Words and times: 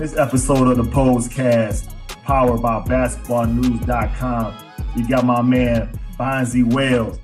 this 0.00 0.16
episode 0.16 0.66
of 0.66 0.78
the 0.78 0.90
Posecast, 0.90 1.92
powered 2.24 2.62
by 2.62 2.80
basketballnews.com, 2.80 4.56
you 4.96 5.06
got 5.06 5.26
my 5.26 5.42
man 5.42 5.92
Bonzi 6.18 6.64
Wells, 6.72 7.18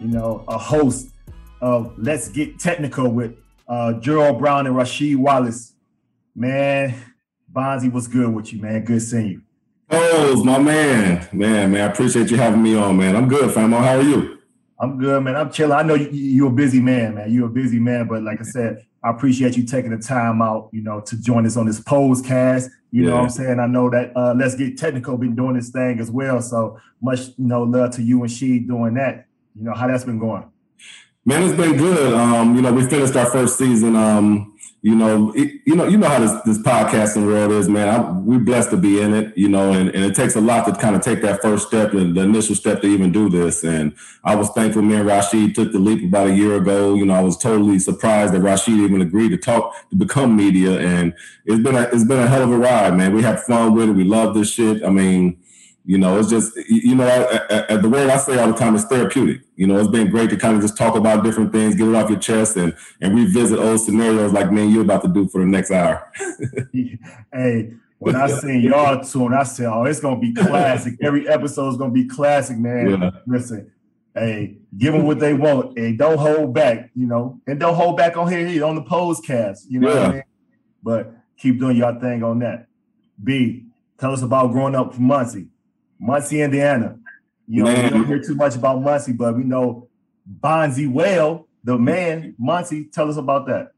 you 0.00 0.08
know, 0.08 0.44
a 0.48 0.58
host 0.58 1.14
of 1.60 1.96
Let's 1.96 2.28
Get 2.28 2.58
Technical 2.58 3.12
with 3.12 3.36
uh, 3.68 3.92
Gerald 4.00 4.40
Brown 4.40 4.66
and 4.66 4.74
Rasheed 4.74 5.14
Wallace. 5.14 5.74
Man, 6.34 6.96
Bonzi, 7.52 7.92
what's 7.92 8.08
good 8.08 8.34
with 8.34 8.52
you, 8.52 8.60
man? 8.60 8.84
Good 8.84 9.02
seeing 9.02 9.26
you. 9.28 9.42
Oh, 9.90 10.42
my 10.42 10.58
man. 10.58 11.28
Man, 11.32 11.70
man, 11.70 11.88
I 11.88 11.92
appreciate 11.92 12.32
you 12.32 12.38
having 12.38 12.60
me 12.60 12.74
on, 12.74 12.96
man. 12.96 13.14
I'm 13.14 13.28
good, 13.28 13.54
famo. 13.54 13.78
How 13.78 13.98
are 13.98 14.02
you? 14.02 14.38
I'm 14.80 14.98
good, 14.98 15.22
man. 15.22 15.36
I'm 15.36 15.52
chilling. 15.52 15.78
I 15.78 15.82
know 15.82 15.94
you, 15.94 16.08
you're 16.10 16.48
a 16.48 16.52
busy 16.52 16.80
man, 16.80 17.14
man. 17.14 17.32
You're 17.32 17.46
a 17.46 17.50
busy 17.50 17.78
man, 17.78 18.08
but 18.08 18.24
like 18.24 18.40
I 18.40 18.44
said, 18.44 18.84
I 19.06 19.10
appreciate 19.10 19.56
you 19.56 19.64
taking 19.64 19.92
the 19.92 20.02
time 20.02 20.42
out, 20.42 20.68
you 20.72 20.82
know, 20.82 21.00
to 21.00 21.22
join 21.22 21.46
us 21.46 21.56
on 21.56 21.66
this 21.66 21.78
podcast. 21.78 22.70
You 22.90 23.04
yeah. 23.04 23.10
know 23.10 23.16
what 23.16 23.22
I'm 23.22 23.30
saying? 23.30 23.60
I 23.60 23.66
know 23.68 23.88
that 23.88 24.16
uh, 24.16 24.34
Let's 24.36 24.56
Get 24.56 24.76
Technical 24.76 25.16
been 25.16 25.36
doing 25.36 25.54
this 25.54 25.70
thing 25.70 26.00
as 26.00 26.10
well. 26.10 26.42
So 26.42 26.80
much, 27.00 27.20
you 27.38 27.46
know, 27.46 27.62
love 27.62 27.92
to 27.92 28.02
you 28.02 28.22
and 28.22 28.30
she 28.30 28.58
doing 28.58 28.94
that. 28.94 29.28
You 29.54 29.62
know, 29.62 29.74
how 29.74 29.86
that's 29.86 30.02
been 30.02 30.18
going. 30.18 30.50
Man, 31.24 31.44
it's 31.44 31.56
been 31.56 31.76
good. 31.76 32.14
Um, 32.14 32.56
you 32.56 32.62
know, 32.62 32.72
we 32.72 32.84
finished 32.84 33.14
our 33.14 33.26
first 33.26 33.56
season. 33.56 33.94
Um, 33.94 34.55
you 34.86 34.94
know, 34.94 35.32
it, 35.34 35.62
you 35.64 35.74
know, 35.74 35.88
you 35.88 35.98
know 35.98 36.06
how 36.06 36.20
this, 36.20 36.30
this 36.42 36.58
podcasting 36.58 37.26
world 37.26 37.50
is, 37.50 37.68
man. 37.68 37.88
I, 37.88 38.08
we're 38.20 38.38
blessed 38.38 38.70
to 38.70 38.76
be 38.76 39.00
in 39.00 39.14
it, 39.14 39.36
you 39.36 39.48
know, 39.48 39.72
and, 39.72 39.88
and 39.88 40.04
it 40.04 40.14
takes 40.14 40.36
a 40.36 40.40
lot 40.40 40.64
to 40.66 40.80
kind 40.80 40.94
of 40.94 41.02
take 41.02 41.22
that 41.22 41.42
first 41.42 41.66
step 41.66 41.92
and 41.92 42.16
the 42.16 42.20
initial 42.20 42.54
step 42.54 42.82
to 42.82 42.86
even 42.86 43.10
do 43.10 43.28
this. 43.28 43.64
And 43.64 43.96
I 44.22 44.36
was 44.36 44.48
thankful 44.50 44.82
me 44.82 44.94
and 44.94 45.08
Rasheed 45.08 45.56
took 45.56 45.72
the 45.72 45.80
leap 45.80 46.04
about 46.04 46.28
a 46.28 46.34
year 46.36 46.54
ago. 46.54 46.94
You 46.94 47.04
know, 47.04 47.14
I 47.14 47.20
was 47.20 47.36
totally 47.36 47.80
surprised 47.80 48.32
that 48.32 48.42
Rasheed 48.42 48.78
even 48.78 49.02
agreed 49.02 49.30
to 49.30 49.38
talk 49.38 49.74
to 49.90 49.96
become 49.96 50.36
media. 50.36 50.78
And 50.78 51.14
it's 51.46 51.64
been 51.64 51.74
a 51.74 51.82
it's 51.92 52.04
been 52.04 52.20
a 52.20 52.28
hell 52.28 52.44
of 52.44 52.52
a 52.52 52.56
ride, 52.56 52.96
man. 52.96 53.12
We 53.12 53.22
had 53.22 53.40
fun 53.40 53.74
with 53.74 53.88
it. 53.88 53.92
We 53.94 54.04
love 54.04 54.34
this 54.34 54.52
shit. 54.52 54.84
I 54.84 54.90
mean, 54.90 55.36
you 55.86 55.98
know, 55.98 56.18
it's 56.18 56.28
just 56.28 56.56
you 56.68 56.96
know, 56.96 57.06
I, 57.06 57.74
I, 57.74 57.76
the 57.76 57.88
word 57.88 58.10
I 58.10 58.16
say 58.16 58.36
all 58.38 58.48
the 58.48 58.58
time 58.58 58.74
is 58.74 58.84
therapeutic. 58.86 59.42
You 59.54 59.68
know, 59.68 59.78
it's 59.78 59.88
been 59.88 60.10
great 60.10 60.30
to 60.30 60.36
kind 60.36 60.56
of 60.56 60.60
just 60.60 60.76
talk 60.76 60.96
about 60.96 61.22
different 61.22 61.52
things, 61.52 61.76
get 61.76 61.86
it 61.86 61.94
off 61.94 62.10
your 62.10 62.18
chest, 62.18 62.56
and 62.56 62.76
and 63.00 63.14
revisit 63.14 63.60
old 63.60 63.80
scenarios 63.80 64.32
like 64.32 64.50
man, 64.50 64.70
you're 64.70 64.82
about 64.82 65.02
to 65.02 65.08
do 65.08 65.28
for 65.28 65.40
the 65.40 65.46
next 65.46 65.70
hour. 65.70 66.10
hey, 67.32 67.72
when 67.98 68.16
I 68.16 68.26
seen 68.26 68.62
y'all 68.62 69.00
tune, 69.04 69.32
I 69.32 69.44
said, 69.44 69.66
"Oh, 69.66 69.84
it's 69.84 70.00
gonna 70.00 70.18
be 70.18 70.34
classic. 70.34 70.94
Every 71.00 71.28
episode 71.28 71.68
is 71.68 71.76
gonna 71.76 71.92
be 71.92 72.06
classic, 72.06 72.58
man." 72.58 73.00
Yeah. 73.00 73.10
Listen, 73.24 73.70
hey, 74.12 74.56
give 74.76 74.92
them 74.92 75.04
what 75.06 75.20
they 75.20 75.34
want, 75.34 75.78
and 75.78 75.96
don't 75.96 76.18
hold 76.18 76.52
back. 76.52 76.90
You 76.96 77.06
know, 77.06 77.40
and 77.46 77.60
don't 77.60 77.76
hold 77.76 77.96
back 77.96 78.16
on 78.16 78.28
here 78.28 78.64
on 78.64 78.74
the 78.74 78.82
Posecast. 78.82 79.66
You 79.68 79.78
know 79.78 79.88
yeah. 79.88 79.94
what 79.94 80.04
I 80.04 80.12
mean? 80.14 80.22
But 80.82 81.14
keep 81.36 81.60
doing 81.60 81.76
your 81.76 81.94
thing 82.00 82.24
on 82.24 82.40
that. 82.40 82.66
B, 83.22 83.66
tell 83.98 84.12
us 84.12 84.22
about 84.22 84.50
growing 84.50 84.74
up 84.74 84.92
from 84.92 85.04
Muncie. 85.04 85.46
Muncie, 85.98 86.40
Indiana. 86.40 86.98
You 87.46 87.64
know, 87.64 87.72
man. 87.72 87.84
we 87.84 87.90
don't 87.90 88.06
hear 88.06 88.22
too 88.22 88.34
much 88.34 88.56
about 88.56 88.80
Muncie, 88.82 89.12
but 89.12 89.36
we 89.36 89.44
know 89.44 89.88
Bonzi 90.40 90.90
well, 90.90 91.46
the 91.62 91.78
man, 91.78 92.34
Muncie. 92.38 92.84
Tell 92.84 93.08
us 93.08 93.16
about 93.16 93.46
that. 93.46 93.72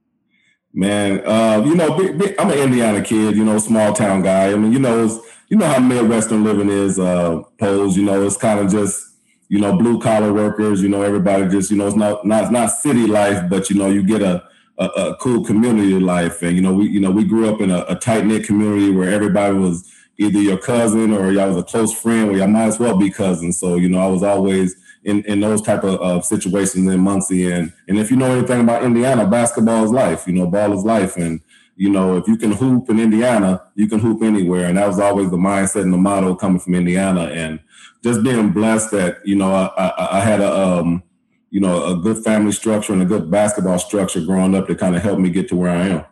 Man, 0.72 1.26
uh, 1.26 1.62
you 1.64 1.74
know, 1.74 1.96
big, 1.96 2.18
big, 2.18 2.34
I'm 2.38 2.50
an 2.50 2.58
Indiana 2.58 3.02
kid, 3.02 3.36
you 3.36 3.44
know, 3.44 3.58
small 3.58 3.92
town 3.92 4.22
guy. 4.22 4.52
I 4.52 4.56
mean, 4.56 4.72
you 4.72 4.78
know, 4.78 5.04
it's, 5.04 5.18
you 5.48 5.56
know 5.56 5.66
how 5.66 5.80
Midwestern 5.80 6.44
living 6.44 6.68
is, 6.68 6.98
uh, 6.98 7.42
posed, 7.58 7.96
you 7.96 8.04
know, 8.04 8.22
it's 8.24 8.36
kind 8.36 8.60
of 8.60 8.70
just, 8.70 9.16
you 9.48 9.58
know, 9.58 9.76
blue 9.76 9.98
collar 9.98 10.32
workers, 10.32 10.82
you 10.82 10.90
know, 10.90 11.00
everybody 11.02 11.48
just, 11.48 11.70
you 11.70 11.78
know, 11.78 11.86
it's 11.86 11.96
not, 11.96 12.26
not, 12.26 12.52
not 12.52 12.66
city 12.66 13.06
life, 13.06 13.48
but, 13.48 13.70
you 13.70 13.76
know, 13.76 13.88
you 13.88 14.02
get 14.02 14.20
a, 14.20 14.44
a, 14.76 14.84
a 14.84 15.16
cool 15.16 15.42
community 15.42 15.98
life. 15.98 16.42
And, 16.42 16.54
you 16.54 16.60
know, 16.62 16.74
we, 16.74 16.86
you 16.86 17.00
know, 17.00 17.10
we 17.10 17.24
grew 17.24 17.48
up 17.52 17.62
in 17.62 17.70
a, 17.70 17.86
a 17.88 17.94
tight 17.96 18.26
knit 18.26 18.44
community 18.44 18.90
where 18.90 19.10
everybody 19.10 19.56
was, 19.56 19.90
either 20.18 20.40
your 20.40 20.58
cousin 20.58 21.12
or 21.12 21.32
y'all 21.32 21.48
was 21.48 21.56
a 21.56 21.62
close 21.62 21.98
friend, 21.98 22.30
or 22.30 22.36
y'all 22.36 22.48
might 22.48 22.64
as 22.64 22.78
well 22.78 22.96
be 22.96 23.10
cousins. 23.10 23.58
So 23.58 23.76
you 23.76 23.88
know, 23.88 24.00
I 24.00 24.08
was 24.08 24.22
always 24.22 24.76
in, 25.04 25.24
in 25.24 25.40
those 25.40 25.62
type 25.62 25.84
of, 25.84 26.00
of 26.00 26.24
situations 26.24 26.92
in 26.92 27.00
Muncie. 27.00 27.50
And 27.50 27.72
and 27.86 27.98
if 27.98 28.10
you 28.10 28.16
know 28.16 28.30
anything 28.32 28.60
about 28.60 28.84
Indiana, 28.84 29.26
basketball 29.26 29.84
is 29.84 29.90
life. 29.90 30.26
You 30.26 30.34
know, 30.34 30.46
ball 30.46 30.76
is 30.76 30.84
life, 30.84 31.16
and 31.16 31.40
you 31.76 31.88
know 31.88 32.16
if 32.16 32.26
you 32.26 32.36
can 32.36 32.52
hoop 32.52 32.90
in 32.90 32.98
Indiana, 33.00 33.62
you 33.74 33.88
can 33.88 34.00
hoop 34.00 34.22
anywhere. 34.22 34.66
And 34.66 34.76
that 34.76 34.88
was 34.88 34.98
always 34.98 35.30
the 35.30 35.36
mindset 35.36 35.82
and 35.82 35.92
the 35.92 35.98
motto 35.98 36.34
coming 36.34 36.60
from 36.60 36.74
Indiana. 36.74 37.24
And 37.26 37.60
just 38.02 38.22
being 38.22 38.50
blessed 38.50 38.90
that 38.90 39.26
you 39.26 39.36
know 39.36 39.52
I, 39.52 39.66
I, 39.76 40.18
I 40.18 40.20
had 40.20 40.40
a 40.40 40.52
um, 40.52 41.02
you 41.50 41.60
know 41.60 41.86
a 41.86 41.96
good 41.96 42.24
family 42.24 42.52
structure 42.52 42.92
and 42.92 43.02
a 43.02 43.06
good 43.06 43.30
basketball 43.30 43.78
structure 43.78 44.20
growing 44.20 44.54
up 44.54 44.66
to 44.66 44.74
kind 44.74 44.96
of 44.96 45.02
help 45.02 45.20
me 45.20 45.30
get 45.30 45.48
to 45.48 45.56
where 45.56 45.70
I 45.70 45.88
am. 45.88 46.04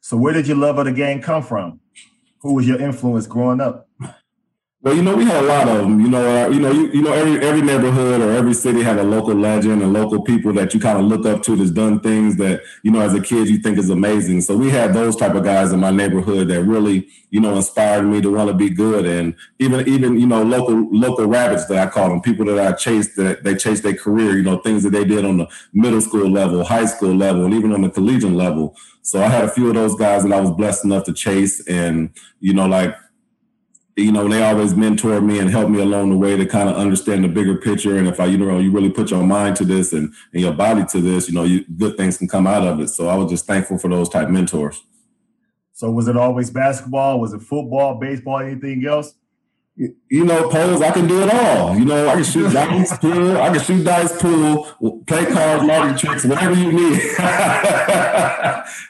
So 0.00 0.18
where 0.18 0.34
did 0.34 0.46
your 0.46 0.58
love 0.58 0.76
of 0.76 0.84
the 0.84 0.92
game 0.92 1.22
come 1.22 1.42
from? 1.42 1.80
Who 2.44 2.52
was 2.52 2.68
your 2.68 2.78
influence 2.78 3.26
growing 3.26 3.60
up? 3.60 3.83
Well, 4.84 4.94
you 4.94 5.02
know, 5.02 5.16
we 5.16 5.24
had 5.24 5.42
a 5.42 5.46
lot 5.46 5.66
of 5.66 5.78
them. 5.78 5.98
You 5.98 6.08
know, 6.08 6.44
uh, 6.44 6.50
you 6.50 6.60
know, 6.60 6.70
you, 6.70 6.88
you 6.88 7.00
know, 7.00 7.14
every 7.14 7.40
every 7.40 7.62
neighborhood 7.62 8.20
or 8.20 8.32
every 8.32 8.52
city 8.52 8.82
had 8.82 8.98
a 8.98 9.02
local 9.02 9.34
legend 9.34 9.82
and 9.82 9.94
local 9.94 10.20
people 10.22 10.52
that 10.52 10.74
you 10.74 10.80
kind 10.80 10.98
of 10.98 11.06
look 11.06 11.24
up 11.24 11.42
to 11.44 11.56
that's 11.56 11.70
done 11.70 12.00
things 12.00 12.36
that 12.36 12.60
you 12.82 12.90
know 12.90 13.00
as 13.00 13.14
a 13.14 13.20
kid 13.22 13.48
you 13.48 13.56
think 13.56 13.78
is 13.78 13.88
amazing. 13.88 14.42
So 14.42 14.54
we 14.58 14.68
had 14.68 14.92
those 14.92 15.16
type 15.16 15.34
of 15.36 15.42
guys 15.42 15.72
in 15.72 15.80
my 15.80 15.90
neighborhood 15.90 16.48
that 16.48 16.64
really 16.64 17.08
you 17.30 17.40
know 17.40 17.56
inspired 17.56 18.02
me 18.02 18.20
to 18.20 18.30
want 18.30 18.48
to 18.48 18.54
be 18.54 18.68
good, 18.68 19.06
and 19.06 19.34
even 19.58 19.88
even 19.88 20.20
you 20.20 20.26
know 20.26 20.42
local 20.42 20.86
local 20.92 21.24
rabbits 21.26 21.64
that 21.68 21.78
I 21.88 21.90
call 21.90 22.10
them, 22.10 22.20
people 22.20 22.44
that 22.44 22.58
I 22.58 22.72
chased 22.76 23.16
that 23.16 23.42
they 23.42 23.54
chased 23.54 23.84
their 23.84 23.96
career. 23.96 24.36
You 24.36 24.42
know, 24.42 24.58
things 24.58 24.82
that 24.82 24.90
they 24.90 25.04
did 25.06 25.24
on 25.24 25.38
the 25.38 25.48
middle 25.72 26.02
school 26.02 26.28
level, 26.28 26.62
high 26.62 26.84
school 26.84 27.14
level, 27.14 27.46
and 27.46 27.54
even 27.54 27.72
on 27.72 27.80
the 27.80 27.88
collegiate 27.90 28.32
level. 28.32 28.76
So 29.00 29.22
I 29.22 29.28
had 29.28 29.44
a 29.44 29.50
few 29.50 29.68
of 29.68 29.74
those 29.74 29.94
guys 29.94 30.24
that 30.24 30.32
I 30.32 30.40
was 30.40 30.50
blessed 30.50 30.84
enough 30.84 31.04
to 31.04 31.14
chase, 31.14 31.66
and 31.68 32.10
you 32.40 32.52
know, 32.52 32.66
like 32.66 32.94
you 33.96 34.10
know, 34.10 34.28
they 34.28 34.42
always 34.42 34.74
mentor 34.74 35.20
me 35.20 35.38
and 35.38 35.50
help 35.50 35.70
me 35.70 35.80
along 35.80 36.10
the 36.10 36.16
way 36.16 36.36
to 36.36 36.44
kind 36.46 36.68
of 36.68 36.76
understand 36.76 37.22
the 37.22 37.28
bigger 37.28 37.56
picture. 37.56 37.96
And 37.96 38.08
if 38.08 38.18
I, 38.18 38.26
you 38.26 38.38
know, 38.38 38.58
you 38.58 38.72
really 38.72 38.90
put 38.90 39.10
your 39.10 39.22
mind 39.22 39.56
to 39.56 39.64
this 39.64 39.92
and, 39.92 40.12
and 40.32 40.42
your 40.42 40.52
body 40.52 40.84
to 40.86 41.00
this, 41.00 41.28
you 41.28 41.34
know, 41.34 41.44
you, 41.44 41.64
good 41.76 41.96
things 41.96 42.18
can 42.18 42.26
come 42.26 42.46
out 42.46 42.66
of 42.66 42.80
it. 42.80 42.88
So 42.88 43.08
I 43.08 43.16
was 43.16 43.30
just 43.30 43.46
thankful 43.46 43.78
for 43.78 43.88
those 43.88 44.08
type 44.08 44.28
mentors. 44.28 44.82
So 45.72 45.90
was 45.90 46.08
it 46.08 46.16
always 46.16 46.50
basketball? 46.50 47.20
Was 47.20 47.34
it 47.34 47.42
football, 47.42 47.96
baseball, 47.96 48.40
anything 48.40 48.84
else? 48.86 49.14
You 49.76 50.24
know, 50.24 50.48
pose, 50.48 50.80
I 50.80 50.92
can 50.92 51.08
do 51.08 51.22
it 51.22 51.34
all. 51.34 51.76
You 51.76 51.84
know, 51.84 52.08
I 52.08 52.14
can 52.14 52.24
shoot 52.24 52.52
dice, 52.52 52.96
pool, 52.98 53.36
I 53.36 53.48
can 53.50 53.60
shoot 53.60 53.84
dice, 53.84 54.22
pool, 54.22 54.64
play 55.06 55.26
cards, 55.26 55.64
lottery 55.64 55.98
tricks, 55.98 56.24
whatever 56.24 56.54
you 56.54 56.70
need. 56.70 57.00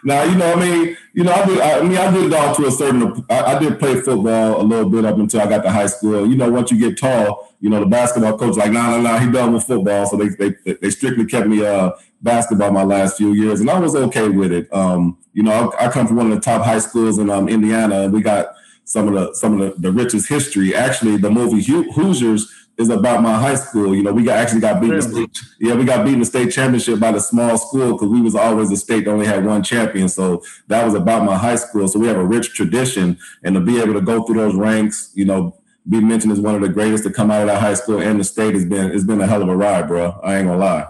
now, 0.05 0.25
you 0.25 0.35
know, 0.37 0.53
I 0.53 0.57
mean, 0.57 0.97
you 1.15 1.25
know, 1.25 1.33
I 1.33 1.47
did, 1.47 1.61
I, 1.61 1.83
mean, 1.83 1.97
I 1.97 2.13
did 2.13 2.27
it 2.27 2.35
all 2.35 2.55
to 2.57 2.67
a 2.67 2.71
certain, 2.71 3.25
I, 3.31 3.57
I, 3.57 3.59
did 3.59 3.79
play 3.79 3.95
football 3.95 4.61
a 4.61 4.63
little 4.63 4.91
bit 4.91 5.07
up 5.07 5.17
until 5.17 5.41
I 5.41 5.47
got 5.47 5.63
to 5.63 5.71
high 5.71 5.87
school. 5.87 6.29
You 6.29 6.37
know, 6.37 6.51
once 6.51 6.71
you 6.71 6.79
get 6.79 6.99
tall, 6.99 7.55
you 7.61 7.71
know, 7.71 7.81
the 7.81 7.87
basketball 7.87 8.37
coach 8.37 8.57
like, 8.57 8.73
nah, 8.73 8.91
nah, 8.91 9.01
nah, 9.01 9.19
he 9.19 9.33
done 9.33 9.55
with 9.55 9.65
football. 9.65 10.05
So 10.07 10.17
they, 10.17 10.29
they, 10.29 10.75
they 10.75 10.91
strictly 10.91 11.25
kept 11.25 11.47
me, 11.47 11.65
uh, 11.65 11.93
basketball 12.21 12.73
my 12.73 12.83
last 12.83 13.19
few 13.19 13.33
years 13.33 13.61
and 13.61 13.71
I 13.71 13.79
was 13.79 13.95
okay 13.95 14.29
with 14.29 14.51
it. 14.51 14.73
Um, 14.73 15.19
you 15.35 15.43
know, 15.43 15.71
I, 15.71 15.87
I 15.87 15.91
come 15.91 16.07
from 16.07 16.17
one 16.17 16.31
of 16.31 16.35
the 16.35 16.41
top 16.41 16.65
high 16.65 16.79
schools 16.79 17.19
in 17.19 17.31
um, 17.31 17.49
Indiana 17.49 18.03
and 18.03 18.13
we 18.13 18.23
got, 18.23 18.55
some 18.85 19.09
of 19.09 19.15
the 19.15 19.35
some 19.35 19.61
of 19.61 19.75
the, 19.75 19.81
the 19.81 19.93
richest 19.93 20.29
history. 20.29 20.75
Actually, 20.75 21.17
the 21.17 21.31
movie 21.31 21.63
Hoosiers 21.63 22.53
is 22.77 22.89
about 22.89 23.23
my 23.23 23.39
high 23.39 23.55
school. 23.55 23.95
You 23.95 24.03
know, 24.03 24.13
we 24.13 24.25
got 24.25 24.39
actually 24.39 24.61
got 24.61 24.81
beaten. 24.81 24.97
Really? 24.97 25.11
State, 25.13 25.39
yeah, 25.61 25.75
we 25.75 25.85
got 25.85 26.05
beaten 26.05 26.21
the 26.21 26.27
state 26.27 26.53
championship 26.53 26.99
by 26.99 27.13
the 27.13 27.21
small 27.21 27.57
school 27.57 27.93
because 27.93 28.09
we 28.09 28.21
was 28.21 28.35
always 28.35 28.71
a 28.71 28.77
state 28.77 29.05
that 29.05 29.13
only 29.13 29.27
had 29.27 29.45
one 29.45 29.63
champion. 29.63 30.09
So 30.09 30.43
that 30.69 30.85
was 30.85 30.95
about 30.95 31.25
my 31.25 31.37
high 31.37 31.57
school. 31.57 31.87
So 31.89 31.99
we 31.99 32.09
have 32.09 32.17
a 32.17 32.25
rich 32.25 32.55
tradition, 32.55 33.19
and 33.43 33.55
to 33.55 33.61
be 33.61 33.81
able 33.81 33.95
to 33.95 34.01
go 34.01 34.25
through 34.25 34.37
those 34.37 34.55
ranks, 34.55 35.13
you 35.15 35.25
know, 35.25 35.57
be 35.89 36.01
mentioned 36.01 36.33
as 36.33 36.41
one 36.41 36.55
of 36.55 36.63
the 36.63 36.69
greatest 36.69 37.05
to 37.05 37.11
come 37.11 37.31
out 37.31 37.43
of 37.43 37.49
that 37.49 37.61
high 37.61 37.75
school 37.75 38.01
and 38.01 38.19
the 38.19 38.25
state 38.25 38.55
has 38.55 38.65
been 38.65 38.91
it's 38.91 39.05
been 39.05 39.21
a 39.21 39.27
hell 39.27 39.43
of 39.43 39.49
a 39.49 39.57
ride, 39.57 39.87
bro. 39.87 40.19
I 40.23 40.37
ain't 40.37 40.47
gonna 40.47 40.59
lie. 40.59 40.87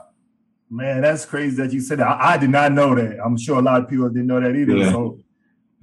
Man, 0.71 1.03
that's 1.03 1.25
crazy 1.25 1.57
that 1.57 1.73
you 1.73 1.81
said 1.81 1.99
that. 1.99 2.07
I, 2.07 2.35
I 2.35 2.37
did 2.37 2.51
not 2.51 2.73
know 2.73 2.95
that. 2.95 3.19
I'm 3.25 3.37
sure 3.37 3.59
a 3.59 3.63
lot 3.63 3.83
of 3.83 3.89
people 3.89 4.09
didn't 4.09 4.27
know 4.27 4.41
that 4.41 4.57
either. 4.57 4.77
Yeah. 4.77 4.91
So 4.91 5.19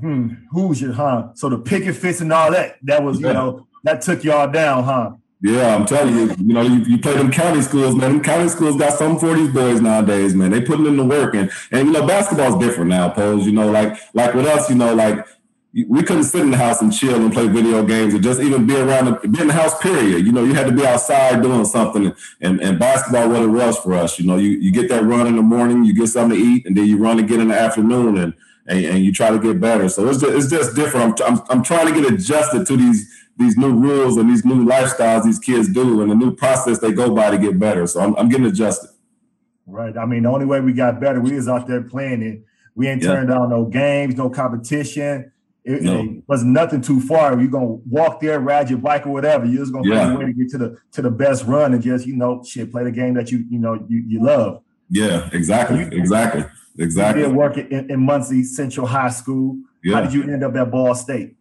hmm, 0.02 0.34
Hoosier, 0.52 0.92
huh? 0.92 1.30
So 1.36 1.50
the 1.50 1.60
picket 1.60 1.96
fence 1.96 2.22
and 2.22 2.34
all 2.34 2.52
that, 2.52 2.78
that 2.84 3.04
was, 3.04 3.20
you 3.20 3.32
know, 3.32 3.68
that 3.84 4.02
took 4.02 4.24
y'all 4.24 4.52
down, 4.52 4.84
huh? 4.84 5.12
Yeah, 5.44 5.76
I'm 5.76 5.86
telling 5.86 6.16
you, 6.16 6.36
you 6.38 6.54
know, 6.54 6.62
you, 6.62 6.82
you 6.82 6.98
play 7.00 7.16
them 7.16 7.32
county 7.32 7.62
schools, 7.62 7.96
man. 7.96 8.12
Them 8.12 8.24
county 8.24 8.48
schools 8.48 8.78
got 8.78 8.94
some 8.94 9.18
for 9.18 9.34
these 9.34 9.50
boys 9.50 9.82
nowadays, 9.82 10.36
man. 10.36 10.52
They 10.52 10.62
putting 10.62 10.86
in 10.86 10.98
the 10.98 11.06
work, 11.06 11.34
and 11.34 11.50
and 11.72 11.88
you 11.88 11.94
know, 11.94 12.06
basketball's 12.06 12.64
different 12.64 12.92
now. 12.92 13.10
Pose, 13.10 13.48
you 13.48 13.52
know, 13.52 13.72
like 13.72 13.98
like 14.14 14.36
with 14.36 14.46
us, 14.46 14.70
you 14.70 14.76
know, 14.76 14.94
like 14.94 15.26
we 15.74 16.04
couldn't 16.04 16.26
sit 16.26 16.42
in 16.42 16.52
the 16.52 16.58
house 16.58 16.82
and 16.82 16.94
chill 16.94 17.16
and 17.16 17.32
play 17.32 17.48
video 17.48 17.84
games 17.84 18.14
or 18.14 18.20
just 18.20 18.42
even 18.42 18.68
be 18.68 18.76
around 18.76 19.06
the, 19.06 19.28
be 19.28 19.40
in 19.40 19.48
the 19.48 19.54
house 19.54 19.80
period 19.82 20.26
you 20.26 20.32
know 20.32 20.44
you 20.44 20.54
had 20.54 20.68
to 20.68 20.74
be 20.74 20.86
outside 20.86 21.42
doing 21.42 21.64
something 21.64 22.14
and, 22.42 22.60
and 22.60 22.78
basketball 22.78 23.30
what 23.30 23.42
it 23.42 23.48
was 23.48 23.78
for 23.78 23.94
us 23.94 24.20
you 24.20 24.28
know 24.28 24.36
you, 24.36 24.50
you 24.50 24.70
get 24.70 24.90
that 24.90 25.04
run 25.04 25.28
in 25.28 25.38
the 25.38 25.42
morning 25.42 25.86
you 25.86 25.94
get 25.94 26.08
something 26.08 26.38
to 26.38 26.46
eat 26.46 26.66
and 26.66 26.76
then 26.76 26.86
you 26.86 26.98
run 26.98 27.20
again 27.20 27.40
in 27.40 27.48
the 27.48 27.58
afternoon 27.58 28.18
and 28.18 28.34
and, 28.72 28.86
and 28.86 29.06
you 29.06 29.14
try 29.14 29.30
to 29.30 29.40
get 29.40 29.60
better. 29.60 29.90
So 29.90 30.08
it's 30.08 30.20
just, 30.20 30.34
it's 30.34 30.50
just 30.50 30.76
different. 30.76 31.22
I'm, 31.22 31.34
I'm, 31.34 31.44
I'm 31.50 31.64
trying 31.64 31.94
to 31.94 32.02
get 32.02 32.12
adjusted 32.12 32.66
to 32.68 32.78
these 32.78 33.08
these 33.38 33.58
new 33.58 33.74
rules 33.74 34.18
and 34.18 34.30
these 34.30 34.46
new 34.46 34.66
lifestyles 34.66 35.24
these 35.24 35.40
kids 35.40 35.68
do 35.70 36.02
and 36.02 36.12
the 36.12 36.16
new 36.16 36.36
process 36.36 36.80
they 36.80 36.92
go 36.92 37.16
by 37.16 37.32
to 37.32 37.38
get 37.38 37.58
better. 37.58 37.88
So 37.88 38.00
I'm, 38.00 38.16
I'm 38.16 38.30
getting 38.30 38.46
adjusted. 38.46 38.90
Right. 39.66 39.98
I 39.98 40.06
mean, 40.06 40.24
the 40.24 40.30
only 40.30 40.46
way 40.46 40.60
we 40.60 40.74
got 40.74 41.00
better, 41.00 41.20
we 41.22 41.34
was 41.34 41.48
out 41.48 41.66
there 41.66 41.82
playing 41.82 42.22
it. 42.22 42.44
We 42.76 42.88
ain't 42.88 43.02
yeah. 43.02 43.14
turned 43.14 43.30
down 43.30 43.50
no 43.50 43.66
games, 43.66 44.16
no 44.16 44.30
competition. 44.30 45.32
It, 45.64 45.84
no. 45.84 46.00
it 46.00 46.24
was 46.28 46.44
nothing 46.44 46.82
too 46.82 47.00
far. 47.00 47.40
You're 47.40 47.52
gonna 47.52 47.66
walk 47.66 48.20
there, 48.20 48.40
ride 48.40 48.70
your 48.70 48.80
bike 48.80 49.06
or 49.06 49.12
whatever. 49.12 49.46
You're 49.46 49.62
just 49.62 49.74
gonna 49.74 49.88
yeah. 49.88 50.06
find 50.06 50.16
a 50.16 50.20
way 50.20 50.26
to 50.26 50.34
get 50.34 50.50
to 50.50 50.58
the 50.58 50.78
to 50.94 51.02
the 51.02 51.12
best 51.12 51.46
run 51.46 51.74
and 51.74 51.84
just 51.84 52.08
you 52.08 52.16
know 52.16 52.44
shit 52.44 52.72
play 52.72 52.84
the 52.84 52.92
game 52.92 53.14
that 53.14 53.32
you 53.32 53.46
you 53.50 53.60
know 53.60 53.76
you, 53.88 54.04
you 54.08 54.24
love. 54.24 54.64
Yeah, 54.90 55.30
exactly, 55.32 55.88
exactly, 55.92 56.44
exactly. 56.78 57.22
You 57.22 57.28
did 57.28 57.36
work 57.36 57.58
in, 57.58 57.90
in 57.90 58.00
Muncie 58.06 58.44
Central 58.44 58.88
High 58.88 59.10
School. 59.10 59.58
Yeah. 59.84 59.96
How 59.96 60.02
did 60.02 60.14
you 60.14 60.24
end 60.24 60.44
up 60.44 60.56
at 60.56 60.72
Ball 60.72 60.96
State? 60.96 61.36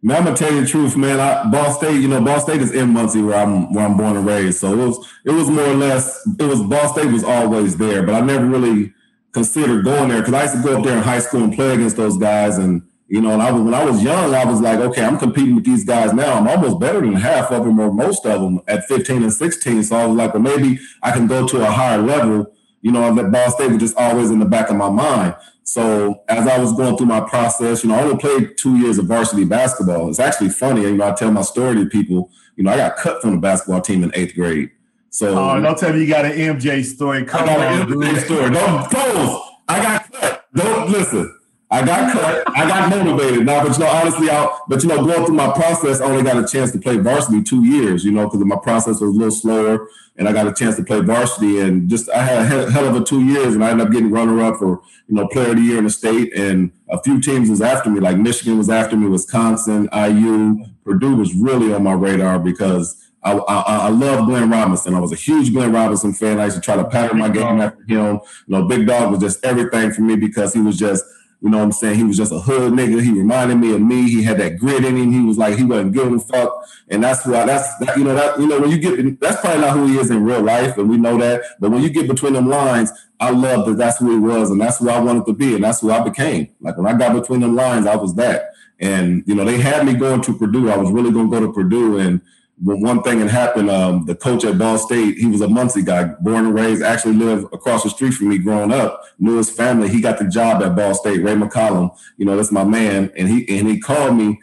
Man, 0.00 0.18
I'm 0.18 0.24
gonna 0.24 0.36
tell 0.36 0.52
you 0.52 0.60
the 0.60 0.66
truth, 0.66 0.96
man. 0.96 1.18
I, 1.18 1.50
Ball 1.50 1.72
State, 1.72 2.00
you 2.00 2.06
know, 2.06 2.20
Ball 2.20 2.38
State 2.38 2.60
is 2.60 2.72
in 2.72 2.90
Muncie 2.90 3.20
where 3.20 3.36
I'm 3.36 3.72
where 3.72 3.84
I'm 3.84 3.96
born 3.96 4.16
and 4.16 4.24
raised. 4.24 4.60
So 4.60 4.72
it 4.72 4.76
was 4.76 5.08
it 5.24 5.32
was 5.32 5.50
more 5.50 5.64
or 5.64 5.74
less 5.74 6.24
it 6.38 6.44
was 6.44 6.62
Ball 6.62 6.92
State 6.92 7.10
was 7.10 7.24
always 7.24 7.76
there, 7.76 8.04
but 8.04 8.14
I 8.14 8.20
never 8.20 8.46
really 8.46 8.94
considered 9.32 9.84
going 9.84 10.08
there 10.08 10.20
because 10.20 10.34
I 10.34 10.42
used 10.42 10.56
to 10.56 10.62
go 10.62 10.78
up 10.78 10.84
there 10.84 10.96
in 10.96 11.02
high 11.02 11.18
school 11.18 11.42
and 11.42 11.52
play 11.52 11.74
against 11.74 11.96
those 11.96 12.16
guys. 12.16 12.58
And 12.58 12.82
you 13.08 13.20
know, 13.20 13.32
and 13.32 13.42
I 13.42 13.50
was 13.50 13.62
when 13.62 13.74
I 13.74 13.84
was 13.84 14.02
young, 14.02 14.34
I 14.34 14.44
was 14.44 14.60
like, 14.60 14.78
okay, 14.78 15.04
I'm 15.04 15.18
competing 15.18 15.56
with 15.56 15.64
these 15.64 15.84
guys 15.84 16.12
now. 16.12 16.34
I'm 16.34 16.46
almost 16.46 16.78
better 16.78 17.00
than 17.00 17.14
half 17.14 17.50
of 17.50 17.64
them 17.64 17.80
or 17.80 17.92
most 17.92 18.24
of 18.24 18.40
them 18.40 18.60
at 18.68 18.84
15 18.84 19.22
and 19.24 19.32
16. 19.32 19.82
So 19.82 19.96
I 19.96 20.06
was 20.06 20.16
like, 20.16 20.34
well, 20.34 20.42
maybe 20.42 20.78
I 21.02 21.10
can 21.10 21.26
go 21.26 21.46
to 21.48 21.62
a 21.62 21.70
higher 21.70 21.98
level. 21.98 22.54
You 22.80 22.92
know, 22.92 23.14
that 23.14 23.32
Ball 23.32 23.50
State 23.50 23.70
was 23.70 23.78
just 23.78 23.96
always 23.96 24.30
in 24.30 24.38
the 24.38 24.44
back 24.44 24.70
of 24.70 24.76
my 24.76 24.88
mind. 24.88 25.34
So 25.64 26.22
as 26.28 26.46
I 26.46 26.58
was 26.58 26.72
going 26.72 26.96
through 26.96 27.06
my 27.06 27.20
process, 27.20 27.84
you 27.84 27.90
know, 27.90 27.96
I 27.96 28.02
only 28.02 28.16
played 28.16 28.56
two 28.56 28.78
years 28.78 28.98
of 28.98 29.06
varsity 29.06 29.44
basketball. 29.44 30.08
It's 30.08 30.18
actually 30.18 30.48
funny, 30.48 30.82
you 30.82 30.96
know, 30.96 31.08
I 31.08 31.12
tell 31.12 31.30
my 31.30 31.42
story 31.42 31.74
to 31.76 31.86
people. 31.86 32.30
You 32.56 32.64
know, 32.64 32.72
I 32.72 32.76
got 32.76 32.96
cut 32.96 33.20
from 33.20 33.32
the 33.32 33.38
basketball 33.38 33.80
team 33.82 34.02
in 34.02 34.10
eighth 34.14 34.34
grade. 34.34 34.70
So 35.10 35.38
oh, 35.38 35.60
don't 35.60 35.78
tell 35.78 35.92
me 35.92 36.00
you 36.00 36.08
got 36.08 36.24
an 36.24 36.32
MJ 36.32 36.84
story. 36.84 37.24
Come 37.24 37.42
I 37.42 37.46
got 37.46 37.58
on, 37.58 37.92
an 37.92 37.98
MJ 37.98 38.24
story. 38.24 38.50
Don't 38.50 38.90
pose. 38.90 39.40
I 39.68 39.82
got 39.82 40.12
cut. 40.12 40.44
Don't 40.54 40.90
listen. 40.90 41.37
I 41.70 41.84
got 41.84 42.12
cut. 42.12 42.44
I 42.56 42.66
got 42.66 42.88
motivated. 42.88 43.44
Now, 43.44 43.62
but 43.62 43.76
you 43.76 43.84
know, 43.84 43.90
honestly, 43.90 44.30
I 44.30 44.58
but 44.68 44.82
you 44.82 44.88
know, 44.88 45.04
going 45.04 45.26
through 45.26 45.34
my 45.34 45.52
process, 45.52 46.00
I 46.00 46.06
only 46.06 46.22
got 46.22 46.42
a 46.42 46.46
chance 46.46 46.72
to 46.72 46.78
play 46.78 46.96
varsity 46.96 47.42
two 47.42 47.62
years. 47.64 48.04
You 48.04 48.12
know, 48.12 48.24
because 48.24 48.42
my 48.44 48.56
process 48.56 49.00
was 49.00 49.02
a 49.02 49.18
little 49.18 49.30
slower, 49.30 49.88
and 50.16 50.26
I 50.26 50.32
got 50.32 50.46
a 50.46 50.54
chance 50.54 50.76
to 50.76 50.82
play 50.82 51.00
varsity. 51.00 51.60
And 51.60 51.90
just 51.90 52.08
I 52.10 52.22
had 52.22 52.68
a 52.68 52.70
hell 52.70 52.86
of 52.88 52.96
a 52.96 53.04
two 53.04 53.22
years, 53.22 53.54
and 53.54 53.62
I 53.62 53.70
ended 53.70 53.86
up 53.86 53.92
getting 53.92 54.10
runner 54.10 54.42
up 54.42 54.58
for 54.58 54.80
you 55.08 55.14
know 55.14 55.28
player 55.28 55.50
of 55.50 55.56
the 55.56 55.62
year 55.62 55.76
in 55.76 55.84
the 55.84 55.90
state. 55.90 56.32
And 56.34 56.72
a 56.88 57.02
few 57.02 57.20
teams 57.20 57.50
was 57.50 57.60
after 57.60 57.90
me, 57.90 58.00
like 58.00 58.16
Michigan 58.16 58.56
was 58.56 58.70
after 58.70 58.96
me, 58.96 59.06
Wisconsin, 59.06 59.90
IU, 59.94 60.64
Purdue 60.84 61.16
was 61.16 61.34
really 61.34 61.72
on 61.72 61.82
my 61.82 61.92
radar 61.92 62.38
because. 62.38 63.04
I, 63.20 63.32
I, 63.32 63.62
I, 63.78 63.88
love 63.88 64.26
Glenn 64.26 64.48
Robinson. 64.48 64.94
I 64.94 65.00
was 65.00 65.10
a 65.10 65.16
huge 65.16 65.52
Glenn 65.52 65.72
Robinson 65.72 66.14
fan. 66.14 66.38
I 66.38 66.44
used 66.44 66.56
to 66.56 66.62
try 66.62 66.76
to 66.76 66.84
pattern 66.84 67.18
my 67.18 67.28
game 67.28 67.60
after 67.60 67.82
him. 67.82 67.86
You 67.88 68.22
know, 68.46 68.62
Big 68.68 68.86
Dog 68.86 69.10
was 69.10 69.18
just 69.18 69.44
everything 69.44 69.90
for 69.92 70.02
me 70.02 70.14
because 70.14 70.54
he 70.54 70.60
was 70.60 70.78
just 70.78 71.04
you 71.40 71.50
know 71.50 71.58
what 71.58 71.64
I'm 71.64 71.72
saying? 71.72 71.94
He 71.96 72.04
was 72.04 72.16
just 72.16 72.32
a 72.32 72.40
hood 72.40 72.72
nigga. 72.72 73.00
He 73.00 73.12
reminded 73.12 73.56
me 73.56 73.72
of 73.72 73.80
me. 73.80 74.10
He 74.10 74.24
had 74.24 74.38
that 74.38 74.58
grit 74.58 74.84
in 74.84 74.96
him. 74.96 75.12
He 75.12 75.20
was 75.20 75.38
like, 75.38 75.56
he 75.56 75.64
wasn't 75.64 75.92
giving 75.92 76.16
a 76.16 76.18
fuck. 76.18 76.52
And 76.88 77.02
that's 77.02 77.24
why 77.24 77.46
that's 77.46 77.76
that, 77.78 77.96
you 77.96 78.02
know, 78.02 78.14
that 78.14 78.40
you 78.40 78.48
know, 78.48 78.60
when 78.60 78.70
you 78.70 78.78
get 78.78 79.20
that's 79.20 79.40
probably 79.40 79.60
not 79.60 79.76
who 79.76 79.86
he 79.86 79.98
is 79.98 80.10
in 80.10 80.24
real 80.24 80.42
life, 80.42 80.76
and 80.78 80.90
we 80.90 80.96
know 80.96 81.16
that. 81.18 81.42
But 81.60 81.70
when 81.70 81.82
you 81.82 81.90
get 81.90 82.08
between 82.08 82.32
them 82.32 82.48
lines, 82.48 82.90
I 83.20 83.30
love 83.30 83.66
that 83.66 83.76
that's 83.76 83.98
who 83.98 84.10
he 84.10 84.18
was, 84.18 84.50
and 84.50 84.60
that's 84.60 84.78
who 84.78 84.90
I 84.90 84.98
wanted 84.98 85.26
to 85.26 85.32
be, 85.32 85.54
and 85.54 85.62
that's 85.62 85.80
who 85.80 85.92
I 85.92 86.00
became. 86.00 86.48
Like 86.60 86.76
when 86.76 86.86
I 86.86 86.98
got 86.98 87.14
between 87.20 87.40
them 87.40 87.54
lines, 87.54 87.86
I 87.86 87.94
was 87.94 88.14
that. 88.16 88.50
And 88.80 89.22
you 89.26 89.34
know, 89.34 89.44
they 89.44 89.60
had 89.60 89.86
me 89.86 89.94
going 89.94 90.22
to 90.22 90.36
Purdue. 90.36 90.70
I 90.70 90.76
was 90.76 90.90
really 90.90 91.12
gonna 91.12 91.30
go 91.30 91.40
to 91.40 91.52
Purdue 91.52 91.98
and 91.98 92.20
one 92.60 93.02
thing 93.02 93.20
had 93.20 93.30
happened. 93.30 93.70
Um, 93.70 94.04
the 94.06 94.14
coach 94.14 94.44
at 94.44 94.58
Ball 94.58 94.78
State, 94.78 95.18
he 95.18 95.26
was 95.26 95.40
a 95.40 95.48
Muncie 95.48 95.82
guy, 95.82 96.04
born 96.20 96.46
and 96.46 96.54
raised, 96.54 96.82
actually 96.82 97.14
lived 97.14 97.52
across 97.52 97.84
the 97.84 97.90
street 97.90 98.14
from 98.14 98.28
me 98.28 98.38
growing 98.38 98.72
up. 98.72 99.02
Knew 99.18 99.36
his 99.36 99.50
family. 99.50 99.88
He 99.88 100.00
got 100.00 100.18
the 100.18 100.26
job 100.26 100.62
at 100.62 100.74
Ball 100.74 100.94
State. 100.94 101.22
Ray 101.22 101.34
McCollum, 101.34 101.96
you 102.16 102.26
know, 102.26 102.36
that's 102.36 102.52
my 102.52 102.64
man. 102.64 103.12
And 103.16 103.28
he 103.28 103.58
and 103.58 103.68
he 103.68 103.78
called 103.78 104.16
me 104.16 104.40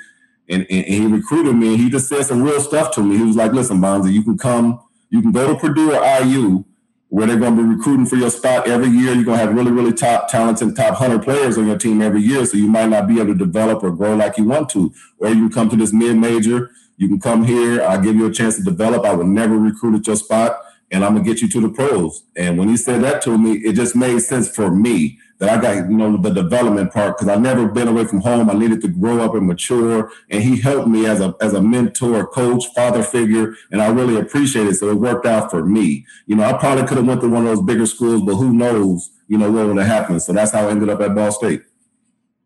and, 0.48 0.66
and, 0.70 0.86
and 0.86 0.94
he 0.94 1.06
recruited 1.08 1.56
me. 1.56 1.74
And 1.74 1.78
he 1.82 1.90
just 1.90 2.08
said 2.08 2.24
some 2.24 2.42
real 2.42 2.62
stuff 2.62 2.94
to 2.96 3.04
me. 3.04 3.18
He 3.18 3.24
was 3.24 3.36
like, 3.36 3.52
"Listen, 3.52 3.80
Bonzi, 3.80 4.14
you 4.14 4.24
can 4.24 4.38
come, 4.38 4.82
you 5.10 5.22
can 5.22 5.32
go 5.32 5.54
to 5.54 5.60
Purdue 5.60 5.94
or 5.94 6.04
IU." 6.04 6.64
Where 7.10 7.28
they're 7.28 7.38
going 7.38 7.56
to 7.56 7.64
be 7.64 7.70
recruiting 7.70 8.08
for 8.08 8.18
your 8.18 8.32
spot 8.32 8.68
every 8.68 8.90
year. 8.90 9.14
You're 9.14 9.24
going 9.24 9.38
to 9.38 9.46
have 9.46 9.56
really, 9.56 9.72
really 9.72 9.94
top, 9.94 10.28
talented, 10.28 10.76
top 10.76 11.00
100 11.00 11.24
players 11.24 11.58
on 11.58 11.68
your 11.68 11.78
team 11.78 12.02
every 12.02 12.20
year. 12.20 12.46
So 12.46 12.58
you 12.58 12.68
might 12.68 12.90
not 12.90 13.08
be 13.08 13.20
able 13.22 13.28
to 13.28 13.38
develop 13.38 13.84
or 13.84 13.92
grow 13.92 14.16
like 14.16 14.38
you 14.38 14.44
want 14.44 14.70
to. 14.72 14.92
Or 15.20 15.30
you 15.30 15.48
can 15.48 15.52
come 15.52 15.70
to 15.70 15.78
this 15.78 15.94
mid 15.94 16.18
major 16.18 16.72
you 16.98 17.08
can 17.08 17.20
come 17.20 17.44
here. 17.44 17.82
I'll 17.82 18.02
give 18.02 18.16
you 18.16 18.26
a 18.28 18.32
chance 18.32 18.58
to 18.58 18.64
develop. 18.64 19.06
I 19.06 19.14
will 19.14 19.28
never 19.28 19.58
recruit 19.58 20.00
at 20.00 20.08
your 20.08 20.16
spot, 20.16 20.62
and 20.92 21.04
I'm 21.04 21.14
gonna 21.14 21.26
get 21.26 21.42
you 21.42 21.50
to 21.50 21.62
the 21.62 21.70
pros. 21.70 22.24
And 22.36 22.58
when 22.58 22.70
he 22.70 22.78
said 22.78 23.04
that 23.04 23.22
to 23.24 23.38
me, 23.38 23.54
it 23.54 23.74
just 23.74 23.96
made 23.96 24.20
sense 24.20 24.50
for 24.50 24.72
me 24.72 25.20
that 25.40 25.50
I 25.50 25.62
got, 25.62 25.90
you 25.90 25.98
know, 25.98 26.16
the 26.16 26.30
development 26.30 26.94
part 26.94 27.18
because 27.18 27.28
I've 27.28 27.42
never 27.42 27.68
been 27.68 27.90
away 27.90 28.06
from 28.06 28.22
home. 28.22 28.50
I 28.50 28.54
needed 28.54 28.82
to 28.82 28.88
grow 28.88 29.20
up 29.20 29.36
and 29.36 29.46
mature, 29.46 30.12
and 30.30 30.42
he 30.42 30.60
helped 30.60 30.88
me 30.88 31.06
as 31.06 31.20
a 31.20 31.36
as 31.42 31.54
a 31.54 31.62
mentor, 31.62 32.28
coach, 32.28 32.66
father 32.74 33.04
figure, 33.04 33.56
and 33.72 33.82
I 33.82 33.90
really 33.90 34.18
appreciate 34.18 34.68
it. 34.68 34.76
So 34.76 34.90
it 34.90 34.96
worked 34.96 35.26
out 35.26 35.52
for 35.52 35.66
me. 35.66 36.06
You 36.28 36.38
know, 36.38 36.44
I 36.44 36.54
probably 36.54 36.88
could 36.88 36.98
have 36.98 37.08
went 37.08 37.22
to 37.22 37.30
one 37.30 37.46
of 37.46 37.56
those 37.56 37.66
bigger 37.66 37.86
schools, 37.86 38.22
but 38.22 38.36
who 38.36 38.54
knows, 38.54 39.12
you 39.28 39.38
know, 39.38 39.52
what 39.52 39.68
would 39.68 39.78
have 39.78 39.88
happened. 39.88 40.22
So 40.22 40.32
that's 40.32 40.52
how 40.52 40.68
I 40.68 40.72
ended 40.72 40.90
up 40.90 41.02
at 41.02 41.14
Ball 41.14 41.32
State. 41.32 41.64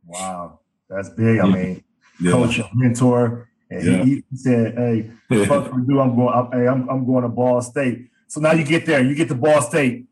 Wow, 0.06 0.60
that's 0.90 1.10
big. 1.10 1.40
I 1.40 1.46
mean, 1.46 1.84
yeah. 2.20 2.32
coach, 2.32 2.60
mentor, 2.74 3.49
and 3.70 3.84
yeah. 3.84 4.04
he, 4.04 4.24
he, 4.30 4.38
said, 4.38 4.76
"Hey, 4.76 5.12
fuck 5.46 5.72
do 5.88 6.00
I'm 6.00 6.16
going. 6.16 6.34
I'm, 6.34 6.52
hey, 6.52 6.68
I'm, 6.68 6.90
I'm 6.90 7.06
going 7.06 7.24
to 7.24 7.30
Ball 7.30 7.62
State." 7.62 8.10
So 8.28 8.40
now 8.40 8.54
you 8.54 8.64
get 8.64 8.86
there. 8.86 9.04
You 9.04 9.16
get 9.16 9.28
to 9.30 9.36
Ball 9.36 9.62
State. 9.62 10.06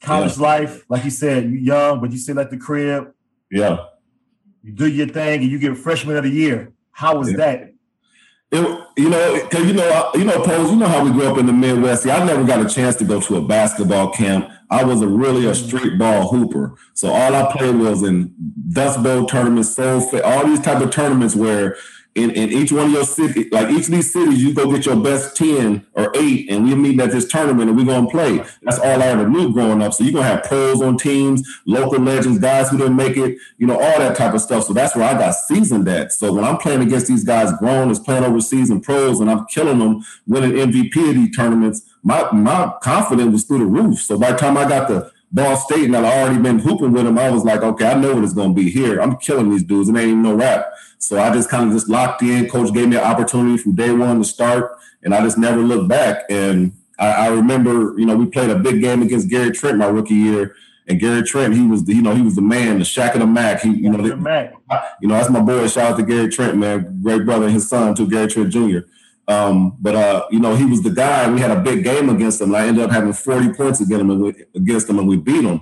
College 0.00 0.36
yeah. 0.36 0.42
life, 0.42 0.84
like 0.88 1.04
you 1.04 1.10
said, 1.10 1.44
you 1.44 1.58
young, 1.58 2.00
but 2.00 2.12
you 2.12 2.18
still 2.18 2.38
at 2.38 2.50
the 2.50 2.56
crib. 2.56 3.12
Yeah. 3.50 3.78
You 4.62 4.72
do 4.72 4.86
your 4.86 5.08
thing, 5.08 5.42
and 5.42 5.50
you 5.50 5.58
get 5.58 5.76
freshman 5.76 6.16
of 6.16 6.24
the 6.24 6.30
year. 6.30 6.72
How 6.92 7.18
was 7.18 7.30
yeah. 7.30 7.36
that? 7.36 7.74
It, 8.50 8.84
you 8.96 9.10
know, 9.10 9.46
cause 9.50 9.66
you 9.66 9.74
know, 9.74 10.10
you 10.14 10.24
know, 10.24 10.42
Pose. 10.42 10.70
You 10.70 10.76
know 10.76 10.86
how 10.86 11.04
we 11.04 11.10
grew 11.10 11.26
up 11.26 11.36
in 11.38 11.46
the 11.46 11.52
Midwest. 11.52 12.04
See, 12.04 12.10
I 12.10 12.24
never 12.24 12.44
got 12.44 12.64
a 12.64 12.68
chance 12.68 12.96
to 12.96 13.04
go 13.04 13.20
to 13.20 13.36
a 13.36 13.42
basketball 13.42 14.10
camp. 14.10 14.50
I 14.70 14.84
was 14.84 15.02
a 15.02 15.08
really 15.08 15.46
a 15.46 15.54
street 15.54 15.98
ball 15.98 16.28
hooper. 16.28 16.76
So 16.94 17.08
all 17.08 17.34
I 17.34 17.52
played 17.52 17.76
was 17.76 18.02
in 18.02 18.34
Dust 18.70 19.02
Bowl 19.02 19.26
tournaments, 19.26 19.74
Soul 19.74 20.00
Fit, 20.00 20.24
all 20.24 20.46
these 20.46 20.60
type 20.60 20.82
of 20.82 20.90
tournaments 20.90 21.36
where 21.36 21.76
in, 22.18 22.30
in 22.32 22.50
each 22.50 22.72
one 22.72 22.86
of 22.86 22.92
your 22.92 23.04
cities, 23.04 23.46
like 23.52 23.70
each 23.70 23.86
of 23.86 23.92
these 23.92 24.12
cities, 24.12 24.42
you 24.42 24.52
go 24.52 24.70
get 24.70 24.86
your 24.86 24.96
best 24.96 25.36
10 25.36 25.86
or 25.94 26.12
eight, 26.16 26.50
and 26.50 26.64
we're 26.64 26.76
meeting 26.76 27.00
at 27.00 27.10
this 27.10 27.26
tournament 27.26 27.70
and 27.70 27.78
we're 27.78 27.84
gonna 27.84 28.08
play. 28.08 28.44
That's 28.62 28.78
all 28.78 29.02
I 29.02 29.06
ever 29.06 29.28
knew 29.28 29.52
growing 29.52 29.80
up. 29.82 29.94
So 29.94 30.04
you're 30.04 30.12
gonna 30.12 30.26
have 30.26 30.44
pros 30.44 30.82
on 30.82 30.98
teams, 30.98 31.46
local 31.66 32.00
legends, 32.00 32.38
guys 32.38 32.68
who 32.68 32.78
didn't 32.78 32.96
make 32.96 33.16
it, 33.16 33.38
you 33.58 33.66
know, 33.66 33.74
all 33.74 33.98
that 33.98 34.16
type 34.16 34.34
of 34.34 34.40
stuff. 34.40 34.64
So 34.64 34.72
that's 34.72 34.96
where 34.96 35.04
I 35.04 35.14
got 35.14 35.32
seasoned 35.32 35.88
at. 35.88 36.12
So 36.12 36.32
when 36.32 36.44
I'm 36.44 36.58
playing 36.58 36.82
against 36.82 37.06
these 37.06 37.24
guys 37.24 37.52
grown 37.58 37.90
as 37.90 38.00
playing 38.00 38.24
overseas 38.24 38.70
and 38.70 38.82
pros 38.82 39.20
and 39.20 39.30
I'm 39.30 39.46
killing 39.46 39.78
them, 39.78 40.04
winning 40.26 40.52
MVP 40.52 41.10
of 41.10 41.14
these 41.14 41.36
tournaments, 41.36 41.82
my 42.02 42.30
my 42.32 42.72
confidence 42.82 43.32
was 43.32 43.44
through 43.44 43.58
the 43.58 43.66
roof. 43.66 44.00
So 44.00 44.18
by 44.18 44.32
the 44.32 44.38
time 44.38 44.56
I 44.56 44.68
got 44.68 44.88
the 44.88 45.12
Ball 45.30 45.56
State 45.56 45.84
and 45.84 45.96
I'd 45.96 46.04
already 46.04 46.40
been 46.40 46.58
hooping 46.58 46.92
with 46.92 47.04
them, 47.04 47.18
I 47.18 47.30
was 47.30 47.44
like, 47.44 47.62
okay, 47.62 47.86
I 47.86 47.94
know 47.94 48.14
what 48.14 48.24
it's 48.24 48.32
gonna 48.32 48.54
be 48.54 48.70
here. 48.70 49.00
I'm 49.00 49.16
killing 49.16 49.50
these 49.50 49.62
dudes. 49.62 49.88
It 49.88 49.96
ain't 49.96 50.08
even 50.08 50.22
no 50.22 50.34
rap. 50.34 50.72
So 50.98 51.18
I 51.18 51.32
just 51.32 51.50
kind 51.50 51.68
of 51.68 51.72
just 51.74 51.88
locked 51.88 52.22
in. 52.22 52.48
Coach 52.48 52.72
gave 52.72 52.88
me 52.88 52.96
an 52.96 53.04
opportunity 53.04 53.56
from 53.58 53.74
day 53.74 53.92
one 53.92 54.18
to 54.18 54.24
start, 54.24 54.78
and 55.02 55.14
I 55.14 55.22
just 55.22 55.38
never 55.38 55.60
looked 55.60 55.88
back. 55.88 56.24
And 56.30 56.72
I, 56.98 57.26
I 57.26 57.28
remember, 57.28 57.94
you 57.98 58.06
know, 58.06 58.16
we 58.16 58.26
played 58.26 58.50
a 58.50 58.58
big 58.58 58.80
game 58.80 59.02
against 59.02 59.28
Gary 59.28 59.50
Trent 59.50 59.78
my 59.78 59.86
rookie 59.86 60.14
year, 60.14 60.56
and 60.88 60.98
Gary 60.98 61.22
Trent, 61.22 61.54
he 61.54 61.66
was, 61.66 61.84
the, 61.84 61.94
you 61.94 62.02
know, 62.02 62.14
he 62.14 62.22
was 62.22 62.34
the 62.34 62.42
man, 62.42 62.78
the 62.78 62.84
Shaq 62.84 63.12
of 63.14 63.20
the 63.20 63.26
MAC. 63.26 63.60
He, 63.60 63.70
you 63.70 63.90
know, 63.90 64.02
the, 64.02 64.16
MAC. 64.16 64.54
you 65.00 65.08
know, 65.08 65.14
that's 65.14 65.30
my 65.30 65.40
boy. 65.40 65.68
Shout 65.68 65.92
out 65.92 65.96
to 65.98 66.02
Gary 66.02 66.28
Trent, 66.30 66.56
man, 66.56 67.00
great 67.02 67.24
brother 67.24 67.44
and 67.44 67.54
his 67.54 67.68
son 67.68 67.94
too, 67.94 68.08
Gary 68.08 68.26
Trent 68.28 68.50
Jr. 68.50 68.78
Um, 69.28 69.76
but 69.78 69.94
uh, 69.94 70.26
you 70.30 70.40
know, 70.40 70.56
he 70.56 70.64
was 70.64 70.82
the 70.82 70.90
guy. 70.90 71.30
We 71.30 71.40
had 71.40 71.50
a 71.50 71.60
big 71.60 71.84
game 71.84 72.08
against 72.08 72.40
him. 72.40 72.54
And 72.54 72.56
I 72.56 72.66
ended 72.66 72.82
up 72.82 72.90
having 72.90 73.12
40 73.12 73.52
points 73.52 73.80
against 73.80 74.00
him, 74.00 74.10
and 74.10 74.22
we, 74.22 74.44
against 74.54 74.88
him, 74.88 74.98
and 74.98 75.06
we 75.06 75.16
beat 75.16 75.44
him 75.44 75.60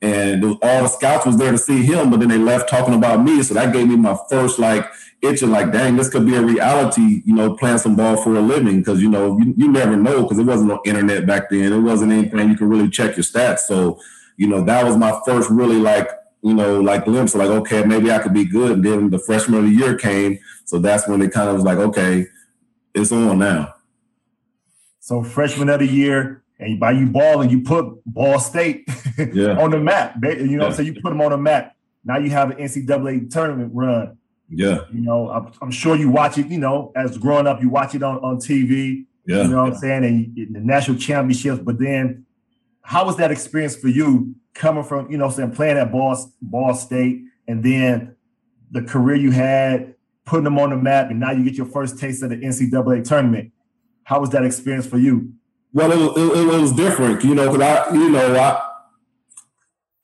and 0.00 0.42
was, 0.42 0.56
all 0.62 0.82
the 0.82 0.88
scouts 0.88 1.26
was 1.26 1.36
there 1.36 1.50
to 1.50 1.58
see 1.58 1.82
him, 1.82 2.10
but 2.10 2.20
then 2.20 2.28
they 2.28 2.38
left 2.38 2.68
talking 2.68 2.94
about 2.94 3.22
me. 3.22 3.42
So 3.42 3.54
that 3.54 3.72
gave 3.72 3.88
me 3.88 3.96
my 3.96 4.16
first 4.30 4.58
like 4.58 4.88
itching, 5.22 5.50
like, 5.50 5.72
dang, 5.72 5.96
this 5.96 6.08
could 6.08 6.24
be 6.24 6.36
a 6.36 6.42
reality, 6.42 7.22
you 7.24 7.34
know, 7.34 7.56
playing 7.56 7.78
some 7.78 7.96
ball 7.96 8.22
for 8.22 8.34
a 8.36 8.40
living. 8.40 8.82
Cause 8.84 9.00
you 9.00 9.08
know, 9.08 9.38
you, 9.38 9.54
you 9.56 9.70
never 9.70 9.96
know 9.96 10.22
because 10.22 10.38
it 10.38 10.44
wasn't 10.44 10.68
no 10.68 10.80
internet 10.84 11.26
back 11.26 11.50
then. 11.50 11.72
It 11.72 11.80
wasn't 11.80 12.12
anything 12.12 12.48
you 12.48 12.56
could 12.56 12.68
really 12.68 12.88
check 12.88 13.16
your 13.16 13.24
stats. 13.24 13.60
So, 13.60 14.00
you 14.36 14.46
know, 14.46 14.62
that 14.64 14.84
was 14.84 14.96
my 14.96 15.20
first 15.26 15.50
really 15.50 15.78
like, 15.78 16.08
you 16.42 16.54
know, 16.54 16.80
like 16.80 17.04
glimpse 17.04 17.34
like, 17.34 17.50
okay, 17.50 17.82
maybe 17.82 18.12
I 18.12 18.20
could 18.20 18.34
be 18.34 18.44
good. 18.44 18.72
And 18.72 18.84
then 18.84 19.10
the 19.10 19.18
freshman 19.18 19.58
of 19.58 19.64
the 19.64 19.70
year 19.70 19.96
came. 19.96 20.38
So 20.64 20.78
that's 20.78 21.08
when 21.08 21.20
it 21.22 21.32
kind 21.32 21.48
of 21.48 21.56
was 21.56 21.64
like, 21.64 21.78
okay, 21.78 22.28
it's 22.98 23.12
on 23.12 23.38
now. 23.38 23.74
So 25.00 25.22
freshman 25.22 25.68
of 25.68 25.80
the 25.80 25.86
year, 25.86 26.42
and 26.58 26.78
by 26.78 26.92
you 26.92 27.06
balling, 27.06 27.50
you 27.50 27.62
put 27.62 28.04
Ball 28.04 28.38
State 28.38 28.88
yeah. 29.32 29.58
on 29.58 29.70
the 29.70 29.78
map. 29.78 30.16
You 30.22 30.28
know 30.28 30.44
yeah. 30.44 30.58
what 30.58 30.66
I'm 30.66 30.72
saying? 30.74 30.94
You 30.94 31.00
put 31.00 31.10
them 31.10 31.20
on 31.20 31.30
the 31.30 31.38
map. 31.38 31.76
Now 32.04 32.18
you 32.18 32.30
have 32.30 32.50
an 32.50 32.58
NCAA 32.58 33.30
tournament 33.30 33.70
run. 33.74 34.18
Yeah. 34.48 34.84
You 34.92 35.00
know, 35.00 35.30
I'm, 35.30 35.52
I'm, 35.60 35.70
sure 35.70 35.94
you 35.94 36.10
watch 36.10 36.38
it, 36.38 36.46
you 36.46 36.58
know, 36.58 36.92
as 36.96 37.18
growing 37.18 37.46
up, 37.46 37.60
you 37.60 37.68
watch 37.68 37.94
it 37.94 38.02
on, 38.02 38.16
on 38.18 38.38
TV. 38.38 39.04
Yeah. 39.26 39.42
You 39.42 39.48
know 39.48 39.64
what 39.64 39.74
I'm 39.74 39.78
saying? 39.78 40.04
And 40.04 40.54
the 40.54 40.60
national 40.60 40.96
championships, 40.96 41.60
but 41.60 41.78
then 41.78 42.24
how 42.80 43.04
was 43.04 43.16
that 43.18 43.30
experience 43.30 43.76
for 43.76 43.88
you 43.88 44.34
coming 44.54 44.84
from, 44.84 45.10
you 45.10 45.18
know, 45.18 45.28
saying 45.28 45.52
playing 45.52 45.76
at 45.76 45.92
Ball, 45.92 46.16
Ball 46.40 46.74
State 46.74 47.24
and 47.46 47.62
then 47.62 48.16
the 48.70 48.82
career 48.82 49.16
you 49.16 49.30
had, 49.30 49.94
putting 50.28 50.44
them 50.44 50.58
on 50.58 50.70
the 50.70 50.76
map, 50.76 51.10
and 51.10 51.18
now 51.18 51.32
you 51.32 51.42
get 51.42 51.54
your 51.54 51.66
first 51.66 51.98
taste 51.98 52.22
of 52.22 52.30
the 52.30 52.36
NCAA 52.36 53.06
tournament. 53.06 53.52
How 54.04 54.20
was 54.20 54.30
that 54.30 54.44
experience 54.44 54.86
for 54.86 54.98
you? 54.98 55.32
Well, 55.72 55.90
it, 55.92 56.20
it, 56.20 56.54
it 56.54 56.60
was 56.60 56.72
different, 56.72 57.24
you 57.24 57.34
know, 57.34 57.50
because 57.50 57.62
I, 57.62 57.94
you 57.94 58.08
know, 58.10 58.36
I, 58.36 58.68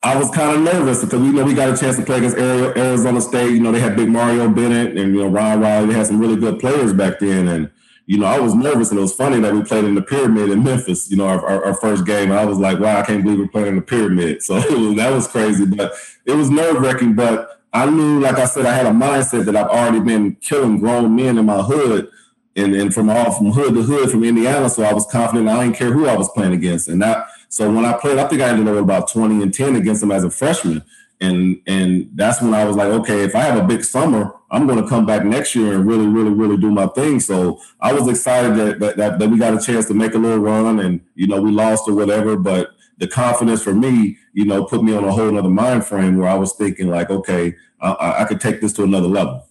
I 0.02 0.16
was 0.18 0.30
kind 0.30 0.56
of 0.56 0.62
nervous 0.62 1.02
because 1.02 1.20
we 1.20 1.30
know 1.30 1.44
we 1.44 1.54
got 1.54 1.72
a 1.72 1.76
chance 1.76 1.96
to 1.96 2.02
play 2.02 2.18
against 2.18 2.36
Arizona 2.36 3.20
State. 3.20 3.52
You 3.52 3.60
know, 3.60 3.72
they 3.72 3.80
had 3.80 3.96
big 3.96 4.08
Mario 4.08 4.48
Bennett 4.50 4.96
and 4.98 5.14
you 5.14 5.22
know 5.22 5.28
Ron 5.28 5.60
Riley. 5.60 5.88
They 5.88 5.94
had 5.94 6.06
some 6.06 6.20
really 6.20 6.36
good 6.36 6.58
players 6.58 6.92
back 6.92 7.20
then, 7.20 7.48
and 7.48 7.70
you 8.04 8.18
know 8.18 8.26
I 8.26 8.38
was 8.38 8.54
nervous. 8.54 8.90
And 8.90 8.98
it 8.98 9.02
was 9.02 9.14
funny 9.14 9.40
that 9.40 9.54
we 9.54 9.64
played 9.64 9.84
in 9.84 9.94
the 9.94 10.02
Pyramid 10.02 10.50
in 10.50 10.62
Memphis. 10.62 11.10
You 11.10 11.16
know, 11.16 11.26
our, 11.26 11.44
our, 11.46 11.64
our 11.64 11.74
first 11.74 12.04
game. 12.04 12.32
I 12.32 12.44
was 12.44 12.58
like, 12.58 12.78
wow, 12.80 13.00
I 13.00 13.02
can't 13.02 13.24
believe 13.24 13.38
we're 13.38 13.48
playing 13.48 13.68
in 13.68 13.76
the 13.76 13.82
Pyramid. 13.82 14.42
So 14.42 14.60
that 14.94 15.10
was 15.10 15.26
crazy, 15.26 15.64
but 15.64 15.94
it 16.26 16.32
was 16.32 16.50
nerve 16.50 16.82
wracking. 16.82 17.14
But 17.14 17.53
I 17.74 17.90
knew, 17.90 18.20
like 18.20 18.36
I 18.36 18.44
said, 18.44 18.66
I 18.66 18.72
had 18.72 18.86
a 18.86 18.90
mindset 18.90 19.44
that 19.46 19.56
I've 19.56 19.66
already 19.66 19.98
been 19.98 20.36
killing 20.36 20.78
grown 20.78 21.16
men 21.16 21.38
in 21.38 21.44
my 21.44 21.60
hood 21.60 22.08
and, 22.54 22.72
and 22.72 22.94
from 22.94 23.10
all 23.10 23.32
from 23.32 23.50
hood 23.50 23.74
to 23.74 23.82
hood 23.82 24.10
from 24.10 24.22
Indiana. 24.22 24.70
So 24.70 24.84
I 24.84 24.92
was 24.92 25.06
confident 25.06 25.48
I 25.48 25.64
didn't 25.64 25.76
care 25.76 25.92
who 25.92 26.06
I 26.06 26.16
was 26.16 26.30
playing 26.30 26.52
against. 26.52 26.86
And 26.86 27.02
that 27.02 27.26
so 27.48 27.72
when 27.72 27.84
I 27.84 27.92
played, 27.94 28.18
I 28.18 28.28
think 28.28 28.42
I 28.42 28.48
ended 28.48 28.68
up 28.68 28.74
with 28.74 28.84
about 28.84 29.08
20 29.08 29.42
and 29.42 29.52
10 29.52 29.74
against 29.74 30.00
them 30.00 30.12
as 30.12 30.22
a 30.22 30.30
freshman. 30.30 30.84
And 31.20 31.60
and 31.66 32.10
that's 32.14 32.40
when 32.40 32.54
I 32.54 32.64
was 32.64 32.76
like, 32.76 32.88
okay, 32.88 33.24
if 33.24 33.34
I 33.34 33.40
have 33.40 33.62
a 33.62 33.66
big 33.66 33.82
summer, 33.82 34.32
I'm 34.52 34.68
going 34.68 34.80
to 34.80 34.88
come 34.88 35.04
back 35.04 35.24
next 35.24 35.56
year 35.56 35.74
and 35.74 35.84
really, 35.84 36.06
really, 36.06 36.30
really 36.30 36.56
do 36.56 36.70
my 36.70 36.86
thing. 36.88 37.18
So 37.18 37.60
I 37.80 37.92
was 37.92 38.06
excited 38.06 38.56
that 38.56 38.78
that, 38.80 38.96
that, 38.98 39.18
that 39.18 39.28
we 39.28 39.38
got 39.38 39.54
a 39.54 39.64
chance 39.64 39.86
to 39.86 39.94
make 39.94 40.14
a 40.14 40.18
little 40.18 40.38
run 40.38 40.78
and 40.78 41.00
you 41.16 41.26
know 41.26 41.40
we 41.40 41.50
lost 41.50 41.88
or 41.88 41.94
whatever, 41.94 42.36
but 42.36 42.70
the 42.98 43.08
confidence 43.08 43.62
for 43.62 43.74
me, 43.74 44.16
you 44.32 44.44
know, 44.44 44.64
put 44.64 44.82
me 44.82 44.94
on 44.94 45.04
a 45.04 45.12
whole 45.12 45.36
other 45.36 45.48
mind 45.48 45.84
frame 45.84 46.16
where 46.16 46.28
I 46.28 46.34
was 46.34 46.52
thinking 46.52 46.88
like, 46.88 47.10
okay, 47.10 47.54
I, 47.80 48.22
I 48.22 48.24
could 48.24 48.40
take 48.40 48.60
this 48.60 48.72
to 48.74 48.84
another 48.84 49.08
level. 49.08 49.46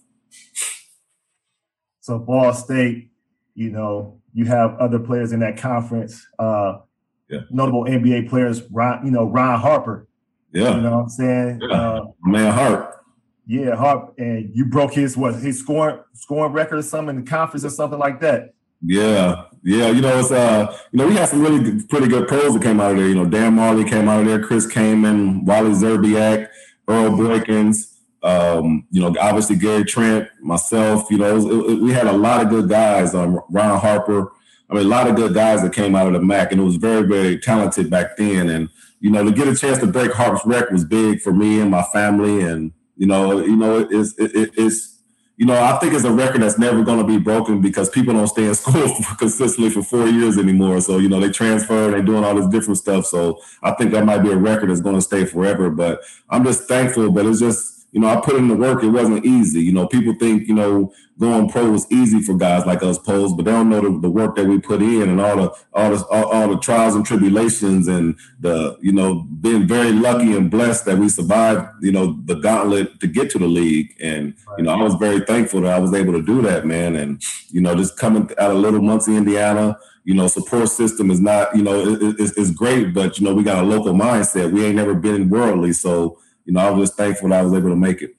So 2.00 2.18
Ball 2.18 2.52
State, 2.52 3.10
you 3.54 3.70
know, 3.70 4.20
you 4.32 4.44
have 4.46 4.76
other 4.76 4.98
players 4.98 5.32
in 5.32 5.40
that 5.40 5.56
conference, 5.56 6.26
uh, 6.38 6.78
yeah. 7.30 7.40
notable 7.50 7.84
NBA 7.84 8.28
players, 8.28 8.62
Ron, 8.70 9.04
you 9.04 9.10
know, 9.10 9.24
Ron 9.24 9.60
Harper. 9.60 10.08
Yeah. 10.52 10.76
You 10.76 10.82
know 10.82 10.96
what 10.96 11.02
I'm 11.04 11.08
saying? 11.08 11.60
Yeah. 11.62 11.76
Uh, 11.76 12.04
Man 12.22 12.52
Hart. 12.52 12.94
Yeah, 13.46 13.74
Harp. 13.74 14.14
And 14.18 14.50
you 14.54 14.66
broke 14.66 14.94
his 14.94 15.16
what 15.16 15.34
his 15.34 15.58
scoring 15.58 16.00
scoring 16.14 16.52
record 16.52 16.78
or 16.78 16.82
something 16.82 17.16
in 17.16 17.24
the 17.24 17.30
conference 17.30 17.64
or 17.64 17.70
something 17.70 17.98
like 17.98 18.20
that. 18.20 18.54
Yeah, 18.82 19.44
yeah. 19.64 19.88
You 19.88 20.00
know, 20.00 20.18
it's 20.18 20.30
uh, 20.30 20.78
you 20.92 20.98
know, 20.98 21.08
we 21.08 21.14
had 21.14 21.28
some 21.28 21.40
really 21.40 21.62
good, 21.62 21.88
pretty 21.88 22.06
good 22.06 22.28
pros 22.28 22.54
that 22.54 22.62
came 22.62 22.80
out 22.80 22.92
of 22.92 22.98
there. 22.98 23.08
You 23.08 23.14
know, 23.14 23.24
Dan 23.24 23.56
Majerle 23.56 23.88
came 23.88 24.08
out 24.08 24.20
of 24.20 24.26
there, 24.26 24.42
Chris 24.42 24.66
Kaman, 24.66 25.44
Wally 25.44 25.70
Szczerbiak, 25.70 26.48
Earl 26.86 27.10
Boykins. 27.10 27.90
Um, 28.22 28.86
you 28.90 29.02
know, 29.02 29.14
obviously 29.20 29.56
Gary 29.56 29.84
Trent, 29.84 30.28
myself, 30.40 31.10
you 31.10 31.18
know, 31.18 31.36
it, 31.36 31.72
it, 31.72 31.80
we 31.80 31.92
had 31.92 32.06
a 32.06 32.12
lot 32.12 32.42
of 32.42 32.48
good 32.48 32.70
guys. 32.70 33.14
Um, 33.14 33.38
Ron 33.50 33.78
Harper, 33.78 34.32
I 34.70 34.74
mean, 34.74 34.86
a 34.86 34.88
lot 34.88 35.08
of 35.08 35.16
good 35.16 35.34
guys 35.34 35.60
that 35.60 35.74
came 35.74 35.94
out 35.94 36.06
of 36.06 36.14
the 36.14 36.20
MAC, 36.20 36.50
and 36.52 36.60
it 36.60 36.64
was 36.64 36.76
very, 36.76 37.06
very 37.06 37.38
talented 37.38 37.90
back 37.90 38.16
then. 38.16 38.48
And 38.48 38.70
you 39.00 39.10
know, 39.10 39.22
to 39.22 39.32
get 39.32 39.48
a 39.48 39.54
chance 39.54 39.78
to 39.78 39.86
break 39.86 40.12
Harper's 40.12 40.46
record 40.46 40.72
was 40.72 40.84
big 40.84 41.20
for 41.20 41.32
me 41.32 41.60
and 41.60 41.70
my 41.70 41.82
family. 41.92 42.40
And 42.40 42.72
you 42.96 43.06
know, 43.06 43.40
you 43.40 43.56
know, 43.56 43.86
it's 43.90 44.18
it, 44.18 44.52
it's 44.56 44.93
you 45.44 45.48
know, 45.48 45.62
I 45.62 45.78
think 45.78 45.92
it's 45.92 46.04
a 46.04 46.10
record 46.10 46.40
that's 46.40 46.56
never 46.56 46.82
going 46.82 46.96
to 46.96 47.04
be 47.04 47.18
broken 47.18 47.60
because 47.60 47.90
people 47.90 48.14
don't 48.14 48.26
stay 48.28 48.46
in 48.46 48.54
school 48.54 48.88
consistently 49.18 49.68
for 49.68 49.82
four 49.82 50.06
years 50.06 50.38
anymore. 50.38 50.80
So 50.80 50.96
you 50.96 51.10
know, 51.10 51.20
they 51.20 51.28
transfer, 51.28 51.90
they're 51.90 52.00
doing 52.00 52.24
all 52.24 52.34
this 52.34 52.46
different 52.46 52.78
stuff. 52.78 53.04
So 53.04 53.42
I 53.62 53.72
think 53.72 53.90
that 53.90 54.06
might 54.06 54.20
be 54.20 54.30
a 54.30 54.36
record 54.36 54.70
that's 54.70 54.80
going 54.80 54.94
to 54.94 55.02
stay 55.02 55.26
forever. 55.26 55.68
But 55.68 56.00
I'm 56.30 56.44
just 56.44 56.66
thankful. 56.66 57.10
But 57.10 57.26
it's 57.26 57.40
just 57.40 57.73
you 57.94 58.00
know, 58.00 58.08
I 58.08 58.20
put 58.20 58.34
in 58.34 58.48
the 58.48 58.56
work. 58.56 58.82
It 58.82 58.88
wasn't 58.88 59.24
easy. 59.24 59.60
You 59.60 59.70
know, 59.70 59.86
people 59.86 60.14
think, 60.14 60.48
you 60.48 60.54
know, 60.54 60.92
going 61.20 61.48
pro 61.48 61.70
was 61.70 61.86
easy 61.92 62.20
for 62.20 62.36
guys 62.36 62.66
like 62.66 62.82
us 62.82 62.98
pros, 62.98 63.32
but 63.32 63.44
they 63.44 63.52
don't 63.52 63.68
know 63.70 63.80
the, 63.80 64.00
the 64.00 64.10
work 64.10 64.34
that 64.34 64.46
we 64.46 64.58
put 64.58 64.82
in 64.82 65.08
and 65.08 65.20
all 65.20 65.36
the 65.36 65.54
all 65.72 65.90
the 65.90 66.04
all, 66.06 66.24
all, 66.24 66.48
the 66.48 66.58
trials 66.58 66.96
and 66.96 67.06
tribulations 67.06 67.86
and 67.86 68.16
the, 68.40 68.76
you 68.82 68.90
know, 68.90 69.20
being 69.40 69.68
very 69.68 69.92
lucky 69.92 70.36
and 70.36 70.50
blessed 70.50 70.86
that 70.86 70.98
we 70.98 71.08
survived, 71.08 71.68
you 71.82 71.92
know, 71.92 72.18
the 72.24 72.34
gauntlet 72.34 72.98
to 72.98 73.06
get 73.06 73.30
to 73.30 73.38
the 73.38 73.46
league. 73.46 73.94
And, 74.00 74.34
you 74.58 74.64
know, 74.64 74.72
I 74.72 74.82
was 74.82 74.94
very 74.94 75.20
thankful 75.20 75.60
that 75.60 75.72
I 75.72 75.78
was 75.78 75.94
able 75.94 76.14
to 76.14 76.22
do 76.22 76.42
that, 76.42 76.66
man. 76.66 76.96
And, 76.96 77.22
you 77.50 77.60
know, 77.60 77.76
just 77.76 77.96
coming 77.96 78.28
out 78.38 78.50
of 78.50 78.56
Little 78.56 78.82
Muncie, 78.82 79.16
Indiana, 79.16 79.78
you 80.02 80.14
know, 80.14 80.26
support 80.26 80.68
system 80.68 81.12
is 81.12 81.20
not, 81.20 81.54
you 81.54 81.62
know, 81.62 81.80
it, 81.80 82.16
it's, 82.18 82.36
it's 82.36 82.50
great, 82.50 82.92
but 82.92 83.20
you 83.20 83.24
know, 83.24 83.34
we 83.34 83.44
got 83.44 83.62
a 83.62 83.66
local 83.68 83.92
mindset. 83.92 84.50
We 84.50 84.64
ain't 84.64 84.74
never 84.74 84.94
been 84.94 85.30
worldly, 85.30 85.72
so 85.72 86.18
you 86.44 86.52
know, 86.52 86.60
I 86.60 86.70
was 86.70 86.88
just 86.88 86.98
thankful 86.98 87.32
I 87.32 87.42
was 87.42 87.52
able 87.52 87.70
to 87.70 87.76
make 87.76 88.02
it. 88.02 88.14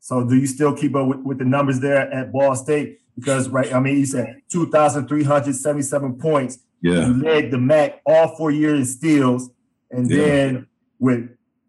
So 0.00 0.24
do 0.24 0.36
you 0.36 0.46
still 0.46 0.74
keep 0.74 0.94
up 0.94 1.06
with, 1.06 1.18
with 1.20 1.38
the 1.38 1.44
numbers 1.44 1.80
there 1.80 2.10
at 2.12 2.32
Ball 2.32 2.54
State? 2.54 3.00
Because 3.14 3.48
right, 3.48 3.72
I 3.74 3.80
mean, 3.80 3.98
you 3.98 4.06
said 4.06 4.42
2,377 4.50 6.18
points. 6.18 6.58
Yeah. 6.80 7.08
You 7.08 7.22
led 7.22 7.50
the 7.50 7.58
MAC 7.58 8.00
all 8.06 8.36
four 8.36 8.50
years 8.50 8.78
in 8.78 8.84
steals. 8.84 9.50
And 9.90 10.08
yeah. 10.08 10.16
then 10.16 10.66
with 10.98 11.28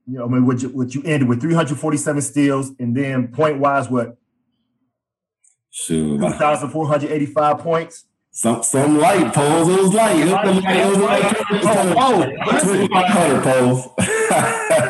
you 0.09 0.17
know, 0.17 0.25
I 0.25 0.27
mean, 0.27 0.45
what 0.45 0.61
you, 0.61 0.69
what 0.69 0.95
you 0.95 1.03
ended 1.03 1.29
with 1.29 1.39
347 1.39 2.21
steals, 2.23 2.71
and 2.79 2.97
then 2.97 3.27
point 3.27 3.59
wise, 3.59 3.89
what? 3.89 4.17
Sure. 5.69 6.17
2,485 6.17 7.59
points. 7.59 8.05
Some 8.31 8.63
some 8.63 8.97
light 8.97 9.33
poles. 9.33 9.67
It 9.67 9.81
was 9.81 9.93
light. 9.93 10.17
It 10.17 10.25
was 10.25 10.33
light. 10.33 10.77
It 10.77 10.89
was 10.89 10.97
light. 10.97 11.35
Oh, 11.97 12.31
oh, 12.45 12.59
2,500 12.59 13.43
poles. 13.43 13.87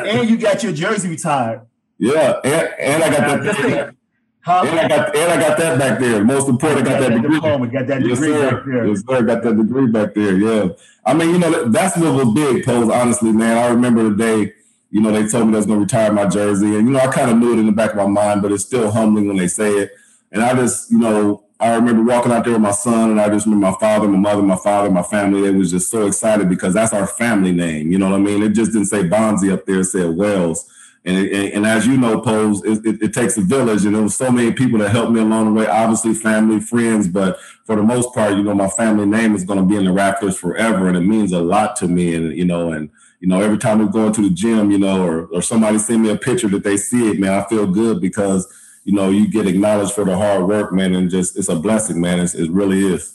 and 0.06 0.30
you 0.30 0.36
got 0.36 0.62
your 0.62 0.72
jersey 0.72 1.08
retired. 1.08 1.62
Yeah, 1.98 2.40
and, 2.44 2.74
and 2.78 3.02
I 3.02 3.10
got 3.10 3.42
that. 3.42 3.94
Huh? 4.42 4.64
And 4.66 4.80
I 4.80 4.88
got 4.88 5.14
and 5.14 5.32
I 5.32 5.48
got 5.48 5.58
that 5.58 5.78
back 5.78 5.98
there. 6.00 6.24
Most 6.24 6.48
important, 6.48 6.88
I 6.88 6.92
got 6.92 7.00
that 7.00 7.12
degree. 7.12 7.34
Diploma, 7.34 7.66
got 7.66 7.86
that 7.88 8.02
degree 8.02 8.30
yes, 8.30 8.50
back 8.50 8.64
there. 8.64 8.86
Yes, 8.86 9.02
sir. 9.06 9.22
Got 9.22 9.42
that 9.42 9.56
degree 9.56 9.86
back 9.86 10.14
there. 10.14 10.36
Yeah. 10.36 10.68
I 11.04 11.14
mean, 11.14 11.30
you 11.30 11.38
know, 11.38 11.64
that's 11.68 11.96
what 11.96 12.14
was 12.14 12.34
big, 12.34 12.64
Pose. 12.64 12.88
Honestly, 12.88 13.32
man, 13.32 13.58
I 13.58 13.68
remember 13.68 14.08
the 14.08 14.16
day. 14.16 14.52
You 14.90 15.02
know, 15.02 15.12
they 15.12 15.28
told 15.28 15.46
me 15.46 15.54
was 15.54 15.66
going 15.66 15.78
to 15.78 15.84
retire 15.84 16.12
my 16.12 16.26
jersey, 16.26 16.74
and 16.74 16.86
you 16.86 16.92
know, 16.92 16.98
I 16.98 17.08
kind 17.08 17.30
of 17.30 17.36
knew 17.36 17.52
it 17.52 17.58
in 17.58 17.66
the 17.66 17.72
back 17.72 17.90
of 17.90 17.96
my 17.96 18.06
mind, 18.06 18.42
but 18.42 18.50
it's 18.50 18.64
still 18.64 18.90
humbling 18.90 19.28
when 19.28 19.36
they 19.36 19.46
say 19.46 19.70
it. 19.72 19.92
And 20.32 20.42
I 20.42 20.54
just, 20.54 20.90
you 20.90 20.98
know, 20.98 21.44
I 21.60 21.74
remember 21.74 22.02
walking 22.02 22.32
out 22.32 22.44
there 22.44 22.54
with 22.54 22.62
my 22.62 22.70
son, 22.70 23.10
and 23.10 23.20
I 23.20 23.28
just 23.28 23.44
remember 23.44 23.66
my 23.66 23.76
father, 23.78 24.08
my 24.08 24.18
mother, 24.18 24.42
my 24.42 24.56
father, 24.56 24.90
my 24.90 25.02
family. 25.02 25.42
They 25.42 25.50
was 25.50 25.70
just 25.70 25.90
so 25.90 26.06
excited 26.06 26.48
because 26.48 26.72
that's 26.72 26.94
our 26.94 27.06
family 27.06 27.52
name. 27.52 27.92
You 27.92 27.98
know 27.98 28.08
what 28.08 28.16
I 28.16 28.22
mean? 28.22 28.42
It 28.42 28.50
just 28.50 28.72
didn't 28.72 28.88
say 28.88 29.02
Bonzi 29.02 29.52
up 29.52 29.66
there; 29.66 29.80
it 29.80 29.84
said 29.84 30.16
Wells. 30.16 30.66
And, 31.04 31.16
and, 31.16 31.52
and 31.54 31.66
as 31.66 31.86
you 31.86 31.96
know, 31.96 32.20
Pose, 32.20 32.62
it, 32.62 32.84
it, 32.84 33.02
it, 33.02 33.14
takes 33.14 33.38
a 33.38 33.40
village, 33.40 33.86
and 33.86 33.94
there 33.94 34.02
was 34.02 34.14
so 34.14 34.30
many 34.30 34.52
people 34.52 34.78
that 34.80 34.90
helped 34.90 35.12
me 35.12 35.20
along 35.20 35.46
the 35.46 35.60
way. 35.60 35.66
Obviously, 35.66 36.12
family, 36.12 36.60
friends, 36.60 37.08
but 37.08 37.38
for 37.64 37.76
the 37.76 37.82
most 37.82 38.12
part, 38.12 38.34
you 38.34 38.42
know, 38.42 38.54
my 38.54 38.68
family 38.68 39.06
name 39.06 39.34
is 39.34 39.44
going 39.44 39.58
to 39.58 39.64
be 39.64 39.76
in 39.76 39.86
the 39.86 39.90
Raptors 39.90 40.36
forever, 40.36 40.88
and 40.88 40.96
it 40.98 41.02
means 41.02 41.32
a 41.32 41.40
lot 41.40 41.76
to 41.76 41.88
me. 41.88 42.14
And 42.14 42.36
you 42.36 42.44
know, 42.44 42.72
and 42.72 42.90
you 43.20 43.28
know, 43.28 43.40
every 43.40 43.56
time 43.56 43.78
we 43.78 43.90
go 43.90 44.08
into 44.08 44.22
the 44.22 44.30
gym, 44.34 44.70
you 44.70 44.78
know, 44.78 45.02
or 45.02 45.26
or 45.26 45.40
somebody 45.40 45.78
send 45.78 46.02
me 46.02 46.10
a 46.10 46.16
picture 46.16 46.48
that 46.48 46.64
they 46.64 46.76
see 46.76 47.10
it, 47.10 47.18
man, 47.18 47.32
I 47.32 47.48
feel 47.48 47.66
good 47.66 48.00
because 48.00 48.46
you 48.84 48.92
know, 48.92 49.10
you 49.10 49.28
get 49.28 49.46
acknowledged 49.46 49.92
for 49.92 50.04
the 50.04 50.16
hard 50.16 50.46
work, 50.46 50.72
man, 50.72 50.94
and 50.94 51.10
just 51.10 51.36
it's 51.36 51.48
a 51.48 51.56
blessing, 51.56 52.00
man. 52.00 52.20
It's, 52.20 52.34
it 52.34 52.50
really 52.50 52.80
is. 52.80 53.14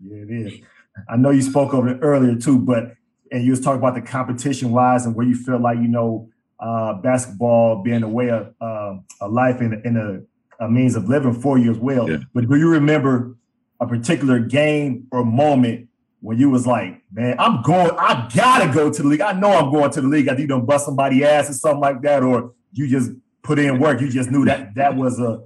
Yeah, 0.00 0.22
it 0.22 0.30
is. 0.30 0.60
I 1.08 1.16
know 1.16 1.30
you 1.30 1.42
spoke 1.42 1.72
of 1.72 1.86
it 1.86 1.98
earlier 2.02 2.36
too, 2.36 2.58
but 2.58 2.94
and 3.30 3.44
you 3.44 3.50
was 3.50 3.60
talking 3.60 3.78
about 3.78 3.94
the 3.94 4.02
competition 4.02 4.72
wise 4.72 5.06
and 5.06 5.14
where 5.14 5.26
you 5.26 5.36
feel 5.36 5.60
like 5.60 5.78
you 5.78 5.88
know 5.88 6.28
uh, 6.60 6.94
basketball 6.94 7.82
being 7.82 8.02
a 8.02 8.08
way 8.08 8.30
of 8.30 8.54
uh, 8.60 8.96
a 9.20 9.28
life 9.28 9.60
and, 9.60 9.74
and 9.86 9.96
a, 9.96 10.64
a, 10.64 10.68
means 10.68 10.96
of 10.96 11.08
living 11.08 11.32
for 11.32 11.58
you 11.58 11.70
as 11.70 11.78
well. 11.78 12.10
Yeah. 12.10 12.18
But 12.34 12.48
do 12.48 12.56
you 12.56 12.68
remember 12.68 13.36
a 13.80 13.86
particular 13.86 14.40
game 14.40 15.06
or 15.12 15.24
moment 15.24 15.88
when 16.20 16.36
you 16.36 16.50
was 16.50 16.66
like, 16.66 17.00
man, 17.12 17.36
I'm 17.38 17.62
going, 17.62 17.92
I 17.96 18.28
gotta 18.34 18.72
go 18.72 18.92
to 18.92 19.02
the 19.02 19.08
league. 19.08 19.20
I 19.20 19.32
know 19.32 19.52
I'm 19.52 19.70
going 19.70 19.90
to 19.92 20.00
the 20.00 20.08
league. 20.08 20.26
I 20.26 20.32
think 20.32 20.40
you 20.40 20.46
don't 20.48 20.66
bust 20.66 20.84
somebody 20.84 21.24
ass 21.24 21.48
or 21.48 21.52
something 21.52 21.80
like 21.80 22.02
that, 22.02 22.24
or 22.24 22.54
you 22.72 22.88
just 22.88 23.12
put 23.48 23.58
in 23.58 23.78
work. 23.78 23.98
You 24.02 24.10
just 24.10 24.30
knew 24.30 24.44
that 24.44 24.74
that 24.74 24.94
was 24.94 25.18
a 25.18 25.40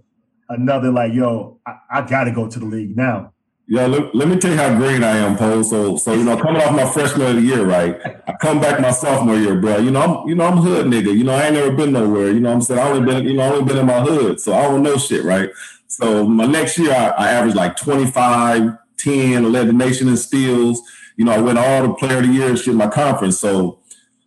another 0.49 0.91
like, 0.91 1.15
yo, 1.15 1.61
I, 1.65 1.79
I 1.89 2.03
got 2.03 2.25
to 2.25 2.33
go 2.33 2.49
to 2.49 2.59
the 2.59 2.67
league 2.67 2.97
now. 2.97 3.33
Yeah, 3.69 3.87
let, 3.87 4.13
let, 4.13 4.27
me 4.27 4.37
tell 4.37 4.51
you 4.51 4.57
how 4.57 4.75
green 4.77 5.05
I 5.05 5.19
am, 5.19 5.37
Paul. 5.37 5.63
So, 5.63 5.97
so 5.97 6.13
you 6.13 6.25
know, 6.25 6.37
coming 6.37 6.61
off 6.61 6.75
my 6.75 6.85
freshman 6.85 7.29
of 7.29 7.37
the 7.37 7.43
year, 7.43 7.65
right? 7.65 7.97
I 8.27 8.35
come 8.41 8.61
back 8.61 8.81
my 8.81 8.91
sophomore 8.91 9.37
year, 9.37 9.59
bro. 9.59 9.79
You 9.79 9.93
know, 9.93 10.03
I'm, 10.03 10.29
you 10.29 10.35
know, 10.35 10.45
I'm 10.45 10.57
hood 10.57 10.87
nigga. 10.87 11.17
You 11.17 11.23
know, 11.23 11.33
I 11.33 11.45
ain't 11.45 11.55
never 11.55 11.71
been 11.71 11.93
nowhere. 11.93 12.33
You 12.33 12.41
know, 12.41 12.53
I'm 12.53 12.61
saying 12.61 12.81
I 12.81 12.91
only 12.91 13.07
been, 13.07 13.25
you 13.25 13.35
know, 13.35 13.45
I 13.45 13.53
only 13.53 13.65
been 13.65 13.79
in 13.79 13.87
my 13.87 14.01
hood, 14.01 14.41
so 14.41 14.53
I 14.53 14.63
don't 14.63 14.83
know 14.83 14.99
shit, 14.99 15.25
right? 15.25 15.49
So 15.87 16.27
my 16.27 16.45
next 16.45 16.77
year, 16.77 16.93
I, 16.93 17.11
I 17.11 17.31
averaged 17.31 17.57
like 17.57 17.77
25, 17.77 18.77
10, 18.99 19.53
led 19.53 19.69
the 19.69 19.73
nation 19.73 20.09
in 20.09 20.17
steals. 20.17 20.83
You 21.17 21.25
know, 21.25 21.33
I 21.33 21.39
went 21.39 21.57
all 21.57 21.87
the 21.87 21.95
player 21.95 22.19
of 22.19 22.27
the 22.27 22.33
year 22.33 22.57
shit 22.57 22.69
in 22.69 22.77
my 22.77 22.89
conference. 22.89 23.39
So 23.39 23.79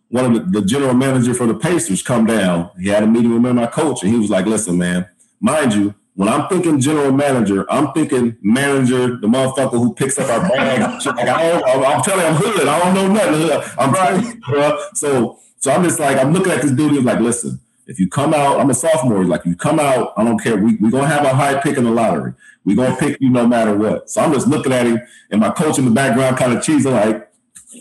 one 0.08 0.24
of 0.24 0.52
the, 0.52 0.60
the, 0.60 0.66
general 0.66 0.94
manager 0.94 1.34
for 1.34 1.46
the 1.46 1.54
Pacers 1.54 2.02
come 2.02 2.26
down. 2.26 2.70
He 2.78 2.88
had 2.88 3.02
a 3.02 3.06
meeting 3.06 3.32
with 3.32 3.42
me 3.42 3.50
and 3.50 3.58
my 3.58 3.66
coach, 3.66 4.02
and 4.02 4.12
he 4.12 4.18
was 4.18 4.30
like, 4.30 4.46
"Listen, 4.46 4.78
man, 4.78 5.08
mind 5.40 5.74
you, 5.74 5.94
when 6.16 6.30
I'm 6.30 6.48
thinking 6.48 6.80
general 6.80 7.12
manager, 7.12 7.70
I'm 7.70 7.92
thinking 7.92 8.36
manager, 8.40 9.18
the 9.18 9.26
motherfucker 9.26 9.72
who 9.72 9.94
picks 9.94 10.18
up 10.18 10.30
our 10.30 10.48
bag. 10.48 10.80
like, 11.06 11.28
I 11.28 11.42
am 11.42 12.02
telling 12.02 12.20
you, 12.20 12.26
I'm 12.26 12.34
hood. 12.36 12.66
I 12.66 12.78
don't 12.78 12.94
know 12.94 13.12
nothing. 13.12 13.72
I'm 13.78 13.92
right, 13.92 14.40
bro. 14.40 14.78
So, 14.94 15.38
so 15.58 15.72
I'm 15.72 15.84
just 15.84 16.00
like, 16.00 16.16
I'm 16.16 16.32
looking 16.32 16.52
at 16.52 16.62
this 16.62 16.70
dude. 16.70 16.92
He's 16.92 17.04
like, 17.04 17.20
listen, 17.20 17.60
if 17.86 18.00
you 18.00 18.08
come 18.08 18.32
out, 18.32 18.58
I'm 18.58 18.70
a 18.70 18.74
sophomore. 18.74 19.20
He's 19.20 19.28
like, 19.28 19.44
you 19.44 19.54
come 19.54 19.78
out, 19.78 20.14
I 20.16 20.24
don't 20.24 20.38
care. 20.38 20.56
We 20.56 20.76
we 20.76 20.90
gonna 20.90 21.06
have 21.06 21.24
a 21.24 21.34
high 21.34 21.60
pick 21.60 21.76
in 21.76 21.84
the 21.84 21.90
lottery. 21.90 22.32
We're 22.64 22.76
gonna 22.76 22.96
pick 22.96 23.20
you 23.20 23.28
no 23.28 23.46
matter 23.46 23.76
what. 23.76 24.08
So 24.08 24.22
I'm 24.22 24.32
just 24.32 24.48
looking 24.48 24.72
at 24.72 24.86
him, 24.86 24.98
and 25.30 25.40
my 25.40 25.50
coach 25.50 25.78
in 25.78 25.84
the 25.84 25.90
background 25.90 26.38
kind 26.38 26.54
of 26.54 26.64
cheesing 26.64 26.92
like, 26.92 27.25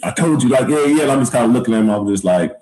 I 0.03 0.11
told 0.11 0.43
you, 0.43 0.49
like, 0.49 0.67
yeah, 0.67 0.85
yeah. 0.85 1.03
And 1.03 1.11
I'm 1.11 1.19
just 1.19 1.31
kind 1.31 1.45
of 1.45 1.51
looking 1.51 1.73
at 1.73 1.81
him. 1.81 1.89
I'm 1.89 2.07
just 2.07 2.23
like, 2.23 2.55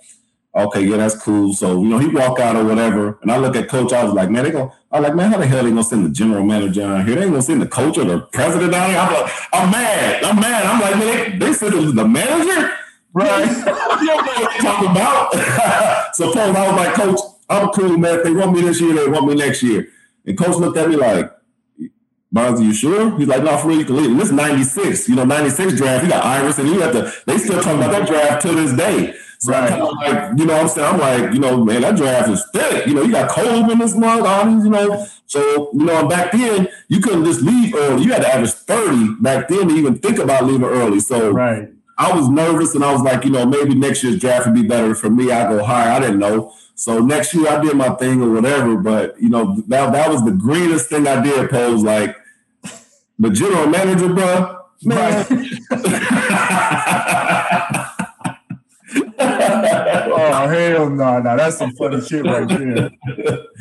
okay, 0.55 0.81
yeah, 0.85 0.97
that's 0.97 1.21
cool. 1.21 1.53
So, 1.53 1.81
you 1.81 1.89
know, 1.89 1.97
he 1.97 2.07
walk 2.07 2.39
out 2.39 2.55
or 2.55 2.63
whatever. 2.63 3.17
And 3.21 3.31
I 3.31 3.37
look 3.37 3.55
at 3.55 3.69
coach, 3.69 3.91
I 3.91 4.03
was 4.03 4.13
like, 4.13 4.29
man, 4.29 4.43
they 4.43 4.51
go, 4.51 4.71
I 4.91 4.99
was 4.99 5.09
like, 5.09 5.15
man, 5.15 5.31
how 5.31 5.37
the 5.37 5.47
hell 5.47 5.63
they 5.63 5.69
gonna 5.69 5.83
send 5.83 6.05
the 6.05 6.09
general 6.09 6.43
manager 6.43 6.81
down 6.81 7.05
here? 7.05 7.15
They 7.15 7.23
ain't 7.23 7.31
gonna 7.31 7.41
send 7.41 7.61
the 7.61 7.67
coach 7.67 7.97
or 7.97 8.05
the 8.05 8.19
president 8.19 8.71
down 8.71 8.89
here. 8.89 8.99
I'm 8.99 9.13
like, 9.13 9.31
I'm 9.53 9.71
mad. 9.71 10.23
I'm 10.23 10.39
mad. 10.39 10.65
I'm 10.65 10.81
like, 10.81 10.97
man, 10.97 11.39
they, 11.39 11.45
they 11.45 11.53
sent 11.53 11.95
the 11.95 12.07
manager? 12.07 12.73
Right. 13.13 13.45
you 13.57 13.63
don't 13.65 14.05
know 14.05 14.15
what 14.15 14.51
they're 14.51 14.61
talking 14.61 14.89
about. 14.91 16.15
so 16.15 16.31
I 16.33 16.51
was 16.51 16.75
like, 16.75 16.93
coach, 16.95 17.19
I'm 17.49 17.69
cool, 17.69 17.97
man. 17.97 18.19
If 18.19 18.23
they 18.23 18.31
want 18.31 18.53
me 18.53 18.61
this 18.61 18.79
year, 18.79 18.93
they 18.93 19.07
want 19.07 19.27
me 19.27 19.35
next 19.35 19.63
year. 19.63 19.87
And 20.25 20.37
coach 20.37 20.55
looked 20.57 20.77
at 20.77 20.89
me 20.89 20.95
like, 20.95 21.31
Are 22.35 22.61
you 22.61 22.73
sure? 22.73 23.17
He's 23.17 23.27
like, 23.27 23.43
no, 23.43 23.57
for 23.57 23.67
real, 23.67 23.79
you 23.79 23.85
can 23.85 23.97
leave. 23.97 24.09
And 24.09 24.19
this 24.19 24.31
96, 24.31 25.07
you 25.07 25.15
know, 25.15 25.25
96 25.25 25.75
draft, 25.77 26.03
he 26.03 26.09
got 26.09 26.25
Iverson, 26.25 26.67
you 26.67 26.79
have 26.79 26.91
to, 26.93 27.13
they 27.25 27.37
still 27.37 27.61
talking 27.61 27.79
about 27.81 27.91
that 27.91 28.07
draft 28.07 28.41
to 28.43 28.53
this 28.53 28.73
day. 28.73 29.15
So 29.39 29.51
right. 29.51 29.73
I'm 29.73 29.81
like, 29.81 30.39
you 30.39 30.45
know 30.45 30.53
what 30.53 30.61
I'm 30.61 30.67
saying? 30.69 30.93
I'm 30.93 30.99
like, 30.99 31.33
you 31.33 31.39
know, 31.39 31.63
man, 31.63 31.81
that 31.81 31.97
draft 31.97 32.29
is 32.29 32.45
thick. 32.53 32.87
You 32.87 32.93
know, 32.93 33.03
you 33.03 33.11
got 33.11 33.29
Cole 33.29 33.69
in 33.69 33.77
this 33.77 33.93
month, 33.93 34.25
all 34.25 34.45
these, 34.45 34.63
you 34.63 34.71
know. 34.71 35.05
So, 35.25 35.69
you 35.73 35.83
know, 35.83 36.07
back 36.07 36.31
then, 36.31 36.69
you 36.87 37.01
couldn't 37.01 37.25
just 37.25 37.41
leave 37.41 37.75
early. 37.75 38.03
You 38.03 38.13
had 38.13 38.21
to 38.21 38.33
average 38.33 38.51
30 38.51 39.15
back 39.19 39.49
then 39.49 39.67
to 39.67 39.75
even 39.75 39.97
think 39.97 40.17
about 40.17 40.45
leaving 40.45 40.63
early. 40.63 41.01
So 41.01 41.31
right. 41.31 41.67
I 41.97 42.15
was 42.15 42.29
nervous 42.29 42.73
and 42.73 42.85
I 42.85 42.93
was 42.93 43.01
like, 43.01 43.25
you 43.25 43.31
know, 43.31 43.45
maybe 43.45 43.75
next 43.75 44.01
year's 44.01 44.17
draft 44.17 44.45
would 44.45 44.55
be 44.55 44.63
better 44.63 44.95
for 44.95 45.09
me. 45.09 45.29
I 45.31 45.49
go 45.49 45.61
higher. 45.61 45.91
I 45.91 45.99
didn't 45.99 46.19
know. 46.19 46.53
So 46.75 46.99
next 46.99 47.33
year 47.33 47.49
I 47.49 47.61
did 47.61 47.75
my 47.75 47.89
thing 47.89 48.21
or 48.21 48.31
whatever. 48.31 48.77
But, 48.77 49.21
you 49.21 49.29
know, 49.29 49.61
that, 49.67 49.91
that 49.91 50.09
was 50.09 50.23
the 50.23 50.31
greenest 50.31 50.87
thing 50.87 51.05
I 51.05 51.21
did, 51.21 51.49
pose. 51.49 51.83
Like, 51.83 52.15
the 53.19 53.29
general 53.29 53.67
manager, 53.67 54.13
bro, 54.13 54.59
man. 54.83 55.25
Oh 60.15 60.47
hell 60.47 60.89
no, 60.89 60.95
nah, 60.95 61.19
nah, 61.19 61.35
that's 61.35 61.57
some 61.57 61.71
funny 61.73 62.01
shit 62.01 62.25
right 62.25 62.47
there. 62.47 62.91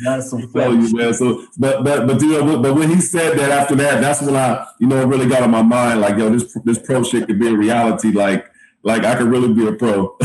That's 0.03 0.29
some 0.29 0.47
funny 0.53 0.87
you, 0.87 0.95
man. 0.95 1.13
So, 1.13 1.45
but 1.57 1.83
but 1.83 2.07
but 2.07 2.21
you 2.21 2.29
know, 2.29 2.59
but 2.59 2.75
when 2.75 2.89
he 2.89 2.99
said 2.99 3.37
that 3.37 3.51
after 3.51 3.75
that, 3.75 4.01
that's 4.01 4.21
when 4.21 4.35
I, 4.35 4.65
you 4.79 4.87
know, 4.87 5.01
it 5.01 5.05
really 5.05 5.27
got 5.27 5.43
on 5.43 5.51
my 5.51 5.61
mind. 5.61 6.01
Like, 6.01 6.17
yo, 6.17 6.29
this 6.29 6.57
this 6.63 6.79
pro 6.79 7.03
shit 7.03 7.27
could 7.27 7.39
be 7.39 7.47
a 7.47 7.55
reality. 7.55 8.11
Like, 8.11 8.45
like 8.83 9.03
I 9.03 9.15
could 9.15 9.27
really 9.27 9.53
be 9.53 9.67
a 9.67 9.73
pro. 9.73 10.17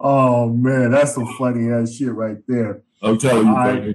oh 0.00 0.48
man, 0.48 0.92
that's 0.92 1.14
some 1.14 1.26
funny 1.36 1.70
ass 1.70 1.94
shit 1.94 2.12
right 2.12 2.38
there. 2.46 2.82
I'm 3.02 3.18
telling 3.18 3.86
you. 3.86 3.94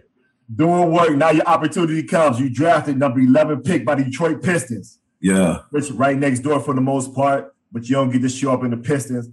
Doing 0.54 0.92
work 0.92 1.12
now, 1.12 1.32
your 1.32 1.48
opportunity 1.48 2.04
comes. 2.04 2.40
You 2.40 2.50
drafted 2.50 2.98
number 2.98 3.20
eleven 3.20 3.62
pick 3.62 3.86
by 3.86 3.96
the 3.96 4.04
Detroit 4.04 4.44
Pistons. 4.44 5.00
Yeah, 5.20 5.62
which 5.72 5.90
right 5.92 6.18
next 6.18 6.42
door 6.42 6.60
for 6.60 6.74
the 6.74 6.82
most 6.82 7.16
part 7.16 7.56
but 7.76 7.90
you 7.90 7.96
don't 7.96 8.10
get 8.10 8.22
to 8.22 8.30
show 8.30 8.54
up 8.54 8.64
in 8.64 8.72
the 8.72 8.78
Pistons, 8.78 9.28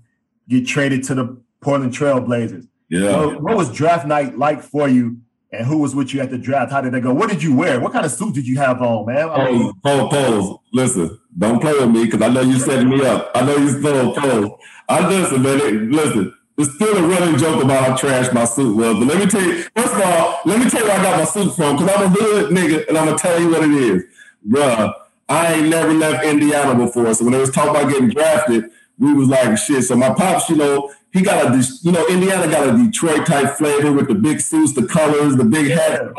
get 0.48 0.66
traded 0.66 1.04
to 1.04 1.14
the 1.14 1.40
Portland 1.60 1.92
Trailblazers. 1.92 2.66
Yeah. 2.88 3.12
So 3.12 3.38
what 3.38 3.56
was 3.56 3.72
draft 3.72 4.04
night 4.04 4.36
like 4.36 4.60
for 4.60 4.88
you? 4.88 5.18
And 5.52 5.66
who 5.66 5.78
was 5.78 5.94
with 5.94 6.12
you 6.12 6.20
at 6.20 6.30
the 6.30 6.38
draft? 6.38 6.72
How 6.72 6.80
did 6.80 6.92
they 6.92 7.00
go? 7.00 7.14
What 7.14 7.30
did 7.30 7.42
you 7.42 7.54
wear? 7.54 7.78
What 7.78 7.92
kind 7.92 8.04
of 8.04 8.10
suit 8.10 8.34
did 8.34 8.46
you 8.46 8.56
have 8.56 8.82
on, 8.82 9.06
man? 9.06 9.28
I 9.28 9.36
Pose, 9.36 9.72
pose, 9.84 10.10
pose. 10.10 10.58
Listen, 10.72 11.20
don't 11.38 11.60
play 11.60 11.74
with 11.74 11.90
me 11.90 12.06
because 12.06 12.22
I 12.22 12.28
know 12.28 12.40
you 12.40 12.58
setting 12.58 12.88
me 12.88 13.04
up. 13.04 13.30
I 13.34 13.44
know 13.44 13.56
you 13.56 13.68
still 13.68 14.14
pose. 14.14 14.50
I 14.88 15.06
listen, 15.06 15.42
man. 15.42 15.92
Listen, 15.92 16.34
it's 16.62 16.74
still 16.74 16.96
a 16.96 17.02
running 17.06 17.38
joke 17.38 17.62
about 17.62 17.84
how 17.84 17.96
trash 17.96 18.32
my 18.32 18.44
suit 18.44 18.76
was. 18.76 18.94
But 18.98 19.06
let 19.06 19.18
me 19.18 19.26
tell 19.26 19.42
you, 19.42 19.62
first 19.76 19.94
of 19.94 20.00
all, 20.00 20.40
let 20.44 20.58
me 20.58 20.70
tell 20.70 20.80
you 20.80 20.86
where 20.86 20.98
I 20.98 21.02
got 21.02 21.18
my 21.18 21.24
suit 21.24 21.54
from 21.54 21.76
because 21.76 21.94
I'm 21.94 22.12
a 22.12 22.14
good 22.14 22.50
nigga 22.52 22.88
and 22.88 22.96
I'm 22.96 23.06
gonna 23.06 23.18
tell 23.18 23.40
you 23.40 23.50
what 23.50 23.64
it 23.64 23.70
is, 23.70 24.04
bruh. 24.48 24.94
I 25.28 25.54
ain't 25.54 25.68
never 25.68 25.92
left 25.92 26.24
Indiana 26.24 26.74
before. 26.74 27.12
So 27.14 27.24
when 27.24 27.32
they 27.32 27.40
was 27.40 27.50
talking 27.50 27.70
about 27.70 27.90
getting 27.90 28.10
drafted, 28.10 28.70
we 28.98 29.14
was 29.14 29.28
like, 29.28 29.56
shit. 29.56 29.84
So 29.84 29.96
my 29.96 30.12
pops, 30.12 30.50
you 30.50 30.56
know, 30.56 30.92
he 31.12 31.20
got 31.20 31.54
a, 31.54 31.68
you 31.82 31.92
know, 31.92 32.06
Indiana 32.06 32.50
got 32.50 32.68
a 32.68 32.76
Detroit 32.76 33.26
type 33.26 33.56
flavor 33.56 33.92
with 33.92 34.08
the 34.08 34.14
big 34.14 34.40
suits, 34.40 34.72
the 34.72 34.86
colors, 34.86 35.36
the 35.36 35.44
big 35.44 35.70
hat. 35.70 36.12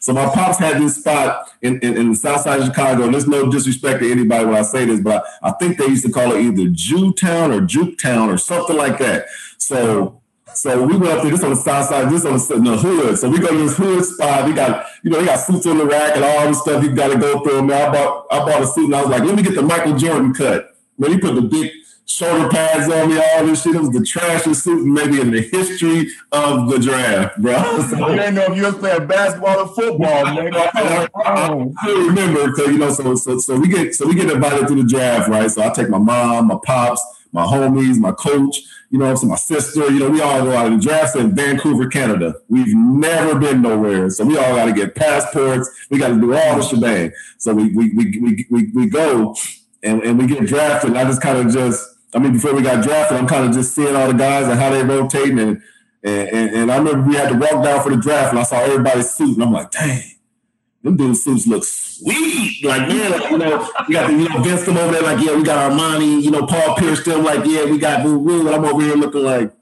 so 0.00 0.14
my 0.14 0.26
pops 0.26 0.58
had 0.58 0.80
this 0.80 0.96
spot 0.96 1.50
in, 1.60 1.78
in, 1.80 1.96
in, 1.96 2.10
the 2.10 2.16
south 2.16 2.40
side 2.40 2.60
of 2.60 2.66
Chicago. 2.66 3.04
And 3.04 3.12
there's 3.12 3.26
no 3.26 3.50
disrespect 3.50 4.00
to 4.00 4.10
anybody 4.10 4.46
when 4.46 4.54
I 4.54 4.62
say 4.62 4.86
this, 4.86 5.00
but 5.00 5.24
I, 5.42 5.48
I 5.48 5.52
think 5.52 5.76
they 5.76 5.86
used 5.86 6.04
to 6.06 6.12
call 6.12 6.32
it 6.32 6.40
either 6.40 6.68
Jewtown 6.70 7.52
or 7.52 7.60
Juketown 7.60 8.32
or 8.32 8.38
something 8.38 8.76
like 8.76 8.98
that. 8.98 9.26
So 9.58 10.22
so 10.56 10.86
we 10.86 10.96
went 10.96 11.12
up 11.12 11.22
there, 11.22 11.30
this 11.30 11.44
on 11.44 11.50
the 11.50 11.56
south 11.56 11.88
side, 11.88 12.10
this 12.10 12.24
on 12.24 12.38
the, 12.38 12.54
in 12.54 12.64
the 12.64 12.76
hood. 12.78 13.18
So 13.18 13.28
we 13.28 13.38
go 13.38 13.48
to 13.48 13.58
this 13.58 13.76
hood 13.76 14.04
spot. 14.04 14.46
We 14.46 14.54
got, 14.54 14.86
you 15.02 15.10
know, 15.10 15.20
they 15.20 15.26
got 15.26 15.36
suits 15.36 15.66
on 15.66 15.76
the 15.76 15.84
rack 15.84 16.16
and 16.16 16.24
all 16.24 16.48
this 16.48 16.60
stuff 16.60 16.82
you 16.82 16.94
got 16.94 17.12
to 17.12 17.18
go 17.18 17.40
through. 17.40 17.62
Man, 17.62 17.90
I 17.90 17.92
bought, 17.92 18.26
I 18.30 18.38
bought 18.38 18.62
a 18.62 18.66
suit 18.66 18.86
and 18.86 18.94
I 18.94 19.02
was 19.02 19.10
like, 19.10 19.22
let 19.22 19.34
me 19.34 19.42
get 19.42 19.54
the 19.54 19.62
Michael 19.62 19.96
Jordan 19.96 20.32
cut. 20.32 20.74
Man, 20.98 21.10
he 21.10 21.18
put 21.18 21.34
the 21.34 21.42
big 21.42 21.72
shoulder 22.06 22.48
pads 22.48 22.90
on 22.90 23.10
me, 23.10 23.18
all 23.18 23.44
this 23.44 23.62
shit. 23.62 23.74
It 23.74 23.80
was 23.80 23.90
the 23.90 24.00
trashiest 24.00 24.62
suit 24.62 24.86
maybe 24.86 25.20
in 25.20 25.30
the 25.30 25.42
history 25.42 26.08
of 26.32 26.70
the 26.70 26.78
draft, 26.78 27.36
bro. 27.42 27.56
So, 27.90 28.02
I 28.02 28.16
didn't 28.16 28.36
know 28.36 28.44
if 28.44 28.56
you 28.56 28.62
was 28.64 28.76
playing 28.76 29.06
basketball 29.06 29.58
or 29.58 29.68
football, 29.68 30.24
man. 30.24 30.54
I, 30.54 31.08
I, 31.14 31.68
I 31.82 31.88
remember, 31.88 32.50
cause 32.52 32.68
you 32.68 32.78
know, 32.78 32.90
so 32.90 33.14
so 33.16 33.38
so 33.38 33.58
we 33.58 33.68
get 33.68 33.94
so 33.94 34.06
we 34.06 34.14
get 34.14 34.30
invited 34.30 34.68
to 34.68 34.74
the 34.74 34.84
draft, 34.84 35.28
right? 35.28 35.50
So 35.50 35.62
I 35.62 35.68
take 35.70 35.90
my 35.90 35.98
mom, 35.98 36.46
my 36.46 36.56
pops, 36.64 37.04
my 37.32 37.44
homies, 37.44 37.98
my 37.98 38.12
coach 38.12 38.56
you 38.90 38.98
know, 38.98 39.14
so 39.14 39.26
my 39.26 39.36
sister, 39.36 39.90
you 39.90 39.98
know, 39.98 40.10
we 40.10 40.20
all 40.20 40.42
go 40.42 40.52
out 40.52 40.66
and 40.66 40.80
draft 40.80 41.16
in 41.16 41.34
Vancouver, 41.34 41.88
Canada. 41.88 42.34
We've 42.48 42.74
never 42.74 43.38
been 43.38 43.62
nowhere. 43.62 44.10
So 44.10 44.24
we 44.24 44.38
all 44.38 44.54
got 44.54 44.66
to 44.66 44.72
get 44.72 44.94
passports. 44.94 45.68
We 45.90 45.98
got 45.98 46.08
to 46.08 46.20
do 46.20 46.34
all 46.34 46.56
the 46.56 46.62
shebang. 46.62 47.12
So 47.38 47.54
we, 47.54 47.70
we, 47.74 47.92
we, 47.94 48.18
we, 48.18 48.46
we, 48.50 48.70
we 48.74 48.86
go 48.86 49.34
and, 49.82 50.02
and 50.02 50.18
we 50.18 50.26
get 50.26 50.46
drafted. 50.46 50.90
And 50.90 50.98
I 50.98 51.04
just 51.04 51.20
kind 51.20 51.38
of 51.38 51.52
just, 51.52 51.96
I 52.14 52.18
mean, 52.18 52.32
before 52.32 52.54
we 52.54 52.62
got 52.62 52.84
drafted, 52.84 53.18
I'm 53.18 53.26
kind 53.26 53.44
of 53.44 53.52
just 53.52 53.74
seeing 53.74 53.96
all 53.96 54.06
the 54.06 54.14
guys 54.14 54.46
and 54.46 54.58
how 54.58 54.70
they 54.70 54.82
rotating. 54.84 55.38
And, 55.40 55.62
and, 56.04 56.28
and, 56.28 56.56
and 56.56 56.72
I 56.72 56.76
remember 56.76 57.08
we 57.08 57.16
had 57.16 57.30
to 57.30 57.36
walk 57.36 57.64
down 57.64 57.82
for 57.82 57.90
the 57.90 58.00
draft 58.00 58.30
and 58.30 58.38
I 58.38 58.44
saw 58.44 58.60
everybody's 58.60 59.10
suit 59.10 59.34
and 59.34 59.42
I'm 59.42 59.52
like, 59.52 59.70
dang 59.72 60.15
them 60.86 60.96
dudes 60.96 61.24
suits 61.24 61.46
look 61.46 61.64
sweet. 61.64 62.64
Like, 62.64 62.88
man, 62.88 63.10
like, 63.10 63.30
you 63.30 63.38
know, 63.38 63.68
we 63.88 63.94
got 63.94 64.06
the, 64.06 64.12
you 64.16 64.28
know, 64.28 64.40
Vince 64.40 64.68
over 64.68 64.92
there, 64.92 65.02
like, 65.02 65.24
yeah, 65.24 65.34
we 65.34 65.42
got 65.42 65.70
Armani, 65.70 66.22
you 66.22 66.30
know, 66.30 66.46
Paul 66.46 66.76
Pierce 66.76 67.00
still 67.00 67.20
like, 67.20 67.44
yeah, 67.44 67.64
we 67.64 67.78
got 67.78 68.02
Boo 68.02 68.20
Boo. 68.20 68.46
And 68.46 68.54
I'm 68.54 68.64
over 68.64 68.80
here 68.80 68.94
looking 68.94 69.24
like, 69.24 69.52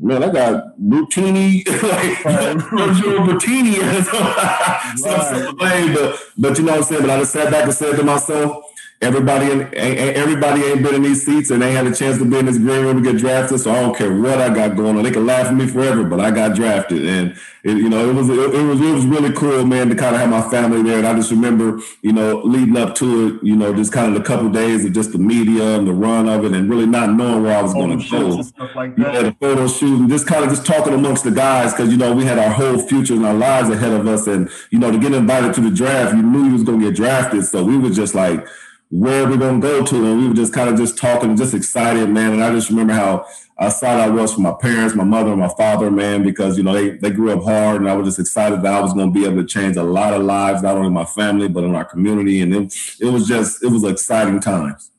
man, 0.00 0.22
I 0.22 0.30
got 0.30 0.78
Brutini, 0.78 1.66
like 1.82 2.18
Sergio 2.18 3.26
Brutini. 3.26 3.74
so, 4.98 5.52
right. 5.56 5.94
but, 5.94 6.22
but 6.38 6.58
you 6.58 6.64
know 6.64 6.72
what 6.72 6.78
I'm 6.78 6.84
saying? 6.84 7.02
But 7.02 7.10
I 7.10 7.18
just 7.18 7.32
sat 7.32 7.50
back 7.50 7.64
and 7.64 7.74
said 7.74 7.96
to 7.96 8.04
myself, 8.04 8.64
Everybody 9.00 9.48
in 9.52 9.72
everybody 9.74 10.60
ain't 10.64 10.82
been 10.82 10.96
in 10.96 11.02
these 11.02 11.24
seats 11.24 11.52
and 11.52 11.62
they 11.62 11.70
had 11.70 11.86
a 11.86 11.94
chance 11.94 12.18
to 12.18 12.24
be 12.24 12.36
in 12.36 12.46
this 12.46 12.58
green 12.58 12.84
room 12.84 12.96
and 12.96 13.06
get 13.06 13.16
drafted. 13.16 13.60
So 13.60 13.70
I 13.70 13.80
don't 13.80 13.96
care 13.96 14.12
what 14.12 14.40
I 14.40 14.52
got 14.52 14.76
going 14.76 14.96
on. 14.96 15.04
They 15.04 15.12
can 15.12 15.24
laugh 15.24 15.46
at 15.46 15.54
me 15.54 15.68
forever, 15.68 16.02
but 16.02 16.18
I 16.18 16.32
got 16.32 16.56
drafted, 16.56 17.06
and 17.06 17.38
it, 17.62 17.76
you 17.76 17.88
know 17.88 18.10
it 18.10 18.12
was 18.12 18.28
it, 18.28 18.36
it, 18.36 18.62
was 18.64 18.80
it 18.80 18.92
was 18.92 19.06
really 19.06 19.32
cool, 19.34 19.64
man, 19.64 19.88
to 19.90 19.94
kind 19.94 20.16
of 20.16 20.20
have 20.20 20.30
my 20.30 20.42
family 20.50 20.82
there. 20.82 20.98
And 20.98 21.06
I 21.06 21.14
just 21.14 21.30
remember, 21.30 21.78
you 22.02 22.12
know, 22.12 22.38
leading 22.44 22.76
up 22.76 22.96
to 22.96 23.28
it, 23.28 23.44
you 23.44 23.54
know, 23.54 23.72
just 23.72 23.92
kind 23.92 24.08
of 24.08 24.20
the 24.20 24.26
couple 24.26 24.48
of 24.48 24.52
days 24.52 24.84
of 24.84 24.92
just 24.92 25.12
the 25.12 25.18
media 25.18 25.76
and 25.76 25.86
the 25.86 25.92
run 25.92 26.28
of 26.28 26.44
it, 26.44 26.50
and 26.50 26.68
really 26.68 26.86
not 26.86 27.10
knowing 27.10 27.44
where 27.44 27.56
I 27.56 27.62
was 27.62 27.74
going 27.74 28.00
to 28.00 28.10
go. 28.10 28.42
Like 28.74 28.98
yeah, 28.98 29.22
the 29.22 29.36
photo 29.38 29.68
shoot 29.68 30.00
and 30.00 30.10
just 30.10 30.26
kind 30.26 30.42
of 30.42 30.50
just 30.50 30.66
talking 30.66 30.92
amongst 30.92 31.22
the 31.22 31.30
guys 31.30 31.72
because 31.72 31.92
you 31.92 31.98
know 31.98 32.12
we 32.12 32.24
had 32.24 32.38
our 32.38 32.50
whole 32.50 32.78
future 32.78 33.14
and 33.14 33.24
our 33.24 33.34
lives 33.34 33.70
ahead 33.70 33.92
of 33.92 34.08
us, 34.08 34.26
and 34.26 34.50
you 34.70 34.80
know 34.80 34.90
to 34.90 34.98
get 34.98 35.12
invited 35.12 35.54
to 35.54 35.60
the 35.60 35.70
draft, 35.70 36.16
you 36.16 36.22
knew 36.22 36.46
you 36.46 36.52
was 36.52 36.64
going 36.64 36.80
to 36.80 36.86
get 36.86 36.96
drafted, 36.96 37.44
so 37.44 37.62
we 37.62 37.78
were 37.78 37.90
just 37.90 38.16
like 38.16 38.44
where 38.90 39.28
we're 39.28 39.36
gonna 39.36 39.60
go 39.60 39.84
to, 39.84 39.96
and 39.96 40.20
we 40.20 40.28
were 40.28 40.34
just 40.34 40.52
kind 40.52 40.70
of 40.70 40.76
just 40.76 40.96
talking, 40.96 41.36
just 41.36 41.54
excited, 41.54 42.08
man. 42.08 42.32
And 42.32 42.42
I 42.42 42.50
just 42.50 42.70
remember 42.70 42.94
how 42.94 43.26
excited 43.60 44.00
I 44.00 44.08
was 44.08 44.32
for 44.32 44.40
my 44.40 44.54
parents, 44.58 44.94
my 44.94 45.04
mother, 45.04 45.30
and 45.30 45.40
my 45.40 45.52
father, 45.56 45.90
man, 45.90 46.22
because 46.22 46.56
you 46.56 46.62
know 46.64 46.72
they 46.72 46.90
they 46.90 47.10
grew 47.10 47.30
up 47.32 47.42
hard, 47.44 47.80
and 47.80 47.90
I 47.90 47.94
was 47.94 48.06
just 48.06 48.18
excited 48.18 48.62
that 48.62 48.72
I 48.72 48.80
was 48.80 48.94
gonna 48.94 49.10
be 49.10 49.26
able 49.26 49.36
to 49.36 49.46
change 49.46 49.76
a 49.76 49.82
lot 49.82 50.14
of 50.14 50.22
lives, 50.22 50.62
not 50.62 50.76
only 50.76 50.90
my 50.90 51.04
family 51.04 51.48
but 51.48 51.64
in 51.64 51.74
our 51.74 51.84
community, 51.84 52.40
and 52.40 52.54
it, 52.54 52.74
it 53.00 53.06
was 53.06 53.28
just 53.28 53.62
it 53.62 53.68
was 53.68 53.84
exciting 53.84 54.40
times. 54.40 54.90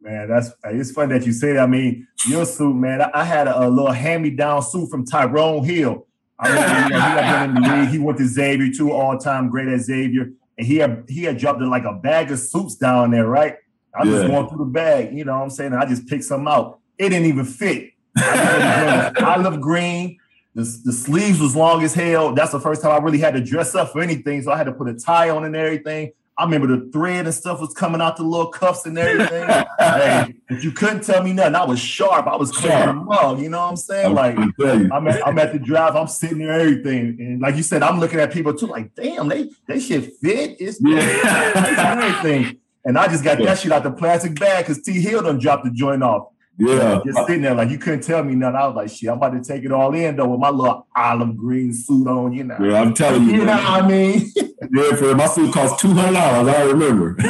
Man, 0.00 0.28
that's 0.28 0.50
it's 0.64 0.92
funny 0.92 1.18
that 1.18 1.26
you 1.26 1.32
say 1.32 1.54
that. 1.54 1.60
I 1.60 1.66
mean, 1.66 2.06
your 2.28 2.44
suit, 2.44 2.74
man. 2.74 3.00
I, 3.00 3.10
I 3.14 3.24
had 3.24 3.48
a, 3.48 3.66
a 3.66 3.68
little 3.68 3.90
hand-me-down 3.90 4.62
suit 4.62 4.88
from 4.90 5.04
Tyrone 5.04 5.64
Hill. 5.64 6.06
I 6.38 6.48
remember, 6.48 6.82
you 6.84 6.90
know, 6.90 7.00
he 7.00 7.14
been 7.14 7.56
in 7.56 7.62
the 7.62 7.76
league. 7.76 7.88
He 7.88 7.98
went 7.98 8.18
to 8.18 8.28
Xavier 8.28 8.70
too, 8.70 8.92
all-time 8.92 9.48
great 9.48 9.68
at 9.68 9.80
Xavier 9.80 10.32
and 10.58 10.66
he 10.66 10.76
had 10.76 11.04
he 11.08 11.24
had 11.24 11.38
dropped 11.38 11.60
in 11.60 11.70
like 11.70 11.84
a 11.84 11.92
bag 11.92 12.30
of 12.30 12.38
suits 12.38 12.76
down 12.76 13.10
there, 13.10 13.26
right? 13.26 13.56
I'm 13.94 14.08
yeah. 14.08 14.16
just 14.16 14.28
going 14.28 14.48
through 14.48 14.58
the 14.58 14.70
bag, 14.70 15.16
you 15.16 15.24
know 15.24 15.36
what 15.36 15.44
I'm 15.44 15.50
saying? 15.50 15.72
I 15.72 15.86
just 15.86 16.06
picked 16.06 16.24
some 16.24 16.46
out. 16.46 16.80
It 16.98 17.10
didn't 17.10 17.26
even 17.26 17.44
fit. 17.44 17.92
I, 18.16 19.12
I 19.16 19.36
love 19.36 19.60
green. 19.60 20.18
the, 20.54 20.62
the 20.84 20.92
sleeves 20.92 21.40
was 21.40 21.56
long 21.56 21.82
as 21.82 21.94
hell. 21.94 22.34
That's 22.34 22.52
the 22.52 22.60
first 22.60 22.82
time 22.82 22.92
I 22.92 23.04
really 23.04 23.18
had 23.18 23.34
to 23.34 23.40
dress 23.40 23.74
up 23.74 23.92
for 23.92 24.00
anything. 24.00 24.42
So 24.42 24.52
I 24.52 24.56
had 24.56 24.64
to 24.64 24.72
put 24.72 24.88
a 24.88 24.94
tie 24.94 25.30
on 25.30 25.44
and 25.44 25.56
everything. 25.56 26.12
I 26.38 26.44
remember 26.44 26.66
the 26.66 26.90
thread 26.92 27.24
and 27.24 27.34
stuff 27.34 27.60
was 27.60 27.72
coming 27.72 28.02
out 28.02 28.16
the 28.18 28.22
little 28.22 28.48
cuffs 28.48 28.84
and 28.84 28.98
everything. 28.98 29.48
hey, 29.78 30.34
if 30.50 30.62
you 30.62 30.70
couldn't 30.70 31.02
tell 31.02 31.22
me 31.22 31.32
nothing, 31.32 31.54
I 31.54 31.64
was 31.64 31.80
sharp. 31.80 32.26
I 32.26 32.36
was 32.36 32.50
them 32.52 33.08
up. 33.08 33.38
You 33.38 33.48
know 33.48 33.60
what 33.60 33.70
I'm 33.70 33.76
saying? 33.76 34.14
Like 34.14 34.36
I'm 34.36 35.08
at, 35.08 35.26
I'm 35.26 35.38
at 35.38 35.52
the 35.52 35.58
drive, 35.58 35.96
I'm 35.96 36.08
sitting 36.08 36.38
there, 36.38 36.52
everything, 36.52 37.16
and 37.18 37.40
like 37.40 37.56
you 37.56 37.62
said, 37.62 37.82
I'm 37.82 38.00
looking 38.00 38.20
at 38.20 38.32
people 38.32 38.52
too. 38.52 38.66
Like, 38.66 38.94
damn, 38.94 39.28
they 39.28 39.50
they 39.66 39.80
should 39.80 40.12
fit. 40.20 40.56
It's 40.60 40.78
yeah. 40.80 42.20
everything. 42.22 42.58
And 42.84 42.96
I 42.96 43.08
just 43.08 43.24
got 43.24 43.38
that 43.38 43.58
shit 43.58 43.72
out 43.72 43.82
the 43.82 43.90
plastic 43.90 44.38
bag 44.38 44.64
because 44.64 44.82
T 44.82 45.00
Hill 45.00 45.22
done 45.22 45.38
dropped 45.38 45.64
the 45.64 45.70
joint 45.70 46.02
off. 46.02 46.28
Yeah. 46.58 47.00
Just 47.04 47.26
sitting 47.26 47.42
there 47.42 47.54
like 47.54 47.68
you 47.70 47.78
couldn't 47.78 48.00
tell 48.02 48.24
me 48.24 48.34
nothing. 48.34 48.56
I 48.56 48.66
was 48.66 48.76
like, 48.76 48.88
shit, 48.88 49.10
I'm 49.10 49.18
about 49.18 49.30
to 49.30 49.42
take 49.42 49.64
it 49.64 49.72
all 49.72 49.94
in 49.94 50.16
though 50.16 50.28
with 50.28 50.40
my 50.40 50.48
little 50.48 50.86
olive 50.96 51.36
green 51.36 51.72
suit 51.72 52.08
on, 52.08 52.32
you 52.32 52.44
know. 52.44 52.56
Yeah, 52.60 52.80
I'm 52.80 52.94
telling 52.94 53.24
you. 53.24 53.32
You 53.32 53.44
know 53.44 53.56
what 53.56 53.84
I 53.84 53.86
mean? 53.86 54.32
yeah, 54.36 54.96
for 54.96 55.14
my 55.14 55.26
suit 55.26 55.52
cost 55.52 55.78
two 55.80 55.92
hundred 55.92 56.14
dollars. 56.14 56.54
I 56.54 56.62
remember. 56.62 57.14
two 57.16 57.22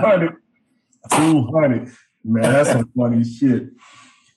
hundred. 0.00 0.36
Two 1.10 1.46
hundred. 1.52 1.92
Man, 2.24 2.52
that's 2.52 2.70
some 2.70 2.90
funny 2.96 3.24
shit. 3.24 3.70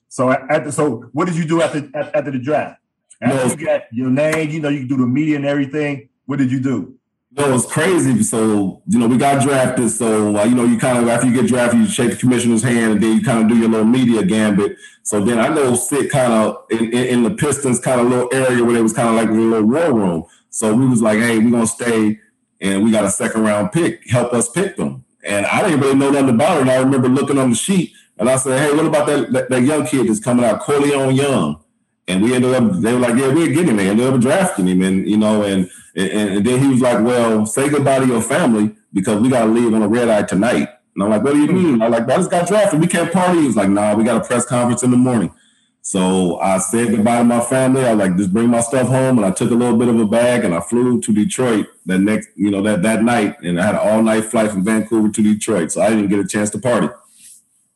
So 0.07 0.31
after 0.31 0.71
so 0.71 1.05
what 1.13 1.25
did 1.25 1.35
you 1.35 1.45
do 1.45 1.61
after 1.61 1.87
after 1.93 2.31
the 2.31 2.39
draft? 2.39 2.79
After 3.21 3.47
no. 3.47 3.53
you 3.53 3.65
got 3.65 3.81
your 3.91 4.09
name, 4.09 4.49
you 4.49 4.59
know, 4.59 4.69
you 4.69 4.87
do 4.87 4.97
the 4.97 5.05
media 5.05 5.35
and 5.35 5.45
everything. 5.45 6.09
What 6.25 6.39
did 6.39 6.51
you 6.51 6.59
do? 6.59 6.97
It 7.37 7.49
was 7.49 7.65
crazy. 7.65 8.23
So, 8.23 8.81
you 8.87 8.99
know, 8.99 9.07
we 9.07 9.17
got 9.17 9.41
drafted. 9.41 9.89
So, 9.89 10.35
uh, 10.35 10.43
you 10.43 10.53
know, 10.53 10.65
you 10.65 10.77
kind 10.77 10.97
of, 10.97 11.07
after 11.07 11.27
you 11.27 11.33
get 11.33 11.47
drafted, 11.47 11.79
you 11.79 11.87
shake 11.87 12.11
the 12.11 12.17
commissioner's 12.17 12.61
hand 12.61 12.93
and 12.93 13.03
then 13.03 13.15
you 13.15 13.23
kind 13.23 13.41
of 13.41 13.47
do 13.47 13.57
your 13.57 13.69
little 13.69 13.85
media 13.85 14.23
gambit. 14.23 14.75
So 15.03 15.23
then 15.23 15.39
I 15.39 15.47
know 15.47 15.75
sit 15.75 16.11
kind 16.11 16.33
of 16.33 16.65
in, 16.69 16.91
in, 16.91 17.07
in, 17.07 17.23
the 17.23 17.31
Pistons 17.31 17.79
kind 17.79 18.01
of 18.01 18.07
little 18.07 18.29
area 18.33 18.63
where 18.63 18.75
it 18.75 18.81
was 18.81 18.91
kind 18.93 19.07
of 19.07 19.15
like 19.15 19.29
a 19.29 19.31
little 19.31 19.65
war 19.65 19.93
room. 19.93 20.25
So 20.49 20.73
we 20.73 20.85
was 20.85 21.01
like, 21.01 21.19
hey, 21.19 21.39
we're 21.39 21.51
going 21.51 21.63
to 21.63 21.67
stay 21.67 22.19
and 22.59 22.83
we 22.83 22.91
got 22.91 23.05
a 23.05 23.09
second 23.09 23.43
round 23.43 23.71
pick. 23.71 24.09
Help 24.09 24.33
us 24.33 24.49
pick 24.49 24.75
them. 24.75 25.05
And 25.23 25.45
I 25.45 25.63
didn't 25.63 25.79
really 25.79 25.95
know 25.95 26.11
nothing 26.11 26.35
about 26.35 26.57
it. 26.57 26.61
And 26.61 26.71
I 26.71 26.79
remember 26.79 27.07
looking 27.07 27.37
on 27.37 27.51
the 27.51 27.55
sheet 27.55 27.93
and 28.17 28.29
I 28.29 28.35
said, 28.35 28.59
hey, 28.59 28.75
what 28.75 28.85
about 28.85 29.07
that, 29.07 29.31
that, 29.31 29.49
that 29.49 29.61
young 29.61 29.85
kid 29.85 30.07
that's 30.07 30.19
coming 30.19 30.43
out, 30.43 30.61
Korleone 30.61 31.15
Young? 31.15 31.60
And 32.11 32.21
we 32.21 32.35
ended 32.35 32.53
up, 32.53 32.73
they 32.81 32.91
were 32.91 32.99
like, 32.99 33.15
yeah, 33.15 33.33
we're 33.33 33.47
getting 33.47 33.69
him. 33.69 33.77
They 33.77 33.89
ended 33.89 34.05
up 34.05 34.19
drafting 34.19 34.67
him. 34.67 34.81
And, 34.81 35.09
you 35.09 35.15
know, 35.17 35.43
and, 35.43 35.69
and, 35.95 36.11
and 36.11 36.45
then 36.45 36.59
he 36.59 36.67
was 36.67 36.81
like, 36.81 37.01
well, 37.05 37.45
say 37.45 37.69
goodbye 37.69 37.99
to 37.99 38.05
your 38.05 38.21
family 38.21 38.75
because 38.91 39.21
we 39.21 39.29
got 39.29 39.45
to 39.45 39.51
leave 39.51 39.73
on 39.73 39.81
a 39.81 39.87
red 39.87 40.09
eye 40.09 40.23
tonight. 40.23 40.67
And 40.93 41.03
I'm 41.03 41.09
like, 41.09 41.23
what 41.23 41.33
do 41.33 41.39
you 41.39 41.47
hmm. 41.47 41.55
mean? 41.55 41.81
I'm 41.81 41.89
like, 41.89 42.03
I 42.03 42.17
just 42.17 42.29
got 42.29 42.49
drafted. 42.49 42.81
We 42.81 42.87
can't 42.87 43.13
party. 43.13 43.43
He's 43.43 43.55
like, 43.55 43.69
nah, 43.69 43.95
we 43.95 44.03
got 44.03 44.21
a 44.21 44.27
press 44.27 44.45
conference 44.45 44.83
in 44.83 44.91
the 44.91 44.97
morning. 44.97 45.33
So 45.83 46.37
I 46.39 46.57
said 46.57 46.91
goodbye 46.91 47.19
to 47.19 47.23
my 47.23 47.39
family. 47.39 47.85
I 47.85 47.93
like 47.93 48.17
just 48.17 48.33
bring 48.33 48.49
my 48.49 48.61
stuff 48.61 48.87
home, 48.87 49.17
and 49.17 49.25
I 49.25 49.31
took 49.31 49.49
a 49.49 49.55
little 49.55 49.75
bit 49.75 49.87
of 49.87 49.99
a 49.99 50.05
bag, 50.05 50.45
and 50.45 50.53
I 50.53 50.59
flew 50.59 51.01
to 51.01 51.11
Detroit 51.11 51.65
that 51.87 51.97
next, 51.97 52.29
you 52.35 52.51
know, 52.51 52.61
that 52.61 52.83
that 52.83 53.01
night, 53.01 53.41
and 53.41 53.59
I 53.59 53.65
had 53.65 53.73
an 53.73 53.81
all 53.81 54.03
night 54.03 54.25
flight 54.25 54.51
from 54.51 54.63
Vancouver 54.63 55.09
to 55.09 55.23
Detroit. 55.23 55.71
So 55.71 55.81
I 55.81 55.89
didn't 55.89 56.09
get 56.09 56.19
a 56.19 56.27
chance 56.27 56.51
to 56.51 56.59
party. 56.59 56.89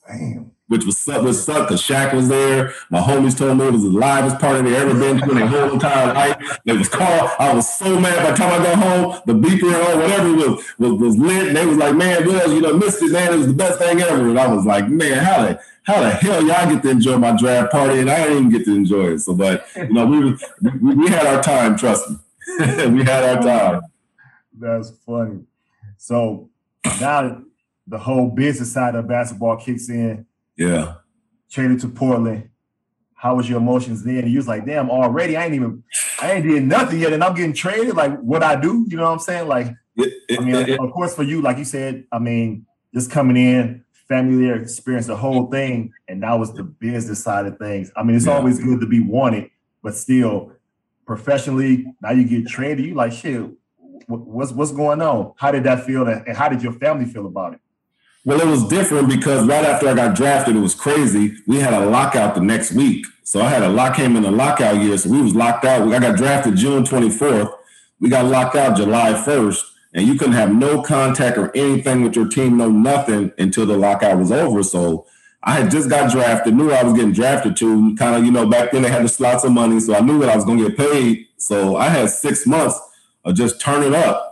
Damn 0.08 0.55
which 0.68 0.84
was 0.84 1.06
was 1.08 1.44
suck 1.44 1.68
because 1.68 1.82
Shaq 1.82 2.14
was 2.14 2.28
there. 2.28 2.74
My 2.90 3.00
homies 3.00 3.38
told 3.38 3.58
me 3.58 3.68
it 3.68 3.74
was 3.74 3.84
the 3.84 3.90
livest 3.90 4.40
party 4.40 4.68
they 4.68 4.76
ever 4.76 4.94
been 4.94 5.20
to 5.20 5.30
in 5.30 5.38
their 5.38 5.48
whole 5.48 5.74
entire 5.74 6.14
life. 6.14 6.60
It 6.66 6.74
was 6.74 6.90
called. 6.90 7.30
I 7.40 7.54
was 7.54 7.78
so 7.78 8.00
mad 8.00 8.16
by 8.18 8.32
the 8.32 8.38
time 8.38 8.62
I 8.62 8.64
got 8.64 8.80
home, 8.80 9.22
the 9.26 9.34
beeper 9.34 9.64
or 9.64 10.00
whatever 10.00 10.34
was 10.34 10.64
was 10.80 10.94
was 10.94 11.18
lit. 11.18 11.48
And 11.50 11.58
they 11.58 11.66
was 11.66 11.78
like, 11.78 11.96
"Man, 11.96 12.26
Wills, 12.26 12.52
you 12.52 12.62
know, 12.62 12.78
missed 12.78 13.02
it, 13.04 13.12
man. 13.12 13.34
It 13.34 13.38
was 13.38 13.48
the 13.48 13.54
best 13.54 13.80
thing 13.80 14.02
ever." 14.02 14.28
And 14.28 14.40
I 14.40 14.48
was 14.48 14.66
like, 14.66 14.88
"Man, 14.90 15.24
how 15.24 15.44
the 15.44 15.60
how 15.84 16.02
the 16.02 16.10
hell 16.10 16.44
y'all 16.44 16.70
get 16.72 16.82
to 16.82 16.90
enjoy 16.90 17.18
my 17.18 17.38
draft 17.38 17.72
party 17.72 18.00
and 18.00 18.10
I 18.10 18.24
didn't 18.24 18.38
even 18.38 18.50
get 18.50 18.66
to 18.66 18.76
enjoy 18.76 19.14
it?" 19.14 19.20
So, 19.20 19.36
but 19.36 19.68
you 19.76 19.94
know, 19.94 20.06
we 20.08 20.36
we, 20.62 20.96
we 20.96 21.10
had 21.10 21.28
our 21.28 21.44
time. 21.44 21.78
Trust 21.78 22.10
me, 22.10 22.18
we 22.88 23.04
had 23.04 23.24
our 23.24 23.42
time. 23.42 23.82
That's 24.58 24.92
funny. 25.06 25.42
So 25.98 26.50
now 27.00 27.42
the 27.88 28.00
whole 28.00 28.30
business 28.30 28.74
side 28.74 28.96
of 28.96 29.08
basketball 29.08 29.58
kicks 29.58 29.90
in 29.90 30.26
yeah. 30.58 30.96
Traded 31.50 31.80
to 31.82 31.88
Portland. 31.88 32.50
How 33.14 33.36
was 33.36 33.50
your 33.50 33.60
emotions 33.60 34.04
then? 34.04 34.20
And 34.20 34.32
you 34.32 34.38
was 34.38 34.48
like, 34.48 34.66
damn, 34.66 34.90
already 34.90 35.36
I 35.36 35.46
ain't 35.46 35.56
even 35.56 35.84
I 36.22 36.34
ain't 36.34 36.46
did 36.46 36.64
nothing 36.64 37.00
yet, 37.00 37.14
and 37.14 37.24
I'm 37.24 37.34
getting 37.34 37.54
traded. 37.54 37.96
Like 37.96 38.20
what 38.20 38.44
I 38.44 38.60
do, 38.60 38.86
you 38.88 38.98
know 38.98 39.04
what 39.04 39.12
I'm 39.12 39.20
saying? 39.20 39.48
Like, 39.48 39.68
it, 39.96 40.14
it, 40.30 40.40
I 40.40 40.44
mean, 40.44 40.56
it, 40.56 40.80
of 40.80 40.92
course, 40.92 41.16
for 41.16 41.24
you, 41.24 41.42
like 41.42 41.58
you 41.58 41.66
said, 41.66 42.06
I 42.12 42.20
mean, 42.20 42.66
just 42.94 43.10
coming 43.10 43.38
in, 43.38 43.84
family 44.08 44.46
there, 44.46 44.62
experience 44.62 45.08
the 45.08 45.16
whole 45.16 45.50
thing, 45.50 45.92
and 46.08 46.22
that 46.24 46.34
was 46.34 46.54
the 46.54 46.64
business 46.64 47.24
side 47.24 47.46
of 47.46 47.58
things. 47.58 47.92
I 47.96 48.04
mean, 48.04 48.16
it's 48.16 48.26
yeah. 48.26 48.34
always 48.34 48.60
good 48.60 48.80
to 48.82 48.88
be 48.88 49.00
wanted, 49.00 49.50
but 49.82 49.96
still, 49.96 50.52
professionally, 51.06 51.86
now 52.02 52.12
you 52.12 52.26
get 52.26 52.48
traded. 52.48 52.86
You 52.86 52.96
like 52.96 53.12
shit. 53.12 53.50
What's 54.08 54.52
what's 54.52 54.72
going 54.72 55.02
on? 55.02 55.34
How 55.38 55.52
did 55.52 55.64
that 55.64 55.86
feel? 55.86 56.08
And 56.08 56.38
how 56.38 56.50
did 56.50 56.62
your 56.62 56.74
family 56.74 57.06
feel 57.06 57.26
about 57.26 57.54
it? 57.54 57.60
Well, 58.26 58.42
it 58.42 58.48
was 58.48 58.68
different 58.68 59.08
because 59.08 59.48
right 59.48 59.64
after 59.64 59.88
I 59.88 59.94
got 59.94 60.16
drafted, 60.16 60.56
it 60.56 60.60
was 60.60 60.74
crazy. 60.74 61.38
We 61.46 61.58
had 61.58 61.76
a 61.76 61.86
lockout 61.86 62.34
the 62.34 62.42
next 62.42 62.72
week. 62.72 63.06
So 63.24 63.40
I 63.40 63.50
had 63.50 63.62
a 63.62 63.70
lock 63.70 63.98
came 63.98 64.16
in 64.16 64.24
the 64.24 64.32
lockout 64.32 64.82
year. 64.82 64.98
So 64.98 65.12
we 65.12 65.22
was 65.22 65.36
locked 65.36 65.64
out. 65.64 65.88
I 65.94 66.00
got 66.00 66.18
drafted 66.18 66.56
June 66.56 66.84
24th. 66.84 67.54
We 68.00 68.10
got 68.10 68.26
locked 68.26 68.56
out 68.56 68.78
July 68.78 69.14
1st. 69.14 69.62
And 69.94 70.08
you 70.08 70.16
couldn't 70.16 70.34
have 70.34 70.52
no 70.54 70.82
contact 70.82 71.38
or 71.38 71.56
anything 71.56 72.02
with 72.02 72.16
your 72.16 72.28
team, 72.28 72.58
no 72.58 72.70
nothing 72.70 73.32
until 73.38 73.68
the 73.68 73.78
lockout 73.78 74.18
was 74.18 74.32
over. 74.32 74.64
So 74.64 75.06
I 75.44 75.54
had 75.54 75.70
just 75.70 75.88
got 75.88 76.12
drafted, 76.12 76.56
knew 76.56 76.72
I 76.72 76.84
was 76.84 76.94
getting 76.94 77.14
drafted 77.14 77.56
to. 77.58 77.96
Kind 77.96 78.16
of, 78.16 78.26
you 78.26 78.32
know, 78.32 78.48
back 78.48 78.72
then 78.72 78.82
they 78.82 78.90
had 78.90 79.04
the 79.04 79.08
slots 79.08 79.44
of 79.44 79.52
money. 79.52 79.80
So 79.80 79.94
I 79.94 80.00
knew 80.00 80.20
that 80.20 80.30
I 80.30 80.36
was 80.36 80.46
gonna 80.46 80.68
get 80.68 80.78
paid. 80.78 81.28
So 81.38 81.76
I 81.78 81.90
had 81.90 82.10
six 82.10 82.48
months 82.48 82.80
of 83.24 83.36
just 83.36 83.62
turning 83.62 83.94
up 83.94 84.25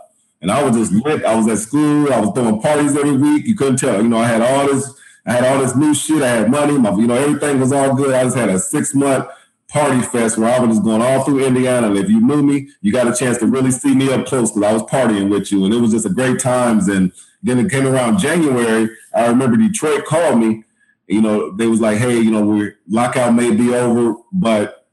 and 0.44 0.52
I 0.52 0.62
was 0.62 0.76
just 0.76 0.92
lit. 0.92 1.24
I 1.24 1.34
was 1.34 1.48
at 1.48 1.56
school. 1.56 2.12
I 2.12 2.20
was 2.20 2.30
throwing 2.34 2.60
parties 2.60 2.94
every 2.94 3.16
week. 3.16 3.46
You 3.46 3.54
couldn't 3.56 3.78
tell. 3.78 4.02
You 4.02 4.08
know, 4.10 4.18
I 4.18 4.26
had 4.26 4.42
all 4.42 4.66
this. 4.66 4.92
I 5.24 5.32
had 5.32 5.44
all 5.44 5.58
this 5.58 5.74
new 5.74 5.94
shit. 5.94 6.22
I 6.22 6.28
had 6.28 6.50
money. 6.50 6.76
My, 6.76 6.90
you 6.90 7.06
know, 7.06 7.14
everything 7.14 7.58
was 7.58 7.72
all 7.72 7.94
good. 7.94 8.14
I 8.14 8.24
just 8.24 8.36
had 8.36 8.50
a 8.50 8.58
six 8.58 8.94
month 8.94 9.26
party 9.70 10.02
fest 10.02 10.36
where 10.36 10.54
I 10.54 10.58
was 10.58 10.76
just 10.76 10.84
going 10.84 11.00
all 11.00 11.24
through 11.24 11.46
Indiana. 11.46 11.86
And 11.86 11.96
if 11.96 12.10
you 12.10 12.20
knew 12.20 12.42
me, 12.42 12.68
you 12.82 12.92
got 12.92 13.08
a 13.08 13.14
chance 13.14 13.38
to 13.38 13.46
really 13.46 13.70
see 13.70 13.94
me 13.94 14.12
up 14.12 14.26
close 14.26 14.50
because 14.50 14.68
I 14.68 14.72
was 14.74 14.82
partying 14.82 15.30
with 15.30 15.50
you, 15.50 15.64
and 15.64 15.72
it 15.72 15.80
was 15.80 15.92
just 15.92 16.04
a 16.04 16.10
great 16.10 16.40
times. 16.40 16.88
And 16.88 17.10
then 17.42 17.58
it 17.58 17.70
came 17.70 17.86
around 17.86 18.18
January. 18.18 18.94
I 19.14 19.28
remember 19.28 19.56
Detroit 19.56 20.04
called 20.04 20.38
me. 20.40 20.62
You 21.06 21.22
know, 21.22 21.52
they 21.52 21.68
was 21.68 21.80
like, 21.80 21.96
"Hey, 21.96 22.20
you 22.20 22.30
know, 22.30 22.44
we're 22.44 22.76
lockout 22.86 23.34
may 23.34 23.50
be 23.50 23.74
over, 23.74 24.16
but 24.30 24.86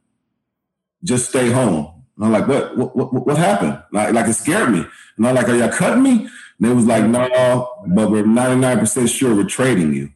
just 1.03 1.27
stay 1.27 1.49
home." 1.51 2.03
And 2.15 2.23
I'm 2.23 2.31
like, 2.31 2.47
"What? 2.47 2.77
What? 2.77 2.95
What, 2.95 3.27
what 3.27 3.37
happened?" 3.37 3.83
Like, 3.91 4.13
like 4.13 4.27
it 4.27 4.33
scared 4.35 4.71
me. 4.71 4.85
And 5.21 5.27
I'm 5.27 5.35
like, 5.35 5.49
are 5.49 5.55
y'all 5.55 5.69
cutting 5.69 6.01
me? 6.01 6.09
And 6.11 6.29
they 6.57 6.73
was 6.73 6.85
like, 6.85 7.05
no, 7.05 7.69
but 7.85 8.09
we're 8.09 8.23
99% 8.23 9.07
sure 9.07 9.35
we're 9.35 9.43
trading 9.43 9.93
you. 9.93 10.07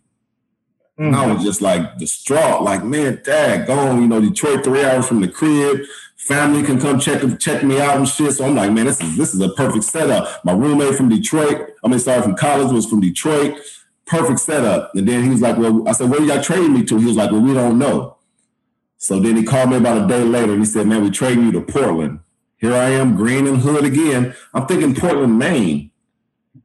Mm-hmm. 0.97 1.03
And 1.03 1.15
I 1.15 1.31
was 1.31 1.43
just 1.43 1.61
like 1.61 1.99
distraught, 1.99 2.63
like, 2.63 2.83
man, 2.83 3.21
dad, 3.23 3.67
gone, 3.67 4.01
you 4.01 4.07
know, 4.07 4.19
Detroit 4.19 4.63
three 4.63 4.83
hours 4.83 5.07
from 5.07 5.21
the 5.21 5.27
crib. 5.27 5.81
Family 6.17 6.63
can 6.63 6.81
come 6.81 6.99
check 6.99 7.21
check 7.39 7.63
me 7.63 7.79
out 7.79 7.97
and 7.97 8.07
shit. 8.07 8.33
So 8.33 8.45
I'm 8.45 8.55
like, 8.55 8.71
man, 8.71 8.87
this 8.87 8.99
is 8.99 9.15
this 9.15 9.35
is 9.35 9.41
a 9.41 9.49
perfect 9.49 9.83
setup. 9.83 10.43
My 10.43 10.53
roommate 10.53 10.95
from 10.95 11.09
Detroit, 11.09 11.69
I 11.83 11.87
mean, 11.87 11.99
sorry, 11.99 12.23
from 12.23 12.35
college 12.35 12.71
was 12.71 12.87
from 12.87 13.01
Detroit. 13.01 13.59
Perfect 14.07 14.39
setup. 14.39 14.95
And 14.95 15.07
then 15.07 15.23
he 15.23 15.29
was 15.29 15.41
like, 15.41 15.57
Well, 15.59 15.87
I 15.87 15.91
said, 15.91 16.09
Where 16.09 16.19
y'all 16.23 16.41
trading 16.41 16.73
me 16.73 16.83
to? 16.85 16.97
He 16.97 17.05
was 17.05 17.15
like, 17.15 17.29
Well, 17.29 17.41
we 17.41 17.53
don't 17.53 17.77
know. 17.77 18.17
So 18.97 19.19
then 19.19 19.35
he 19.35 19.43
called 19.43 19.69
me 19.69 19.77
about 19.77 20.03
a 20.03 20.07
day 20.07 20.23
later 20.23 20.53
and 20.53 20.61
he 20.61 20.65
said, 20.65 20.87
Man, 20.87 21.03
we're 21.03 21.11
trading 21.11 21.45
you 21.45 21.51
to 21.51 21.61
Portland. 21.61 22.21
Here 22.57 22.73
I 22.73 22.89
am, 22.91 23.15
green 23.15 23.47
and 23.47 23.57
hood 23.57 23.85
again. 23.85 24.35
I'm 24.53 24.65
thinking 24.65 24.95
Portland, 24.95 25.37
Maine. 25.37 25.91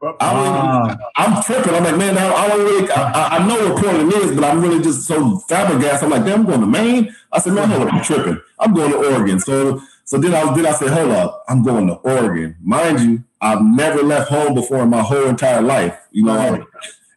I'm, 0.03 0.15
ah. 0.21 0.97
I'm 1.17 1.43
tripping. 1.43 1.75
I'm 1.75 1.85
like, 1.85 1.97
man, 1.97 2.17
I, 2.17 2.33
I 2.33 2.49
don't 2.49 2.61
really, 2.61 2.91
I, 2.91 3.39
I, 3.39 3.47
know 3.47 3.57
where 3.57 3.83
Portland 3.83 4.13
is, 4.15 4.35
but 4.35 4.45
I'm 4.45 4.63
really 4.63 4.83
just 4.83 5.07
so 5.07 5.39
flabbergasted. 5.41 6.05
I'm 6.05 6.11
like, 6.11 6.25
damn, 6.25 6.41
I'm 6.41 6.47
going 6.47 6.61
to 6.61 6.67
Maine. 6.67 7.15
I 7.33 7.39
said, 7.39 7.53
man, 7.53 7.69
hold 7.69 7.87
up, 7.87 7.93
I'm 7.93 8.03
tripping. 8.03 8.41
I'm 8.59 8.73
going 8.73 8.93
to 8.93 8.97
Oregon. 8.97 9.41
So, 9.41 9.83
so 10.05 10.19
then 10.19 10.35
I 10.35 10.55
then 10.55 10.65
I 10.67 10.73
said, 10.73 10.89
hold 10.89 11.11
up, 11.11 11.45
I'm 11.49 11.63
going 11.63 11.87
to 11.89 11.95
Oregon. 11.95 12.57
Mind 12.63 13.01
you, 13.01 13.25
I've 13.41 13.63
never 13.63 14.03
left 14.03 14.31
home 14.31 14.55
before 14.55 14.83
in 14.83 14.91
my 14.91 15.03
whole 15.03 15.27
entire 15.27 15.61
life. 15.61 15.99
You 16.13 16.25
know, 16.25 16.65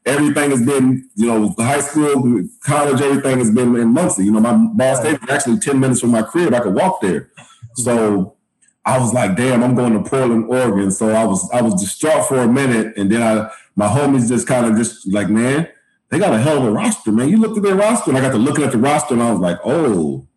everything 0.05 0.51
has 0.51 0.65
been, 0.65 1.09
you 1.15 1.27
know, 1.27 1.55
high 1.57 1.81
school, 1.81 2.47
college, 2.62 3.01
everything 3.01 3.39
has 3.39 3.51
been 3.51 3.75
in 3.75 3.89
Muncie. 3.89 4.25
You 4.25 4.31
know, 4.31 4.41
my 4.41 4.53
Ball 4.53 4.95
State 4.97 5.21
was 5.21 5.29
actually 5.29 5.59
10 5.59 5.79
minutes 5.79 6.01
from 6.01 6.12
my 6.12 6.21
crib. 6.21 6.53
I 6.53 6.59
could 6.59 6.75
walk 6.75 7.01
there. 7.01 7.29
So 7.75 8.33
I 8.86 9.00
was 9.00 9.13
like, 9.13 9.36
damn, 9.36 9.63
I'm 9.63 9.76
going 9.76 9.93
to 9.93 10.10
Portland, 10.10 10.46
Oregon. 10.50 10.91
So 10.91 11.10
I 11.10 11.24
was 11.24 11.50
I 11.52 11.62
was 11.62 11.76
distraught 11.76 12.28
for 12.28 12.39
a 12.39 12.48
minute, 12.48 12.98
and 12.98 13.12
then 13.12 13.22
I 13.22 13.50
my 13.76 13.88
homies 13.88 14.28
just 14.28 14.48
kind 14.48 14.65
of 14.65 14.78
just 14.78 15.12
like, 15.12 15.30
man, 15.30 15.67
they 16.10 16.19
got 16.19 16.34
a 16.34 16.39
hell 16.39 16.58
of 16.58 16.65
a 16.65 16.72
roster, 16.72 17.12
man. 17.12 17.30
You 17.30 17.38
looked 17.38 17.58
at 17.58 17.63
their 17.63 17.76
roster, 17.76 18.12
and 18.12 18.17
I 18.17 18.22
got 18.22 18.32
to 18.32 18.38
looking 18.38 18.63
at 18.63 18.72
the 18.72 18.78
roster, 18.78 19.13
and 19.13 19.24
I 19.24 19.32
was 19.32 19.39
like, 19.39 19.60
oh, 19.63 20.28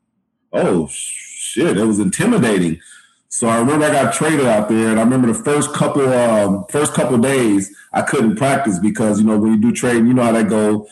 oh 0.52 0.88
shit, 0.90 1.76
it 1.76 1.84
was 1.84 1.98
intimidating. 1.98 2.80
So 3.28 3.48
I 3.48 3.58
remember 3.58 3.84
I 3.84 3.90
got 3.90 4.14
traded 4.14 4.46
out 4.46 4.68
there, 4.68 4.90
and 4.90 4.98
I 4.98 5.02
remember 5.02 5.28
the 5.28 5.34
first 5.34 5.74
couple 5.74 6.08
um, 6.08 6.64
first 6.70 6.94
couple 6.94 7.18
days 7.18 7.74
I 7.92 8.02
couldn't 8.02 8.36
practice 8.36 8.78
because 8.78 9.20
you 9.20 9.26
know 9.26 9.38
when 9.38 9.52
you 9.52 9.60
do 9.60 9.72
trading, 9.72 10.06
you 10.06 10.14
know 10.14 10.22
how 10.22 10.32
that 10.32 10.48
go 10.48 10.86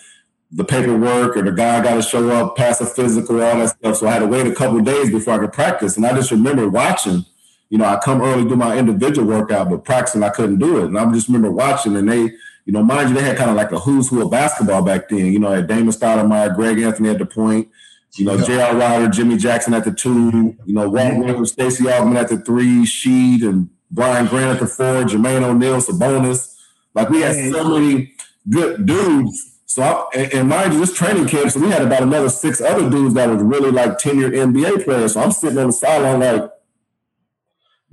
the 0.54 0.64
paperwork 0.64 1.36
or 1.36 1.42
the 1.42 1.50
guy 1.50 1.82
got 1.82 1.94
to 1.94 2.02
show 2.02 2.30
up, 2.30 2.56
pass 2.56 2.80
a 2.80 2.86
physical, 2.86 3.42
all 3.42 3.58
that 3.58 3.70
stuff. 3.70 3.96
So 3.96 4.06
I 4.06 4.12
had 4.12 4.20
to 4.20 4.26
wait 4.26 4.46
a 4.46 4.54
couple 4.54 4.80
days 4.80 5.10
before 5.10 5.34
I 5.34 5.38
could 5.38 5.52
practice. 5.52 5.96
And 5.96 6.06
I 6.06 6.14
just 6.14 6.30
remember 6.30 6.68
watching, 6.68 7.24
you 7.74 7.78
know, 7.78 7.86
I 7.86 7.98
come 7.98 8.22
early 8.22 8.48
do 8.48 8.54
my 8.54 8.78
individual 8.78 9.26
workout, 9.26 9.68
but 9.68 9.82
practicing 9.82 10.22
I 10.22 10.28
couldn't 10.28 10.60
do 10.60 10.78
it. 10.78 10.84
And 10.84 10.96
I 10.96 11.10
just 11.12 11.26
remember 11.26 11.50
watching, 11.50 11.96
and 11.96 12.08
they, 12.08 12.20
you 12.66 12.72
know, 12.72 12.84
mind 12.84 13.08
you, 13.08 13.16
they 13.16 13.22
had 13.22 13.36
kind 13.36 13.50
of 13.50 13.56
like 13.56 13.72
a 13.72 13.80
who's 13.80 14.08
who 14.08 14.22
of 14.22 14.30
basketball 14.30 14.82
back 14.82 15.08
then. 15.08 15.32
You 15.32 15.40
know, 15.40 15.50
had 15.50 15.66
Damon 15.66 15.88
Stoudamire, 15.88 16.54
Greg 16.54 16.78
Anthony 16.78 17.08
at 17.08 17.18
the 17.18 17.26
point, 17.26 17.68
you 18.14 18.26
know, 18.26 18.40
J.R. 18.40 18.76
Rider, 18.76 19.08
Jimmy 19.08 19.36
Jackson 19.36 19.74
at 19.74 19.82
the 19.82 19.90
two, 19.90 20.56
you 20.64 20.72
know, 20.72 20.88
Walt 20.88 21.14
mm-hmm. 21.14 21.20
Williams, 21.22 21.50
Stacey 21.50 21.82
Augmon 21.82 22.14
at 22.14 22.28
the 22.28 22.38
three, 22.38 22.84
Sheed 22.84 23.42
and 23.42 23.68
Brian 23.90 24.26
Grant 24.28 24.54
at 24.54 24.60
the 24.60 24.68
four, 24.68 25.02
Jermaine 25.02 25.42
O'Neal, 25.42 25.78
Sabonis. 25.78 26.54
Like 26.94 27.08
we 27.08 27.22
had 27.22 27.34
so 27.50 27.76
many 27.76 28.12
good 28.48 28.86
dudes 28.86 29.54
so, 29.74 29.82
I, 29.82 30.30
and 30.32 30.48
mind 30.48 30.74
you, 30.74 30.78
this 30.78 30.94
training 30.94 31.26
camp, 31.26 31.50
so 31.50 31.58
we 31.58 31.68
had 31.68 31.82
about 31.82 32.04
another 32.04 32.28
six 32.28 32.60
other 32.60 32.88
dudes 32.88 33.14
that 33.14 33.28
was 33.28 33.42
really 33.42 33.72
like 33.72 33.98
tenured 33.98 34.30
NBA 34.30 34.84
players. 34.84 35.14
So 35.14 35.20
I'm 35.20 35.32
sitting 35.32 35.58
on 35.58 35.66
the 35.66 35.72
sideline 35.72 36.20
like, 36.20 36.50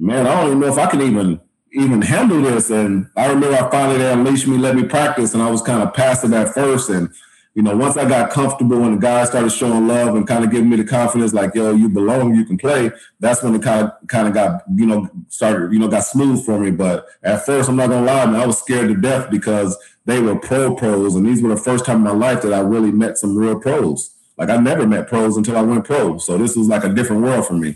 man, 0.01 0.25
I 0.25 0.41
don't 0.41 0.47
even 0.47 0.59
know 0.59 0.67
if 0.67 0.77
I 0.77 0.89
can 0.89 1.01
even 1.01 1.39
even 1.73 2.01
handle 2.01 2.41
this. 2.41 2.69
And 2.69 3.09
I 3.15 3.27
remember 3.27 3.55
I 3.55 3.69
finally 3.69 3.99
they 3.99 4.11
unleashed 4.11 4.47
me, 4.47 4.57
let 4.57 4.75
me 4.75 4.83
practice, 4.83 5.33
and 5.33 5.41
I 5.41 5.49
was 5.49 5.61
kind 5.61 5.81
of 5.81 5.93
passive 5.93 6.33
at 6.33 6.53
first. 6.53 6.89
And 6.89 7.09
you 7.53 7.63
know, 7.63 7.75
once 7.75 7.97
I 7.97 8.07
got 8.07 8.31
comfortable 8.31 8.83
and 8.83 8.95
the 8.95 9.01
guys 9.01 9.29
started 9.29 9.51
showing 9.51 9.87
love 9.87 10.15
and 10.15 10.25
kind 10.25 10.43
of 10.43 10.51
giving 10.51 10.69
me 10.69 10.77
the 10.77 10.85
confidence, 10.85 11.33
like, 11.33 11.53
yo, 11.53 11.73
you 11.73 11.89
belong, 11.89 12.33
you 12.33 12.45
can 12.45 12.57
play, 12.57 12.91
that's 13.19 13.43
when 13.43 13.53
it 13.55 13.61
kind 13.61 13.87
of 13.87 14.07
kind 14.07 14.27
of 14.27 14.33
got, 14.33 14.63
you 14.73 14.85
know, 14.85 15.09
started, 15.27 15.73
you 15.73 15.79
know, 15.79 15.87
got 15.87 16.05
smooth 16.05 16.43
for 16.45 16.57
me. 16.59 16.71
But 16.71 17.07
at 17.23 17.45
first, 17.45 17.69
I'm 17.69 17.75
not 17.75 17.89
gonna 17.89 18.05
lie, 18.05 18.25
man, 18.25 18.35
I 18.35 18.45
was 18.45 18.59
scared 18.59 18.87
to 18.87 18.95
death 18.95 19.29
because 19.29 19.77
they 20.05 20.19
were 20.19 20.39
pro 20.39 20.75
pros, 20.75 21.15
and 21.15 21.25
these 21.25 21.41
were 21.41 21.49
the 21.49 21.57
first 21.57 21.85
time 21.85 21.97
in 21.97 22.03
my 22.03 22.11
life 22.27 22.41
that 22.41 22.53
I 22.53 22.59
really 22.59 22.91
met 22.91 23.17
some 23.17 23.37
real 23.37 23.59
pros. 23.59 24.15
Like 24.37 24.49
I 24.49 24.57
never 24.57 24.87
met 24.87 25.07
pros 25.07 25.37
until 25.37 25.57
I 25.57 25.61
went 25.61 25.85
pro, 25.85 26.17
so 26.17 26.37
this 26.37 26.55
was 26.55 26.67
like 26.67 26.83
a 26.83 26.89
different 26.89 27.21
world 27.21 27.45
for 27.45 27.53
me. 27.53 27.75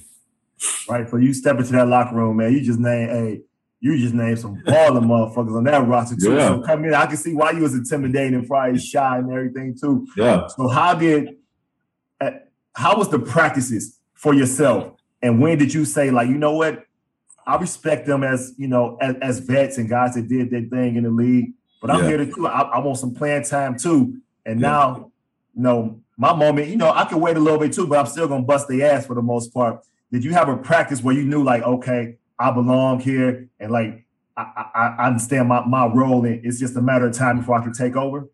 Right, 0.89 1.09
so 1.09 1.17
you 1.17 1.33
step 1.33 1.57
into 1.57 1.73
that 1.73 1.87
locker 1.87 2.15
room, 2.15 2.37
man. 2.37 2.53
You 2.53 2.61
just 2.61 2.79
name, 2.79 3.09
hey, 3.09 3.41
you 3.79 3.97
just 3.97 4.13
named 4.13 4.39
some 4.39 4.57
baller 4.63 5.03
motherfuckers 5.35 5.55
on 5.55 5.63
that 5.65 5.85
roster 5.87 6.15
too. 6.15 6.35
Yeah. 6.35 6.47
So 6.47 6.61
come 6.61 6.85
in, 6.85 6.93
I 6.93 7.05
can 7.05 7.17
see 7.17 7.33
why 7.33 7.51
you 7.51 7.61
was 7.61 7.73
intimidating 7.73 8.35
and 8.35 8.47
probably 8.47 8.79
shy 8.79 9.17
and 9.17 9.31
everything 9.31 9.77
too. 9.79 10.07
Yeah. 10.15 10.47
So 10.47 10.67
how 10.67 10.95
did, 10.95 11.35
uh, 12.21 12.31
how 12.73 12.97
was 12.97 13.09
the 13.09 13.19
practices 13.19 13.99
for 14.13 14.33
yourself, 14.33 14.93
and 15.21 15.41
when 15.41 15.57
did 15.57 15.73
you 15.73 15.85
say 15.85 16.11
like, 16.11 16.29
you 16.29 16.37
know 16.37 16.53
what, 16.53 16.85
I 17.45 17.57
respect 17.57 18.07
them 18.07 18.23
as 18.23 18.53
you 18.57 18.67
know 18.67 18.97
as, 19.01 19.15
as 19.21 19.39
vets 19.39 19.77
and 19.77 19.87
guys 19.89 20.15
that 20.15 20.27
did 20.27 20.49
their 20.49 20.63
thing 20.63 20.95
in 20.95 21.03
the 21.03 21.11
league 21.11 21.53
but 21.85 21.93
I'm 21.93 22.01
yeah. 22.01 22.07
here 22.09 22.17
to 22.17 22.25
do. 22.25 22.47
I, 22.47 22.61
I, 22.61 22.79
want 22.79 22.97
some 22.97 23.13
playing 23.13 23.43
time 23.43 23.77
too. 23.77 24.19
And 24.43 24.59
yeah. 24.59 24.67
now, 24.67 25.11
you 25.55 25.61
know, 25.61 26.01
my 26.17 26.33
moment, 26.33 26.67
you 26.69 26.77
know, 26.77 26.89
I 26.89 27.05
can 27.05 27.19
wait 27.19 27.37
a 27.37 27.39
little 27.39 27.59
bit 27.59 27.73
too, 27.73 27.85
but 27.85 27.99
I'm 27.99 28.07
still 28.07 28.27
gonna 28.27 28.43
bust 28.43 28.67
the 28.67 28.81
ass 28.83 29.05
for 29.05 29.13
the 29.13 29.21
most 29.21 29.53
part. 29.53 29.85
Did 30.15 30.23
you 30.23 30.31
have 30.31 30.47
a 30.47 30.55
practice 30.55 31.03
where 31.03 31.13
you 31.13 31.25
knew 31.25 31.43
like, 31.43 31.61
okay, 31.63 32.15
I 32.39 32.49
belong 32.51 33.01
here 33.01 33.49
and 33.59 33.69
like 33.69 34.05
I, 34.37 34.69
I, 34.73 34.95
I 34.97 35.07
understand 35.07 35.49
my, 35.49 35.65
my 35.65 35.87
role 35.87 36.23
and 36.23 36.45
it's 36.45 36.57
just 36.57 36.77
a 36.77 36.81
matter 36.81 37.07
of 37.07 37.13
time 37.13 37.39
before 37.39 37.59
I 37.59 37.63
can 37.63 37.73
take 37.73 37.97
over? 37.97 38.29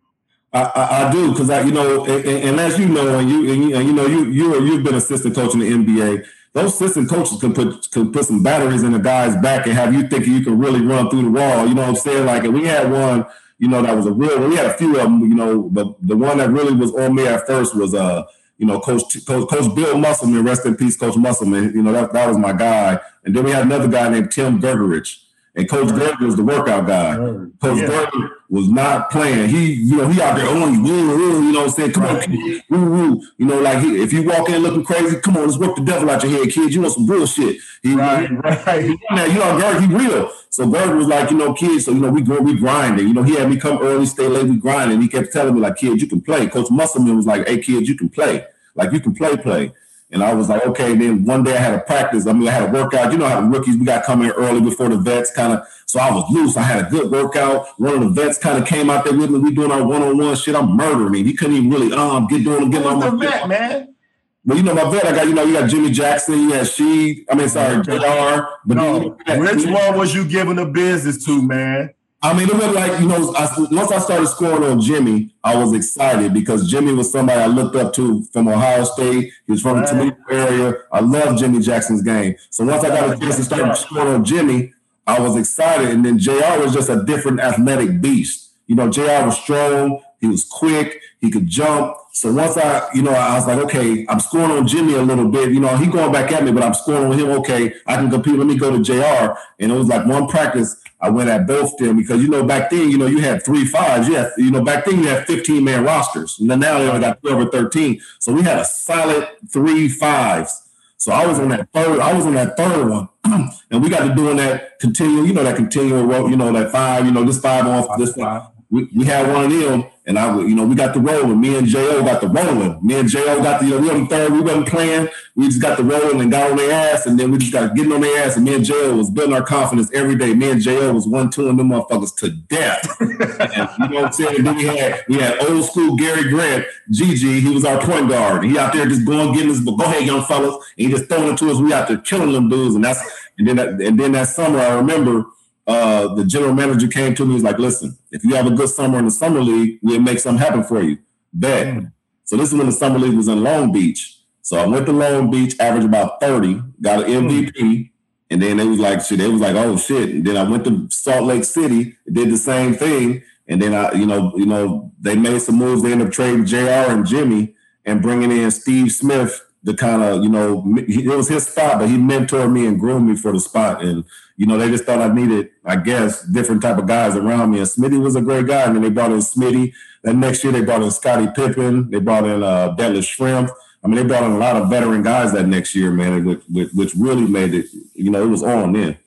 I, 0.53 0.61
I, 0.61 1.07
I 1.07 1.11
do 1.11 1.31
because 1.31 1.49
I, 1.49 1.61
you 1.61 1.71
know, 1.71 2.05
and, 2.05 2.23
and, 2.23 2.59
as 2.59 2.77
you 2.77 2.87
know, 2.87 3.17
and 3.17 3.27
you, 3.27 3.51
and 3.51 3.63
you, 3.63 3.75
and 3.75 3.87
you 3.87 3.93
know, 3.93 4.05
you 4.05 4.25
you 4.25 4.63
you've 4.63 4.83
been 4.83 4.93
assistant 4.93 5.33
coach 5.33 5.55
in 5.55 5.59
the 5.61 5.71
NBA. 5.71 6.23
Those 6.53 6.75
assistant 6.75 7.09
coaches 7.09 7.39
can 7.39 7.51
put 7.51 7.89
can 7.89 8.11
put 8.11 8.25
some 8.25 8.43
batteries 8.43 8.83
in 8.83 8.91
the 8.91 8.99
guy's 8.99 9.35
back 9.41 9.65
and 9.65 9.73
have 9.73 9.91
you 9.91 10.07
thinking 10.07 10.33
you 10.33 10.43
can 10.43 10.59
really 10.59 10.81
run 10.81 11.09
through 11.09 11.23
the 11.23 11.31
wall. 11.31 11.65
You 11.65 11.73
know 11.73 11.81
what 11.81 11.89
I'm 11.89 11.95
saying? 11.95 12.27
Like, 12.27 12.43
and 12.43 12.53
we 12.53 12.65
had 12.65 12.91
one 12.91 13.25
you 13.61 13.67
know, 13.67 13.83
that 13.83 13.95
was 13.95 14.07
a 14.07 14.11
real. 14.11 14.49
We 14.49 14.55
had 14.55 14.65
a 14.65 14.73
few 14.73 14.97
of 14.97 15.03
them. 15.03 15.21
You 15.21 15.35
know, 15.35 15.61
but 15.61 15.95
the 16.01 16.17
one 16.17 16.39
that 16.39 16.49
really 16.49 16.73
was 16.73 16.91
on 16.95 17.13
me 17.13 17.27
at 17.27 17.45
first 17.45 17.75
was 17.75 17.93
uh, 17.93 18.23
you 18.61 18.67
know, 18.67 18.79
Coach 18.79 19.25
Coach, 19.25 19.49
Coach 19.49 19.75
Bill 19.75 19.97
Musselman, 19.97 20.45
rest 20.45 20.67
in 20.67 20.75
peace, 20.75 20.95
Coach 20.95 21.17
Musselman. 21.17 21.73
You 21.73 21.81
know, 21.81 21.91
that, 21.93 22.13
that 22.13 22.27
was 22.27 22.37
my 22.37 22.53
guy. 22.53 22.99
And 23.25 23.35
then 23.35 23.43
we 23.43 23.49
had 23.49 23.63
another 23.63 23.87
guy 23.87 24.07
named 24.07 24.31
Tim 24.31 24.61
Grgurich. 24.61 25.17
And 25.53 25.69
Coach. 25.69 25.89
Gerger 25.89 26.25
was 26.25 26.37
the 26.37 26.43
workout 26.43 26.87
guy. 26.87 27.15
Coach 27.15 27.81
yeah. 27.81 27.87
Gerger 27.87 28.29
was 28.49 28.69
not 28.69 29.11
playing. 29.11 29.49
He, 29.49 29.73
you 29.73 29.97
know, 29.97 30.07
he 30.07 30.21
out 30.21 30.37
there 30.37 30.47
only, 30.47 30.77
woo, 30.77 31.07
woo, 31.07 31.43
you 31.43 31.51
know, 31.51 31.67
saying, 31.67 31.91
come 31.91 32.03
right. 32.03 32.25
on, 32.25 32.61
woo, 32.69 32.89
woo. 32.89 33.21
You 33.37 33.45
know, 33.47 33.59
like 33.59 33.79
he, 33.83 34.01
if 34.01 34.13
you 34.13 34.23
walk 34.23 34.49
in 34.49 34.61
looking 34.61 34.85
crazy, 34.85 35.19
come 35.19 35.35
on, 35.35 35.43
let's 35.47 35.57
work 35.57 35.75
the 35.75 35.83
devil 35.83 36.09
out 36.09 36.23
your 36.23 36.31
head, 36.31 36.53
kid. 36.53 36.73
You 36.73 36.81
want 36.81 36.93
some 36.93 37.05
bullshit. 37.05 37.57
He, 37.83 37.95
right, 37.95 38.29
he, 38.29 38.35
right. 38.35 38.83
He, 38.83 38.89
you 38.91 39.39
know, 39.39 39.59
Gerger, 39.59 39.81
he 39.81 39.93
real. 39.93 40.31
So 40.49 40.65
Gerger 40.65 40.97
was 40.97 41.07
like, 41.07 41.31
you 41.31 41.37
know, 41.37 41.53
kids, 41.53 41.83
so, 41.83 41.91
you 41.91 41.99
know, 41.99 42.11
we 42.11 42.21
go, 42.21 42.39
we 42.39 42.57
grinding. 42.57 43.09
You 43.09 43.13
know, 43.13 43.23
he 43.23 43.35
had 43.35 43.49
me 43.49 43.57
come 43.57 43.79
early, 43.81 44.05
stay 44.05 44.27
late, 44.29 44.47
we 44.47 44.55
grinding. 44.55 45.01
He 45.01 45.09
kept 45.09 45.33
telling 45.33 45.53
me, 45.53 45.59
like, 45.59 45.75
kid, 45.75 45.99
you 45.99 46.07
can 46.07 46.21
play. 46.21 46.47
Coach 46.47 46.71
Musselman 46.71 47.17
was 47.17 47.25
like, 47.25 47.45
hey, 47.45 47.59
kid, 47.59 47.89
you 47.89 47.95
can 47.95 48.07
play. 48.07 48.45
Like, 48.73 48.93
you 48.93 49.01
can 49.01 49.13
play, 49.13 49.35
play. 49.35 49.73
And 50.11 50.23
I 50.23 50.33
was 50.33 50.49
like, 50.49 50.65
okay. 50.65 50.95
Then 50.95 51.25
one 51.25 51.43
day 51.43 51.55
I 51.55 51.59
had 51.59 51.73
a 51.73 51.79
practice. 51.79 52.27
I 52.27 52.33
mean, 52.33 52.47
I 52.47 52.51
had 52.51 52.69
a 52.69 52.71
workout. 52.71 53.11
You 53.11 53.17
know 53.17 53.27
how 53.27 53.41
the 53.41 53.47
rookies, 53.47 53.77
we 53.77 53.85
got 53.85 54.03
coming 54.03 54.29
early 54.31 54.59
before 54.61 54.89
the 54.89 54.97
vets 54.97 55.31
kind 55.31 55.53
of. 55.53 55.65
So 55.85 55.99
I 55.99 56.11
was 56.11 56.29
loose. 56.31 56.57
I 56.57 56.63
had 56.63 56.85
a 56.85 56.89
good 56.89 57.11
workout. 57.11 57.67
One 57.79 57.93
of 57.93 58.01
the 58.01 58.09
vets 58.09 58.37
kind 58.37 58.61
of 58.61 58.67
came 58.67 58.89
out 58.89 59.05
there 59.05 59.17
with 59.17 59.29
me. 59.29 59.39
We 59.39 59.53
doing 59.53 59.71
our 59.71 59.85
one-on-one 59.85 60.35
shit. 60.35 60.55
I'm 60.55 60.75
murdering 60.75 61.15
him. 61.15 61.25
He 61.25 61.33
couldn't 61.33 61.55
even 61.55 61.69
really 61.69 61.93
um 61.93 62.27
get 62.27 62.43
doing 62.43 62.69
get 62.69 62.85
on 62.85 62.99
my 62.99 63.09
vet, 63.09 63.47
man. 63.47 63.95
Well, 64.43 64.57
you 64.57 64.63
know, 64.63 64.73
my 64.73 64.89
vet, 64.89 65.05
I 65.05 65.11
got, 65.15 65.27
you 65.27 65.35
know, 65.35 65.43
you 65.43 65.53
got 65.53 65.69
Jimmy 65.69 65.91
Jackson, 65.91 66.33
you 66.33 66.51
had 66.53 66.67
She, 66.67 67.25
I 67.29 67.35
mean, 67.35 67.47
sorry, 67.47 67.83
JR. 67.83 68.47
But 68.65 68.77
no, 68.77 69.15
which 69.27 69.65
one 69.67 69.97
was 69.97 70.15
you 70.15 70.25
giving 70.25 70.55
the 70.55 70.65
business 70.65 71.23
to, 71.25 71.43
man? 71.43 71.93
I 72.23 72.33
mean, 72.33 72.47
it 72.47 72.53
was 72.53 72.75
like, 72.75 72.99
you 72.99 73.07
know, 73.07 73.33
I, 73.33 73.49
once 73.71 73.91
I 73.91 73.97
started 73.97 74.27
scoring 74.27 74.63
on 74.63 74.79
Jimmy, 74.79 75.33
I 75.43 75.55
was 75.55 75.73
excited 75.73 76.35
because 76.35 76.69
Jimmy 76.69 76.93
was 76.93 77.11
somebody 77.11 77.41
I 77.41 77.47
looked 77.47 77.75
up 77.75 77.93
to 77.93 78.23
from 78.25 78.47
Ohio 78.47 78.83
State. 78.83 79.31
He 79.47 79.51
was 79.51 79.63
from 79.63 79.77
right. 79.77 79.89
the 79.89 79.95
Toledo 79.95 80.17
area. 80.29 80.73
I 80.91 80.99
love 80.99 81.39
Jimmy 81.39 81.61
Jackson's 81.61 82.03
game. 82.03 82.35
So 82.51 82.63
once 82.63 82.83
I 82.83 82.89
got 82.89 83.15
a 83.15 83.19
chance 83.19 83.37
to 83.37 83.43
start 83.43 83.75
scoring 83.75 84.13
on 84.13 84.23
Jimmy, 84.23 84.71
I 85.07 85.19
was 85.19 85.35
excited. 85.35 85.89
And 85.89 86.05
then 86.05 86.19
JR 86.19 86.59
was 86.59 86.73
just 86.73 86.89
a 86.89 87.03
different 87.03 87.39
athletic 87.39 88.01
beast. 88.01 88.51
You 88.67 88.75
know, 88.75 88.89
JR 88.89 89.25
was 89.25 89.41
strong. 89.41 90.03
He 90.19 90.27
was 90.27 90.45
quick. 90.45 91.01
He 91.19 91.31
could 91.31 91.47
jump. 91.47 91.97
So 92.13 92.31
once 92.31 92.55
I, 92.55 92.87
you 92.93 93.01
know, 93.01 93.11
I 93.11 93.35
was 93.35 93.47
like, 93.47 93.57
okay, 93.65 94.05
I'm 94.07 94.19
scoring 94.19 94.51
on 94.51 94.67
Jimmy 94.67 94.93
a 94.93 95.01
little 95.01 95.27
bit. 95.27 95.51
You 95.51 95.59
know, 95.59 95.75
he 95.75 95.87
going 95.87 96.11
back 96.11 96.31
at 96.31 96.43
me, 96.43 96.51
but 96.51 96.61
I'm 96.61 96.75
scoring 96.75 97.11
on 97.11 97.17
him. 97.17 97.31
Okay, 97.39 97.73
I 97.87 97.95
can 97.95 98.11
compete. 98.11 98.37
Let 98.37 98.45
me 98.45 98.57
go 98.57 98.69
to 98.69 98.83
JR. 98.83 99.33
And 99.59 99.71
it 99.71 99.75
was 99.75 99.87
like 99.87 100.05
one 100.05 100.27
practice. 100.27 100.80
I 101.01 101.09
went 101.09 101.29
at 101.29 101.47
both 101.47 101.75
them 101.77 101.97
because 101.97 102.21
you 102.21 102.29
know 102.29 102.43
back 102.43 102.69
then, 102.69 102.91
you 102.91 102.97
know, 102.97 103.07
you 103.07 103.19
had 103.19 103.43
three 103.43 103.65
fives. 103.65 104.07
Yeah, 104.07 104.29
you 104.37 104.51
know, 104.51 104.63
back 104.63 104.85
then 104.85 104.99
you 104.99 105.07
had 105.07 105.25
15 105.25 105.63
man 105.63 105.83
rosters. 105.83 106.39
And 106.39 106.49
then 106.49 106.59
now 106.59 106.77
they 106.77 106.87
only 106.87 107.01
got 107.01 107.21
12 107.21 107.47
or 107.47 107.51
13. 107.51 108.01
So 108.19 108.33
we 108.33 108.43
had 108.43 108.59
a 108.59 108.65
solid 108.65 109.27
three 109.51 109.89
fives. 109.89 110.69
So 110.97 111.11
I 111.11 111.25
was 111.25 111.39
on 111.39 111.49
that 111.49 111.67
third, 111.73 111.99
I 111.99 112.13
was 112.13 112.25
on 112.25 112.35
that 112.35 112.55
third 112.55 112.87
one. 112.87 113.09
and 113.71 113.81
we 113.81 113.89
got 113.89 114.07
to 114.07 114.13
doing 114.13 114.37
that 114.37 114.79
continual, 114.79 115.25
you 115.25 115.33
know, 115.33 115.43
that 115.43 115.55
continual, 115.55 116.29
you 116.29 116.37
know, 116.37 116.51
that 116.51 116.71
five, 116.71 117.05
you 117.05 117.11
know, 117.11 117.23
this 117.23 117.39
five 117.39 117.65
off, 117.65 117.97
this 117.97 118.13
five 118.13 118.51
we, 118.71 118.87
we 118.95 119.05
had 119.05 119.31
one 119.31 119.45
of 119.45 119.51
them, 119.51 119.85
and 120.11 120.19
I, 120.19 120.37
you 120.41 120.55
know, 120.55 120.65
we 120.65 120.75
got 120.75 120.93
the 120.93 120.99
rolling. 120.99 121.39
Me 121.39 121.57
and 121.57 121.65
Jo 121.65 122.03
got 122.03 122.19
the 122.19 122.27
rolling. 122.27 122.85
Me 122.85 122.99
and 122.99 123.07
Jo 123.07 123.41
got 123.41 123.61
the, 123.61 123.67
you 123.67 123.75
know, 123.75 123.81
we 123.81 123.89
on 123.89 124.01
the 124.01 124.09
third. 124.09 124.33
We 124.33 124.41
wasn't 124.41 124.67
playing. 124.67 125.07
We 125.35 125.47
just 125.47 125.61
got 125.61 125.77
the 125.77 125.85
rolling 125.85 126.19
and 126.19 126.29
got 126.29 126.51
on 126.51 126.57
their 126.57 126.69
ass, 126.69 127.05
and 127.05 127.17
then 127.17 127.31
we 127.31 127.37
just 127.37 127.53
got 127.53 127.73
getting 127.75 127.93
on 127.93 128.01
their 128.01 128.21
ass. 128.21 128.35
And 128.35 128.43
me 128.43 128.55
and 128.55 128.65
Jo 128.65 128.93
was 128.93 129.09
building 129.09 129.33
our 129.33 129.41
confidence 129.41 129.89
every 129.93 130.17
day. 130.17 130.33
Me 130.33 130.51
and 130.51 130.61
Jo 130.61 130.93
was 130.93 131.07
one 131.07 131.29
two 131.29 131.47
and 131.47 131.57
them 131.57 131.69
motherfuckers 131.69 132.13
to 132.17 132.29
death. 132.29 132.93
and, 132.99 133.09
you 133.09 133.87
know 133.87 134.01
what 134.01 134.05
I'm 134.05 134.11
saying? 134.11 134.35
And 134.39 134.47
then 134.47 134.57
we 134.57 134.65
had 134.65 135.01
we 135.07 135.15
had 135.15 135.41
old 135.45 135.63
school 135.63 135.95
Gary 135.95 136.29
Grant, 136.29 136.65
GG. 136.91 137.39
He 137.39 137.49
was 137.53 137.63
our 137.63 137.79
point 137.79 138.09
guard. 138.09 138.43
He 138.43 138.59
out 138.59 138.73
there 138.73 138.85
just 138.85 139.05
going 139.05 139.31
getting 139.31 139.47
his, 139.47 139.61
go 139.61 139.75
ahead, 139.77 140.05
young 140.05 140.25
fellas, 140.25 140.55
and 140.77 140.87
he 140.87 140.89
just 140.89 141.07
throwing 141.07 141.31
it 141.31 141.37
to 141.37 141.49
us. 141.51 141.57
We 141.57 141.71
out 141.71 141.87
there 141.87 141.99
killing 141.99 142.33
them 142.33 142.49
dudes, 142.49 142.75
and 142.75 142.83
that's 142.83 142.99
and 143.37 143.47
then 143.47 143.55
that, 143.55 143.69
and 143.79 143.97
then 143.97 144.11
that 144.11 144.27
summer 144.27 144.59
I 144.59 144.73
remember 144.73 145.25
uh, 145.71 146.13
the 146.15 146.25
general 146.25 146.53
manager 146.53 146.87
came 146.87 147.15
to 147.15 147.25
me. 147.25 147.33
He's 147.33 147.43
like, 147.43 147.59
"Listen, 147.59 147.97
if 148.11 148.23
you 148.23 148.35
have 148.35 148.47
a 148.47 148.51
good 148.51 148.69
summer 148.69 148.99
in 148.99 149.05
the 149.05 149.11
summer 149.11 149.41
league, 149.41 149.79
we'll 149.81 150.01
make 150.01 150.19
something 150.19 150.43
happen 150.43 150.63
for 150.63 150.81
you." 150.81 150.97
Bet. 151.33 151.67
Mm. 151.67 151.91
So 152.23 152.37
this 152.37 152.51
is 152.51 152.57
when 152.57 152.67
the 152.67 152.71
summer 152.71 152.99
league 152.99 153.15
was 153.15 153.27
in 153.27 153.43
Long 153.43 153.71
Beach. 153.71 154.19
So 154.41 154.57
I 154.57 154.65
went 154.65 154.85
to 154.87 154.91
Long 154.91 155.29
Beach, 155.31 155.55
averaged 155.59 155.87
about 155.87 156.19
thirty, 156.19 156.61
got 156.81 157.03
an 157.05 157.27
MVP, 157.27 157.53
mm. 157.53 157.89
and 158.29 158.41
then 158.41 158.57
they 158.57 158.65
was 158.65 158.79
like, 158.79 159.01
"Shit," 159.01 159.19
they 159.19 159.27
was 159.27 159.41
like, 159.41 159.55
"Oh 159.55 159.77
shit!" 159.77 160.09
And 160.09 160.25
then 160.25 160.37
I 160.37 160.49
went 160.49 160.65
to 160.65 160.87
Salt 160.89 161.23
Lake 161.25 161.43
City, 161.43 161.95
did 162.11 162.29
the 162.29 162.37
same 162.37 162.73
thing, 162.73 163.23
and 163.47 163.61
then 163.61 163.73
I, 163.73 163.91
you 163.93 164.05
know, 164.05 164.31
you 164.35 164.45
know, 164.45 164.91
they 164.99 165.15
made 165.15 165.41
some 165.41 165.55
moves. 165.55 165.83
They 165.83 165.91
ended 165.91 166.07
up 166.07 166.13
trading 166.13 166.45
JR. 166.45 166.91
and 166.91 167.05
Jimmy 167.05 167.55
and 167.85 168.01
bringing 168.01 168.31
in 168.31 168.51
Steve 168.51 168.91
Smith 168.91 169.45
to 169.65 169.73
kind 169.73 170.01
of, 170.01 170.23
you 170.23 170.29
know, 170.29 170.63
it 170.77 171.07
was 171.07 171.29
his 171.29 171.47
spot, 171.47 171.79
but 171.79 171.89
he 171.89 171.97
mentored 171.97 172.51
me 172.51 172.65
and 172.65 172.79
groomed 172.79 173.07
me 173.07 173.15
for 173.15 173.31
the 173.31 173.39
spot. 173.39 173.83
And, 173.83 174.03
you 174.41 174.47
know, 174.47 174.57
they 174.57 174.71
just 174.71 174.85
thought 174.85 174.99
I 174.99 175.13
needed, 175.13 175.51
I 175.63 175.75
guess, 175.75 176.23
different 176.23 176.63
type 176.63 176.79
of 176.79 176.87
guys 176.87 177.15
around 177.15 177.51
me. 177.51 177.59
And 177.59 177.67
Smitty 177.67 178.01
was 178.01 178.15
a 178.15 178.23
great 178.23 178.47
guy. 178.47 178.63
And 178.63 178.75
then 178.75 178.81
they 178.81 178.89
brought 178.89 179.11
in 179.11 179.19
Smitty. 179.19 179.71
Then 180.01 180.19
next 180.19 180.43
year 180.43 180.51
they 180.51 180.63
brought 180.63 180.81
in 180.81 180.89
Scottie 180.89 181.27
Pippen. 181.35 181.91
They 181.91 181.99
brought 181.99 182.23
in 182.23 182.41
uh, 182.41 182.75
Detlef 182.75 183.05
Schrempf. 183.05 183.51
I 183.83 183.87
mean, 183.87 183.97
they 183.97 184.03
brought 184.03 184.23
in 184.23 184.31
a 184.31 184.39
lot 184.39 184.55
of 184.55 184.67
veteran 184.67 185.03
guys 185.03 185.31
that 185.33 185.45
next 185.45 185.75
year, 185.75 185.91
man, 185.91 186.25
which, 186.25 186.41
which, 186.49 186.71
which 186.73 186.95
really 186.95 187.27
made 187.27 187.53
it, 187.53 187.67
you 187.93 188.09
know, 188.09 188.23
it 188.23 188.29
was 188.29 188.41
on 188.41 188.73
then. 188.73 188.97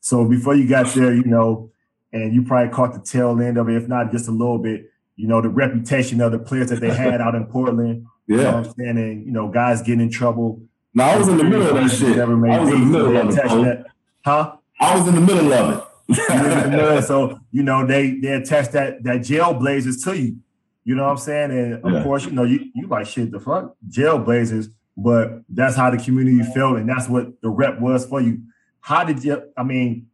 So 0.00 0.26
before 0.26 0.54
you 0.54 0.66
got 0.66 0.86
there, 0.94 1.14
you 1.14 1.24
know, 1.24 1.70
and 2.10 2.32
you 2.32 2.44
probably 2.44 2.72
caught 2.72 2.94
the 2.94 3.00
tail 3.00 3.38
end 3.42 3.58
of 3.58 3.68
it, 3.68 3.76
if 3.76 3.88
not 3.88 4.10
just 4.10 4.26
a 4.26 4.32
little 4.32 4.56
bit, 4.56 4.90
you 5.16 5.28
know, 5.28 5.42
the 5.42 5.50
reputation 5.50 6.22
of 6.22 6.32
the 6.32 6.38
players 6.38 6.70
that 6.70 6.80
they 6.80 6.94
had 6.94 7.20
out 7.20 7.34
in 7.34 7.44
Portland. 7.44 8.06
Yeah. 8.26 8.36
You 8.36 8.36
know 8.36 8.44
what 8.44 8.66
I'm 8.68 8.74
saying? 8.74 8.98
And, 8.98 9.26
you 9.26 9.32
know, 9.32 9.48
guys 9.48 9.82
getting 9.82 10.00
in 10.00 10.10
trouble. 10.10 10.62
No, 10.94 11.04
I 11.04 11.18
was 11.18 11.28
in 11.28 11.36
the 11.36 11.44
middle 11.44 11.66
of 11.66 11.74
that 11.74 11.90
shit. 11.90 12.16
Never 12.16 12.38
made 12.38 12.52
I 12.52 12.60
was 12.60 12.70
in 12.70 12.80
the 12.80 12.86
middle 12.86 13.16
of 13.18 13.66
it. 13.66 13.86
Huh? 14.28 14.56
I 14.78 14.94
was 14.94 15.08
in 15.08 15.14
the 15.14 15.22
middle 15.22 15.54
of 15.54 15.88
it. 16.10 17.02
so, 17.04 17.40
you 17.50 17.62
know, 17.62 17.86
they 17.86 18.12
they 18.12 18.32
attach 18.32 18.68
that 18.72 19.02
that 19.02 19.22
jail 19.22 19.54
blazers 19.54 20.02
to 20.04 20.18
you. 20.18 20.36
You 20.84 20.94
know 20.94 21.04
what 21.04 21.12
I'm 21.12 21.16
saying? 21.16 21.50
And 21.50 21.84
of 21.84 21.92
yeah. 21.92 22.02
course, 22.02 22.26
you 22.26 22.32
know, 22.32 22.44
you 22.44 22.70
you 22.74 22.86
like 22.88 23.06
shit 23.06 23.30
the 23.30 23.40
fuck, 23.40 23.74
jail 23.88 24.18
blazers, 24.18 24.68
but 24.98 25.40
that's 25.48 25.76
how 25.76 25.88
the 25.88 25.96
community 25.96 26.42
felt, 26.52 26.76
and 26.76 26.86
that's 26.86 27.08
what 27.08 27.40
the 27.40 27.48
rep 27.48 27.80
was 27.80 28.04
for 28.04 28.20
you. 28.20 28.42
How 28.80 29.02
did 29.02 29.24
you 29.24 29.50
I 29.56 29.62
mean, 29.62 30.08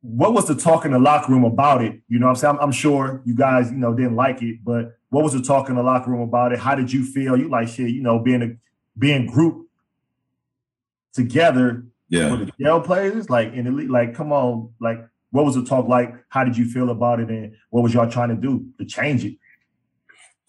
what 0.00 0.32
was 0.32 0.46
the 0.46 0.54
talk 0.54 0.86
in 0.86 0.92
the 0.92 0.98
locker 0.98 1.30
room 1.30 1.44
about 1.44 1.84
it? 1.84 2.00
You 2.08 2.18
know 2.18 2.26
what 2.26 2.30
I'm 2.30 2.36
saying? 2.36 2.54
I'm, 2.56 2.60
I'm, 2.60 2.72
sure 2.72 3.20
you 3.26 3.34
guys, 3.34 3.70
you 3.70 3.76
know, 3.76 3.92
didn't 3.92 4.16
like 4.16 4.42
it, 4.42 4.64
but 4.64 4.96
what 5.10 5.22
was 5.22 5.34
the 5.34 5.42
talk 5.42 5.68
in 5.68 5.74
the 5.74 5.82
locker 5.82 6.10
room 6.10 6.22
about 6.22 6.52
it? 6.52 6.60
How 6.60 6.74
did 6.74 6.90
you 6.90 7.04
feel? 7.04 7.36
You 7.36 7.50
like 7.50 7.68
shit, 7.68 7.90
you 7.90 8.02
know, 8.02 8.18
being 8.18 8.42
a 8.42 8.56
being 8.98 9.26
group 9.26 9.68
together 11.12 11.84
yeah. 12.08 12.30
with 12.30 12.46
the 12.46 12.52
jail 12.62 12.80
players, 12.80 13.30
like 13.30 13.52
in 13.52 13.64
the 13.64 13.70
league, 13.70 13.90
like 13.90 14.14
come 14.14 14.32
on, 14.32 14.72
like 14.80 14.98
what 15.30 15.44
was 15.44 15.54
the 15.54 15.64
talk 15.64 15.88
like? 15.88 16.14
How 16.28 16.44
did 16.44 16.56
you 16.56 16.66
feel 16.66 16.90
about 16.90 17.20
it 17.20 17.28
and 17.28 17.54
what 17.70 17.82
was 17.82 17.94
y'all 17.94 18.10
trying 18.10 18.30
to 18.30 18.36
do 18.36 18.66
to 18.78 18.84
change 18.84 19.24
it? 19.24 19.36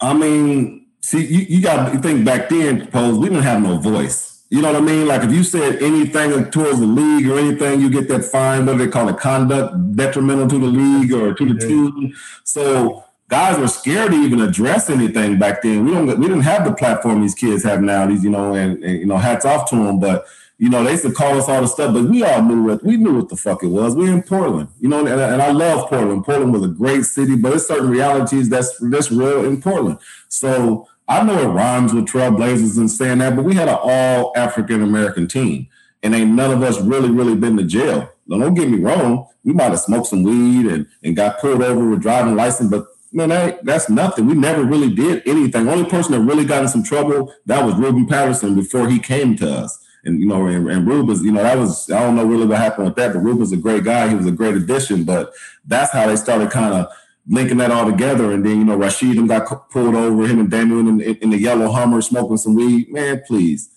I 0.01 0.13
mean, 0.13 0.87
see, 1.01 1.25
you, 1.25 1.57
you 1.57 1.61
got 1.61 1.91
to 1.91 1.99
think 1.99 2.23
back 2.25 2.49
then, 2.49 2.87
pose, 2.87 3.17
we 3.17 3.27
didn't 3.27 3.43
have 3.43 3.61
no 3.61 3.77
voice. 3.77 4.29
You 4.49 4.61
know 4.61 4.71
what 4.71 4.81
I 4.81 4.85
mean? 4.85 5.07
Like 5.07 5.23
if 5.23 5.31
you 5.31 5.43
said 5.43 5.81
anything 5.83 6.49
towards 6.49 6.79
the 6.79 6.87
league 6.87 7.27
or 7.27 7.37
anything, 7.37 7.81
you 7.81 7.89
get 7.89 8.07
that 8.07 8.25
fine, 8.25 8.65
do 8.65 8.75
they 8.75 8.87
call 8.87 9.07
it, 9.09 9.17
conduct 9.17 9.95
detrimental 9.95 10.47
to 10.47 10.59
the 10.59 10.65
league 10.65 11.13
or 11.13 11.35
to 11.35 11.53
the 11.53 11.59
team. 11.59 12.15
So 12.45 13.03
guys 13.27 13.59
were 13.59 13.67
scared 13.67 14.11
to 14.11 14.17
even 14.17 14.41
address 14.41 14.89
anything 14.89 15.37
back 15.37 15.61
then. 15.61 15.85
We 15.85 15.91
don't 15.91 16.07
we 16.19 16.27
didn't 16.27 16.41
have 16.41 16.65
the 16.65 16.73
platform 16.73 17.21
these 17.21 17.35
kids 17.35 17.63
have 17.63 17.81
now. 17.81 18.07
These, 18.07 18.23
you 18.23 18.31
know, 18.31 18.55
and, 18.55 18.83
and 18.83 18.99
you 18.99 19.05
know, 19.05 19.17
hats 19.17 19.45
off 19.45 19.69
to 19.69 19.75
them. 19.75 19.99
But 19.99 20.25
you 20.59 20.69
know, 20.69 20.83
they 20.83 20.91
used 20.91 21.03
to 21.03 21.11
call 21.13 21.37
us 21.37 21.47
all 21.47 21.61
the 21.61 21.67
stuff, 21.67 21.93
but 21.93 22.03
we 22.03 22.21
all 22.21 22.41
knew 22.41 22.63
what 22.63 22.83
we 22.83 22.97
knew 22.97 23.15
what 23.15 23.29
the 23.29 23.37
fuck 23.37 23.63
it 23.63 23.67
was. 23.67 23.95
We're 23.95 24.13
in 24.13 24.21
Portland, 24.21 24.67
you 24.81 24.89
know, 24.89 24.99
and, 24.99 25.07
and 25.07 25.41
I 25.41 25.51
love 25.51 25.89
Portland. 25.89 26.25
Portland 26.25 26.51
was 26.51 26.65
a 26.65 26.67
great 26.67 27.05
city, 27.05 27.37
but 27.37 27.51
there's 27.51 27.65
certain 27.65 27.89
realities 27.89 28.49
that's 28.49 28.77
that's 28.89 29.09
real 29.09 29.45
in 29.45 29.61
Portland. 29.61 29.99
So 30.27 30.85
I 31.07 31.23
know 31.23 31.39
it 31.39 31.53
rhymes 31.53 31.93
with 31.93 32.07
Trailblazers 32.07 32.77
and 32.77 32.91
saying 32.91 33.19
that, 33.19 33.37
but 33.37 33.45
we 33.45 33.55
had 33.55 33.69
an 33.69 33.77
all 33.81 34.33
African 34.35 34.83
American 34.83 35.29
team, 35.29 35.67
and 36.03 36.13
ain't 36.13 36.31
none 36.31 36.51
of 36.51 36.61
us 36.61 36.79
really, 36.81 37.09
really 37.09 37.35
been 37.35 37.55
to 37.55 37.63
jail. 37.63 38.11
Now, 38.27 38.39
don't 38.39 38.53
get 38.53 38.69
me 38.69 38.79
wrong, 38.79 39.27
we 39.45 39.53
might 39.53 39.71
have 39.71 39.79
smoked 39.79 40.07
some 40.07 40.23
weed 40.23 40.65
and, 40.65 40.85
and 41.03 41.15
got 41.15 41.39
pulled 41.39 41.63
over 41.63 41.89
with 41.89 42.01
driving 42.01 42.35
license, 42.35 42.69
but 42.69 42.85
man, 43.11 43.29
that, 43.29 43.63
that's 43.65 43.89
nothing. 43.89 44.27
We 44.27 44.35
never 44.35 44.63
really 44.63 44.93
did 44.93 45.23
anything. 45.25 45.67
Only 45.67 45.89
person 45.89 46.11
that 46.11 46.21
really 46.21 46.45
got 46.45 46.63
in 46.63 46.67
some 46.67 46.83
trouble 46.83 47.33
that 47.45 47.65
was 47.65 47.75
Ruben 47.75 48.05
Patterson 48.05 48.55
before 48.55 48.89
he 48.89 48.99
came 48.99 49.35
to 49.37 49.49
us. 49.49 49.85
And 50.05 50.19
you 50.19 50.27
know, 50.27 50.45
and, 50.47 50.69
and 50.69 50.87
Ruben's, 50.87 51.23
you 51.23 51.31
know, 51.31 51.43
that 51.43 51.57
was 51.57 51.89
I 51.91 51.99
don't 52.01 52.15
know 52.15 52.25
really 52.25 52.45
what 52.45 52.57
happened 52.57 52.87
with 52.87 52.95
that, 52.95 53.13
but 53.13 53.19
Ruben's 53.19 53.51
a 53.51 53.57
great 53.57 53.83
guy. 53.83 54.07
He 54.07 54.15
was 54.15 54.27
a 54.27 54.31
great 54.31 54.55
addition, 54.55 55.03
but 55.03 55.33
that's 55.65 55.91
how 55.91 56.07
they 56.07 56.15
started 56.15 56.51
kind 56.51 56.73
of 56.73 56.91
linking 57.29 57.57
that 57.57 57.71
all 57.71 57.85
together. 57.85 58.31
And 58.31 58.45
then, 58.45 58.57
you 58.57 58.65
know, 58.65 58.77
them 58.77 59.27
got 59.27 59.69
pulled 59.69 59.95
over, 59.95 60.25
him 60.25 60.39
and 60.39 60.51
Damon 60.51 60.87
in, 60.87 61.01
in, 61.01 61.29
the 61.29 61.37
yellow 61.37 61.71
Hummer 61.71 62.01
smoking 62.01 62.37
some 62.37 62.55
weed. 62.55 62.91
Man, 62.91 63.21
please. 63.25 63.69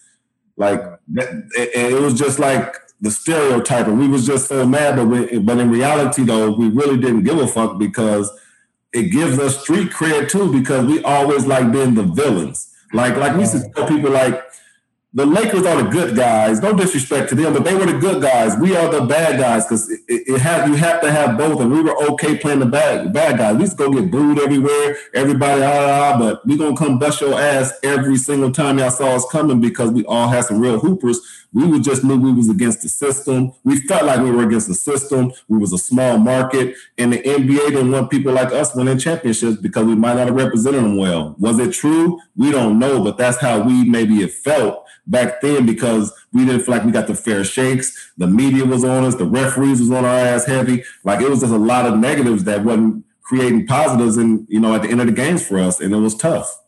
Like, 0.57 0.81
that, 1.09 1.29
it, 1.57 1.93
it 1.93 2.01
was 2.01 2.19
just 2.19 2.39
like 2.39 2.75
the 3.01 3.11
stereotype. 3.11 3.87
And 3.87 3.99
we 3.99 4.09
was 4.09 4.27
just 4.27 4.49
so 4.49 4.67
mad. 4.67 4.97
But, 4.97 5.07
we, 5.07 5.39
but 5.39 5.59
in 5.59 5.71
reality, 5.71 6.25
though, 6.25 6.51
we 6.51 6.69
really 6.69 6.99
didn't 6.99 7.25
give 7.25 7.39
a 7.39 7.47
fuck 7.47 7.79
because 7.79 8.31
it 8.93 9.05
gives 9.05 9.39
us 9.39 9.61
street 9.63 9.91
cred 9.91 10.31
too, 10.31 10.53
because 10.53 10.87
we 10.87 11.03
always 11.05 11.47
like 11.47 11.71
being 11.73 11.95
the 11.95 12.03
villains. 12.03 12.71
Like, 12.93 13.17
like 13.17 13.35
we 13.35 13.41
used 13.41 13.53
to 13.53 13.69
tell 13.75 13.87
people, 13.87 14.11
like, 14.11 14.43
the 15.14 15.27
Lakers 15.27 15.66
are 15.66 15.83
the 15.83 15.90
good 15.90 16.16
guys. 16.16 16.62
No 16.62 16.75
disrespect 16.75 17.29
to 17.31 17.35
them, 17.35 17.53
but 17.53 17.64
they 17.64 17.75
were 17.75 17.85
the 17.85 17.98
good 17.98 18.22
guys. 18.22 18.57
We 18.57 18.75
are 18.77 18.90
the 18.90 19.03
bad 19.03 19.38
guys 19.38 19.64
because 19.64 19.90
it, 19.90 20.01
it, 20.09 20.38
have 20.40 20.66
you 20.68 20.75
have 20.77 21.03
to 21.03 21.12
have 21.12 21.37
both. 21.37 21.61
And 21.61 21.70
we 21.70 21.83
were 21.83 21.94
okay 22.12 22.38
playing 22.38 22.61
the 22.61 22.66
bad 22.66 23.12
bad 23.12 23.37
guys. 23.37 23.57
We 23.57 23.62
used 23.62 23.77
to 23.77 23.85
go 23.85 23.92
get 23.92 24.11
booed 24.11 24.38
everywhere. 24.38 24.96
Everybody 25.12 25.62
ah, 25.62 25.68
ah, 25.70 26.12
ah 26.14 26.18
but 26.18 26.46
we 26.46 26.57
gonna 26.57 26.77
come 26.77 26.98
bust 26.98 27.20
your 27.20 27.38
ass 27.38 27.75
every 27.83 28.16
single 28.16 28.53
time 28.53 28.79
y'all 28.79 28.90
saw 28.90 29.14
us 29.14 29.27
coming 29.31 29.61
because 29.61 29.90
we 29.90 30.03
all 30.07 30.29
had 30.29 30.46
some 30.46 30.59
real 30.59 30.79
hoopers. 30.79 31.20
We 31.53 31.66
would 31.66 31.85
just 31.85 32.03
knew 32.03 32.18
we 32.18 32.33
was 32.33 32.48
against 32.48 32.81
the 32.81 32.88
system. 32.88 33.53
We 33.64 33.77
felt 33.81 34.07
like 34.07 34.20
we 34.20 34.31
were 34.31 34.44
against 34.44 34.68
the 34.68 34.75
system. 34.75 35.33
We 35.48 35.59
was 35.59 35.75
a 35.75 35.79
small 35.79 36.16
market, 36.16 36.75
and 36.96 37.12
the 37.12 37.18
NBA 37.18 37.68
didn't 37.68 37.90
want 37.90 38.11
people 38.11 38.33
like 38.33 38.53
us 38.53 38.75
winning 38.75 38.98
championships 38.98 39.59
because 39.59 39.85
we 39.85 39.94
might 39.94 40.14
not 40.14 40.29
have 40.29 40.37
represented 40.37 40.83
them 40.83 40.96
well. 40.96 41.37
Was 41.38 41.59
it 41.59 41.75
true? 41.75 42.18
We 42.35 42.51
don't 42.51 42.79
know, 42.79 43.05
but 43.05 43.18
that's 43.18 43.38
how 43.38 43.61
we 43.61 43.85
maybe 43.85 44.22
it 44.22 44.33
felt 44.33 44.82
back 45.07 45.41
then 45.41 45.67
because 45.67 46.12
we 46.33 46.45
didn't 46.45 46.62
feel 46.62 46.75
like 46.75 46.85
we 46.85 46.93
got 46.93 47.07
the 47.07 47.15
fair 47.15 47.45
shakes. 47.45 48.12
The 48.17 48.27
media 48.27 48.65
was 48.65 48.85
on 48.85 49.05
us, 49.05 49.15
the 49.15 49.25
referees 49.25 49.81
was 49.81 49.91
on 49.91 50.05
our 50.05 50.19
ass 50.19 50.45
heavy. 50.45 50.85
Like 51.05 51.21
it 51.21 51.29
was 51.29 51.41
just 51.41 51.53
a 51.53 51.59
lot 51.59 51.87
of 51.87 51.99
negatives 51.99 52.45
that 52.45 52.65
wasn't 52.65 53.05
creating 53.23 53.67
positives 53.67 54.17
and 54.17 54.47
you 54.49 54.61
know 54.61 54.75
at 54.75 54.83
the 54.83 54.88
end 54.88 55.01
of 55.01 55.07
the 55.07 55.12
games 55.12 55.47
for 55.47 55.59
us, 55.59 55.81
and 55.81 55.93
it 55.93 55.99
was 55.99 56.15
tough. 56.15 56.59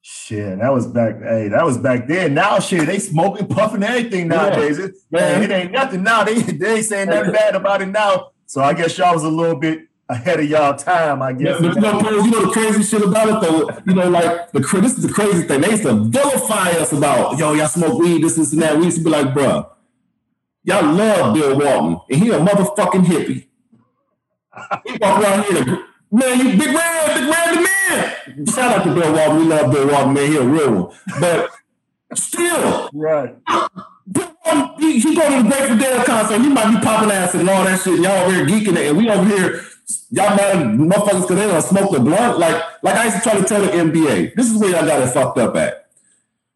Shit, 0.00 0.58
that 0.58 0.72
was 0.72 0.86
back. 0.86 1.20
Hey, 1.20 1.48
that 1.48 1.64
was 1.64 1.76
back 1.76 2.08
then. 2.08 2.32
Now, 2.32 2.60
shit, 2.60 2.86
they 2.86 2.98
smoking, 2.98 3.46
puffing, 3.46 3.82
everything 3.82 4.28
nowadays. 4.28 4.78
Yeah. 4.78 4.86
It, 4.86 4.94
man, 5.10 5.42
it 5.42 5.50
ain't 5.50 5.72
nothing 5.72 6.02
now. 6.02 6.24
They 6.24 6.40
they 6.40 6.76
ain't 6.76 6.84
saying 6.86 7.10
nothing 7.10 7.32
bad 7.40 7.54
about 7.54 7.82
it 7.82 7.86
now. 7.86 8.30
So 8.46 8.62
I 8.62 8.72
guess 8.72 8.96
y'all 8.96 9.12
was 9.12 9.24
a 9.24 9.28
little 9.28 9.56
bit 9.56 9.80
ahead 10.08 10.40
of 10.40 10.48
y'all 10.48 10.76
time, 10.76 11.22
I 11.22 11.32
guess. 11.32 11.60
Yeah, 11.60 11.68
but 11.68 11.74
you 11.76 11.80
know, 11.80 12.24
you 12.24 12.30
know 12.30 12.46
the 12.46 12.52
crazy 12.52 12.82
shit 12.82 13.02
about 13.02 13.28
it 13.28 13.46
though. 13.46 13.70
You 13.86 13.94
know, 13.94 14.08
like 14.08 14.50
the 14.52 14.60
this 14.80 14.96
is 14.96 15.06
the 15.06 15.12
crazy 15.12 15.42
thing. 15.42 15.60
They 15.60 15.70
used 15.70 15.82
to 15.82 15.94
vilify 15.94 16.70
us 16.72 16.92
about 16.92 17.38
yo, 17.38 17.52
y'all 17.52 17.68
smoke 17.68 17.98
weed, 17.98 18.22
this, 18.22 18.36
this, 18.36 18.52
and 18.52 18.62
that. 18.62 18.76
We 18.78 18.86
used 18.86 18.98
to 18.98 19.04
be 19.04 19.10
like, 19.10 19.28
bruh, 19.28 19.68
y'all 20.64 20.92
love 20.92 21.34
Bill 21.34 21.58
Walton, 21.58 22.00
and 22.10 22.22
he 22.22 22.30
a 22.30 22.38
motherfucking 22.38 23.04
hippie. 23.04 23.46
he 24.86 24.98
walk 25.00 25.22
around 25.22 25.44
here, 25.44 25.84
man, 26.10 26.38
you 26.38 26.58
big 26.58 26.74
red, 26.74 27.14
big 27.14 27.28
red 27.28 27.56
the 27.56 27.60
man. 27.60 28.46
Shout 28.46 28.78
out 28.78 28.84
to 28.84 28.94
Bill 28.94 29.12
Walton. 29.12 29.38
We 29.38 29.44
love 29.44 29.72
Bill 29.72 29.88
Walton, 29.88 30.14
man. 30.14 30.30
He 30.30 30.36
a 30.38 30.42
real 30.42 30.84
one, 30.84 30.96
but 31.20 31.50
still, 32.14 32.90
right. 32.92 33.36
He, 34.78 35.00
he 35.00 35.14
go 35.14 35.28
to 35.28 35.42
the 35.42 35.48
Grateful 35.48 35.76
Dead 35.76 36.06
concert. 36.06 36.40
He 36.40 36.48
might 36.48 36.74
be 36.74 36.80
popping 36.80 37.10
ass 37.10 37.34
and 37.34 37.48
all 37.50 37.64
that 37.64 37.80
shit. 37.80 37.94
And 37.94 38.04
y'all 38.04 38.24
over 38.24 38.32
here 38.32 38.46
geeking 38.46 38.76
it, 38.76 38.88
and 38.88 38.96
we 38.96 39.10
over 39.10 39.28
here 39.28 39.62
y'all 40.10 40.36
mad 40.36 40.56
motherfuckers 40.78 41.22
because 41.22 41.36
they 41.36 41.46
don't 41.46 41.62
smoke 41.62 41.92
the 41.92 42.00
blunt. 42.00 42.38
Like, 42.38 42.62
like 42.82 42.96
I 42.96 43.04
used 43.04 43.18
to 43.18 43.22
try 43.22 43.38
to 43.38 43.44
tell 43.44 43.60
the 43.60 43.68
NBA, 43.68 44.34
this 44.34 44.50
is 44.50 44.58
where 44.58 44.70
y'all 44.70 44.86
got 44.86 45.00
it 45.00 45.08
fucked 45.08 45.38
up 45.38 45.56
at. 45.56 45.88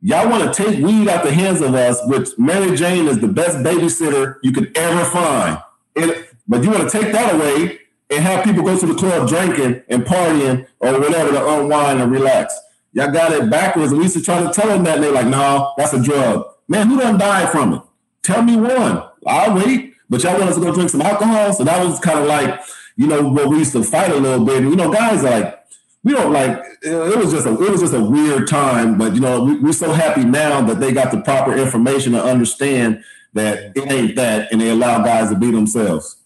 Y'all 0.01 0.29
want 0.29 0.53
to 0.53 0.63
take 0.63 0.85
weed 0.85 1.09
out 1.09 1.23
the 1.23 1.33
hands 1.33 1.61
of 1.61 1.75
us, 1.75 2.01
which 2.07 2.31
Mary 2.37 2.77
Jane 2.77 3.07
is 3.07 3.21
the 3.21 3.29
best 3.29 3.59
babysitter 3.59 4.37
you 4.43 4.51
could 4.51 4.77
ever 4.77 5.05
find. 5.05 5.63
And, 5.95 6.27
but 6.49 6.65
you 6.65 6.71
want 6.71 6.91
to 6.91 6.99
take 6.99 7.13
that 7.13 7.35
away 7.35 7.79
and 8.11 8.23
have 8.23 8.45
people 8.45 8.65
go 8.65 8.77
to 8.77 8.87
the 8.87 8.95
club 8.95 9.29
drinking 9.29 9.83
and 9.89 10.05
partying 10.05 10.67
or 10.81 10.99
whatever 10.99 11.31
to 11.31 11.61
unwind 11.61 12.01
and 12.01 12.11
relax. 12.11 12.59
Y'all 12.93 13.13
got 13.13 13.33
it 13.33 13.49
backwards. 13.49 13.93
We 13.93 14.03
used 14.03 14.17
to 14.17 14.23
try 14.23 14.43
to 14.43 14.53
tell 14.53 14.67
them 14.67 14.85
that, 14.85 15.01
they're 15.01 15.13
like, 15.13 15.27
no, 15.27 15.73
that's 15.77 15.93
a 15.93 16.03
drug. 16.03 16.47
Man, 16.69 16.89
who 16.89 16.99
done 16.99 17.17
died 17.17 17.51
from 17.51 17.75
it? 17.75 17.83
Tell 18.23 18.43
me 18.43 18.57
one. 18.57 19.03
I'll 19.27 19.55
wait. 19.55 19.95
But 20.11 20.23
y'all 20.23 20.39
want 20.39 20.51
us 20.51 20.57
to 20.57 20.61
go 20.61 20.75
drink 20.75 20.91
some 20.91 21.01
alcohol? 21.01 21.53
So 21.55 21.65
that 21.65 21.85
was 21.85 21.99
kind 22.01 22.19
of 22.19 22.27
like, 22.27 22.61
you 22.97 23.07
know, 23.07 23.29
where 23.29 23.49
we 23.49 23.59
used 23.59 23.73
to 23.73 23.83
fight 23.83 24.11
a 24.11 24.17
little 24.17 24.45
bit. 24.45 24.63
You 24.63 24.77
know, 24.77 24.93
guys 24.93 25.23
like 25.23 25.63
we 26.05 26.13
don't 26.13 26.33
like 26.33 26.63
it 26.83 27.17
was 27.17 27.33
just 27.33 27.47
a 27.47 27.53
it 27.53 27.71
was 27.71 27.81
just 27.81 27.95
a 27.95 28.03
weird 28.03 28.49
time, 28.49 28.99
but 28.99 29.15
you 29.15 29.21
know, 29.21 29.45
we, 29.45 29.59
we're 29.59 29.73
so 29.73 29.93
happy 29.93 30.25
now 30.25 30.61
that 30.63 30.81
they 30.81 30.93
got 30.93 31.11
the 31.11 31.21
proper 31.21 31.57
information 31.57 32.13
to 32.13 32.23
understand 32.23 33.03
that 33.35 33.77
it 33.77 33.91
ain't 33.91 34.17
that 34.17 34.53
and 34.53 34.61
they 34.61 34.71
allow 34.71 35.03
guys 35.03 35.31
to 35.31 35.37
be 35.37 35.51
themselves. 35.51 36.17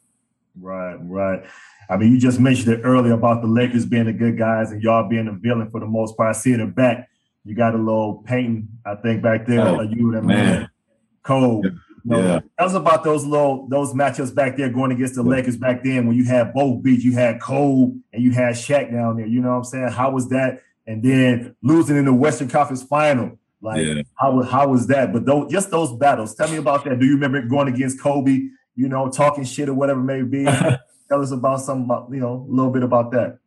Right, 0.60 0.96
right. 1.02 1.44
I 1.88 1.96
mean, 1.96 2.12
you 2.12 2.18
just 2.18 2.40
mentioned 2.40 2.72
it 2.72 2.80
earlier 2.82 3.12
about 3.12 3.42
the 3.42 3.48
Lakers 3.48 3.86
being 3.86 4.06
the 4.06 4.12
good 4.12 4.36
guys 4.36 4.72
and 4.72 4.82
y'all 4.82 5.08
being 5.08 5.26
the 5.26 5.32
villain 5.32 5.70
for 5.70 5.78
the 5.78 5.86
most 5.86 6.16
part. 6.16 6.34
I 6.34 6.38
see 6.38 6.52
in 6.52 6.60
the 6.60 6.66
back, 6.66 7.08
you 7.44 7.54
got 7.54 7.74
a 7.74 7.78
little 7.78 8.24
painting, 8.26 8.68
I 8.84 8.96
think, 8.96 9.22
back 9.22 9.46
there. 9.46 9.60
Oh, 9.60 9.82
you 9.82 10.16
and 10.16 10.26
man. 10.26 10.68
Cole. 11.22 11.64
Yeah. 12.08 12.40
That 12.58 12.64
was 12.64 12.74
about 12.74 13.02
those 13.02 13.24
little 13.24 13.66
those 13.68 13.92
matchups 13.92 14.34
back 14.34 14.56
there 14.56 14.68
going 14.68 14.92
against 14.92 15.16
the 15.16 15.24
yeah. 15.24 15.30
Lakers 15.30 15.56
back 15.56 15.82
then 15.82 16.06
when 16.06 16.16
you 16.16 16.24
had 16.24 16.52
both 16.54 16.82
beats, 16.82 17.04
you 17.04 17.12
had 17.12 17.40
Cole 17.40 17.94
and 18.12 18.22
you 18.22 18.30
had 18.30 18.54
Shaq 18.54 18.92
down 18.92 19.16
there. 19.16 19.26
You 19.26 19.40
know 19.40 19.50
what 19.50 19.56
I'm 19.56 19.64
saying? 19.64 19.88
How 19.88 20.10
was 20.10 20.28
that? 20.28 20.62
And 20.86 21.02
then 21.02 21.56
losing 21.62 21.96
in 21.96 22.04
the 22.04 22.14
Western 22.14 22.48
Conference 22.48 22.82
Final, 22.84 23.38
like 23.60 23.84
yeah. 23.84 24.02
how 24.14 24.40
how 24.42 24.68
was 24.68 24.86
that? 24.86 25.12
But 25.12 25.26
those 25.26 25.50
just 25.50 25.70
those 25.70 25.92
battles. 25.92 26.34
Tell 26.34 26.48
me 26.48 26.58
about 26.58 26.84
that. 26.84 27.00
Do 27.00 27.06
you 27.06 27.14
remember 27.14 27.42
going 27.42 27.68
against 27.68 28.00
Kobe? 28.00 28.48
You 28.76 28.88
know, 28.88 29.10
talking 29.10 29.44
shit 29.44 29.68
or 29.68 29.74
whatever 29.74 30.00
it 30.00 30.04
may 30.04 30.22
be. 30.22 30.44
Tell 31.08 31.22
us 31.22 31.30
about 31.30 31.60
some, 31.60 31.88
you 32.10 32.20
know, 32.20 32.46
a 32.48 32.52
little 32.52 32.72
bit 32.72 32.82
about 32.82 33.12
that. 33.12 33.38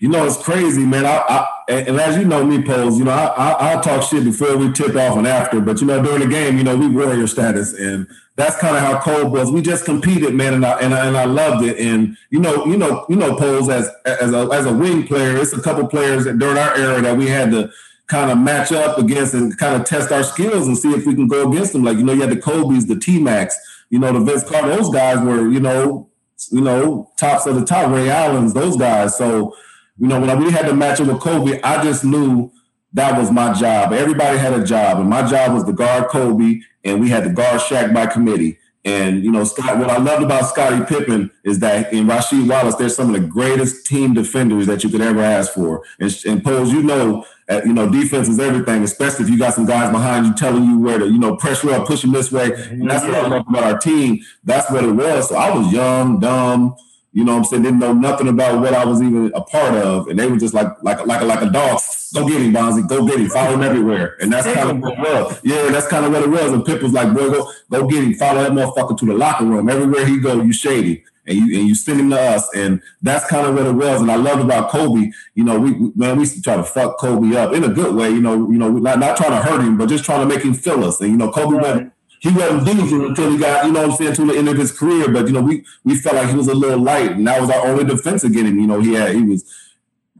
You 0.00 0.08
know, 0.08 0.24
it's 0.24 0.36
crazy, 0.36 0.86
man. 0.86 1.04
I, 1.04 1.16
I 1.28 1.46
and 1.68 2.00
as 2.00 2.16
you 2.16 2.24
know 2.24 2.44
me, 2.44 2.62
Pose, 2.62 2.98
you 2.98 3.04
know, 3.04 3.10
I, 3.10 3.26
I, 3.26 3.78
I 3.78 3.80
talk 3.80 4.02
shit 4.02 4.24
before 4.24 4.56
we 4.56 4.72
tip 4.72 4.94
off 4.94 5.18
and 5.18 5.26
after, 5.26 5.60
but 5.60 5.80
you 5.80 5.88
know, 5.88 6.00
during 6.02 6.20
the 6.20 6.28
game, 6.28 6.56
you 6.56 6.62
know, 6.62 6.76
we 6.76 6.88
warrior 6.88 7.26
status, 7.26 7.74
and 7.74 8.06
that's 8.36 8.56
kind 8.58 8.76
of 8.76 8.82
how 8.82 9.00
Kobe 9.00 9.28
was. 9.30 9.50
We 9.50 9.60
just 9.60 9.84
competed, 9.84 10.34
man, 10.34 10.54
and 10.54 10.64
I 10.64 10.78
and 10.78 10.94
I, 10.94 11.06
and 11.06 11.16
I 11.16 11.24
loved 11.24 11.64
it. 11.64 11.78
And 11.78 12.16
you 12.30 12.38
know, 12.38 12.64
you 12.64 12.76
know, 12.76 13.04
you 13.08 13.16
know, 13.16 13.34
Pose 13.34 13.68
as 13.68 13.90
as 14.04 14.32
a 14.32 14.48
as 14.52 14.66
a 14.66 14.72
wing 14.72 15.04
player, 15.04 15.36
it's 15.36 15.52
a 15.52 15.60
couple 15.60 15.86
players 15.88 16.24
that 16.24 16.38
during 16.38 16.58
our 16.58 16.76
era 16.76 17.02
that 17.02 17.16
we 17.16 17.26
had 17.26 17.50
to 17.50 17.70
kind 18.06 18.30
of 18.30 18.38
match 18.38 18.70
up 18.70 18.98
against 18.98 19.34
and 19.34 19.58
kind 19.58 19.80
of 19.80 19.86
test 19.86 20.12
our 20.12 20.22
skills 20.22 20.68
and 20.68 20.78
see 20.78 20.92
if 20.92 21.06
we 21.06 21.14
can 21.14 21.26
go 21.26 21.50
against 21.50 21.72
them. 21.72 21.82
Like 21.82 21.98
you 21.98 22.04
know, 22.04 22.12
you 22.12 22.20
had 22.20 22.30
the 22.30 22.40
Kobe's, 22.40 22.86
the 22.86 22.98
T 22.98 23.20
Macs, 23.20 23.58
you 23.90 23.98
know, 23.98 24.12
the 24.12 24.20
Vince 24.20 24.48
Carter. 24.48 24.68
Those 24.68 24.90
guys 24.90 25.18
were, 25.18 25.48
you 25.48 25.58
know, 25.58 26.08
you 26.52 26.60
know, 26.60 27.10
tops 27.16 27.46
of 27.46 27.56
the 27.56 27.66
top. 27.66 27.90
Ray 27.90 28.08
Allen's, 28.08 28.54
those 28.54 28.76
guys. 28.76 29.18
So 29.18 29.56
you 29.98 30.06
know, 30.06 30.20
when 30.20 30.38
we 30.38 30.50
had 30.50 30.66
to 30.66 30.74
match 30.74 31.00
up 31.00 31.08
with 31.08 31.20
Kobe, 31.20 31.60
I 31.62 31.82
just 31.82 32.04
knew 32.04 32.52
that 32.92 33.18
was 33.18 33.30
my 33.30 33.52
job. 33.52 33.92
Everybody 33.92 34.38
had 34.38 34.54
a 34.54 34.64
job, 34.64 34.98
and 34.98 35.08
my 35.08 35.26
job 35.28 35.52
was 35.52 35.64
to 35.64 35.72
guard 35.72 36.08
Kobe, 36.08 36.60
and 36.84 37.00
we 37.00 37.08
had 37.08 37.24
to 37.24 37.30
guard 37.30 37.60
Shaq 37.60 37.92
by 37.92 38.06
committee. 38.06 38.58
And 38.84 39.24
you 39.24 39.30
know, 39.30 39.44
Scott, 39.44 39.78
what 39.78 39.90
I 39.90 39.98
loved 39.98 40.22
about 40.22 40.46
Scottie 40.46 40.84
Pippen 40.84 41.30
is 41.44 41.58
that 41.58 41.92
in 41.92 42.06
Rasheed 42.06 42.48
Wallace, 42.48 42.76
there's 42.76 42.94
some 42.96 43.12
of 43.12 43.20
the 43.20 43.26
greatest 43.26 43.86
team 43.86 44.14
defenders 44.14 44.66
that 44.66 44.84
you 44.84 44.88
could 44.88 45.00
ever 45.00 45.20
ask 45.20 45.52
for. 45.52 45.84
And, 45.98 46.16
and 46.26 46.42
Pose, 46.42 46.72
you 46.72 46.82
know, 46.82 47.26
uh, 47.50 47.60
you 47.64 47.72
know, 47.72 47.90
defense 47.90 48.28
is 48.28 48.38
everything, 48.38 48.84
especially 48.84 49.24
if 49.24 49.30
you 49.30 49.38
got 49.38 49.54
some 49.54 49.66
guys 49.66 49.90
behind 49.90 50.26
you 50.26 50.34
telling 50.34 50.64
you 50.64 50.78
where 50.78 50.98
to, 50.98 51.06
you 51.06 51.18
know, 51.18 51.36
pressure 51.36 51.70
up, 51.72 51.86
push 51.86 52.02
them 52.02 52.12
this 52.12 52.30
way. 52.30 52.52
And 52.52 52.88
that's 52.88 53.04
what 53.04 53.14
I 53.14 53.26
love 53.26 53.46
about 53.48 53.64
our 53.64 53.78
team. 53.78 54.20
That's 54.44 54.70
what 54.70 54.84
it 54.84 54.92
was. 54.92 55.28
So 55.28 55.36
I 55.36 55.54
was 55.54 55.72
young, 55.72 56.20
dumb, 56.20 56.76
you 57.18 57.24
know 57.24 57.32
what 57.32 57.38
I'm 57.38 57.44
saying? 57.46 57.62
Didn't 57.64 57.80
know 57.80 57.92
nothing 57.92 58.28
about 58.28 58.60
what 58.60 58.72
I 58.72 58.84
was 58.84 59.02
even 59.02 59.32
a 59.34 59.40
part 59.40 59.74
of. 59.74 60.06
And 60.06 60.16
they 60.16 60.28
were 60.28 60.36
just 60.36 60.54
like 60.54 60.68
like 60.84 61.04
like 61.04 61.20
like 61.22 61.42
a 61.42 61.50
dog. 61.50 61.80
Go 62.14 62.28
get 62.28 62.40
him, 62.40 62.52
Bonzi. 62.52 62.88
Go 62.88 63.04
get 63.04 63.18
him. 63.18 63.28
Follow 63.28 63.54
him 63.54 63.62
everywhere. 63.62 64.16
And 64.20 64.32
that's 64.32 64.46
kind 64.46 64.70
of 64.70 64.78
what 64.78 64.92
it 64.92 65.00
was. 65.00 65.40
Yeah, 65.42 65.68
that's 65.68 65.88
kind 65.88 66.06
of 66.06 66.12
what 66.12 66.22
it 66.22 66.28
was. 66.28 66.52
And 66.52 66.64
Pip 66.64 66.80
was 66.80 66.92
like, 66.92 67.12
boy, 67.12 67.28
go 67.28 67.52
go 67.70 67.88
get 67.88 68.04
him. 68.04 68.14
Follow 68.14 68.44
that 68.44 68.52
motherfucker 68.52 68.96
to 68.98 69.04
the 69.04 69.14
locker 69.14 69.44
room. 69.44 69.68
Everywhere 69.68 70.06
he 70.06 70.20
go, 70.20 70.40
you 70.40 70.52
shady. 70.52 71.02
And 71.26 71.36
you 71.36 71.58
and 71.58 71.66
you 71.66 71.74
send 71.74 71.98
him 71.98 72.10
to 72.10 72.20
us. 72.20 72.48
And 72.54 72.80
that's 73.02 73.26
kind 73.26 73.48
of 73.48 73.56
what 73.56 73.66
it 73.66 73.72
was. 73.72 74.00
And 74.00 74.12
I 74.12 74.14
loved 74.14 74.42
about 74.42 74.70
Kobe, 74.70 75.10
you 75.34 75.42
know, 75.42 75.58
we, 75.58 75.72
we 75.72 75.90
man, 75.96 76.18
we 76.18 76.20
used 76.20 76.36
to 76.36 76.42
try 76.42 76.54
to 76.54 76.62
fuck 76.62 76.98
Kobe 76.98 77.36
up 77.36 77.52
in 77.52 77.64
a 77.64 77.68
good 77.68 77.96
way, 77.96 78.10
you 78.10 78.20
know, 78.20 78.48
you 78.48 78.58
know, 78.58 78.70
not, 78.70 79.00
not 79.00 79.16
trying 79.16 79.32
to 79.32 79.42
hurt 79.42 79.60
him, 79.60 79.76
but 79.76 79.88
just 79.88 80.04
trying 80.04 80.20
to 80.20 80.32
make 80.32 80.44
him 80.44 80.54
feel 80.54 80.84
us. 80.84 81.00
And 81.00 81.10
you 81.10 81.16
know, 81.16 81.32
Kobe 81.32 81.56
right. 81.56 81.76
went 81.76 81.92
he 82.20 82.30
wasn't 82.30 82.64
losing 82.64 83.04
until 83.04 83.30
he 83.30 83.38
got, 83.38 83.66
you 83.66 83.72
know 83.72 83.82
what 83.82 83.90
I'm 83.90 83.96
saying, 83.96 84.14
to 84.14 84.26
the 84.26 84.36
end 84.36 84.48
of 84.48 84.56
his 84.56 84.76
career. 84.76 85.10
But 85.10 85.26
you 85.26 85.32
know, 85.32 85.42
we 85.42 85.64
we 85.84 85.96
felt 85.96 86.16
like 86.16 86.28
he 86.28 86.36
was 86.36 86.48
a 86.48 86.54
little 86.54 86.80
light, 86.80 87.12
and 87.12 87.26
that 87.26 87.40
was 87.40 87.50
our 87.50 87.66
only 87.66 87.84
defense 87.84 88.24
against 88.24 88.50
him. 88.50 88.58
You 88.58 88.66
know, 88.66 88.80
he 88.80 88.94
had 88.94 89.14
he 89.14 89.22
was 89.22 89.44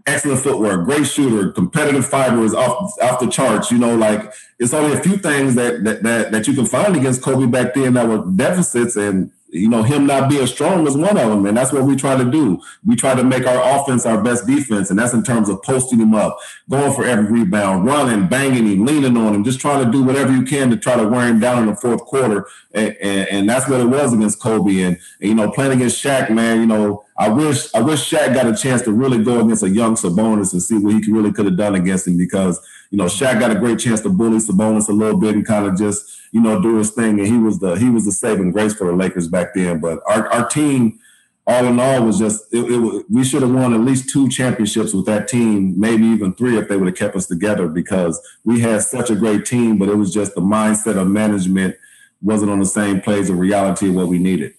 excellent 0.07 0.41
footwork, 0.41 0.85
great 0.85 1.07
shooter, 1.07 1.53
competitive 1.53 2.07
fiber 2.07 2.45
is 2.45 2.55
off 2.55 2.93
off 3.03 3.21
the 3.21 3.29
charts. 3.29 3.71
You 3.71 3.79
know, 3.79 3.97
like 3.97 4.33
it's 4.59 4.75
only 4.75 4.97
a 4.97 5.01
few 5.01 5.17
things 5.17 5.55
that 5.57 5.85
that 5.85 6.03
that, 6.03 6.33
that 6.33 6.49
you 6.49 6.55
can 6.55 6.67
find 6.67 6.97
against 6.97 7.23
Kobe 7.23 7.47
back 7.47 7.75
then 7.75 7.95
that 7.95 8.09
were 8.09 8.25
deficits, 8.25 8.97
and 8.97 9.31
you 9.51 9.69
know, 9.69 9.83
him 9.83 10.07
not 10.07 10.29
being 10.29 10.47
strong 10.47 10.85
was 10.85 10.97
one 10.97 11.17
of 11.17 11.31
them. 11.31 11.47
And 11.47 11.57
that's 11.57 11.73
what 11.73 11.85
we 11.85 11.97
try 11.97 12.17
to 12.17 12.31
do. 12.31 12.61
We 12.85 12.97
try 12.97 13.15
to 13.15 13.25
make 13.25 13.47
our 13.47 13.81
offense 13.81 14.05
our 14.05 14.23
best 14.23 14.47
defense. 14.47 14.91
And 14.91 14.99
that's 14.99 15.15
in 15.15 15.23
terms 15.23 15.49
of 15.49 15.63
posting 15.63 15.99
him 15.99 16.15
up, 16.15 16.39
going 16.69 16.93
for 16.93 17.05
every 17.05 17.25
rebound, 17.25 17.87
running, 17.87 18.29
banging 18.29 18.67
him, 18.67 18.85
leaning 18.85 19.17
on 19.17 19.35
him, 19.35 19.45
just 19.45 19.61
trying 19.61 19.85
to 19.85 19.91
do 19.91 20.03
whatever 20.03 20.33
you 20.33 20.43
can 20.43 20.69
to 20.71 20.77
try 20.77 20.97
to 20.97 21.09
wear 21.09 21.27
him 21.27 21.41
down 21.41 21.63
in 21.63 21.67
the 21.67 21.77
fourth 21.77 22.05
quarter. 22.05 22.47
And, 22.73 22.97
and, 23.01 23.29
and 23.29 23.49
that's 23.49 23.69
what 23.69 23.81
it 23.81 23.87
was 23.87 24.13
against 24.13 24.41
Kobe. 24.41 24.83
And, 24.83 24.99
and, 25.21 25.29
you 25.29 25.35
know, 25.35 25.51
playing 25.51 25.73
against 25.73 26.03
Shaq, 26.03 26.31
man, 26.31 26.61
you 26.61 26.67
know, 26.67 27.05
I 27.17 27.29
wish 27.29 27.75
I 27.75 27.81
wish 27.81 28.09
Shaq 28.09 28.35
got 28.35 28.47
a 28.47 28.55
chance 28.55 28.83
to 28.83 28.93
really 28.93 29.23
go 29.25 29.41
against 29.41 29.63
a 29.65 29.69
young 29.69 29.95
Sabonis 29.95 30.53
and 30.53 30.63
see 30.63 30.79
what 30.79 31.03
he 31.03 31.11
really 31.11 31.33
could 31.33 31.47
have 31.47 31.57
done 31.57 31.75
against 31.75 32.07
him 32.07 32.17
because, 32.17 32.61
you 32.91 32.99
know, 32.99 33.05
Shaq 33.05 33.39
got 33.39 33.51
a 33.51 33.59
great 33.59 33.79
chance 33.79 34.01
to 34.03 34.09
bully 34.09 34.39
Sabonis 34.39 34.89
a 34.89 34.93
little 34.93 35.19
bit 35.19 35.35
and 35.35 35.47
kind 35.47 35.67
of 35.67 35.77
just– 35.77 36.15
you 36.33 36.41
know, 36.41 36.61
do 36.61 36.77
his 36.77 36.91
thing. 36.91 37.19
And 37.19 37.27
he 37.27 37.39
was 37.39 37.59
the 37.59 37.75
he 37.75 37.91
was 37.91 38.05
the 38.05 38.13
saving 38.13 38.53
grace 38.53 38.75
for 38.75 38.87
the 38.87 38.93
Lakers 38.93 39.29
back 39.29 39.55
then. 39.55 39.81
But 39.81 40.01
our, 40.07 40.29
our 40.29 40.49
team, 40.49 40.99
all 41.47 41.65
in 41.67 41.81
all, 41.81 42.05
was 42.05 42.19
just 42.19 42.53
it, 42.53 42.65
it, 42.71 43.05
we 43.11 43.25
should 43.25 43.43
have 43.43 43.53
won 43.53 43.75
at 43.75 43.81
least 43.81 44.11
two 44.11 44.29
championships 44.29 44.93
with 44.93 45.07
that 45.07 45.29
team, 45.29 45.79
maybe 45.79 46.05
even 46.05 46.35
three 46.35 46.59
if 46.59 46.69
they 46.69 46.77
would 46.77 46.89
have 46.89 46.97
kept 46.97 47.17
us 47.17 47.27
together 47.27 47.69
because 47.69 48.21
we 48.45 48.61
had 48.61 48.83
such 48.83 49.11
a 49.11 49.17
great 49.17 49.47
team. 49.47 49.79
But 49.79 49.89
it 49.89 49.97
was 49.97 50.13
just 50.13 50.35
the 50.35 50.41
mindset 50.41 50.97
of 50.97 51.09
management 51.09 51.77
wasn't 52.21 52.51
on 52.51 52.59
the 52.59 52.67
same 52.67 53.01
page 53.01 53.31
of 53.31 53.39
reality 53.39 53.89
of 53.89 53.95
what 53.95 54.09
we 54.09 54.19
needed. 54.19 54.55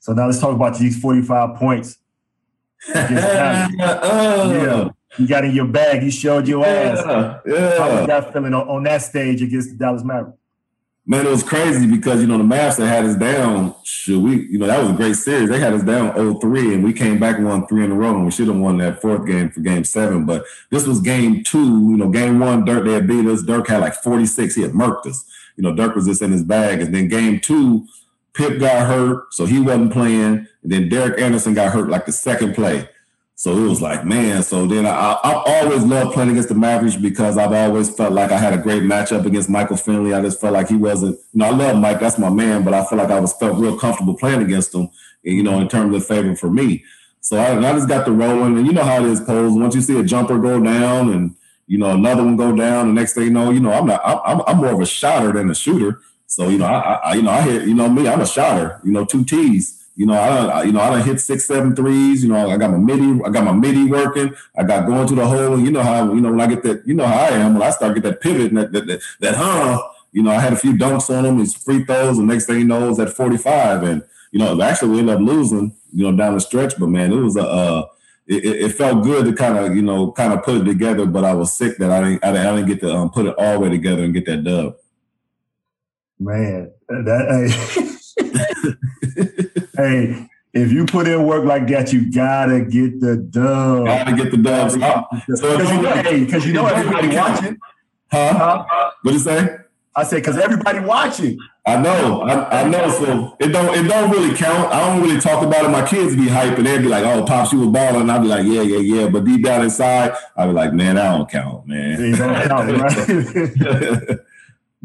So 0.00 0.12
now 0.12 0.26
let's 0.26 0.40
talk 0.40 0.54
about 0.54 0.78
these 0.78 0.98
45 0.98 1.56
points. 1.56 1.98
yeah. 2.94 3.68
You 5.18 5.26
got 5.26 5.44
in 5.44 5.54
your 5.54 5.66
bag. 5.66 6.02
You 6.02 6.10
showed 6.10 6.48
your 6.48 6.64
ass. 6.64 7.02
Yeah. 7.04 7.40
yeah. 7.46 7.78
How 7.78 7.98
was 7.98 8.06
that 8.06 8.32
feeling 8.32 8.54
on, 8.54 8.68
on 8.68 8.82
that 8.84 9.02
stage 9.02 9.42
against 9.42 9.70
the 9.70 9.76
Dallas 9.76 10.02
Mavericks? 10.02 10.38
Man, 11.04 11.26
it 11.26 11.30
was 11.30 11.42
crazy 11.42 11.88
because 11.88 12.20
you 12.20 12.28
know 12.28 12.38
the 12.38 12.44
Mavs 12.44 12.76
that 12.76 12.86
had 12.86 13.04
us 13.04 13.16
down. 13.16 13.74
Should 13.82 14.22
we? 14.22 14.46
You 14.46 14.58
know 14.58 14.68
that 14.68 14.80
was 14.80 14.90
a 14.90 14.94
great 14.94 15.16
series. 15.16 15.48
They 15.48 15.58
had 15.58 15.72
us 15.72 15.82
down 15.82 16.12
0-3, 16.12 16.74
and 16.74 16.84
we 16.84 16.92
came 16.92 17.18
back 17.18 17.38
and 17.38 17.46
won 17.46 17.66
three 17.66 17.84
in 17.84 17.90
a 17.90 17.94
row. 17.94 18.14
And 18.14 18.24
we 18.24 18.30
should 18.30 18.46
have 18.46 18.56
won 18.56 18.76
that 18.78 19.02
fourth 19.02 19.26
game 19.26 19.50
for 19.50 19.58
Game 19.60 19.82
Seven. 19.82 20.26
But 20.26 20.44
this 20.70 20.86
was 20.86 21.00
Game 21.00 21.42
Two. 21.42 21.90
You 21.90 21.96
know, 21.96 22.08
Game 22.08 22.38
One, 22.38 22.64
Dirk 22.64 22.84
they 22.84 22.92
had 22.92 23.08
beat 23.08 23.26
us. 23.26 23.42
Dirk 23.42 23.66
had 23.66 23.80
like 23.80 23.94
46. 23.94 24.54
He 24.54 24.62
had 24.62 24.72
murked 24.72 25.06
us. 25.06 25.24
You 25.56 25.64
know, 25.64 25.74
Dirk 25.74 25.96
was 25.96 26.06
just 26.06 26.22
in 26.22 26.30
his 26.30 26.44
bag. 26.44 26.80
And 26.80 26.94
then 26.94 27.08
Game 27.08 27.40
Two, 27.40 27.84
Pip 28.32 28.60
got 28.60 28.86
hurt, 28.86 29.34
so 29.34 29.44
he 29.44 29.58
wasn't 29.58 29.92
playing. 29.92 30.46
And 30.62 30.72
then 30.72 30.88
Derek 30.88 31.20
Anderson 31.20 31.52
got 31.52 31.72
hurt 31.72 31.90
like 31.90 32.06
the 32.06 32.12
second 32.12 32.54
play. 32.54 32.88
So 33.42 33.58
it 33.58 33.68
was 33.68 33.82
like, 33.82 34.04
man. 34.04 34.44
So 34.44 34.66
then 34.66 34.86
I, 34.86 35.18
I 35.20 35.42
always 35.44 35.82
loved 35.82 36.12
playing 36.12 36.30
against 36.30 36.48
the 36.48 36.54
Mavericks 36.54 36.94
because 36.94 37.36
I've 37.36 37.50
always 37.50 37.90
felt 37.90 38.12
like 38.12 38.30
I 38.30 38.38
had 38.38 38.52
a 38.52 38.56
great 38.56 38.84
matchup 38.84 39.26
against 39.26 39.50
Michael 39.50 39.76
Finley. 39.76 40.14
I 40.14 40.22
just 40.22 40.40
felt 40.40 40.52
like 40.52 40.68
he 40.68 40.76
wasn't, 40.76 41.18
you 41.32 41.40
know, 41.40 41.46
I 41.46 41.50
love 41.50 41.76
Mike, 41.76 41.98
that's 41.98 42.20
my 42.20 42.30
man, 42.30 42.62
but 42.62 42.72
I 42.72 42.84
felt 42.84 43.00
like 43.00 43.10
I 43.10 43.18
was 43.18 43.32
felt 43.32 43.58
real 43.58 43.76
comfortable 43.76 44.14
playing 44.14 44.42
against 44.42 44.72
him, 44.72 44.90
you 45.24 45.42
know, 45.42 45.58
in 45.58 45.66
terms 45.66 45.92
of 45.96 46.06
favor 46.06 46.36
for 46.36 46.50
me. 46.50 46.84
So 47.20 47.36
I, 47.36 47.58
I 47.58 47.72
just 47.72 47.88
got 47.88 48.04
the 48.04 48.12
rolling, 48.12 48.58
and 48.58 48.64
you 48.64 48.72
know 48.72 48.84
how 48.84 49.04
it 49.04 49.10
is, 49.10 49.20
Pose. 49.20 49.54
Once 49.54 49.74
you 49.74 49.80
see 49.80 49.98
a 49.98 50.04
jumper 50.04 50.38
go 50.38 50.62
down 50.62 51.12
and 51.12 51.34
you 51.66 51.78
know 51.78 51.90
another 51.90 52.22
one 52.22 52.36
go 52.36 52.54
down, 52.54 52.94
the 52.94 53.00
next 53.00 53.14
thing 53.14 53.24
you 53.24 53.30
know, 53.30 53.50
you 53.50 53.58
know, 53.58 53.72
I'm 53.72 53.88
not, 53.88 54.02
I'm, 54.04 54.40
I'm 54.46 54.58
more 54.58 54.72
of 54.72 54.80
a 54.80 54.86
shotter 54.86 55.32
than 55.32 55.50
a 55.50 55.54
shooter. 55.56 56.00
So 56.28 56.48
you 56.48 56.58
know, 56.58 56.66
I, 56.66 56.92
I 56.92 57.14
you 57.14 57.22
know, 57.22 57.30
I 57.30 57.40
hit, 57.40 57.66
you 57.66 57.74
know 57.74 57.88
me, 57.88 58.06
I'm 58.06 58.20
a 58.20 58.26
shotter. 58.26 58.80
You 58.84 58.92
know, 58.92 59.04
two 59.04 59.24
T's. 59.24 59.81
You 59.94 60.06
know, 60.06 60.14
I 60.14 60.62
you 60.62 60.72
know 60.72 60.80
I 60.80 60.90
done 60.90 61.02
hit 61.02 61.20
six, 61.20 61.44
seven 61.44 61.76
threes. 61.76 62.22
You 62.22 62.30
know, 62.30 62.48
I 62.48 62.56
got 62.56 62.70
my 62.70 62.78
midi, 62.78 63.22
I 63.24 63.28
got 63.28 63.44
my 63.44 63.52
midi 63.52 63.84
working. 63.84 64.34
I 64.56 64.62
got 64.62 64.86
going 64.86 65.06
to 65.08 65.14
the 65.14 65.26
hole. 65.26 65.60
You 65.60 65.70
know 65.70 65.82
how 65.82 66.12
you 66.12 66.20
know 66.20 66.30
when 66.30 66.40
I 66.40 66.46
get 66.46 66.62
that. 66.62 66.86
You 66.86 66.94
know 66.94 67.06
how 67.06 67.24
I 67.24 67.28
am 67.30 67.54
when 67.54 67.62
I 67.62 67.70
start 67.70 67.94
get 67.94 68.04
that 68.04 68.20
pivot 68.20 68.48
and 68.48 68.56
that 68.56 68.72
that, 68.72 68.86
that, 68.86 69.00
that 69.20 69.34
huh. 69.34 69.82
You 70.12 70.22
know, 70.22 70.30
I 70.30 70.40
had 70.40 70.52
a 70.52 70.56
few 70.56 70.74
dunks 70.74 71.08
on 71.08 71.24
him, 71.24 71.38
his 71.38 71.54
free 71.54 71.84
throws, 71.84 72.18
The 72.18 72.22
next 72.22 72.44
thing 72.44 72.58
you 72.58 72.64
know, 72.64 73.00
at 73.00 73.08
45. 73.08 73.82
And 73.82 74.02
you 74.30 74.38
know, 74.38 74.60
actually 74.60 74.90
we 74.90 74.98
ended 74.98 75.16
up 75.16 75.22
losing. 75.22 75.74
You 75.94 76.10
know, 76.10 76.16
down 76.16 76.34
the 76.34 76.40
stretch, 76.40 76.78
but 76.78 76.88
man, 76.88 77.12
it 77.12 77.16
was 77.16 77.36
a. 77.36 77.46
Uh, 77.46 77.86
it, 78.26 78.44
it, 78.44 78.72
felt 78.72 79.02
good 79.02 79.26
to 79.26 79.32
kind 79.34 79.58
of 79.58 79.74
you 79.74 79.82
know 79.82 80.12
kind 80.12 80.32
of 80.32 80.44
put 80.44 80.62
it 80.62 80.64
together, 80.64 81.04
but 81.06 81.24
I 81.24 81.34
was 81.34 81.52
sick 81.52 81.76
that 81.78 81.90
I 81.90 82.00
didn't 82.00 82.24
I 82.24 82.32
didn't, 82.32 82.66
get 82.66 82.80
to 82.80 82.94
um, 82.94 83.10
put 83.10 83.26
it 83.26 83.34
all 83.36 83.54
the 83.54 83.58
way 83.58 83.68
together 83.68 84.04
and 84.04 84.14
get 84.14 84.24
that 84.26 84.44
dub. 84.44 84.76
Man, 86.18 86.70
that. 86.88 87.98
hey, 89.76 90.28
if 90.52 90.70
you 90.70 90.84
put 90.84 91.08
in 91.08 91.24
work 91.24 91.44
like 91.44 91.66
that, 91.68 91.92
you 91.92 92.12
gotta 92.12 92.64
get 92.64 93.00
the 93.00 93.16
dub. 93.16 93.86
Gotta 93.86 94.14
get 94.14 94.30
the 94.30 94.36
dubs. 94.36 94.74
So 94.74 95.56
because 95.56 95.70
you 95.70 95.82
know, 95.82 95.92
hey, 95.94 96.24
because 96.24 96.46
you 96.46 96.52
know 96.52 96.66
everybody 96.66 97.16
watching. 97.16 97.58
Huh? 98.10 98.64
What 99.02 99.12
you 99.12 99.18
say? 99.18 99.56
I 99.94 100.04
said 100.04 100.16
because 100.16 100.38
everybody 100.38 100.80
watching. 100.80 101.38
I 101.64 101.80
know, 101.80 102.22
I, 102.22 102.62
I, 102.62 102.68
know. 102.68 102.90
So 102.90 103.36
it 103.38 103.48
don't 103.48 103.72
it 103.74 103.88
don't 103.88 104.10
really 104.10 104.34
count. 104.34 104.72
I 104.72 104.80
don't 104.80 105.00
really 105.00 105.20
talk 105.20 105.44
about 105.44 105.64
it. 105.64 105.68
My 105.68 105.86
kids 105.86 106.16
be 106.16 106.26
hyping. 106.26 106.64
They'd 106.64 106.82
be 106.82 106.88
like, 106.88 107.04
"Oh, 107.04 107.24
pops, 107.24 107.52
you 107.52 107.60
was 107.60 107.68
balling." 107.68 108.10
I'd 108.10 108.22
be 108.22 108.26
like, 108.26 108.44
"Yeah, 108.44 108.62
yeah, 108.62 108.78
yeah." 108.78 109.08
But 109.08 109.24
deep 109.24 109.44
down 109.44 109.62
inside, 109.62 110.12
I'd 110.36 110.46
be 110.46 110.52
like, 110.52 110.72
"Man, 110.72 110.98
I 110.98 111.16
don't 111.16 111.30
count, 111.30 111.68
man." 111.68 112.12
don't 112.12 112.48
count, 112.48 112.80
right? 112.80 114.18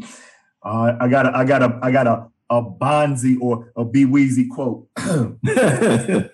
uh, 0.62 0.96
I 1.00 1.08
got 1.08 1.26
a, 1.26 1.36
I 1.36 1.44
got 1.44 1.62
a, 1.62 1.78
I 1.82 1.90
got 1.90 2.06
a 2.06 2.28
a 2.50 2.62
Bonzi 2.62 3.36
or 3.40 3.70
a 3.76 3.84
B 3.84 4.04
Weezy 4.04 4.48
quote. 4.48 4.88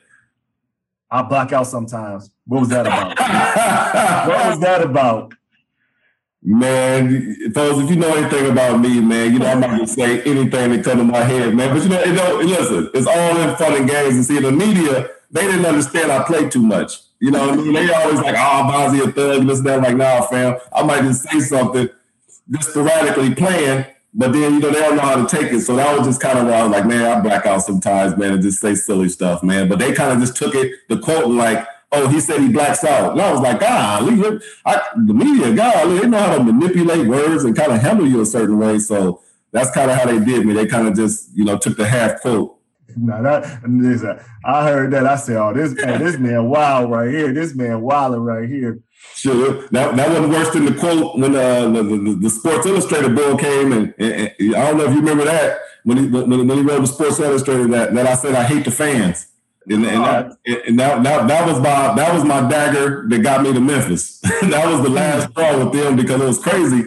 I 1.11 1.23
black 1.23 1.53
out 1.53 1.67
sometimes. 1.67 2.31
What 2.47 2.61
was 2.61 2.69
that 2.71 2.87
about? 2.87 3.19
what 4.29 4.47
was 4.47 4.61
that 4.61 4.83
about? 4.83 5.35
Man, 6.43 7.37
if 7.39 7.91
you 7.91 7.97
know 7.97 8.15
anything 8.15 8.51
about 8.51 8.79
me, 8.79 9.01
man, 9.01 9.33
you 9.33 9.39
know 9.39 9.47
I'm 9.47 9.61
not 9.61 9.71
gonna 9.71 9.87
say 9.87 10.21
anything 10.23 10.73
that 10.73 10.85
come 10.85 10.99
to 10.99 11.05
my 11.05 11.21
head, 11.21 11.55
man. 11.55 11.75
But 11.75 11.83
you 11.83 11.89
know, 11.89 12.01
it 12.01 12.13
don't, 12.13 12.47
listen, 12.47 12.91
it's 12.93 13.07
all 13.07 13.37
in 13.39 13.57
fun 13.57 13.77
and 13.77 13.89
games. 13.89 14.15
And 14.17 14.25
see, 14.25 14.41
the 14.41 14.53
media, 14.53 15.09
they 15.31 15.43
didn't 15.43 15.65
understand 15.65 16.13
I 16.13 16.23
play 16.25 16.51
too 16.51 16.63
much. 16.63 17.01
You 17.19 17.31
know, 17.31 17.47
what 17.47 17.59
I 17.59 17.63
mean? 17.63 17.73
they 17.73 17.91
always 17.95 18.21
like, 18.21 18.35
oh, 18.37 18.71
Bonzi 18.71 19.09
a 19.09 19.11
thug, 19.11 19.41
and 19.41 19.49
this 19.49 19.59
and 19.59 19.67
that. 19.69 19.79
I'm 19.79 19.83
like, 19.85 19.97
nah, 19.97 20.27
fam, 20.27 20.59
I 20.71 20.83
might 20.83 21.03
just 21.03 21.23
say 21.23 21.41
something 21.41 21.89
just 22.51 22.71
sporadically 22.71 23.35
playing, 23.35 23.87
but 24.17 24.33
then, 24.33 24.55
you 24.55 24.61
know, 24.61 24.71
they 24.71 24.79
don't 24.79 24.97
know 24.97 25.03
how 25.03 25.27
to 25.27 25.37
take 25.37 25.53
it. 25.53 25.61
So 25.61 25.75
that 25.75 25.99
was 25.99 26.07
just 26.07 26.21
kind 26.21 26.39
of 26.39 26.47
why 26.47 26.53
I 26.53 26.63
was 26.63 26.71
like, 26.71 26.87
man, 26.87 27.05
I 27.05 27.21
black 27.21 27.47
out 27.47 27.63
sometimes, 27.63 28.17
man, 28.17 28.33
and 28.33 28.43
just 28.43 28.61
say 28.61 28.77
silly 28.77 29.09
stuff, 29.09 29.43
man. 29.43 29.69
But 29.69 29.81
they 29.81 29.93
kind 29.93 30.13
of 30.13 30.21
just 30.21 30.37
took 30.37 30.55
it, 30.55 30.73
the 30.89 30.99
quote, 30.99 31.27
like, 31.27 31.67
oh, 31.91 32.07
he 32.09 32.21
said 32.21 32.41
he 32.41 32.49
blacks 32.49 32.85
out. 32.85 33.13
And 33.13 33.21
I 33.21 33.33
was 33.33 33.41
like, 33.41 33.61
ah, 33.63 33.99
I, 34.67 34.83
the 35.05 35.15
media, 35.15 35.53
God, 35.53 35.89
they 35.89 36.07
know 36.07 36.19
how 36.19 36.39
to 36.39 36.45
manipulate 36.45 37.09
words 37.09 37.43
and 37.43 37.57
kind 37.57 37.73
of 37.73 37.81
handle 37.81 38.07
you 38.07 38.21
a 38.21 38.27
certain 38.27 38.57
way. 38.59 38.79
So 38.79 39.21
that's 39.51 39.73
kind 39.73 39.91
of 39.91 39.97
how 39.97 40.07
they 40.07 40.25
did 40.25 40.47
me. 40.47 40.55
They 40.55 40.67
kind 40.67 40.87
of 40.87 40.95
just, 40.95 41.37
you 41.37 41.45
know, 41.45 41.59
took 41.59 41.77
the 41.77 41.87
half 41.87 42.21
quote. 42.21 42.53
No, 42.97 43.21
that 43.25 44.25
I 44.45 44.69
heard 44.69 44.93
that. 44.93 45.05
I 45.05 45.17
said, 45.17 45.37
"Oh, 45.37 45.53
this 45.53 45.73
man, 45.73 45.99
this 45.99 46.17
man 46.17 46.45
wild 46.45 46.93
right 46.93 47.11
here. 47.11 47.33
This 47.33 47.53
man 47.53 47.81
wilding 47.81 48.21
right 48.21 48.49
here." 48.49 48.79
Sure, 49.15 49.69
that, 49.69 49.97
that 49.97 50.09
wasn't 50.09 50.29
worse 50.29 50.51
than 50.53 50.65
the 50.67 50.75
quote 50.75 51.17
when 51.19 51.35
uh, 51.35 51.69
the, 51.69 51.83
the, 51.83 52.19
the 52.21 52.31
Sports 52.31 52.67
Illustrated 52.67 53.15
bill 53.15 53.39
came, 53.39 53.73
and, 53.73 53.95
and, 53.99 54.35
and, 54.39 54.55
I 54.55 54.69
don't 54.69 54.79
know 54.79 54.85
if 54.85 54.91
you 54.91 55.01
remember 55.01 55.25
that 55.25 55.61
when 55.85 55.97
he 55.97 56.07
when, 56.09 56.29
when 56.29 56.59
he 56.59 56.63
wrote 56.63 56.81
the 56.81 56.87
Sports 56.87 57.21
Illustrated 57.21 57.71
that 57.73 57.95
that 57.95 58.07
I 58.07 58.15
said 58.15 58.35
I 58.35 58.45
hate 58.45 58.65
the 58.65 58.71
fans. 58.71 59.29
And, 59.67 59.87
and, 59.87 60.05
that, 60.05 60.37
and 60.67 60.79
that, 60.79 61.03
that, 61.05 61.27
that 61.27 61.47
was 61.47 61.59
my 61.59 61.95
that 61.95 62.13
was 62.13 62.23
my 62.23 62.47
dagger 62.49 63.07
that 63.09 63.23
got 63.23 63.43
me 63.43 63.53
to 63.55 63.61
Memphis. 63.61 64.19
that 64.21 64.67
was 64.71 64.83
the 64.83 64.91
last 64.91 65.31
straw 65.31 65.65
with 65.65 65.73
them 65.73 65.97
because 65.97 66.21
it 66.21 66.25
was 66.27 66.39
crazy. 66.39 66.85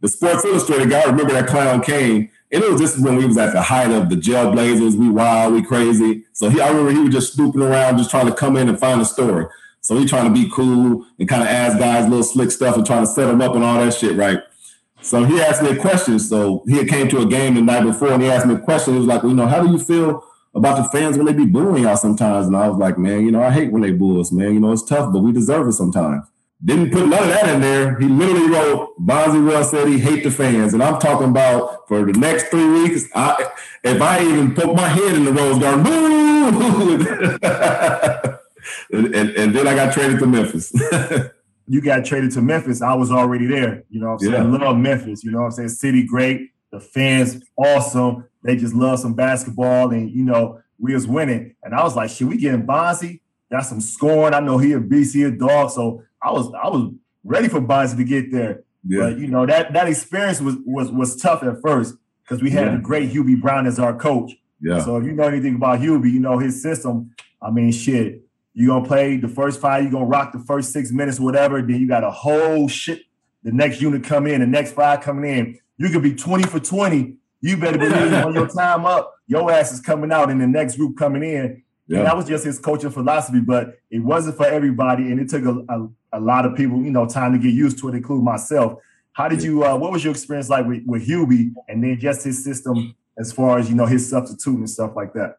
The 0.00 0.08
Sports 0.08 0.44
Illustrated 0.44 0.88
guy, 0.88 1.04
remember 1.04 1.34
that 1.34 1.48
clown 1.48 1.82
came, 1.82 2.30
and 2.50 2.64
it 2.64 2.70
was 2.70 2.80
just 2.80 3.02
when 3.02 3.16
we 3.16 3.26
was 3.26 3.36
at 3.36 3.52
the 3.52 3.60
height 3.60 3.90
of 3.90 4.08
the 4.08 4.16
jail 4.16 4.50
blazers, 4.50 4.96
we 4.96 5.10
wild, 5.10 5.52
we 5.52 5.62
crazy. 5.62 6.24
So 6.32 6.48
he, 6.48 6.60
I 6.60 6.68
remember 6.68 6.92
he 6.92 7.00
was 7.00 7.12
just 7.12 7.34
snooping 7.34 7.60
around, 7.60 7.98
just 7.98 8.10
trying 8.10 8.26
to 8.26 8.34
come 8.34 8.56
in 8.56 8.68
and 8.68 8.78
find 8.78 9.00
a 9.00 9.04
story. 9.04 9.46
So 9.80 9.96
he 9.96 10.06
trying 10.06 10.32
to 10.32 10.40
be 10.40 10.50
cool 10.50 11.06
and 11.18 11.28
kind 11.28 11.42
of 11.42 11.48
ask 11.48 11.78
guys 11.78 12.08
little 12.08 12.22
slick 12.22 12.50
stuff 12.50 12.76
and 12.76 12.84
trying 12.84 13.04
to 13.04 13.06
set 13.06 13.26
them 13.26 13.40
up 13.40 13.54
and 13.54 13.64
all 13.64 13.82
that 13.82 13.94
shit, 13.94 14.16
right? 14.16 14.40
So 15.00 15.24
he 15.24 15.40
asked 15.40 15.62
me 15.62 15.70
a 15.70 15.76
question. 15.76 16.18
So 16.18 16.64
he 16.66 16.84
came 16.84 17.08
to 17.08 17.20
a 17.20 17.26
game 17.26 17.54
the 17.54 17.62
night 17.62 17.84
before 17.84 18.12
and 18.12 18.22
he 18.22 18.28
asked 18.28 18.46
me 18.46 18.54
a 18.54 18.58
question. 18.58 18.94
He 18.94 18.98
was 18.98 19.08
like, 19.08 19.22
well, 19.22 19.30
you 19.30 19.36
know, 19.36 19.46
how 19.46 19.62
do 19.62 19.70
you 19.70 19.78
feel 19.78 20.24
about 20.54 20.82
the 20.82 20.88
fans 20.90 21.16
when 21.16 21.26
they 21.26 21.32
be 21.32 21.46
booing 21.46 21.84
y'all 21.84 21.96
sometimes. 21.96 22.46
And 22.46 22.56
I 22.56 22.68
was 22.68 22.78
like, 22.78 22.98
man, 22.98 23.24
you 23.24 23.30
know, 23.30 23.42
I 23.42 23.50
hate 23.50 23.72
when 23.72 23.82
they 23.82 23.92
boo 23.92 24.20
us, 24.20 24.32
man. 24.32 24.54
You 24.54 24.60
know, 24.60 24.72
it's 24.72 24.84
tough, 24.84 25.12
but 25.12 25.20
we 25.20 25.32
deserve 25.32 25.68
it 25.68 25.72
sometimes. 25.72 26.24
Didn't 26.64 26.90
put 26.90 27.06
none 27.06 27.22
of 27.22 27.28
that 27.28 27.48
in 27.54 27.60
there. 27.60 27.96
He 28.00 28.06
literally 28.06 28.50
wrote, 28.50 28.98
Bonzi 29.00 29.46
Well 29.46 29.62
said 29.62 29.86
he 29.86 29.98
hate 29.98 30.24
the 30.24 30.30
fans. 30.30 30.74
And 30.74 30.82
I'm 30.82 30.98
talking 30.98 31.28
about 31.28 31.86
for 31.86 32.04
the 32.04 32.18
next 32.18 32.48
three 32.48 32.68
weeks, 32.68 33.04
I, 33.14 33.48
if 33.84 34.02
I 34.02 34.24
even 34.24 34.54
poke 34.54 34.74
my 34.74 34.88
head 34.88 35.14
in 35.14 35.24
the 35.24 35.32
rose 35.32 35.58
garden, 35.60 35.84
boo! 37.38 38.24
and, 38.92 39.14
and, 39.14 39.30
and, 39.30 39.54
then 39.54 39.66
I 39.66 39.74
got 39.74 39.92
traded 39.92 40.18
to 40.20 40.26
Memphis. 40.26 40.72
you 41.68 41.80
got 41.80 42.04
traded 42.04 42.32
to 42.32 42.42
Memphis. 42.42 42.82
I 42.82 42.94
was 42.94 43.10
already 43.10 43.46
there. 43.46 43.84
You 43.90 44.00
know 44.00 44.10
I'm 44.10 44.18
saying? 44.18 44.32
Yeah. 44.32 44.40
I 44.40 44.42
love 44.42 44.76
Memphis. 44.76 45.24
You 45.24 45.30
know 45.30 45.42
I'm 45.42 45.50
saying? 45.50 45.68
City 45.68 46.02
great. 46.04 46.50
The 46.70 46.80
fans 46.80 47.42
awesome. 47.56 48.24
They 48.42 48.56
just 48.56 48.74
love 48.74 49.00
some 49.00 49.14
basketball, 49.14 49.90
and 49.90 50.10
you 50.10 50.24
know 50.24 50.60
we 50.78 50.94
was 50.94 51.06
winning. 51.06 51.54
And 51.62 51.74
I 51.74 51.82
was 51.82 51.96
like, 51.96 52.10
should 52.10 52.28
we 52.28 52.36
get 52.36 52.66
Bonzi? 52.66 53.20
Got 53.50 53.62
some 53.62 53.80
scoring. 53.80 54.34
I 54.34 54.40
know 54.40 54.58
he 54.58 54.72
a 54.72 54.80
beast, 54.80 55.14
BC 55.14 55.26
a 55.26 55.30
dog, 55.30 55.70
so 55.70 56.02
I 56.22 56.30
was 56.30 56.52
I 56.62 56.68
was 56.68 56.92
ready 57.24 57.48
for 57.48 57.60
Bonzi 57.60 57.96
to 57.96 58.04
get 58.04 58.30
there. 58.30 58.64
Yeah. 58.86 59.10
But 59.10 59.18
you 59.18 59.28
know 59.28 59.46
that 59.46 59.72
that 59.72 59.88
experience 59.88 60.40
was 60.40 60.56
was 60.64 60.90
was 60.90 61.16
tough 61.16 61.42
at 61.42 61.60
first 61.62 61.94
because 62.22 62.42
we 62.42 62.50
had 62.50 62.66
yeah. 62.66 62.76
the 62.76 62.82
great 62.82 63.10
Hubie 63.10 63.40
Brown 63.40 63.66
as 63.66 63.78
our 63.78 63.96
coach. 63.96 64.32
Yeah. 64.60 64.80
So 64.80 64.96
if 64.96 65.04
you 65.04 65.12
know 65.12 65.24
anything 65.24 65.56
about 65.56 65.80
Hubie, 65.80 66.12
you 66.12 66.20
know 66.20 66.38
his 66.38 66.62
system. 66.62 67.14
I 67.40 67.50
mean, 67.50 67.72
shit. 67.72 68.22
You 68.58 68.68
gonna 68.68 68.86
play 68.86 69.16
the 69.16 69.28
first 69.28 69.60
five. 69.60 69.82
you're 69.82 69.92
gonna 69.92 70.06
rock 70.06 70.32
the 70.32 70.40
first 70.40 70.72
six 70.72 70.90
minutes, 70.90 71.20
whatever. 71.20 71.62
Then 71.62 71.80
you 71.80 71.88
got 71.88 72.04
a 72.04 72.10
whole 72.10 72.68
shit. 72.68 73.02
The 73.42 73.52
next 73.52 73.80
unit 73.80 74.04
come 74.04 74.26
in. 74.26 74.40
The 74.40 74.46
next 74.46 74.72
five 74.72 75.00
coming 75.00 75.30
in. 75.30 75.58
You 75.76 75.90
could 75.90 76.02
be 76.02 76.14
twenty 76.14 76.44
for 76.44 76.60
twenty 76.60 77.18
you 77.40 77.56
better 77.56 77.78
believe 77.78 78.24
when 78.24 78.34
your 78.34 78.48
time 78.56 78.84
up, 78.84 79.14
your 79.26 79.50
ass 79.50 79.72
is 79.72 79.80
coming 79.80 80.10
out 80.10 80.30
and 80.30 80.40
the 80.40 80.46
next 80.46 80.76
group 80.76 80.96
coming 80.96 81.22
in. 81.22 81.62
Yeah. 81.86 81.98
And 81.98 82.06
that 82.06 82.16
was 82.16 82.26
just 82.26 82.44
his 82.44 82.58
coaching 82.58 82.90
philosophy, 82.90 83.40
but 83.40 83.78
it 83.90 84.00
wasn't 84.00 84.36
for 84.36 84.46
everybody. 84.46 85.04
And 85.10 85.20
it 85.20 85.28
took 85.28 85.44
a, 85.44 85.64
a, 85.72 85.88
a 86.14 86.20
lot 86.20 86.44
of 86.44 86.54
people, 86.54 86.82
you 86.82 86.90
know, 86.90 87.06
time 87.06 87.32
to 87.32 87.38
get 87.38 87.54
used 87.54 87.78
to 87.78 87.88
it, 87.88 87.94
including 87.94 88.24
myself. 88.24 88.80
How 89.12 89.28
did 89.28 89.42
you, 89.42 89.64
uh, 89.64 89.76
what 89.76 89.92
was 89.92 90.04
your 90.04 90.12
experience 90.12 90.50
like 90.50 90.66
with, 90.66 90.82
with 90.86 91.08
Hubie 91.08 91.54
and 91.68 91.82
then 91.82 91.98
just 91.98 92.24
his 92.24 92.44
system 92.44 92.94
as 93.18 93.32
far 93.32 93.58
as, 93.58 93.68
you 93.68 93.74
know, 93.74 93.86
his 93.86 94.08
substitute 94.08 94.58
and 94.58 94.68
stuff 94.68 94.94
like 94.94 95.12
that? 95.14 95.38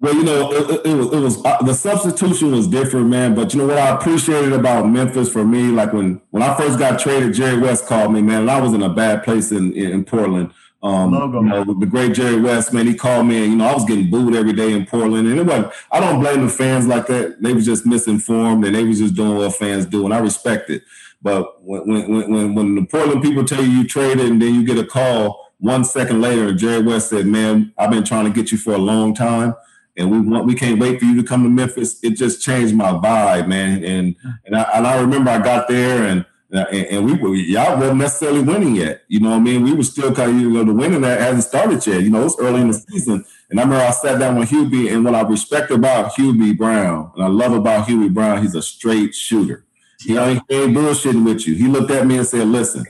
Well, 0.00 0.14
you 0.14 0.22
know, 0.22 0.52
it, 0.52 0.86
it, 0.86 0.94
was, 0.94 1.12
it 1.12 1.20
was 1.20 1.44
uh, 1.44 1.60
the 1.62 1.74
substitution 1.74 2.52
was 2.52 2.68
different, 2.68 3.08
man. 3.08 3.34
But 3.34 3.52
you 3.52 3.60
know 3.60 3.66
what 3.66 3.78
I 3.78 3.88
appreciated 3.88 4.52
about 4.52 4.88
Memphis 4.88 5.32
for 5.32 5.44
me, 5.44 5.64
like 5.68 5.92
when 5.92 6.20
when 6.30 6.42
I 6.42 6.56
first 6.56 6.78
got 6.78 7.00
traded, 7.00 7.34
Jerry 7.34 7.58
West 7.58 7.86
called 7.86 8.12
me, 8.12 8.22
man, 8.22 8.42
and 8.42 8.50
I 8.50 8.60
was 8.60 8.74
in 8.74 8.82
a 8.82 8.88
bad 8.88 9.24
place 9.24 9.50
in 9.50 9.72
in, 9.72 9.90
in 9.90 10.04
Portland. 10.04 10.52
Um, 10.82 11.12
Logo. 11.12 11.40
You 11.40 11.48
know, 11.48 11.64
the 11.64 11.86
great 11.86 12.14
Jerry 12.14 12.40
West, 12.40 12.72
man, 12.72 12.86
he 12.86 12.94
called 12.94 13.26
me 13.26 13.42
and, 13.42 13.50
you 13.50 13.56
know, 13.56 13.66
I 13.66 13.74
was 13.74 13.84
getting 13.84 14.10
booed 14.10 14.36
every 14.36 14.52
day 14.52 14.72
in 14.72 14.86
Portland. 14.86 15.26
And 15.26 15.38
it 15.38 15.44
wasn't, 15.44 15.72
I 15.90 15.98
don't 15.98 16.20
blame 16.20 16.46
the 16.46 16.52
fans 16.52 16.86
like 16.86 17.06
that. 17.08 17.42
They 17.42 17.52
was 17.52 17.64
just 17.64 17.84
misinformed 17.84 18.64
and 18.64 18.76
they 18.76 18.84
was 18.84 19.00
just 19.00 19.14
doing 19.14 19.36
what 19.36 19.56
fans 19.56 19.86
do. 19.86 20.04
And 20.04 20.14
I 20.14 20.18
respect 20.18 20.70
it. 20.70 20.84
But 21.20 21.64
when, 21.64 21.88
when, 21.88 22.30
when, 22.30 22.54
when 22.54 22.74
the 22.76 22.86
Portland 22.86 23.22
people 23.22 23.44
tell 23.44 23.62
you 23.62 23.70
you 23.70 23.88
traded 23.88 24.26
and 24.26 24.40
then 24.40 24.54
you 24.54 24.64
get 24.64 24.78
a 24.78 24.84
call 24.84 25.50
one 25.58 25.84
second 25.84 26.20
later, 26.20 26.54
Jerry 26.54 26.82
West 26.82 27.10
said, 27.10 27.26
man, 27.26 27.72
I've 27.76 27.90
been 27.90 28.04
trying 28.04 28.26
to 28.26 28.30
get 28.30 28.52
you 28.52 28.58
for 28.58 28.72
a 28.72 28.78
long 28.78 29.14
time. 29.14 29.54
And 29.98 30.10
we 30.10 30.20
want, 30.20 30.46
we 30.46 30.54
can't 30.54 30.78
wait 30.78 31.00
for 31.00 31.04
you 31.04 31.20
to 31.20 31.26
come 31.26 31.42
to 31.42 31.50
Memphis. 31.50 31.98
It 32.02 32.10
just 32.10 32.40
changed 32.40 32.74
my 32.74 32.92
vibe, 32.92 33.48
man. 33.48 33.84
And 33.84 34.16
and 34.46 34.56
I, 34.56 34.62
and 34.74 34.86
I 34.86 35.00
remember 35.00 35.30
I 35.30 35.38
got 35.38 35.68
there 35.68 36.04
and 36.04 36.24
and, 36.50 36.86
and 36.86 37.04
we 37.04 37.14
were 37.14 37.34
y'all 37.34 37.78
wasn't 37.78 37.98
necessarily 37.98 38.40
winning 38.40 38.76
yet. 38.76 39.02
You 39.08 39.20
know 39.20 39.30
what 39.30 39.36
I 39.36 39.40
mean? 39.40 39.64
We 39.64 39.74
were 39.74 39.82
still 39.82 40.14
kind 40.14 40.30
of 40.30 40.40
you 40.40 40.50
know 40.50 40.64
the 40.64 40.72
winning 40.72 41.02
that 41.02 41.20
hasn't 41.20 41.44
started 41.44 41.86
yet. 41.86 42.02
You 42.02 42.10
know, 42.10 42.24
it's 42.24 42.38
early 42.38 42.62
in 42.62 42.68
the 42.68 42.74
season. 42.74 43.24
And 43.50 43.60
I 43.60 43.64
remember 43.64 43.84
I 43.84 43.90
sat 43.90 44.18
down 44.18 44.38
with 44.38 44.50
Hubie, 44.50 44.92
and 44.92 45.04
what 45.04 45.14
I 45.14 45.22
respect 45.22 45.70
about 45.70 46.12
Hubie 46.14 46.56
Brown, 46.56 47.12
and 47.14 47.24
I 47.24 47.28
love 47.28 47.52
about 47.52 47.86
Hubie 47.86 48.12
Brown, 48.12 48.42
he's 48.42 48.54
a 48.54 48.62
straight 48.62 49.14
shooter. 49.14 49.64
He 50.00 50.16
ain't, 50.16 50.42
he 50.48 50.56
ain't 50.56 50.76
bullshitting 50.76 51.24
with 51.24 51.46
you. 51.46 51.54
He 51.54 51.66
looked 51.66 51.90
at 51.90 52.06
me 52.06 52.18
and 52.18 52.26
said, 52.26 52.46
"Listen, 52.46 52.84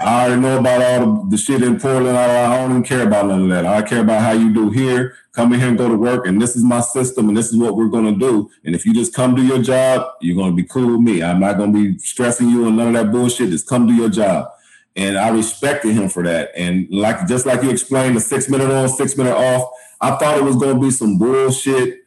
I 0.00 0.24
already 0.24 0.40
know 0.40 0.58
about 0.58 0.82
all 0.82 1.24
the, 1.24 1.36
shit 1.36 1.62
in 1.62 1.78
Portland. 1.78 2.16
I, 2.16 2.56
don't 2.56 2.70
even 2.70 2.82
care 2.82 3.06
about 3.06 3.26
none 3.26 3.42
of 3.42 3.48
that. 3.50 3.66
I 3.66 3.82
care 3.82 4.00
about 4.00 4.22
how 4.22 4.32
you 4.32 4.52
do 4.52 4.70
here. 4.70 5.14
Come 5.32 5.52
in 5.52 5.60
here 5.60 5.68
and 5.68 5.76
go 5.76 5.88
to 5.88 5.96
work. 5.96 6.26
And 6.26 6.40
this 6.40 6.56
is 6.56 6.64
my 6.64 6.80
system, 6.80 7.28
and 7.28 7.36
this 7.36 7.52
is 7.52 7.58
what 7.58 7.76
we're 7.76 7.88
going 7.88 8.06
to 8.06 8.18
do. 8.18 8.50
And 8.64 8.74
if 8.74 8.86
you 8.86 8.94
just 8.94 9.12
come 9.12 9.34
do 9.34 9.44
your 9.44 9.60
job, 9.60 10.12
you're 10.22 10.36
going 10.36 10.52
to 10.52 10.56
be 10.56 10.64
cool 10.64 10.92
with 10.92 11.00
me. 11.02 11.22
I'm 11.22 11.38
not 11.38 11.58
going 11.58 11.74
to 11.74 11.78
be 11.78 11.98
stressing 11.98 12.48
you 12.48 12.66
and 12.66 12.78
none 12.78 12.88
of 12.88 12.92
that 12.94 13.12
bullshit. 13.12 13.50
Just 13.50 13.68
come 13.68 13.86
do 13.86 13.92
your 13.92 14.08
job. 14.08 14.48
And 14.96 15.18
I 15.18 15.28
respected 15.28 15.92
him 15.92 16.08
for 16.08 16.22
that. 16.22 16.50
And 16.56 16.88
like 16.90 17.28
just 17.28 17.44
like 17.44 17.62
you 17.62 17.70
explained, 17.70 18.16
the 18.16 18.20
six 18.20 18.48
minute 18.48 18.70
on, 18.70 18.88
six 18.88 19.18
minute 19.18 19.36
off. 19.36 19.70
I 20.00 20.16
thought 20.16 20.38
it 20.38 20.44
was 20.44 20.56
going 20.56 20.74
to 20.74 20.80
be 20.80 20.90
some 20.90 21.18
bullshit, 21.18 21.98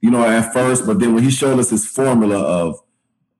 you 0.00 0.10
know, 0.10 0.24
at 0.24 0.52
first. 0.52 0.84
But 0.84 0.98
then 0.98 1.14
when 1.14 1.22
he 1.22 1.30
showed 1.30 1.60
us 1.60 1.70
his 1.70 1.86
formula 1.86 2.38
of, 2.40 2.82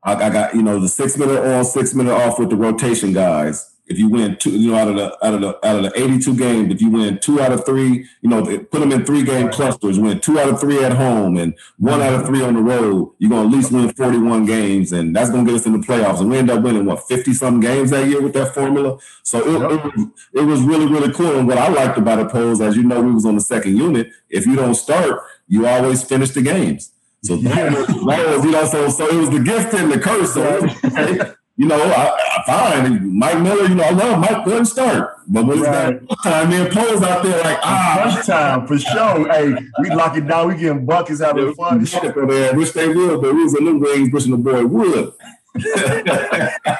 I 0.04 0.30
got 0.30 0.54
you 0.54 0.62
know 0.62 0.78
the 0.78 0.88
six 0.88 1.18
minute 1.18 1.44
on, 1.44 1.64
six 1.64 1.92
minute 1.94 2.12
off 2.12 2.38
with 2.38 2.48
the 2.50 2.56
rotation 2.56 3.12
guys 3.12 3.74
if 3.88 3.98
you 3.98 4.08
win 4.08 4.36
two, 4.36 4.50
you 4.50 4.70
know, 4.70 4.76
out 4.76 4.88
of 4.88 4.96
the 4.96 5.26
out 5.26 5.34
of 5.34 5.40
the 5.40 5.66
out 5.66 5.76
of 5.76 5.82
the 5.84 5.92
82 6.00 6.36
games, 6.36 6.72
if 6.72 6.80
you 6.80 6.90
win 6.90 7.18
two 7.18 7.40
out 7.40 7.52
of 7.52 7.64
three, 7.64 8.06
you 8.20 8.28
know, 8.28 8.44
put 8.44 8.80
them 8.80 8.92
in 8.92 9.04
three 9.04 9.24
game 9.24 9.50
clusters, 9.50 9.98
win 9.98 10.20
two 10.20 10.38
out 10.38 10.50
of 10.50 10.60
three 10.60 10.84
at 10.84 10.92
home 10.92 11.38
and 11.38 11.54
one 11.78 12.00
out 12.00 12.12
of 12.12 12.22
mm-hmm. 12.22 12.34
three 12.34 12.44
on 12.44 12.54
the 12.54 12.60
road, 12.60 13.12
you're 13.18 13.30
gonna 13.30 13.48
at 13.48 13.54
least 13.54 13.72
win 13.72 13.90
41 13.92 14.44
games, 14.44 14.92
and 14.92 15.16
that's 15.16 15.30
gonna 15.30 15.44
get 15.44 15.54
us 15.54 15.66
in 15.66 15.72
the 15.72 15.78
playoffs. 15.78 16.20
And 16.20 16.30
we 16.30 16.36
end 16.36 16.50
up 16.50 16.62
winning 16.62 16.84
what 16.84 17.08
50 17.08 17.32
some 17.32 17.60
games 17.60 17.90
that 17.90 18.08
year 18.08 18.20
with 18.20 18.34
that 18.34 18.54
formula. 18.54 18.98
So 19.22 19.38
it, 19.38 19.72
it, 19.72 19.84
was, 19.84 20.06
it 20.34 20.42
was 20.42 20.62
really 20.62 20.86
really 20.86 21.12
cool. 21.12 21.38
And 21.38 21.48
what 21.48 21.58
I 21.58 21.68
liked 21.68 21.96
about 21.96 22.18
it, 22.18 22.30
pose, 22.30 22.60
as 22.60 22.76
you 22.76 22.82
know, 22.82 23.00
we 23.00 23.12
was 23.12 23.24
on 23.24 23.36
the 23.36 23.40
second 23.40 23.76
unit. 23.76 24.10
If 24.28 24.46
you 24.46 24.54
don't 24.54 24.74
start, 24.74 25.22
you 25.48 25.66
always 25.66 26.04
finish 26.04 26.30
the 26.30 26.42
games. 26.42 26.92
So 27.22 27.36
that 27.38 27.72
was, 27.72 27.86
that 27.86 28.36
was, 28.36 28.44
you 28.44 28.50
know, 28.50 28.66
so 28.66 28.88
so 28.90 29.08
it 29.08 29.18
was 29.18 29.30
the 29.30 29.40
gift 29.40 29.72
and 29.74 29.90
the 29.90 29.98
curse. 29.98 30.34
So, 30.34 31.36
you 31.58 31.66
know, 31.66 31.76
I, 31.76 32.16
I 32.36 32.42
find 32.46 33.12
Mike 33.12 33.40
Miller, 33.40 33.68
you 33.68 33.74
know, 33.74 33.82
I 33.82 33.90
love 33.90 34.20
Mike, 34.20 34.46
let 34.46 34.58
him 34.58 34.64
start. 34.64 35.16
But 35.26 35.44
when 35.44 35.60
right. 35.60 36.00
it's 36.00 36.22
time, 36.22 36.50
man, 36.50 36.70
Poles 36.70 37.02
out 37.02 37.24
there 37.24 37.42
like, 37.42 37.58
ah. 37.64 38.12
First 38.14 38.28
time, 38.28 38.64
for 38.68 38.78
sure. 38.78 39.28
hey, 39.28 39.56
we 39.80 39.90
lock 39.90 40.16
it 40.16 40.28
down, 40.28 40.46
we 40.46 40.54
getting 40.54 40.86
buckets, 40.86 41.20
having 41.20 41.52
fun. 41.56 41.78
Man, 41.78 42.56
wish 42.56 42.70
they 42.70 42.86
would, 42.86 43.20
but 43.20 43.34
we 43.34 43.42
was 43.42 43.58
in 43.58 43.64
the 43.64 43.72
rings 43.72 44.08
pushing 44.08 44.30
the 44.30 44.36
boy 44.36 44.66
wood. 44.66 45.12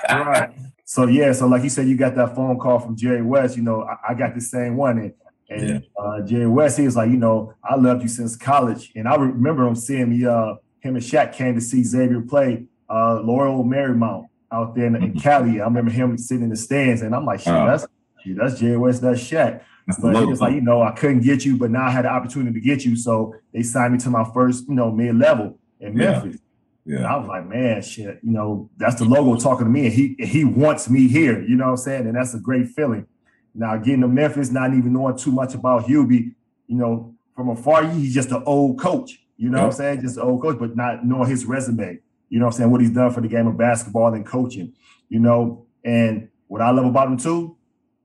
right. 0.09 0.51
So, 0.85 1.07
yeah, 1.09 1.33
so 1.33 1.49
like 1.49 1.65
you 1.65 1.71
said, 1.71 1.89
you 1.89 1.97
got 1.97 2.15
that 2.15 2.37
phone 2.37 2.57
call 2.57 2.79
from 2.79 2.97
Jerry 2.97 3.23
West. 3.23 3.57
You 3.57 3.65
know, 3.65 3.83
I, 3.83 4.11
I 4.11 4.15
got 4.15 4.37
the 4.37 4.41
same 4.41 4.77
one. 4.77 4.99
And, 4.99 5.15
and 5.51 5.69
yeah. 5.69 6.03
uh, 6.03 6.21
Jerry 6.23 6.47
West, 6.47 6.79
he 6.79 6.85
was 6.85 6.95
like, 6.95 7.11
you 7.11 7.17
know, 7.17 7.53
I 7.65 7.75
loved 7.75 8.03
you 8.03 8.09
since 8.09 8.37
college. 8.37 8.93
And 8.95 9.09
I 9.09 9.17
remember 9.17 9.67
him 9.67 9.75
seeing 9.75 10.09
me, 10.09 10.25
uh, 10.25 10.55
him 10.79 10.95
and 10.95 11.05
Shaq 11.05 11.33
came 11.33 11.57
to 11.57 11.61
see 11.61 11.83
Xavier 11.83 12.21
play 12.21 12.67
uh, 12.89 13.21
Loyola 13.21 13.65
Marymount 13.65 14.28
out 14.51 14.75
there 14.75 14.87
in, 14.87 14.97
in. 14.97 15.19
Cali. 15.19 15.61
I 15.61 15.65
remember 15.65 15.91
him 15.91 16.17
sitting 16.19 16.45
in 16.45 16.51
the 16.51 16.57
stands, 16.57 17.03
and 17.03 17.15
I'm 17.15 17.25
like, 17.25 17.41
shit, 17.41 17.53
oh. 17.53 17.67
that's 17.67 17.87
shit, 18.23 18.37
that's 18.37 18.59
Jerry 18.59 18.77
West, 18.77 19.03
that's 19.03 19.21
Shaq. 19.21 19.63
but 20.01 20.17
he 20.17 20.25
was 20.25 20.41
like, 20.41 20.55
you 20.55 20.61
know, 20.61 20.83
I 20.83 20.93
couldn't 20.93 21.21
get 21.21 21.45
you, 21.45 21.57
but 21.57 21.71
now 21.71 21.87
I 21.87 21.91
had 21.91 22.05
the 22.05 22.11
opportunity 22.11 22.53
to 22.53 22.61
get 22.61 22.85
you. 22.85 22.97
So 22.97 23.35
they 23.53 23.63
signed 23.63 23.95
me 23.95 23.99
to 24.01 24.11
my 24.11 24.25
first, 24.35 24.69
you 24.69 24.75
know, 24.75 24.91
mid 24.91 25.17
level 25.17 25.59
in 25.81 25.95
Memphis. 25.95 26.41
Yeah. 26.85 26.99
And 26.99 27.07
I 27.07 27.17
was 27.17 27.29
like, 27.29 27.47
man, 27.47 27.83
shit, 27.83 28.19
you 28.23 28.33
know, 28.33 28.71
that's 28.79 28.97
the 28.97 29.05
logo 29.05 29.39
talking 29.39 29.67
to 29.67 29.71
me, 29.71 29.87
and 29.87 29.95
he 29.95 30.17
he 30.19 30.45
wants 30.45 30.89
me 30.89 31.09
here. 31.09 31.43
You 31.43 31.57
know 31.57 31.65
what 31.65 31.71
I'm 31.71 31.77
saying? 31.77 32.07
And 32.07 32.17
that's 32.17 32.35
a 32.35 32.39
great 32.39 32.69
feeling. 32.69 33.07
Now 33.55 33.77
getting 33.77 34.03
to 34.03 34.09
Memphis, 34.09 34.51
not 34.51 34.73
even 34.73 34.93
knowing 34.93 35.17
too 35.17 35.33
much 35.33 35.55
about 35.55 35.87
Hubie, 35.87 36.35
you 36.67 36.77
know, 36.77 37.15
from 37.35 37.51
afar, 37.51 37.85
he's 37.85 38.15
just 38.15 38.31
an 38.31 38.43
old 38.47 38.81
coach. 38.81 39.21
You 39.37 39.51
know 39.51 39.59
yep. 39.59 39.67
what 39.67 39.73
I'm 39.75 39.77
saying? 39.77 40.01
Just 40.01 40.17
an 40.17 40.25
old 40.25 40.43
coach, 40.43 40.59
but 40.59 40.77
not 40.77 41.05
knowing 41.05 41.29
his 41.29 41.45
resume. 41.45 42.01
You 42.29 42.39
know 42.39 42.47
what 42.47 42.55
I'm 42.55 42.59
saying? 42.59 42.71
What 42.71 42.81
he's 42.81 42.91
done 42.91 43.13
for 43.13 43.21
the 43.21 43.29
game 43.29 43.47
of 43.47 43.57
basketball 43.57 44.15
and 44.15 44.27
coaching. 44.27 44.75
You 45.09 45.21
know, 45.21 45.67
and 45.85 46.29
what 46.49 46.61
I 46.61 46.71
love 46.71 46.87
about 46.87 47.09
him 47.09 47.17
too, 47.17 47.57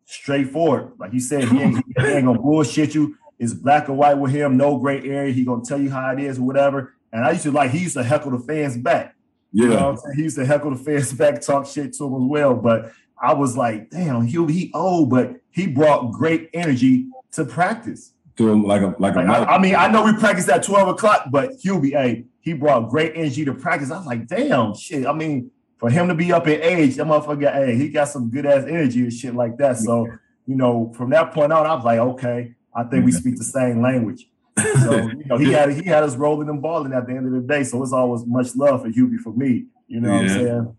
straightforward. 0.06 0.94
Like 0.98 1.14
you 1.14 1.20
said, 1.20 1.46
he 1.50 1.60
ain't, 1.60 1.84
he 1.98 2.06
ain't 2.06 2.26
gonna 2.26 2.40
bullshit 2.40 2.96
you. 2.96 3.18
It's 3.40 3.54
black 3.54 3.88
and 3.88 3.98
white 3.98 4.18
with 4.18 4.32
him, 4.32 4.58
no 4.58 4.78
gray 4.78 5.02
area. 5.02 5.34
He 5.34 5.44
gonna 5.44 5.64
tell 5.66 5.80
you 5.80 5.90
how 5.90 6.12
it 6.12 6.20
is 6.20 6.38
or 6.38 6.44
whatever. 6.44 6.94
And 7.12 7.26
I 7.26 7.32
used 7.32 7.44
to 7.44 7.52
like 7.52 7.72
he 7.72 7.80
used 7.80 7.96
to 7.96 8.04
heckle 8.04 8.32
the 8.32 8.40
fans 8.40 8.78
back. 8.78 9.16
Yeah. 9.52 9.64
You 9.64 9.70
know 9.70 9.98
he 10.16 10.24
used 10.24 10.38
to 10.38 10.46
heckle 10.46 10.72
the 10.72 10.84
fans 10.84 11.14
back, 11.14 11.42
talk 11.42 11.66
shit 11.66 11.94
to 11.94 12.06
him 12.06 12.16
as 12.16 12.30
well. 12.30 12.56
But 12.56 12.92
I 13.22 13.34
was 13.34 13.58
like, 13.58 13.90
damn, 13.90 14.26
he 14.26 14.46
he 14.48 14.72
old, 14.74 15.10
but 15.10 15.36
he 15.52 15.68
brought 15.68 16.12
great 16.12 16.50
energy 16.54 17.08
to 17.34 17.46
practice. 17.46 18.13
To 18.38 18.50
him 18.50 18.64
like 18.64 18.82
a 18.82 18.96
like, 18.98 19.16
like 19.16 19.28
a 19.28 19.30
I, 19.30 19.56
I, 19.56 19.60
mean, 19.60 19.76
I 19.76 19.88
know 19.88 20.04
we 20.04 20.14
practiced 20.14 20.50
at 20.50 20.64
12 20.64 20.88
o'clock, 20.88 21.28
but 21.30 21.52
Hubie, 21.64 21.92
hey, 21.92 22.26
he 22.40 22.54
brought 22.54 22.90
great 22.90 23.14
energy 23.16 23.46
to 23.46 23.54
practice. 23.54 23.92
I 23.92 23.98
was 23.98 24.08
like, 24.08 24.28
damn, 24.28 24.76
shit. 24.76 25.06
I 25.06 25.14
mean, 25.14 25.52
for 25.78 25.90
him 25.90 26.08
to 26.08 26.16
be 26.16 26.32
up 26.32 26.48
in 26.48 26.62
age, 26.62 26.96
that 26.96 27.06
motherfucker, 27.06 27.54
hey, 27.54 27.76
he 27.76 27.90
got 27.90 28.08
some 28.08 28.30
good 28.30 28.46
ass 28.46 28.64
energy 28.64 29.02
and 29.02 29.14
shit 29.14 29.36
like 29.36 29.58
that. 29.58 29.78
So, 29.78 30.08
you 30.48 30.56
know, 30.56 30.92
from 30.96 31.10
that 31.12 31.34
point 31.34 31.54
on, 31.54 31.66
I 31.66 31.76
was 31.76 31.86
like, 31.86 32.00
okay, 32.00 32.56
I 32.76 32.84
think 32.84 33.06
we 33.06 33.12
speak 33.12 33.38
the 33.38 33.44
same 33.44 33.82
language. 33.82 34.28
So, 34.58 34.96
you 35.08 35.26
know, 35.26 35.38
he 35.38 35.52
had 35.52 35.72
he 35.72 35.84
had 35.84 36.04
us 36.04 36.16
rolling 36.16 36.50
and 36.50 36.62
balling 36.62 36.94
at 36.94 37.06
the 37.06 37.14
end 37.14 37.28
of 37.28 37.34
the 37.34 37.48
day. 37.48 37.64
So 37.64 37.84
it's 37.84 37.94
always 37.94 38.26
much 38.26 38.56
love 38.56 38.82
for 38.82 38.90
Hubie 38.90 39.20
for 39.20 39.34
me. 39.34 39.66
You 39.88 40.02
know 40.02 40.10
yeah. 40.10 40.16
what 40.16 40.22
I'm 40.22 40.30
saying? 40.30 40.78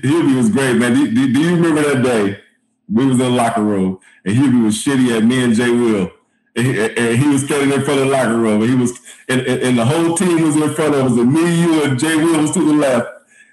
Hubie 0.00 0.36
was 0.36 0.50
great, 0.50 0.76
man. 0.76 0.94
Do, 0.94 1.12
do, 1.12 1.32
do, 1.32 1.40
you 1.40 1.56
remember 1.56 1.82
that 1.82 2.02
day? 2.02 2.40
We 2.88 3.06
was 3.06 3.18
in 3.18 3.18
the 3.18 3.30
locker 3.30 3.62
room 3.62 3.98
and 4.24 4.36
Hubie 4.36 4.64
was 4.64 4.76
shitty 4.76 5.16
at 5.16 5.24
me 5.24 5.42
and 5.42 5.54
Jay 5.54 5.70
Will. 5.70 6.10
And 6.54 6.66
he, 6.66 6.80
and 6.80 7.18
he 7.18 7.28
was 7.28 7.44
standing 7.44 7.72
in 7.72 7.82
front 7.82 8.00
of 8.00 8.06
the 8.06 8.12
locker 8.12 8.36
room. 8.36 8.62
And 8.62 8.70
he 8.70 8.76
was 8.76 9.00
and, 9.28 9.40
and, 9.40 9.78
the 9.78 9.84
whole 9.84 10.16
team 10.16 10.42
was 10.42 10.56
in 10.56 10.74
front 10.74 10.94
of 10.94 11.06
us 11.06 11.18
and 11.18 11.32
me, 11.32 11.62
you, 11.62 11.84
and 11.84 11.98
Jay 11.98 12.16
Will 12.16 12.42
was 12.42 12.50
to 12.52 12.64
the 12.64 12.72
left. 12.72 13.08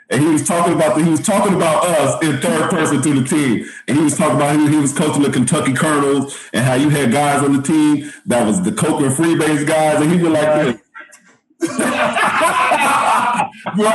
And 0.10 0.22
he 0.22 0.28
was 0.28 0.46
talking 0.46 0.74
about 0.74 0.98
the, 0.98 1.04
he 1.04 1.10
was 1.10 1.22
talking 1.22 1.54
about 1.54 1.86
us 1.86 2.22
in 2.24 2.40
third 2.40 2.70
person 2.72 3.02
to 3.02 3.22
the 3.22 3.28
team, 3.28 3.70
and 3.88 3.96
he 3.96 4.04
was 4.04 4.18
talking 4.18 4.38
about 4.38 4.60
he, 4.60 4.68
he 4.68 4.78
was 4.78 4.92
coaching 4.92 5.22
the 5.22 5.30
Kentucky 5.30 5.72
Colonels 5.72 6.36
and 6.52 6.66
how 6.66 6.74
you 6.74 6.90
had 6.90 7.12
guys 7.12 7.44
on 7.44 7.56
the 7.56 7.62
team 7.62 8.12
that 8.26 8.48
was 8.48 8.64
the 8.64 8.72
Coke 8.72 9.02
and 9.02 9.12
Freebase 9.12 9.68
guys, 9.68 10.02
and 10.02 10.12
he 10.12 10.18
was 10.18 10.32
like, 10.32 10.82
"Bro, 13.76 13.92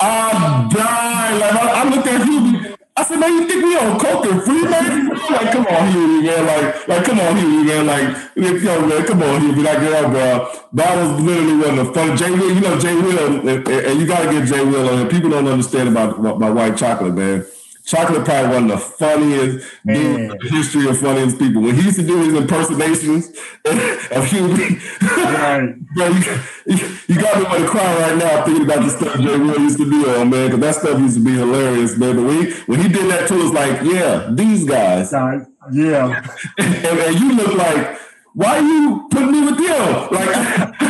I'm 0.00 0.68
dying!" 0.68 1.40
Like 1.40 1.54
I, 1.54 1.70
I 1.72 1.84
looked 1.88 2.06
at 2.06 2.26
you, 2.26 2.74
I 2.96 3.02
said, 3.02 3.18
man, 3.18 3.32
you 3.32 3.48
think 3.48 3.64
we 3.64 3.76
on 3.76 3.98
coke 3.98 4.24
and 4.26 4.40
free, 4.42 4.62
man? 4.62 5.13
Like, 5.36 5.52
come 5.52 5.66
on, 5.66 5.92
Huey, 5.92 6.22
man. 6.22 6.46
Like, 6.46 6.88
like, 6.88 7.04
come 7.04 7.20
on, 7.20 7.36
Huey, 7.36 7.64
man. 7.64 7.86
Like, 7.86 8.16
yo, 8.36 8.86
man, 8.86 9.06
come 9.06 9.22
on, 9.22 9.40
Huey. 9.40 9.62
Like, 9.62 9.78
up, 9.78 10.10
bro. 10.10 10.60
That 10.72 10.96
was 10.96 11.20
literally 11.20 11.56
one 11.56 11.78
of 11.78 11.86
the 11.86 11.92
fun. 11.92 12.16
Jay 12.16 12.30
Will, 12.30 12.54
you 12.54 12.60
know, 12.60 12.78
Jay 12.78 12.94
Will, 12.94 13.18
and, 13.48 13.68
and 13.68 14.00
you 14.00 14.06
got 14.06 14.24
to 14.24 14.32
get 14.32 14.48
Jay 14.48 14.64
Will 14.64 14.88
on. 14.88 15.08
People 15.08 15.30
don't 15.30 15.46
understand 15.46 15.88
about, 15.88 16.18
about 16.18 16.54
white 16.54 16.76
chocolate, 16.76 17.14
man. 17.14 17.46
Chocolate 17.86 18.24
probably 18.24 18.54
one 18.54 18.70
of 18.70 18.70
the 18.70 18.78
funniest 18.78 19.66
in 19.86 20.28
the 20.28 20.48
history 20.50 20.88
of 20.88 20.98
funniest 20.98 21.38
people. 21.38 21.60
When 21.60 21.74
he 21.74 21.82
used 21.82 21.96
to 21.96 22.06
do 22.06 22.16
his 22.16 22.32
impersonations 22.32 23.28
of 24.10 24.24
Huey, 24.24 24.78
right. 25.02 25.74
bro, 25.94 26.08
you, 26.08 26.96
you, 27.08 27.20
got 27.20 27.36
me 27.36 27.44
want 27.44 27.62
to 27.62 27.68
cry 27.68 27.94
right 27.98 28.16
now 28.16 28.42
thinking 28.44 28.64
about 28.64 28.84
the 28.84 28.88
stuff 28.88 29.20
Jay 29.20 29.38
Will 29.38 29.60
used 29.60 29.76
to 29.76 29.90
be 29.90 29.96
on, 29.96 30.16
oh, 30.16 30.24
man, 30.24 30.46
because 30.46 30.60
that 30.60 30.74
stuff 30.76 30.98
used 30.98 31.16
to 31.16 31.24
be 31.24 31.32
hilarious, 31.32 31.98
man. 31.98 32.16
But 32.16 32.22
when 32.24 32.46
he, 32.46 32.52
when 32.62 32.80
he 32.80 32.88
did 32.88 33.10
that 33.10 33.28
to 33.28 33.40
us, 33.42 33.52
like, 33.52 33.82
yeah, 33.82 34.30
these 34.32 34.64
guys. 34.64 35.12
Yeah. 35.12 36.26
and, 36.58 36.86
and 36.86 37.20
you 37.20 37.34
look 37.34 37.54
like, 37.54 38.00
why 38.32 38.58
are 38.58 38.62
you 38.62 39.08
putting 39.10 39.30
me 39.30 39.40
with 39.44 39.58
them? 39.58 40.08
Like, 40.10 40.80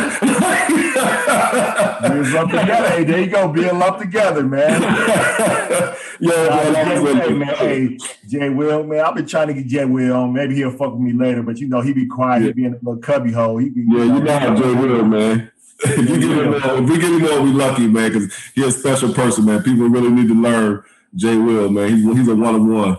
Being 2.08 2.36
up 2.36 2.50
together. 2.50 2.88
Hey, 2.88 3.04
there 3.04 3.20
you 3.20 3.26
go. 3.26 3.48
Being 3.48 3.78
lumped 3.78 4.00
together, 4.00 4.42
man. 4.42 4.82
yeah, 6.20 6.70
man, 6.72 7.20
hey, 7.20 7.32
man. 7.32 7.54
Hey, 7.56 7.98
Jay 8.28 8.48
Will, 8.50 8.84
man. 8.84 9.00
I've 9.00 9.14
been 9.14 9.26
trying 9.26 9.48
to 9.48 9.54
get 9.54 9.66
Jay 9.66 9.84
Will 9.84 10.14
on. 10.14 10.32
Maybe 10.32 10.54
he'll 10.54 10.70
fuck 10.70 10.92
with 10.92 11.00
me 11.00 11.12
later, 11.12 11.42
but 11.42 11.58
you 11.58 11.68
know, 11.68 11.80
he 11.80 11.92
be 11.92 12.06
quiet. 12.06 12.42
Yeah. 12.42 12.46
He 12.48 12.52
be 12.52 12.64
in 12.66 12.74
a 12.74 12.78
little 12.82 12.98
cubby 12.98 13.32
hole. 13.32 13.58
He 13.58 13.70
be, 13.70 13.84
yeah, 13.88 14.04
you 14.04 14.20
know 14.20 14.38
how 14.38 14.54
Jay 14.54 14.74
Will, 14.74 15.04
man. 15.04 15.50
if, 15.84 15.98
we 15.98 16.18
get 16.18 16.30
him 16.30 16.54
on, 16.54 16.84
if 16.84 16.90
we 16.90 16.98
get 16.98 17.10
him 17.10 17.24
on, 17.24 17.44
we 17.44 17.52
lucky, 17.52 17.86
man, 17.86 18.12
because 18.12 18.34
he's 18.54 18.66
a 18.66 18.72
special 18.72 19.12
person, 19.12 19.44
man. 19.44 19.62
People 19.62 19.88
really 19.88 20.10
need 20.10 20.28
to 20.28 20.34
learn 20.34 20.82
Jay 21.14 21.36
Will, 21.36 21.68
man. 21.68 21.96
He's, 21.96 22.04
he's 22.04 22.28
a 22.28 22.36
one 22.36 22.54
of 22.54 22.64
one. 22.64 22.98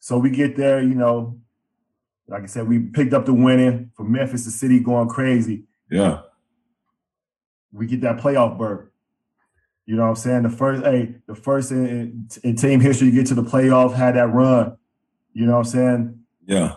So 0.00 0.18
we 0.18 0.30
get 0.30 0.56
there, 0.56 0.80
you 0.80 0.94
know, 0.94 1.38
like 2.28 2.42
I 2.42 2.46
said, 2.46 2.68
we 2.68 2.78
picked 2.78 3.14
up 3.14 3.26
the 3.26 3.34
winning 3.34 3.90
from 3.96 4.12
Memphis, 4.12 4.44
the 4.44 4.50
city 4.50 4.80
going 4.80 5.08
crazy. 5.08 5.64
Yeah. 5.90 6.22
We 7.72 7.86
get 7.86 8.00
that 8.02 8.18
playoff 8.18 8.58
berth. 8.58 8.88
You 9.86 9.96
know 9.96 10.02
what 10.02 10.10
I'm 10.10 10.16
saying? 10.16 10.42
The 10.42 10.50
first, 10.50 10.84
hey, 10.84 11.14
the 11.26 11.34
first 11.34 11.70
in, 11.70 12.28
in, 12.44 12.56
team 12.56 12.80
history 12.80 13.10
to 13.10 13.16
get 13.16 13.26
to 13.28 13.34
the 13.34 13.42
playoff 13.42 13.94
had 13.94 14.16
that 14.16 14.28
run. 14.28 14.76
You 15.32 15.46
know 15.46 15.52
what 15.52 15.58
I'm 15.58 15.64
saying? 15.64 16.24
Yeah. 16.46 16.74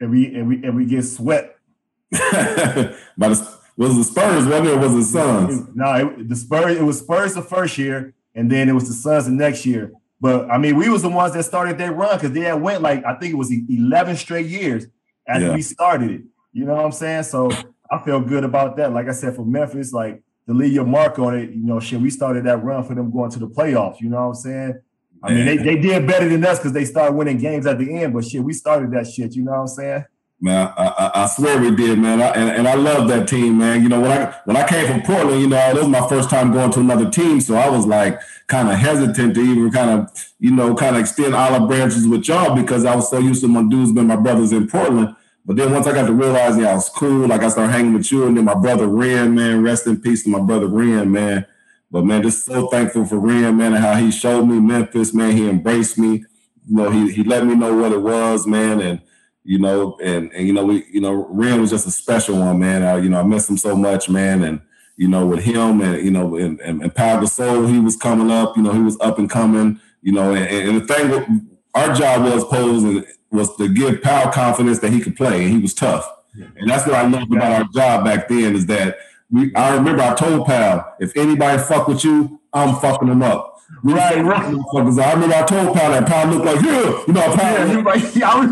And 0.00 0.10
we 0.10 0.34
and 0.34 0.48
we 0.48 0.64
and 0.64 0.74
we 0.74 0.86
get 0.86 1.02
swept. 1.02 1.58
By 2.10 3.28
the, 3.28 3.58
was 3.76 3.96
the 3.96 4.04
Spurs, 4.04 4.46
wasn't 4.46 4.68
it? 4.68 4.78
was 4.78 4.94
the 4.94 5.02
Suns? 5.02 5.68
No, 5.74 5.94
it, 5.94 6.28
the 6.28 6.36
Spurs. 6.36 6.76
It 6.78 6.82
was 6.82 7.00
Spurs 7.00 7.34
the 7.34 7.42
first 7.42 7.76
year, 7.76 8.14
and 8.34 8.50
then 8.50 8.68
it 8.68 8.72
was 8.72 8.88
the 8.88 8.94
Suns 8.94 9.26
the 9.26 9.32
next 9.32 9.66
year. 9.66 9.92
But 10.20 10.50
I 10.50 10.56
mean, 10.56 10.76
we 10.76 10.88
was 10.88 11.02
the 11.02 11.10
ones 11.10 11.34
that 11.34 11.42
started 11.42 11.76
that 11.78 11.94
run 11.94 12.16
because 12.16 12.32
they 12.32 12.40
had 12.40 12.62
went 12.62 12.80
like 12.80 13.04
I 13.04 13.14
think 13.16 13.34
it 13.34 13.36
was 13.36 13.52
11 13.52 14.16
straight 14.16 14.46
years 14.46 14.86
after 15.28 15.48
yeah. 15.48 15.54
we 15.54 15.60
started 15.60 16.10
it. 16.10 16.22
You 16.52 16.64
know 16.64 16.76
what 16.76 16.84
I'm 16.86 16.92
saying? 16.92 17.24
So 17.24 17.50
I 17.90 18.02
feel 18.02 18.20
good 18.20 18.42
about 18.42 18.78
that. 18.78 18.92
Like 18.92 19.08
I 19.08 19.12
said, 19.12 19.36
for 19.36 19.44
Memphis, 19.44 19.92
like 19.92 20.22
to 20.46 20.54
leave 20.54 20.72
your 20.72 20.84
mark 20.84 21.18
on 21.18 21.38
it, 21.38 21.50
you 21.50 21.64
know, 21.64 21.80
shit, 21.80 22.00
we 22.00 22.10
started 22.10 22.44
that 22.44 22.62
run 22.62 22.84
for 22.84 22.94
them 22.94 23.10
going 23.10 23.30
to 23.30 23.38
the 23.38 23.48
playoffs. 23.48 24.00
You 24.00 24.10
know 24.10 24.16
what 24.16 24.28
I'm 24.28 24.34
saying? 24.34 24.80
I 25.22 25.32
mean, 25.32 25.46
they, 25.46 25.56
they 25.56 25.76
did 25.76 26.06
better 26.06 26.28
than 26.28 26.44
us 26.44 26.58
because 26.58 26.72
they 26.72 26.84
started 26.84 27.14
winning 27.14 27.38
games 27.38 27.64
at 27.66 27.78
the 27.78 28.02
end, 28.02 28.12
but 28.12 28.26
shit, 28.26 28.44
we 28.44 28.52
started 28.52 28.90
that 28.90 29.06
shit. 29.06 29.34
You 29.34 29.44
know 29.44 29.52
what 29.52 29.60
I'm 29.60 29.66
saying? 29.68 30.04
Man, 30.38 30.70
I, 30.76 30.86
I, 30.86 31.22
I 31.22 31.26
swear 31.28 31.58
we 31.58 31.74
did, 31.74 31.98
man, 31.98 32.20
I, 32.20 32.28
and, 32.32 32.50
and 32.50 32.68
I 32.68 32.74
love 32.74 33.08
that 33.08 33.26
team, 33.26 33.56
man. 33.56 33.82
You 33.82 33.88
know, 33.88 34.00
when 34.00 34.12
I 34.12 34.34
when 34.44 34.56
I 34.58 34.68
came 34.68 34.86
from 34.86 35.00
Portland, 35.00 35.40
you 35.40 35.46
know, 35.46 35.70
it 35.70 35.76
was 35.76 35.88
my 35.88 36.06
first 36.06 36.28
time 36.28 36.52
going 36.52 36.70
to 36.72 36.80
another 36.80 37.08
team, 37.08 37.40
so 37.40 37.54
I 37.54 37.70
was 37.70 37.86
like 37.86 38.20
kind 38.46 38.68
of 38.68 38.74
hesitant 38.74 39.34
to 39.36 39.40
even 39.40 39.70
kind 39.70 39.90
of, 39.90 40.32
you 40.38 40.50
know, 40.50 40.74
kind 40.74 40.96
of 40.96 41.00
extend 41.00 41.34
olive 41.34 41.66
branches 41.66 42.06
with 42.06 42.28
y'all 42.28 42.54
because 42.54 42.84
I 42.84 42.94
was 42.94 43.08
so 43.08 43.18
used 43.18 43.40
to 43.40 43.48
my 43.48 43.62
dudes 43.62 43.92
being 43.92 44.08
my 44.08 44.16
brothers 44.16 44.52
in 44.52 44.66
Portland. 44.68 45.16
But 45.46 45.56
then 45.56 45.72
once 45.72 45.86
I 45.86 45.92
got 45.92 46.06
to 46.06 46.12
realize, 46.12 46.56
yeah, 46.56 46.70
I 46.70 46.74
was 46.74 46.88
cool. 46.88 47.28
Like 47.28 47.42
I 47.42 47.48
started 47.48 47.72
hanging 47.72 47.94
with 47.94 48.10
you, 48.10 48.26
and 48.26 48.36
then 48.36 48.44
my 48.46 48.54
brother 48.54 48.86
Ren, 48.86 49.34
man, 49.34 49.62
rest 49.62 49.86
in 49.86 50.00
peace 50.00 50.24
to 50.24 50.30
my 50.30 50.40
brother 50.40 50.66
Ren, 50.66 51.10
man. 51.12 51.46
But 51.90 52.04
man, 52.04 52.22
just 52.22 52.46
so 52.46 52.66
thankful 52.68 53.04
for 53.04 53.18
Ren, 53.18 53.56
man, 53.56 53.74
and 53.74 53.84
how 53.84 53.94
he 53.94 54.10
showed 54.10 54.46
me 54.46 54.58
Memphis, 54.58 55.12
man. 55.12 55.36
He 55.36 55.48
embraced 55.48 55.98
me. 55.98 56.24
You 56.66 56.76
know, 56.76 56.90
he 56.90 57.12
he 57.12 57.24
let 57.24 57.46
me 57.46 57.54
know 57.54 57.74
what 57.74 57.92
it 57.92 58.00
was, 58.00 58.46
man, 58.46 58.80
and 58.80 59.02
you 59.44 59.58
know, 59.58 59.98
and 60.02 60.32
and 60.32 60.46
you 60.46 60.54
know, 60.54 60.64
we, 60.64 60.84
you 60.90 61.02
know, 61.02 61.26
Ren 61.28 61.60
was 61.60 61.70
just 61.70 61.86
a 61.86 61.90
special 61.90 62.38
one, 62.38 62.58
man. 62.58 62.82
I, 62.82 62.96
you 62.98 63.10
know, 63.10 63.20
I 63.20 63.22
miss 63.22 63.48
him 63.48 63.58
so 63.58 63.76
much, 63.76 64.08
man, 64.08 64.42
and 64.42 64.62
you 64.96 65.08
know, 65.08 65.26
with 65.26 65.44
him 65.44 65.82
and 65.82 66.02
you 66.02 66.10
know, 66.10 66.36
and, 66.36 66.58
and, 66.60 66.82
and 66.82 66.94
Pau 66.94 67.20
Gasol, 67.20 67.70
he 67.70 67.80
was 67.80 67.96
coming 67.96 68.30
up. 68.30 68.56
You 68.56 68.62
know, 68.62 68.72
he 68.72 68.80
was 68.80 68.98
up 69.00 69.18
and 69.18 69.28
coming. 69.28 69.78
You 70.00 70.12
know, 70.12 70.34
and, 70.34 70.46
and 70.46 70.80
the 70.80 70.86
thing 70.86 71.50
our 71.74 71.92
job 71.94 72.22
was 72.22 72.44
posed 72.44 72.86
and 72.86 73.04
was 73.34 73.54
to 73.56 73.68
give 73.68 74.02
Pau 74.02 74.30
confidence 74.30 74.78
that 74.78 74.92
he 74.92 75.00
could 75.00 75.16
play, 75.16 75.44
and 75.44 75.52
he 75.52 75.58
was 75.58 75.74
tough. 75.74 76.08
And 76.34 76.68
that's 76.68 76.86
what 76.86 76.96
I 76.96 77.06
loved 77.06 77.32
about 77.32 77.52
our 77.52 77.68
job 77.68 78.04
back 78.04 78.28
then 78.28 78.56
is 78.56 78.66
that 78.66 78.96
we. 79.30 79.54
I 79.54 79.74
remember 79.74 80.02
I 80.02 80.14
told 80.14 80.46
Pau, 80.46 80.94
if 80.98 81.16
anybody 81.16 81.62
fuck 81.62 81.86
with 81.88 82.04
you, 82.04 82.40
I'm 82.52 82.76
fucking 82.76 83.08
them 83.08 83.22
up. 83.22 83.53
Right, 83.82 84.24
right. 84.24 84.54
Motherfuckers. 84.54 85.02
I 85.02 85.12
remember 85.12 85.34
I 85.34 85.42
told 85.44 85.76
Pau 85.76 85.90
that 85.90 86.06
Pau 86.06 86.30
looked 86.30 86.44
like 86.44 86.60
yeah, 86.62 87.02
you 87.06 87.12
know, 87.12 87.34
Pau. 87.34 87.50
Yeah, 87.50 87.82
right. 87.82 88.16
yeah, 88.16 88.42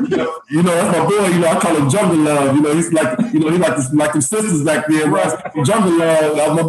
you 0.50 0.62
know, 0.62 0.74
that's 0.74 0.98
my 0.98 1.04
boy. 1.06 1.26
You 1.26 1.38
know, 1.40 1.48
I 1.48 1.60
call 1.60 1.76
him 1.76 1.90
Jungle 1.90 2.16
Love. 2.18 2.56
You 2.56 2.62
know, 2.62 2.74
he's 2.74 2.92
like, 2.92 3.18
you 3.32 3.40
know, 3.40 3.50
he 3.50 3.58
like 3.58 3.76
this, 3.76 3.92
like 3.92 4.12
them 4.12 4.20
sisters 4.20 4.64
back 4.64 4.86
then. 4.88 5.10
Right. 5.10 5.54
Jungle 5.64 5.98
Love, 5.98 6.36
that's 6.36 6.54
my 6.54 6.62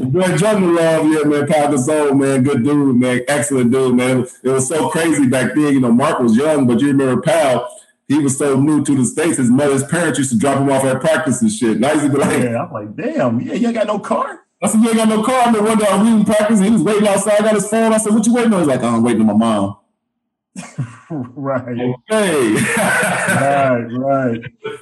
boy. 0.00 0.10
boy, 0.10 0.36
Jungle 0.36 0.72
Love, 0.72 1.06
yeah, 1.06 1.22
man. 1.24 1.46
Pau 1.46 1.66
Gasol, 1.68 2.18
man, 2.18 2.42
good 2.42 2.64
dude, 2.64 2.96
man, 2.96 3.22
excellent 3.28 3.70
dude, 3.72 3.94
man. 3.94 4.26
It 4.42 4.48
was 4.50 4.68
so 4.68 4.90
crazy 4.90 5.28
back 5.28 5.54
then. 5.54 5.72
You 5.74 5.80
know, 5.80 5.92
Mark 5.92 6.18
was 6.20 6.36
young, 6.36 6.66
but 6.66 6.80
you 6.80 6.88
remember 6.88 7.22
Pau 7.22 7.68
he 8.10 8.18
was 8.18 8.36
so 8.36 8.60
new 8.60 8.84
to 8.84 8.96
the 8.96 9.04
states. 9.04 9.36
His 9.36 9.50
mother's 9.50 9.84
parents 9.84 10.18
used 10.18 10.32
to 10.32 10.38
drop 10.38 10.58
him 10.58 10.68
off 10.68 10.82
at 10.82 11.00
practice 11.00 11.42
and 11.42 11.50
shit. 11.50 11.78
Now 11.78 11.96
he's 11.96 12.10
be 12.10 12.16
like, 12.16 12.42
yeah, 12.42 12.64
I'm 12.64 12.72
like, 12.72 12.96
damn, 12.96 13.40
yeah, 13.40 13.54
you 13.54 13.68
ain't 13.68 13.76
got 13.76 13.86
no 13.86 14.00
car. 14.00 14.40
I 14.62 14.68
said, 14.68 14.80
you 14.82 14.88
ain't 14.88 14.98
got 14.98 15.08
no 15.08 15.22
car. 15.22 15.46
And 15.46 15.54
then 15.54 15.64
one 15.64 15.78
day 15.78 15.86
I 15.86 15.96
was 15.96 16.08
reading 16.08 16.24
practice. 16.24 16.60
He 16.60 16.70
was 16.70 16.82
waiting 16.82 17.08
outside. 17.08 17.40
I 17.40 17.42
got 17.42 17.54
his 17.54 17.68
phone. 17.68 17.92
I 17.92 17.98
said, 17.98 18.12
what 18.12 18.26
you 18.26 18.34
waiting 18.34 18.52
on? 18.52 18.60
He's 18.60 18.68
like, 18.68 18.82
oh, 18.82 18.88
I'm 18.88 19.02
waiting 19.02 19.22
on 19.22 19.26
my 19.26 19.32
mom. 19.34 19.76
right. 21.10 21.78
Okay. 21.78 22.54
right, 22.54 23.86
right. 23.90 24.40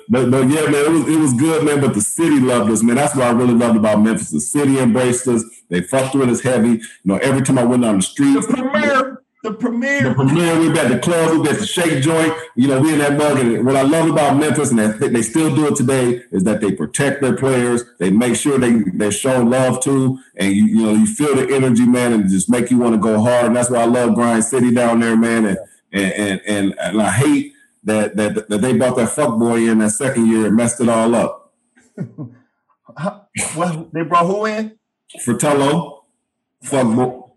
But 0.08 0.30
but 0.30 0.48
yeah, 0.48 0.62
man, 0.62 0.74
it 0.74 0.90
was 0.90 1.08
it 1.08 1.18
was 1.18 1.34
good, 1.34 1.64
man. 1.64 1.80
But 1.80 1.94
the 1.94 2.00
city 2.00 2.40
loved 2.40 2.70
us, 2.70 2.82
man. 2.82 2.96
That's 2.96 3.14
what 3.14 3.26
I 3.26 3.30
really 3.30 3.54
loved 3.54 3.76
about 3.76 4.00
Memphis. 4.00 4.30
The 4.30 4.40
city 4.40 4.78
embraced 4.78 5.28
us. 5.28 5.44
They 5.68 5.82
fucked 5.82 6.14
with 6.14 6.30
us 6.30 6.40
heavy. 6.40 6.70
You 6.70 6.80
know, 7.04 7.16
every 7.18 7.42
time 7.42 7.58
I 7.58 7.64
went 7.64 7.82
down 7.82 7.96
the 7.96 8.02
street, 8.02 8.34
the 8.34 8.54
premier. 8.54 9.17
The 9.45 9.53
premiere. 9.53 10.09
The 10.09 10.14
premiere. 10.14 10.59
We 10.59 10.76
at 10.78 10.89
the 10.89 10.99
club. 10.99 11.41
We 11.41 11.49
at 11.49 11.59
the 11.59 11.66
shake 11.66 12.03
joint. 12.03 12.34
You 12.57 12.66
know, 12.66 12.80
we 12.80 12.93
in 12.93 12.99
that 12.99 13.16
mug. 13.16 13.39
And 13.39 13.64
what 13.64 13.76
I 13.76 13.82
love 13.82 14.11
about 14.11 14.36
Memphis, 14.36 14.70
and 14.70 14.80
that 14.80 15.12
they 15.12 15.22
still 15.22 15.55
do 15.55 15.68
it 15.68 15.76
today, 15.76 16.24
is 16.32 16.43
that 16.43 16.61
they 16.61 16.72
protect 16.72 17.20
their 17.20 17.36
players. 17.36 17.84
They 17.99 18.11
make 18.11 18.34
sure 18.34 18.59
they 18.59 18.80
they 18.95 19.12
show 19.12 19.41
love 19.43 19.80
to, 19.84 20.18
and 20.36 20.53
you 20.53 20.64
you 20.64 20.82
know 20.82 20.93
you 20.93 21.07
feel 21.07 21.36
the 21.36 21.55
energy, 21.55 21.86
man, 21.86 22.12
and 22.14 22.28
just 22.28 22.51
make 22.51 22.70
you 22.70 22.78
want 22.78 22.95
to 22.95 23.01
go 23.01 23.20
hard. 23.20 23.47
And 23.47 23.57
that's 23.57 23.70
why 23.70 23.78
I 23.78 23.84
love 23.84 24.16
Grind 24.16 24.43
City 24.43 24.74
down 24.74 24.99
there, 24.99 25.16
man. 25.16 25.45
And 25.45 25.59
and 25.93 26.12
and 26.12 26.41
and, 26.45 26.74
and 26.80 27.01
I 27.01 27.11
hate 27.11 27.53
that 27.84 28.16
that 28.16 28.49
that 28.49 28.61
they 28.61 28.76
brought 28.76 28.97
that 28.97 29.11
fuck 29.11 29.39
boy 29.39 29.68
in 29.68 29.78
that 29.78 29.91
second 29.91 30.26
year 30.26 30.47
and 30.47 30.57
messed 30.57 30.80
it 30.80 30.89
all 30.89 31.14
up. 31.14 31.53
well, 33.57 33.89
they 33.93 34.03
brought 34.03 34.26
who 34.26 34.47
in? 34.47 34.76
Fratello. 35.22 36.07
Fuck 36.61 36.97
boy 36.97 37.27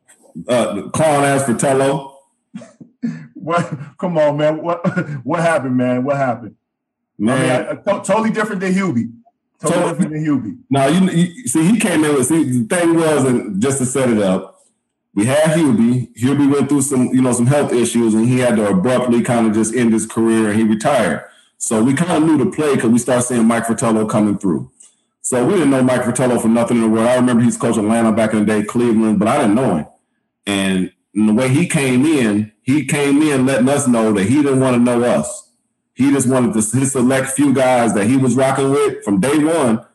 uh, 0.48 0.90
clown 0.90 1.24
ass 1.24 1.46
Fratello. 1.46 2.18
what? 3.34 3.74
Come 3.98 4.18
on, 4.18 4.38
man. 4.38 4.62
What? 4.62 4.86
What 5.24 5.40
happened, 5.42 5.78
man? 5.78 6.04
What 6.04 6.18
happened? 6.18 6.56
Man, 7.18 7.38
I 7.38 7.74
mean, 7.74 7.80
I, 7.88 7.98
I, 7.98 8.00
totally 8.00 8.32
different 8.32 8.62
than 8.62 8.74
Hubie. 8.74 9.12
Totally, 9.62 9.90
different 9.90 10.12
than 10.12 10.26
Hubie. 10.26 10.58
Now 10.72 10.88
you, 10.88 11.08
you, 11.12 11.48
see, 11.48 11.64
he 11.68 11.80
came 11.80 12.04
in 12.04 12.16
with 12.16 12.26
see, 12.26 12.64
the 12.64 12.76
thing 12.76 12.96
was, 12.96 13.26
and 13.26 13.62
just 13.62 13.78
to 13.78 13.86
set 13.86 14.10
it 14.10 14.18
up, 14.18 14.60
we 15.14 15.26
had 15.26 15.58
Hubie. 15.58 16.12
Hubie 16.18 16.52
went 16.52 16.70
through 16.70 16.82
some, 16.82 17.08
you 17.08 17.22
know, 17.22 17.32
some 17.32 17.46
health 17.46 17.74
issues, 17.74 18.16
and 18.16 18.28
he 18.28 18.40
had 18.40 18.56
to 18.56 18.68
abruptly 18.70 19.22
kind 19.22 19.46
of 19.46 19.54
just 19.54 19.76
end 19.76 19.94
his 19.94 20.08
career, 20.08 20.50
and 20.50 20.60
he 20.60 20.64
retired. 20.64 21.26
So 21.58 21.84
we 21.84 21.94
kind 21.94 22.24
of 22.24 22.24
knew 22.24 22.44
the 22.44 22.50
play 22.50 22.74
because 22.76 22.90
we 22.90 22.98
started 22.98 23.22
seeing 23.22 23.46
Mike 23.46 23.68
Fratello 23.68 24.08
coming 24.08 24.38
through. 24.40 24.72
So 25.22 25.46
we 25.46 25.54
didn't 25.54 25.70
know 25.70 25.84
Mike 25.84 26.04
Fratello 26.04 26.40
for 26.40 26.48
nothing 26.48 26.78
in 26.78 26.84
the 26.84 26.90
world. 26.90 27.08
I 27.08 27.16
remember 27.16 27.44
he's 27.44 27.56
coaching 27.56 27.84
Atlanta 27.84 28.12
back 28.12 28.34
in 28.34 28.40
the 28.40 28.46
day, 28.46 28.64
Cleveland, 28.64 29.20
but 29.20 29.28
I 29.28 29.42
didn't 29.42 29.54
know 29.54 29.76
him. 29.76 29.86
And 30.46 30.92
the 31.14 31.34
way 31.34 31.50
he 31.50 31.68
came 31.68 32.06
in, 32.06 32.52
he 32.62 32.86
came 32.86 33.22
in 33.22 33.46
letting 33.46 33.70
us 33.70 33.88
know 33.88 34.14
that 34.14 34.26
he 34.26 34.42
didn't 34.42 34.60
want 34.60 34.76
to 34.76 34.80
know 34.80 35.04
us. 35.04 35.50
He 35.94 36.10
just 36.12 36.28
wanted 36.28 36.54
to 36.54 36.78
his 36.78 36.92
select 36.92 37.28
few 37.28 37.54
guys 37.54 37.94
that 37.94 38.08
he 38.08 38.18
was 38.18 38.36
rocking 38.36 38.72
with 38.72 39.04
from 39.04 39.20
day 39.20 39.38
one. 39.38 39.86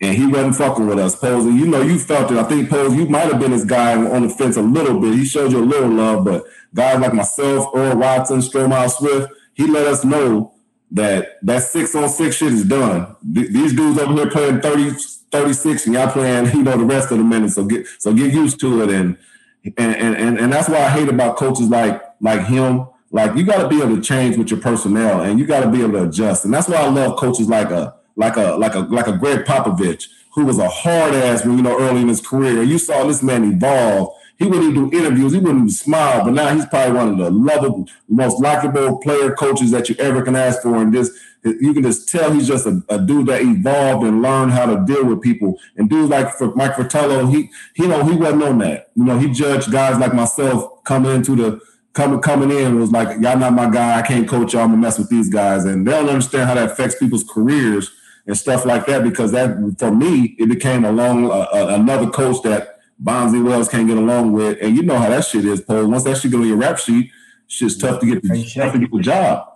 And 0.00 0.14
he 0.14 0.26
wasn't 0.26 0.56
fucking 0.56 0.86
with 0.86 0.98
us, 0.98 1.16
Posey. 1.16 1.50
You 1.50 1.66
know, 1.66 1.80
you 1.80 1.98
felt 1.98 2.30
it. 2.30 2.36
I 2.36 2.42
think 2.42 2.68
Posey, 2.68 2.96
you 2.96 3.06
might 3.06 3.30
have 3.30 3.40
been 3.40 3.52
this 3.52 3.64
guy 3.64 3.94
on 3.94 4.22
the 4.22 4.28
fence 4.28 4.56
a 4.56 4.62
little 4.62 5.00
bit. 5.00 5.14
He 5.14 5.24
showed 5.24 5.52
you 5.52 5.62
a 5.62 5.64
little 5.64 5.88
love, 5.88 6.24
but 6.24 6.44
guys 6.74 7.00
like 7.00 7.14
myself, 7.14 7.68
Earl 7.74 7.96
Watson, 7.96 8.40
Stromile 8.40 8.90
Swift, 8.90 9.32
he 9.54 9.66
let 9.66 9.86
us 9.86 10.04
know 10.04 10.52
that 10.90 11.38
that 11.42 11.62
six 11.62 11.94
on 11.94 12.08
six 12.08 12.36
shit 12.36 12.52
is 12.52 12.64
done. 12.64 13.16
these 13.22 13.72
dudes 13.72 13.98
over 13.98 14.12
here 14.12 14.30
playing 14.30 14.60
30, 14.60 14.90
36 15.30 15.86
and 15.86 15.94
y'all 15.94 16.10
playing, 16.10 16.46
you 16.54 16.62
know, 16.62 16.76
the 16.76 16.84
rest 16.84 17.10
of 17.10 17.18
the 17.18 17.24
minutes. 17.24 17.54
So 17.54 17.64
get 17.64 17.86
so 17.98 18.12
get 18.12 18.32
used 18.32 18.60
to 18.60 18.82
it 18.82 18.90
and 18.90 19.16
and, 19.64 19.96
and, 19.96 20.38
and 20.38 20.52
that's 20.52 20.68
why 20.68 20.78
I 20.78 20.90
hate 20.90 21.08
about 21.08 21.36
coaches 21.36 21.68
like 21.68 22.02
like 22.20 22.46
him. 22.46 22.86
Like 23.10 23.36
you 23.36 23.44
got 23.44 23.62
to 23.62 23.68
be 23.68 23.80
able 23.80 23.96
to 23.96 24.02
change 24.02 24.36
with 24.36 24.50
your 24.50 24.60
personnel, 24.60 25.22
and 25.22 25.38
you 25.38 25.46
got 25.46 25.60
to 25.60 25.70
be 25.70 25.82
able 25.82 25.92
to 25.92 26.04
adjust. 26.04 26.44
And 26.44 26.52
that's 26.52 26.68
why 26.68 26.76
I 26.76 26.88
love 26.88 27.16
coaches 27.18 27.48
like 27.48 27.70
a 27.70 27.94
like 28.16 28.36
a 28.36 28.56
like 28.56 28.74
a 28.74 28.80
like 28.80 29.06
a 29.06 29.16
Gregg 29.16 29.44
Popovich, 29.44 30.08
who 30.34 30.44
was 30.44 30.58
a 30.58 30.68
hard 30.68 31.14
ass 31.14 31.44
when 31.44 31.56
you 31.56 31.62
know 31.62 31.80
early 31.80 32.02
in 32.02 32.08
his 32.08 32.20
career. 32.20 32.62
You 32.62 32.78
saw 32.78 33.06
this 33.06 33.22
man 33.22 33.44
evolve. 33.44 34.14
He 34.36 34.46
wouldn't 34.46 34.70
even 34.72 34.90
do 34.90 34.98
interviews. 34.98 35.32
He 35.32 35.38
wouldn't 35.38 35.58
even 35.58 35.70
smile. 35.70 36.24
But 36.24 36.32
now 36.32 36.52
he's 36.52 36.66
probably 36.66 36.96
one 36.96 37.08
of 37.10 37.18
the 37.18 37.30
lovable, 37.30 37.88
most 38.08 38.42
likable 38.42 38.98
player 38.98 39.32
coaches 39.32 39.70
that 39.70 39.88
you 39.88 39.94
ever 40.00 40.22
can 40.22 40.34
ask 40.34 40.60
for. 40.62 40.76
And 40.76 40.92
this 40.92 41.16
you 41.44 41.74
can 41.74 41.82
just 41.82 42.08
tell 42.08 42.32
he's 42.32 42.48
just 42.48 42.66
a, 42.66 42.82
a, 42.88 42.98
dude 42.98 43.26
that 43.26 43.42
evolved 43.42 44.06
and 44.06 44.22
learned 44.22 44.52
how 44.52 44.64
to 44.66 44.82
deal 44.86 45.04
with 45.04 45.20
people. 45.20 45.58
And 45.76 45.90
dudes 45.90 46.10
like 46.10 46.32
for 46.34 46.54
Mike 46.54 46.74
Fratello, 46.74 47.26
he, 47.26 47.50
he 47.74 47.82
you 47.82 47.88
know 47.88 48.04
he 48.04 48.16
wasn't 48.16 48.42
on 48.44 48.58
that. 48.58 48.90
You 48.94 49.04
know, 49.04 49.18
he 49.18 49.30
judged 49.30 49.70
guys 49.70 49.98
like 49.98 50.14
myself 50.14 50.82
coming 50.84 51.14
into 51.14 51.36
the 51.36 51.60
coming 51.92 52.20
coming 52.20 52.50
in 52.50 52.78
was 52.78 52.90
like, 52.90 53.20
y'all 53.20 53.38
not 53.38 53.52
my 53.52 53.70
guy. 53.70 53.98
I 53.98 54.02
can't 54.02 54.28
coach 54.28 54.52
y'all. 54.52 54.62
I'm 54.62 54.70
gonna 54.70 54.82
mess 54.82 54.98
with 54.98 55.10
these 55.10 55.28
guys, 55.28 55.64
and 55.64 55.86
they 55.86 55.92
don't 55.92 56.08
understand 56.08 56.48
how 56.48 56.54
that 56.54 56.72
affects 56.72 56.98
people's 56.98 57.24
careers 57.24 57.90
and 58.26 58.36
stuff 58.36 58.64
like 58.64 58.86
that. 58.86 59.04
Because 59.04 59.32
that 59.32 59.76
for 59.78 59.90
me, 59.90 60.36
it 60.38 60.48
became 60.48 60.84
a 60.84 60.92
long 60.92 61.30
uh, 61.30 61.46
another 61.52 62.10
coach 62.10 62.42
that 62.42 62.80
Bonzi 63.02 63.42
Wells 63.44 63.68
can't 63.68 63.86
get 63.86 63.96
along 63.96 64.32
with, 64.32 64.58
and 64.60 64.76
you 64.76 64.82
know 64.82 64.98
how 64.98 65.08
that 65.08 65.24
shit 65.24 65.44
is. 65.44 65.60
Paul. 65.60 65.86
Once 65.86 66.04
that 66.04 66.18
shit 66.18 66.32
go 66.32 66.38
on 66.38 66.46
your 66.46 66.56
rap 66.56 66.78
sheet, 66.78 67.10
shit's 67.46 67.76
tough 67.76 68.00
to 68.00 68.06
get 68.06 68.22
the, 68.22 68.28
tough 68.54 68.72
to 68.72 68.78
get 68.78 68.90
the 68.90 69.00
job. 69.00 69.48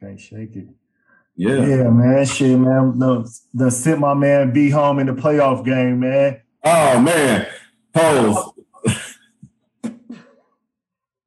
Can't 0.00 0.20
shake 0.20 0.56
it. 0.56 0.68
Yeah. 1.36 1.66
Yeah, 1.66 1.90
man. 1.90 2.24
Shit, 2.24 2.58
man. 2.58 2.98
No, 2.98 3.26
the 3.52 3.70
sent 3.70 4.00
my 4.00 4.14
man 4.14 4.52
B 4.52 4.70
home 4.70 4.98
in 4.98 5.06
the 5.06 5.12
playoff 5.12 5.64
game, 5.64 6.00
man. 6.00 6.40
Oh 6.64 6.98
man. 6.98 7.46
Pose. 7.92 8.52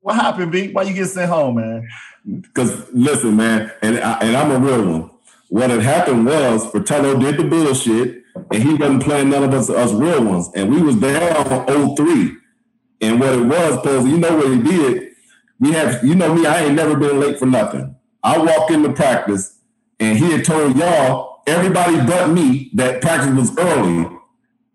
what 0.02 0.16
happened, 0.16 0.52
B? 0.52 0.72
Why 0.72 0.84
you 0.84 0.94
get 0.94 1.08
sent 1.08 1.30
home, 1.30 1.56
man? 1.56 1.88
Because 2.42 2.92
listen, 2.92 3.36
man, 3.36 3.72
and 3.82 4.00
I, 4.00 4.20
and 4.20 4.36
I'm 4.36 4.52
a 4.52 4.60
real 4.60 4.86
one. 4.86 5.12
What 5.50 5.70
had 5.70 5.82
happened 5.82 6.26
was 6.26 6.70
Fratello 6.70 7.20
did 7.20 7.38
the 7.38 7.44
bullshit, 7.44 8.24
and 8.52 8.64
he 8.64 8.74
wasn't 8.74 9.04
playing 9.04 9.30
none 9.30 9.44
of 9.44 9.54
us 9.54 9.70
us 9.70 9.92
real 9.94 10.24
ones, 10.24 10.50
and 10.56 10.72
we 10.72 10.82
was 10.82 10.96
down 10.96 11.46
0-3. 11.66 12.36
And 13.02 13.20
what 13.20 13.34
it 13.34 13.46
was, 13.46 13.82
Pose, 13.82 14.06
you 14.06 14.18
know 14.18 14.36
what 14.36 14.52
he 14.52 14.62
did? 14.62 15.10
We 15.60 15.72
have, 15.72 16.04
you 16.04 16.14
know 16.16 16.34
me, 16.34 16.46
I 16.46 16.66
ain't 16.66 16.76
never 16.76 16.96
been 16.96 17.20
late 17.20 17.40
for 17.40 17.46
nothing. 17.46 17.96
I 18.22 18.38
walk 18.38 18.70
into 18.70 18.94
practice 18.94 19.59
and 20.00 20.18
he 20.18 20.32
had 20.32 20.46
told 20.46 20.78
y'all, 20.78 21.42
everybody 21.48 21.98
but 21.98 22.30
me, 22.30 22.70
that 22.74 23.02
practice 23.02 23.34
was 23.36 23.58
early 23.58 24.18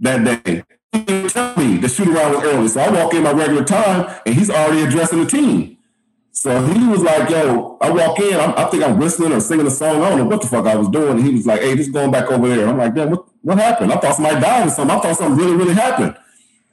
that 0.01 0.45
day. 0.45 0.63
He 0.93 1.01
didn't 1.05 1.31
tell 1.31 1.57
me 1.57 1.79
the 1.79 1.89
shoot 1.89 2.09
around 2.09 2.35
was 2.35 2.45
early. 2.45 2.69
So 2.69 2.81
I 2.81 2.91
walk 2.91 3.15
in 3.15 3.23
my 3.23 3.33
regular 3.33 3.65
time 3.65 4.15
and 4.27 4.35
he's 4.35 4.51
already 4.51 4.83
addressing 4.83 5.21
the 5.21 5.27
team. 5.27 5.79
So 6.31 6.65
he 6.67 6.87
was 6.89 7.03
like, 7.03 7.31
yo, 7.31 7.79
I 7.81 7.91
walk 7.91 8.19
in, 8.19 8.35
I'm, 8.35 8.55
i 8.57 8.65
think 8.65 8.83
I'm 8.83 8.99
whistling 8.99 9.33
or 9.33 9.41
singing 9.41 9.67
a 9.67 9.71
song. 9.71 10.03
I 10.03 10.11
don't 10.11 10.19
know 10.19 10.25
what 10.25 10.43
the 10.43 10.49
fuck 10.49 10.67
I 10.67 10.75
was 10.75 10.89
doing. 10.89 11.13
And 11.13 11.25
he 11.25 11.33
was 11.33 11.47
like, 11.47 11.61
hey, 11.61 11.77
just 11.77 11.93
going 11.93 12.11
back 12.11 12.31
over 12.31 12.49
there. 12.49 12.69
I'm 12.69 12.77
like, 12.77 12.95
damn, 12.95 13.11
what, 13.11 13.25
what 13.43 13.57
happened? 13.57 13.93
I 13.93 13.97
thought 13.97 14.17
somebody 14.17 14.41
died 14.41 14.67
or 14.67 14.71
something. 14.71 14.97
I 14.97 15.01
thought 15.01 15.17
something 15.17 15.39
really, 15.39 15.57
really 15.57 15.75
happened. 15.75 16.17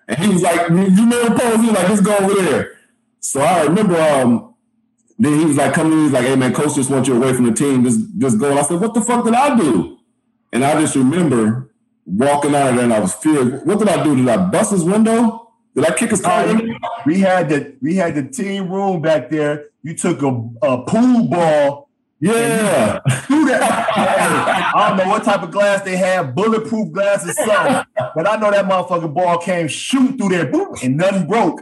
And 0.08 0.20
he 0.20 0.28
was 0.34 0.42
like, 0.42 0.68
you 0.70 0.76
remember 0.76 1.38
Paul? 1.38 1.58
He 1.58 1.68
was 1.68 1.76
like, 1.76 1.88
just 1.88 2.04
go 2.04 2.18
over 2.18 2.42
there. 2.42 2.80
So 3.20 3.40
I 3.40 3.64
remember 3.64 4.02
um, 4.02 4.51
then 5.22 5.40
he 5.40 5.46
was 5.46 5.56
like 5.56 5.74
coming 5.74 5.94
in, 5.94 6.04
he's 6.06 6.12
like, 6.12 6.26
hey 6.26 6.36
man, 6.36 6.52
coach 6.52 6.74
just 6.74 6.90
wants 6.90 7.08
you 7.08 7.16
away 7.16 7.32
from 7.32 7.46
the 7.46 7.52
team. 7.52 7.84
Just 7.84 8.00
just 8.18 8.40
go. 8.40 8.50
And 8.50 8.58
I 8.58 8.64
said, 8.64 8.82
what 8.82 8.96
the 8.96 9.02
fuck 9.02 9.24
did 9.24 9.36
I 9.36 9.56
do? 9.56 10.00
And 10.52 10.66
I 10.66 10.82
just 10.82 10.96
remember 10.96 11.72
walking 12.08 12.56
out 12.56 12.70
of 12.70 12.76
there 12.76 12.86
and 12.86 12.94
I 12.94 13.00
was 13.00 13.14
furious. 13.14 13.62
What 13.64 13.78
did 13.78 13.88
I 13.88 14.04
do? 14.04 14.16
Did 14.16 14.28
I 14.28 14.38
bust 14.38 14.72
his 14.72 14.84
window? 14.84 15.54
Did 15.76 15.86
I 15.86 15.96
kick 15.96 16.10
his 16.10 16.24
uh, 16.24 16.46
car? 16.46 16.62
we 17.06 17.20
had 17.20 17.50
the 17.50 17.78
we 17.84 17.96
had 17.98 18.16
the 18.16 18.24
team 18.24 18.72
room 18.72 19.00
back 19.00 19.30
there. 19.30 19.68
You 19.84 19.96
took 19.96 20.24
a, 20.24 20.50
a 20.64 20.86
pool 20.86 21.28
ball. 21.28 21.90
Yeah. 22.20 23.00
Through 23.26 23.46
that. 23.46 23.90
I 24.76 24.90
don't 24.90 24.98
know 24.98 25.10
what 25.10 25.24
type 25.24 25.44
of 25.44 25.52
glass 25.52 25.84
they 25.84 25.98
had, 25.98 26.36
bulletproof 26.36 26.92
glass 26.92 27.28
or 27.28 27.34
something. 27.34 27.84
But 28.16 28.28
I 28.28 28.38
know 28.38 28.50
that 28.50 28.66
motherfucking 28.66 29.14
ball 29.14 29.38
came 29.38 29.68
shooting 29.68 30.18
through 30.18 30.30
there, 30.30 30.46
boom, 30.46 30.76
and 30.84 30.98
nothing 30.98 31.28
broke. 31.28 31.62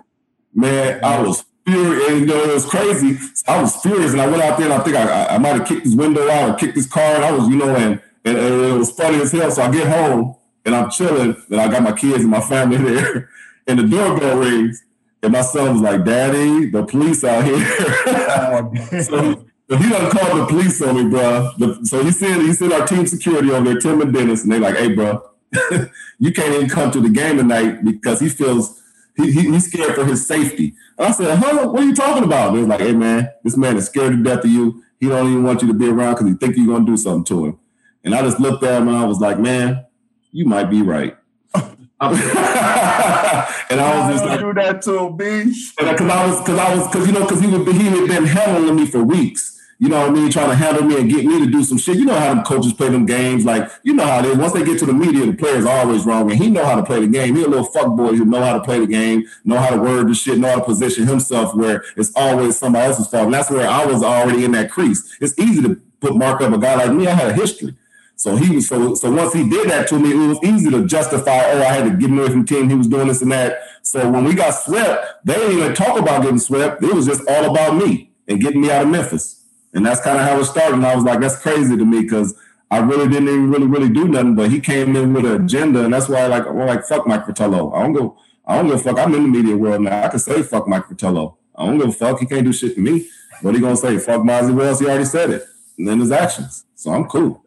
Man, 0.54 1.04
I 1.04 1.22
was 1.22 1.46
And, 1.74 2.20
you 2.22 2.26
know, 2.26 2.44
it 2.44 2.54
was 2.54 2.66
crazy. 2.66 3.18
I 3.48 3.62
was 3.62 3.76
furious, 3.78 4.12
and 4.12 4.22
I 4.22 4.28
went 4.28 4.42
out 4.42 4.58
there, 4.58 4.72
and 4.72 4.74
I 4.74 4.84
think 4.84 4.96
I, 4.96 5.28
I, 5.28 5.38
might 5.38 5.56
have 5.56 5.68
kicked 5.68 5.84
his 5.84 5.96
window 5.96 6.30
out 6.30 6.50
or 6.50 6.56
kicked 6.56 6.76
his 6.76 6.88
car, 6.88 7.16
and 7.16 7.24
I 7.24 7.32
was, 7.32 7.48
you 7.48 7.56
know, 7.56 7.76
and, 7.76 8.02
and, 8.26 8.38
and 8.38 8.62
it 8.66 8.78
was 8.78 8.92
funny 8.92 9.22
as 9.22 9.32
hell. 9.32 9.52
So 9.52 9.62
I 9.62 9.72
get 9.72 9.88
home, 9.88 10.36
and 10.66 10.76
I'm 10.76 10.90
chilling, 10.90 11.36
and 11.50 11.62
I 11.62 11.68
got 11.70 11.84
my 11.84 11.94
kids 11.94 12.22
and 12.22 12.30
my 12.30 12.42
family 12.42 12.78
there, 12.94 13.30
and 13.68 13.80
the 13.80 13.84
doorbell 13.84 14.38
rings, 14.38 14.84
and 15.22 15.34
my 15.34 15.42
son 15.42 15.74
was 15.74 15.82
like, 15.82 16.06
"Daddy, 16.06 16.70
the 16.70 16.86
police 16.86 17.24
out 17.24 17.44
here." 17.44 19.02
so, 19.04 19.46
so 19.70 19.78
he 19.78 19.90
done 19.90 20.12
called 20.12 20.42
the 20.42 20.46
police 20.48 20.82
on 20.82 20.96
me, 20.96 21.10
bro. 21.10 21.52
so 21.84 22.04
he 22.04 22.12
said 22.12 22.42
he 22.42 22.54
said 22.54 22.72
our 22.72 22.88
team 22.88 23.06
security 23.06 23.52
over 23.52 23.66
there, 23.66 23.80
Tim 23.80 24.02
and 24.02 24.14
Dennis, 24.14 24.44
and 24.44 24.52
they 24.52 24.60
like, 24.60 24.78
"Hey, 24.78 24.94
bro, 24.94 25.24
you 26.20 26.32
can't 26.32 26.56
even 26.56 26.70
come 26.70 26.92
to 26.92 27.02
the 27.02 27.10
game 27.10 27.38
tonight 27.38 27.84
because 27.84 28.20
he 28.20 28.30
feels 28.30 28.82
he, 29.18 29.32
he, 29.32 29.52
he's 29.52 29.68
scared 29.72 29.96
for 29.96 30.06
his 30.06 30.26
safety." 30.26 30.74
I 31.00 31.12
said, 31.12 31.38
huh, 31.38 31.70
what 31.70 31.82
are 31.82 31.86
you 31.86 31.96
talking 31.96 32.24
about? 32.24 32.54
They 32.54 32.60
was 32.60 32.68
like, 32.68 32.82
hey 32.82 32.94
man, 32.94 33.30
this 33.44 33.56
man 33.56 33.78
is 33.78 33.86
scared 33.86 34.12
to 34.12 34.24
death 34.24 34.44
of 34.44 34.52
you. 34.52 34.84
He 35.00 35.08
don't 35.08 35.32
even 35.32 35.44
want 35.44 35.62
you 35.62 35.68
to 35.70 35.74
be 35.74 35.88
around 35.88 36.16
because 36.16 36.28
he 36.28 36.34
think 36.34 36.58
you're 36.58 36.68
gonna 36.68 36.86
do 36.86 36.98
something 36.98 37.24
to 37.26 37.46
him. 37.46 37.60
And 38.04 38.14
I 38.14 38.22
just 38.22 38.40
looked 38.40 38.64
at 38.64 38.82
him 38.82 38.90
and 38.90 38.98
I 38.98 39.06
was 39.06 39.20
like, 39.20 39.40
man, 39.40 39.86
you 40.32 40.46
might 40.46 40.70
be 40.70 40.82
right. 40.82 41.18
and 41.56 41.90
I 42.02 43.48
was 43.70 44.14
just 44.14 44.26
like, 44.26 44.40
do 44.40 44.54
that 44.54 44.82
to 44.84 45.00
a. 45.00 45.12
Because 45.12 46.02
I 46.02 46.28
was, 46.28 46.40
because 46.40 46.60
I 46.60 46.76
was, 46.76 46.88
because 46.88 47.08
you 47.08 47.14
know, 47.14 47.22
because 47.22 47.42
he 47.42 47.48
would, 47.48 47.68
he 47.68 47.86
had 47.86 48.08
been 48.08 48.26
handling 48.26 48.76
me 48.76 48.86
for 48.86 49.04
weeks 49.04 49.59
you 49.80 49.88
know 49.88 50.02
what 50.02 50.10
I 50.10 50.12
mean, 50.12 50.30
trying 50.30 50.50
to 50.50 50.56
handle 50.56 50.84
me 50.84 51.00
and 51.00 51.10
get 51.10 51.24
me 51.24 51.40
to 51.40 51.50
do 51.50 51.64
some 51.64 51.78
shit. 51.78 51.96
You 51.96 52.04
know 52.04 52.20
how 52.20 52.34
the 52.34 52.42
coaches 52.42 52.74
play 52.74 52.90
them 52.90 53.06
games. 53.06 53.46
Like, 53.46 53.72
you 53.84 53.94
know 53.94 54.06
how 54.06 54.22
they 54.22 54.36
Once 54.36 54.52
they 54.52 54.66
get 54.66 54.78
to 54.80 54.86
the 54.86 54.92
media, 54.92 55.26
the 55.26 55.32
player's 55.32 55.66
always 55.66 56.06
wrong. 56.06 56.30
And 56.30 56.38
he 56.38 56.50
know 56.50 56.66
how 56.66 56.76
to 56.76 56.84
play 56.84 57.00
the 57.00 57.08
game. 57.08 57.34
He 57.38 57.44
a 57.44 57.48
little 57.48 57.64
fuck 57.64 57.96
boy 57.96 58.14
who 58.14 58.26
know 58.26 58.44
how 58.44 58.54
to 58.54 58.60
play 58.60 58.80
the 58.80 58.88
game, 58.88 59.24
know 59.46 59.58
how 59.58 59.70
to 59.70 59.78
word 59.78 60.10
the 60.10 60.14
shit, 60.14 60.38
know 60.38 60.50
how 60.50 60.56
to 60.56 60.66
position 60.66 61.08
himself 61.08 61.56
where 61.56 61.86
it's 61.96 62.12
always 62.14 62.60
somebody 62.60 62.88
else's 62.88 63.08
fault. 63.08 63.26
And 63.26 63.34
that's 63.34 63.50
where 63.50 63.70
I 63.70 63.86
was 63.86 64.04
already 64.04 64.44
in 64.44 64.52
that 64.52 64.70
crease. 64.70 65.16
It's 65.22 65.40
easy 65.40 65.62
to 65.62 65.76
put 66.02 66.14
mark 66.14 66.42
up 66.42 66.52
a 66.52 66.58
guy 66.58 66.76
like 66.76 66.92
me. 66.92 67.08
I 67.08 67.12
had 67.12 67.30
a 67.30 67.34
history. 67.34 67.74
So 68.18 68.36
he 68.36 68.54
was 68.54 68.68
so 68.68 68.96
so 68.96 69.10
once 69.10 69.32
he 69.32 69.50
did 69.50 69.70
that 69.70 69.88
to 69.88 69.98
me, 69.98 70.12
it 70.12 70.28
was 70.28 70.40
easy 70.44 70.70
to 70.72 70.86
justify, 70.86 71.42
oh, 71.54 71.62
I 71.62 71.72
had 71.72 71.86
to 71.86 71.92
get 71.92 72.10
him 72.10 72.20
away 72.20 72.28
from 72.28 72.46
team. 72.46 72.68
He 72.68 72.76
was 72.76 72.88
doing 72.88 73.08
this 73.08 73.22
and 73.22 73.32
that. 73.32 73.62
So 73.82 74.12
when 74.12 74.26
we 74.26 74.36
got 74.36 74.52
swept, 74.52 75.26
they 75.26 75.36
didn't 75.36 75.58
even 75.58 75.74
talk 75.74 75.98
about 75.98 76.24
getting 76.24 76.38
swept. 76.38 76.84
It 76.84 76.94
was 76.94 77.06
just 77.06 77.22
all 77.30 77.50
about 77.50 77.78
me 77.78 78.12
and 78.28 78.42
getting 78.42 78.60
me 78.60 78.72
out 78.72 78.84
of 78.84 78.90
Memphis. 78.90 79.39
And 79.74 79.86
that's 79.86 80.02
kind 80.02 80.18
of 80.18 80.24
how 80.24 80.40
it 80.40 80.46
started. 80.46 80.76
And 80.76 80.86
I 80.86 80.96
was 80.96 81.04
like, 81.04 81.20
that's 81.20 81.40
crazy 81.42 81.78
to 81.78 81.86
me 81.86 82.02
because 82.02 82.36
I 82.72 82.80
really 82.80 83.08
didn't 83.08 83.30
even 83.30 83.50
really, 83.50 83.68
really 83.68 83.90
do 83.90 84.08
nothing. 84.08 84.36
But 84.36 84.52
he 84.52 84.60
came 84.60 84.96
in 84.96 85.14
with 85.14 85.26
an 85.26 85.44
agenda, 85.44 85.84
and 85.84 85.94
that's 85.94 86.10
why 86.10 86.26
like 86.28 86.46
we're 86.50 86.66
like, 86.66 86.86
fuck 86.86 87.08
Mike 87.08 87.26
Fratello. 87.26 87.74
I 87.74 87.84
don't 87.84 87.94
go, 87.94 88.18
I 88.46 88.56
don't 88.56 88.68
give 88.68 88.76
a 88.76 88.80
fuck. 88.80 89.00
I'm 89.00 89.14
in 89.16 89.24
the 89.24 89.30
media 89.30 89.56
world 89.56 89.82
now. 89.82 90.04
I 90.04 90.08
can 90.10 90.20
say 90.20 90.42
fuck 90.44 90.68
Mike 90.68 90.88
Fratello. 90.88 91.38
I 91.56 91.66
don't 91.66 91.78
give 91.78 91.90
a 91.90 91.92
fuck. 91.92 92.20
He 92.20 92.26
can't 92.26 92.46
do 92.46 92.54
shit 92.54 92.76
to 92.76 92.82
me. 92.82 93.08
What 93.42 93.56
he 93.56 93.62
gonna 93.62 93.76
say? 93.76 93.98
Fuck 93.98 94.22
Bonzi 94.22 94.54
Wells. 94.54 94.80
He 94.80 94.86
already 94.86 95.06
said 95.06 95.30
it. 95.30 95.46
And 95.78 95.88
then 95.88 96.00
his 96.00 96.12
actions. 96.12 96.66
So 96.76 96.92
I'm 96.92 97.06
cool. 97.06 97.44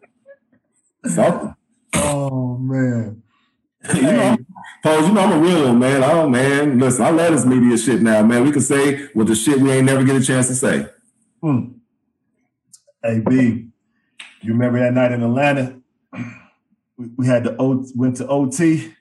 Fuck 1.15 1.41
him. 1.41 1.55
Oh 1.93 2.57
man. 2.57 3.21
you 3.95 4.01
know, 4.01 4.37
Pose, 4.81 5.07
you 5.07 5.13
know 5.13 5.21
I'm 5.21 5.31
a 5.33 5.41
real 5.41 5.67
one, 5.67 5.79
man. 5.79 6.03
Oh 6.03 6.29
man, 6.29 6.79
listen, 6.79 7.05
I 7.05 7.09
love 7.09 7.33
this 7.33 7.45
media 7.45 7.77
shit 7.77 8.01
now, 8.01 8.23
man. 8.23 8.43
We 8.43 8.51
can 8.51 8.61
say 8.61 9.09
with 9.13 9.27
the 9.27 9.35
shit 9.35 9.59
we 9.59 9.71
ain't 9.71 9.85
never 9.85 10.05
get 10.05 10.15
a 10.15 10.23
chance 10.23 10.47
to 10.47 10.55
say. 10.55 10.87
Hmm. 11.41 11.65
Hey 13.05 13.19
B, 13.19 13.67
you 14.41 14.53
remember 14.53 14.79
that 14.79 14.93
night 14.93 15.11
in 15.11 15.23
Atlanta? 15.23 15.77
We, 16.97 17.07
we 17.17 17.27
had 17.27 17.43
the 17.43 17.53
O 17.59 17.85
went 17.95 18.15
to 18.17 18.27
OT. 18.29 18.93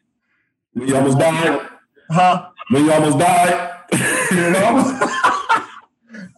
You 0.74 0.96
almost 0.96 1.20
died, 1.20 1.68
huh? 2.10 2.48
When 2.70 2.84
you 2.84 2.92
almost 2.92 3.20
died. 3.20 3.84
you 4.32 4.50
know? 4.50 5.08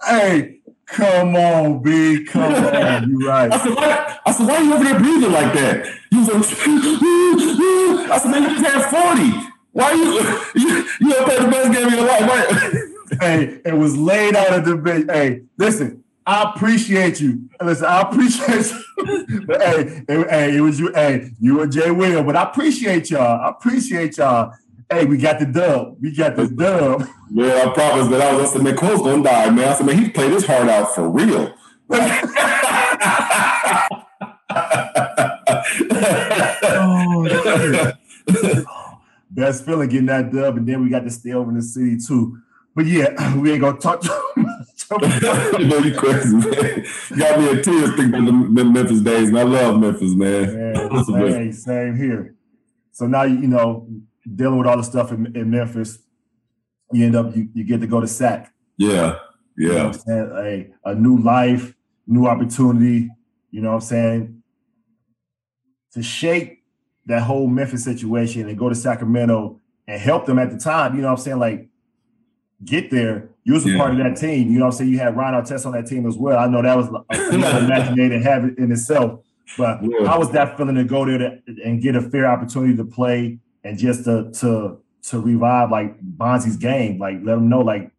hey, 0.07 0.59
come 0.85 1.37
on, 1.37 1.83
B, 1.83 2.27
come 2.27 2.53
on. 2.53 3.09
You 3.09 3.27
right. 3.27 3.51
I 3.51 3.59
said, 3.59 3.75
why, 3.75 4.19
I 4.27 4.33
said, 4.33 4.47
why 4.47 4.57
are 4.57 4.63
you 4.63 4.75
over 4.75 4.85
there 4.85 4.99
breathing 4.99 5.33
like 5.33 5.55
that? 5.55 5.87
He 6.11 6.19
was 6.19 6.29
like, 6.29 6.45
I 8.11 8.19
said, 8.19 8.31
man, 8.31 8.43
you 8.43 8.61
just 8.61 8.67
had 8.67 8.91
40. 8.91 9.51
Why 9.73 9.85
are 9.85 9.95
you 9.95 10.13
you, 10.55 10.89
you 11.01 11.11
don't 11.15 11.25
play 11.25 11.39
the 11.39 11.51
best 11.51 11.73
game 11.73 11.87
of 11.87 11.95
your 11.95 12.07
life, 12.07 12.21
right? 12.21 13.21
hey, 13.21 13.61
it 13.65 13.75
was 13.75 13.97
laid 13.97 14.37
out 14.37 14.53
of 14.53 14.67
the 14.67 14.77
bench. 14.77 15.07
Hey, 15.11 15.45
listen, 15.57 16.04
I 16.27 16.53
appreciate 16.55 17.21
you. 17.21 17.49
Listen, 17.63 17.87
I 17.87 18.01
appreciate 18.01 18.71
you. 18.71 19.47
hey, 19.49 20.05
it, 20.09 20.31
hey, 20.31 20.57
it 20.57 20.61
was 20.61 20.81
you, 20.81 20.91
hey, 20.95 21.31
you 21.39 21.61
and 21.61 21.71
Jay 21.71 21.91
Will, 21.91 22.25
but 22.25 22.35
I 22.35 22.45
appreciate 22.45 23.11
y'all. 23.11 23.41
I 23.43 23.51
appreciate 23.51 24.17
y'all. 24.17 24.55
Hey, 24.91 25.05
we 25.05 25.19
got 25.19 25.39
the 25.39 25.47
dub. 25.47 25.97
We 26.01 26.15
got 26.15 26.37
the 26.37 26.49
dub. 26.49 27.07
Yeah, 27.37 27.65
I 27.67 27.75
promise 27.75 28.07
that 28.09 28.21
I 28.21 28.37
was. 28.37 28.51
I 28.51 28.53
said, 28.53 28.63
man, 28.63 28.77
Cole's 28.77 29.01
gonna 29.01 29.21
die, 29.25 29.51
man. 29.51 29.69
I 29.69 29.75
said, 29.75 29.87
man, 29.87 29.99
he 29.99 30.09
played 30.09 30.31
his 30.31 30.47
heart 30.47 30.69
out 30.69 30.95
for 30.95 31.09
real. 31.09 31.53
oh, 36.71 37.93
Best 39.31 39.65
feeling 39.65 39.89
getting 39.89 40.07
that 40.07 40.31
dub, 40.31 40.59
and 40.59 40.69
then 40.69 40.85
we 40.85 40.91
got 40.91 41.03
to 41.03 41.11
stay 41.11 41.33
over 41.33 41.51
in 41.51 41.57
the 41.57 41.63
city 41.63 41.97
too. 41.97 42.39
But 42.77 42.87
yeah, 42.87 43.35
we 43.37 43.51
ain't 43.51 43.63
gonna 43.63 43.81
talk 43.81 44.05
much. 44.37 44.64
You 44.91 45.67
know, 45.67 45.79
you 45.79 45.95
crazy, 45.95 46.37
man. 46.37 46.85
You 47.11 47.17
got 47.17 47.39
me 47.39 47.49
a 47.49 47.63
tears 47.63 47.95
thinking 47.97 48.29
about 48.29 48.55
the, 48.55 48.63
the 48.63 48.65
Memphis 48.65 49.01
days, 49.01 49.29
and 49.29 49.39
I 49.39 49.43
love 49.43 49.81
Memphis, 49.81 50.15
man. 50.15 50.75
man 50.75 51.05
same, 51.05 51.53
same 51.53 51.97
here. 51.97 52.35
So 52.93 53.07
now 53.07 53.23
you 53.23 53.47
know 53.47 53.89
dealing 54.35 54.59
with 54.59 54.67
all 54.67 54.77
the 54.77 54.83
stuff 54.83 55.13
in, 55.13 55.35
in 55.37 55.51
Memphis, 55.51 55.99
you 56.93 57.07
end 57.07 57.17
up 57.17 57.35
you, 57.35 57.49
you 57.55 57.65
get 57.65 57.81
to 57.81 57.87
go 57.87 58.01
to 58.01 58.07
SAC. 58.07 58.53
Yeah, 58.77 59.19
yeah. 59.57 59.93
You 59.93 60.03
know 60.07 60.37
a, 60.37 60.71
a 60.85 60.95
new 60.95 61.19
life, 61.19 61.75
new 62.07 62.27
opportunity. 62.27 63.11
You 63.51 63.61
know 63.63 63.71
what 63.71 63.77
I'm 63.77 63.81
saying? 63.83 64.43
To 65.93 66.03
shape 66.03 66.63
that 67.07 67.23
whole 67.23 67.47
Memphis 67.47 67.85
situation 67.85 68.49
and 68.49 68.59
go 68.59 68.69
to 68.69 68.75
Sacramento 68.75 69.61
and 69.87 70.01
help 70.01 70.27
them 70.27 70.39
at 70.39 70.51
the 70.51 70.59
time. 70.59 70.97
You 70.97 71.03
know 71.03 71.09
what 71.09 71.19
I'm 71.19 71.25
saying? 71.25 71.39
Like 71.39 71.69
get 72.65 72.91
there. 72.91 73.31
You 73.45 73.55
was 73.55 73.67
a 73.67 73.71
yeah. 73.71 73.79
part 73.79 73.93
of 73.93 73.99
that 73.99 74.17
team. 74.17 74.51
You 74.51 74.59
know 74.59 74.67
what 74.67 74.75
I'm 74.75 74.79
saying? 74.79 74.91
You 74.91 74.99
had 74.99 75.17
Ron 75.17 75.35
Artest 75.35 75.67
on 75.67 75.73
that 75.73 75.87
team 75.87 76.07
as 76.07 76.17
well. 76.17 76.39
I 76.39 76.47
know 76.47 76.63
that 76.63 76.77
was 76.77 76.89
a 76.89 77.35
imaginative 77.35 78.23
habit 78.23 78.59
in 78.59 78.73
itself. 78.73 79.21
But 79.59 79.83
yeah. 79.83 80.07
how 80.07 80.19
was 80.19 80.31
that 80.33 80.57
feeling 80.57 80.75
to 80.77 80.85
go 80.85 81.05
there 81.05 81.19
to, 81.19 81.43
and 81.65 81.81
get 81.81 81.95
a 81.97 82.01
fair 82.01 82.27
opportunity 82.27 82.77
to 82.77 82.85
play 82.85 83.39
and 83.63 83.79
just 83.79 84.05
to 84.05 84.31
to 84.41 84.79
to 85.09 85.21
revive 85.21 85.71
like 85.71 86.01
Bonzi's 86.01 86.57
game, 86.57 86.99
like 86.99 87.19
let 87.23 87.37
him 87.37 87.49
know 87.49 87.61
like 87.61 87.91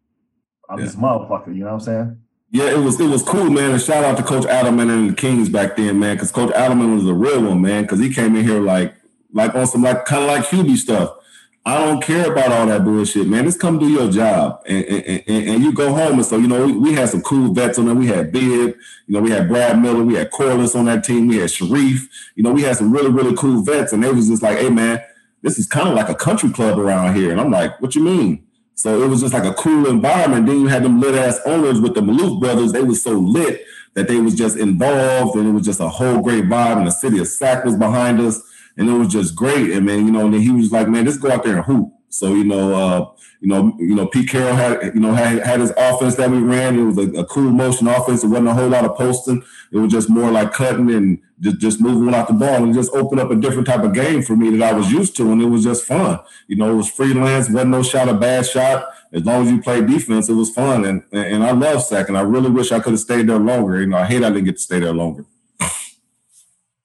I'm 0.68 0.78
yeah. 0.78 0.84
this 0.84 0.96
motherfucker. 0.96 1.48
You 1.48 1.60
know 1.60 1.66
what 1.66 1.72
I'm 1.74 1.80
saying? 1.80 2.20
Yeah, 2.50 2.70
it 2.70 2.78
was 2.78 3.00
it 3.00 3.08
was 3.08 3.22
cool, 3.22 3.50
man. 3.50 3.72
And 3.72 3.80
shout 3.80 4.04
out 4.04 4.16
to 4.16 4.22
Coach 4.22 4.44
Adelman 4.44 4.90
and 4.90 5.10
the 5.10 5.14
Kings 5.14 5.48
back 5.48 5.76
then, 5.76 5.98
man, 5.98 6.16
because 6.16 6.32
Coach 6.32 6.52
Adelman 6.52 6.94
was 6.94 7.06
a 7.06 7.14
real 7.14 7.42
one, 7.42 7.60
man. 7.60 7.82
Because 7.82 8.00
he 8.00 8.12
came 8.12 8.34
in 8.36 8.44
here 8.44 8.60
like 8.60 8.94
like 9.32 9.54
on 9.54 9.66
some 9.66 9.82
like 9.82 10.04
kind 10.04 10.22
of 10.22 10.28
like 10.28 10.44
Hubie 10.44 10.76
stuff. 10.76 11.15
I 11.66 11.84
don't 11.84 12.00
care 12.00 12.30
about 12.30 12.52
all 12.52 12.66
that 12.66 12.84
bullshit, 12.84 13.26
man. 13.26 13.44
Just 13.44 13.58
come 13.58 13.80
do 13.80 13.88
your 13.88 14.08
job 14.08 14.62
and, 14.66 14.84
and, 14.84 15.24
and, 15.26 15.48
and 15.48 15.62
you 15.64 15.72
go 15.72 15.92
home. 15.92 16.14
And 16.14 16.24
so, 16.24 16.36
you 16.36 16.46
know, 16.46 16.64
we, 16.64 16.72
we, 16.72 16.92
had 16.92 17.08
some 17.08 17.22
cool 17.22 17.52
vets 17.52 17.76
on 17.76 17.86
there. 17.86 17.94
We 17.96 18.06
had 18.06 18.30
Bib, 18.30 18.76
you 19.08 19.14
know, 19.14 19.20
we 19.20 19.32
had 19.32 19.48
Brad 19.48 19.82
Miller, 19.82 20.04
we 20.04 20.14
had 20.14 20.30
Corliss 20.30 20.76
on 20.76 20.84
that 20.84 21.02
team, 21.02 21.26
we 21.26 21.38
had 21.38 21.50
Shareef, 21.50 22.02
you 22.36 22.44
know, 22.44 22.52
we 22.52 22.62
had 22.62 22.76
some 22.76 22.92
really, 22.92 23.10
really 23.10 23.34
cool 23.34 23.64
vets. 23.64 23.92
And 23.92 24.04
they 24.04 24.12
was 24.12 24.28
just 24.28 24.44
like, 24.44 24.58
hey 24.58 24.70
man, 24.70 25.02
this 25.42 25.58
is 25.58 25.66
kind 25.66 25.88
of 25.88 25.94
like 25.96 26.08
a 26.08 26.14
country 26.14 26.50
club 26.50 26.78
around 26.78 27.16
here. 27.16 27.32
And 27.32 27.40
I'm 27.40 27.50
like, 27.50 27.80
what 27.82 27.96
you 27.96 28.02
mean? 28.04 28.46
So 28.76 29.02
it 29.02 29.08
was 29.08 29.22
just 29.22 29.34
like 29.34 29.44
a 29.44 29.54
cool 29.54 29.88
environment. 29.88 30.46
Then 30.46 30.60
you 30.60 30.66
had 30.68 30.84
them 30.84 31.00
lit 31.00 31.16
ass 31.16 31.40
owners 31.46 31.80
with 31.80 31.94
the 31.94 32.00
Maloof 32.00 32.38
brothers. 32.38 32.70
They 32.70 32.82
was 32.82 33.02
so 33.02 33.12
lit 33.12 33.64
that 33.94 34.06
they 34.06 34.20
was 34.20 34.36
just 34.36 34.56
involved, 34.56 35.34
and 35.34 35.48
it 35.48 35.52
was 35.52 35.64
just 35.64 35.80
a 35.80 35.88
whole 35.88 36.20
great 36.20 36.44
vibe. 36.44 36.76
And 36.76 36.86
the 36.86 36.92
city 36.92 37.18
of 37.18 37.26
Sac 37.26 37.64
was 37.64 37.74
behind 37.74 38.20
us, 38.20 38.40
and 38.76 38.88
it 38.88 38.92
was 38.92 39.08
just 39.08 39.34
great. 39.34 39.70
And 39.70 39.86
man, 39.86 40.06
you 40.06 40.12
know, 40.12 40.26
and 40.26 40.34
then 40.34 40.40
he 40.40 40.50
was 40.50 40.72
like, 40.72 40.88
man, 40.88 41.04
just 41.04 41.20
go 41.20 41.30
out 41.30 41.44
there 41.44 41.56
and 41.56 41.64
hoop. 41.64 41.92
So 42.08 42.34
you 42.34 42.44
know, 42.44 42.74
uh, 42.74 43.10
you 43.40 43.48
know, 43.48 43.74
you 43.78 43.94
know, 43.94 44.06
Pete 44.06 44.30
Carril 44.30 44.54
had 44.54 44.94
you 44.94 45.00
know 45.00 45.12
had, 45.12 45.44
had 45.44 45.60
his 45.60 45.72
offense 45.76 46.14
that 46.16 46.30
we 46.30 46.38
ran. 46.38 46.78
It 46.78 46.84
was 46.84 46.98
a, 46.98 47.10
a, 47.20 47.26
cool 47.26 47.50
motion 47.50 47.88
offense. 47.88 48.24
It 48.24 48.28
wasn't 48.28 48.48
a 48.48 48.54
whole 48.54 48.68
lot 48.68 48.84
of 48.84 48.96
posting. 48.96 49.42
It 49.72 49.78
was 49.78 49.92
just 49.92 50.08
more 50.08 50.30
like 50.30 50.52
cutting 50.52 50.90
and 50.90 51.18
just, 51.40 51.58
just 51.58 51.80
moving 51.80 52.14
out 52.14 52.28
the 52.28 52.34
ball 52.34 52.62
and 52.62 52.72
just 52.72 52.92
opened 52.92 53.20
up 53.20 53.30
a 53.30 53.36
different 53.36 53.66
type 53.66 53.82
of 53.82 53.92
game 53.92 54.22
for 54.22 54.36
me 54.36 54.56
that 54.56 54.72
I 54.72 54.76
was 54.76 54.90
used 54.90 55.16
to, 55.16 55.30
and 55.30 55.42
it 55.42 55.46
was 55.46 55.64
just 55.64 55.84
fun. 55.84 56.20
You 56.46 56.56
know, 56.56 56.70
it 56.70 56.76
was 56.76 56.90
freelance. 56.90 57.50
wasn't 57.50 57.70
no 57.70 57.82
shot 57.82 58.08
a 58.08 58.14
bad 58.14 58.46
shot. 58.46 58.86
As 59.12 59.24
long 59.24 59.44
as 59.44 59.52
you 59.52 59.60
play 59.60 59.80
defense, 59.84 60.28
it 60.28 60.34
was 60.34 60.50
fun, 60.50 60.84
and 60.84 61.02
and 61.12 61.44
I 61.44 61.52
love 61.52 61.82
Sac, 61.82 62.08
and 62.08 62.16
I 62.16 62.22
really 62.22 62.50
wish 62.50 62.72
I 62.72 62.80
could 62.80 62.92
have 62.92 63.00
stayed 63.00 63.28
there 63.28 63.38
longer. 63.38 63.80
You 63.80 63.86
know, 63.86 63.98
I 63.98 64.06
hate 64.06 64.24
I 64.24 64.30
didn't 64.30 64.44
get 64.44 64.56
to 64.56 64.62
stay 64.62 64.80
there 64.80 64.94
longer. 64.94 65.24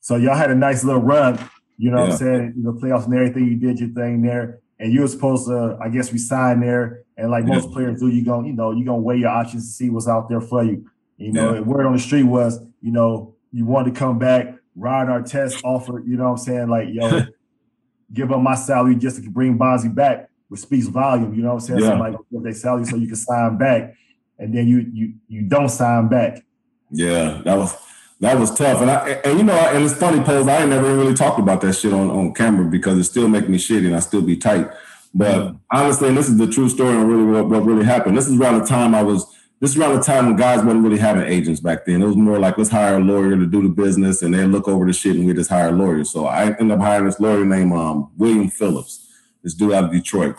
So 0.01 0.15
y'all 0.17 0.35
had 0.35 0.51
a 0.51 0.55
nice 0.55 0.83
little 0.83 1.01
run. 1.01 1.39
You 1.81 1.89
know 1.89 1.97
yeah. 1.97 2.03
what 2.03 2.11
I'm 2.11 2.17
saying? 2.17 2.53
The 2.57 2.73
playoffs 2.73 3.05
and 3.05 3.15
everything. 3.15 3.47
You 3.47 3.55
did 3.55 3.79
your 3.79 3.89
thing 3.89 4.21
there 4.21 4.59
and 4.77 4.93
you 4.93 5.01
were 5.01 5.07
supposed 5.07 5.47
to, 5.47 5.79
I 5.81 5.89
guess, 5.89 6.13
resign 6.13 6.59
there. 6.59 7.05
And 7.17 7.31
like 7.31 7.47
yeah. 7.47 7.55
most 7.55 7.71
players 7.71 7.99
do, 7.99 8.07
you're 8.07 8.23
going, 8.23 8.45
you 8.45 8.53
know, 8.53 8.71
you're 8.71 8.85
gonna 8.85 9.01
weigh 9.01 9.17
your 9.17 9.29
options 9.29 9.67
to 9.67 9.73
see 9.73 9.89
what's 9.89 10.07
out 10.07 10.29
there 10.29 10.41
for 10.41 10.63
you. 10.63 10.87
You 11.17 11.31
know, 11.31 11.55
yeah. 11.55 11.59
word 11.61 11.87
on 11.87 11.93
the 11.93 11.99
street 11.99 12.23
was, 12.23 12.59
you 12.83 12.91
know, 12.91 13.33
you 13.51 13.65
wanted 13.65 13.95
to 13.95 13.99
come 13.99 14.19
back. 14.19 14.53
Ron 14.75 15.07
Artest 15.07 15.63
offered, 15.63 16.07
you 16.07 16.17
know 16.17 16.25
what 16.25 16.29
I'm 16.31 16.37
saying, 16.37 16.69
like, 16.69 16.89
yo, 16.91 17.21
give 18.13 18.31
up 18.31 18.41
my 18.41 18.55
salary 18.55 18.95
just 18.95 19.23
to 19.23 19.29
bring 19.31 19.57
Bonzi 19.57 19.93
back, 19.93 20.29
which 20.49 20.61
speaks 20.61 20.85
volume. 20.85 21.33
You 21.33 21.41
know 21.41 21.55
what 21.55 21.63
I'm 21.63 21.67
saying? 21.67 21.79
Yeah. 21.79 21.87
Somebody 21.87 22.17
give 22.31 22.43
their 22.43 22.53
salary 22.53 22.85
so 22.85 22.95
you 22.95 23.07
can 23.07 23.15
sign 23.15 23.57
back, 23.57 23.95
and 24.37 24.53
then 24.53 24.67
you 24.67 24.85
you 24.93 25.13
you 25.27 25.41
don't 25.41 25.69
sign 25.69 26.09
back. 26.09 26.43
Yeah, 26.91 27.41
that 27.43 27.57
was 27.57 27.75
that 28.21 28.39
was 28.39 28.53
tough. 28.53 28.81
And 28.81 28.89
I 28.89 29.09
and 29.25 29.37
you 29.39 29.43
know, 29.43 29.53
and 29.53 29.83
it's 29.83 29.95
funny, 29.95 30.23
pose. 30.23 30.47
I 30.47 30.61
ain't 30.61 30.69
never 30.69 30.95
really 30.95 31.15
talked 31.15 31.39
about 31.39 31.59
that 31.61 31.73
shit 31.73 31.91
on, 31.91 32.09
on 32.09 32.33
camera 32.33 32.65
because 32.65 32.97
it 32.97 33.03
still 33.03 33.27
make 33.27 33.49
me 33.49 33.57
shitty 33.57 33.87
and 33.87 33.95
I 33.95 33.99
still 33.99 34.21
be 34.21 34.37
tight. 34.37 34.69
But 35.13 35.35
mm-hmm. 35.35 35.57
honestly, 35.71 36.07
and 36.07 36.17
this 36.17 36.29
is 36.29 36.37
the 36.37 36.47
true 36.47 36.69
story 36.69 36.95
and 36.95 37.09
really 37.09 37.25
what, 37.25 37.49
what 37.49 37.65
really 37.65 37.83
happened. 37.83 38.15
This 38.17 38.27
is 38.27 38.39
around 38.39 38.59
the 38.59 38.65
time 38.65 38.95
I 38.95 39.03
was 39.03 39.25
this 39.59 39.71
is 39.71 39.77
around 39.77 39.95
the 39.95 40.03
time 40.03 40.27
when 40.27 40.35
guys 40.35 40.63
wasn't 40.63 40.83
really 40.83 40.99
having 40.99 41.23
agents 41.23 41.59
back 41.59 41.85
then. 41.85 42.01
It 42.01 42.05
was 42.05 42.15
more 42.15 42.39
like 42.39 42.57
let's 42.57 42.69
hire 42.69 42.97
a 42.97 42.99
lawyer 42.99 43.35
to 43.35 43.45
do 43.45 43.63
the 43.63 43.69
business 43.69 44.21
and 44.21 44.33
then 44.33 44.51
look 44.51 44.67
over 44.67 44.85
the 44.85 44.93
shit 44.93 45.15
and 45.15 45.25
we 45.25 45.33
just 45.33 45.49
hire 45.49 45.71
lawyers. 45.71 46.11
So 46.11 46.27
I 46.27 46.45
ended 46.45 46.71
up 46.71 46.79
hiring 46.79 47.05
this 47.05 47.19
lawyer 47.19 47.43
named 47.43 47.73
um, 47.73 48.11
William 48.17 48.49
Phillips, 48.49 49.07
this 49.43 49.55
dude 49.55 49.73
out 49.73 49.85
of 49.85 49.91
Detroit. 49.91 50.35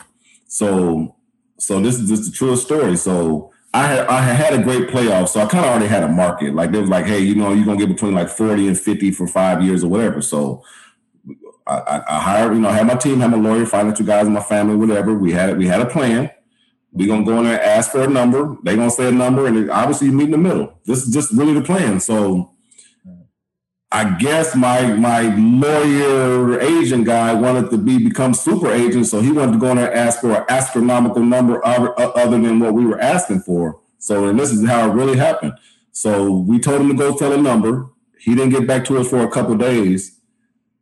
So 0.46 1.16
so 1.58 1.80
this 1.80 1.98
is 1.98 2.08
just 2.08 2.30
the 2.30 2.36
true 2.36 2.56
story. 2.56 2.96
So 2.96 3.51
I 3.74 3.86
had 3.86 4.06
I 4.06 4.20
had 4.20 4.52
a 4.52 4.62
great 4.62 4.88
playoff, 4.88 5.28
so 5.28 5.40
I 5.40 5.46
kind 5.46 5.64
of 5.64 5.70
already 5.70 5.86
had 5.86 6.02
a 6.02 6.08
market. 6.08 6.54
Like 6.54 6.72
they 6.72 6.80
was 6.80 6.90
like, 6.90 7.06
hey, 7.06 7.20
you 7.20 7.34
know, 7.34 7.52
you're 7.52 7.64
gonna 7.64 7.78
get 7.78 7.88
between 7.88 8.14
like 8.14 8.28
40 8.28 8.68
and 8.68 8.78
50 8.78 9.10
for 9.12 9.26
five 9.26 9.62
years 9.62 9.82
or 9.82 9.88
whatever. 9.88 10.20
So 10.20 10.62
I, 11.66 11.78
I, 11.78 12.16
I 12.16 12.20
hired, 12.20 12.54
you 12.54 12.60
know, 12.60 12.68
I 12.68 12.72
had 12.72 12.86
my 12.86 12.96
team, 12.96 13.20
had 13.20 13.30
my 13.30 13.38
lawyer, 13.38 13.64
financial 13.64 14.04
guys 14.04 14.26
in 14.26 14.34
my 14.34 14.42
family, 14.42 14.76
whatever. 14.76 15.14
We 15.14 15.32
had 15.32 15.56
we 15.56 15.66
had 15.66 15.80
a 15.80 15.86
plan. 15.86 16.30
We're 16.92 17.08
gonna 17.08 17.24
go 17.24 17.38
in 17.38 17.44
there, 17.44 17.62
ask 17.62 17.92
for 17.92 18.02
a 18.02 18.08
number. 18.08 18.58
they're 18.62 18.76
gonna 18.76 18.90
say 18.90 19.08
a 19.08 19.12
number, 19.12 19.46
and 19.46 19.70
obviously 19.70 20.08
you 20.08 20.12
meet 20.12 20.24
in 20.24 20.32
the 20.32 20.38
middle. 20.38 20.78
This 20.84 21.06
is 21.06 21.12
just 21.12 21.32
really 21.32 21.54
the 21.54 21.62
plan. 21.62 21.98
So 22.00 22.51
I 23.94 24.16
guess 24.18 24.56
my 24.56 24.94
my 24.94 25.22
lawyer 25.36 26.58
agent 26.60 27.04
guy 27.04 27.34
wanted 27.34 27.70
to 27.70 27.76
be 27.78 27.98
become 27.98 28.32
super 28.32 28.72
agent, 28.72 29.06
so 29.06 29.20
he 29.20 29.30
wanted 29.32 29.52
to 29.52 29.58
go 29.58 29.70
in 29.70 29.76
there 29.76 29.90
and 29.90 29.98
ask 29.98 30.20
for 30.20 30.32
an 30.32 30.44
astronomical 30.48 31.22
number 31.22 31.64
other, 31.64 31.98
other 32.00 32.40
than 32.40 32.58
what 32.58 32.72
we 32.72 32.86
were 32.86 32.98
asking 32.98 33.40
for. 33.40 33.80
So, 33.98 34.28
and 34.28 34.38
this 34.38 34.50
is 34.50 34.66
how 34.66 34.90
it 34.90 34.94
really 34.94 35.18
happened. 35.18 35.52
So 35.92 36.32
we 36.32 36.58
told 36.58 36.80
him 36.80 36.88
to 36.88 36.94
go 36.94 37.16
tell 37.16 37.34
a 37.34 37.36
number. 37.36 37.90
He 38.18 38.34
didn't 38.34 38.50
get 38.50 38.66
back 38.66 38.86
to 38.86 38.98
us 38.98 39.10
for 39.10 39.18
a 39.18 39.30
couple 39.30 39.56
days, 39.56 40.18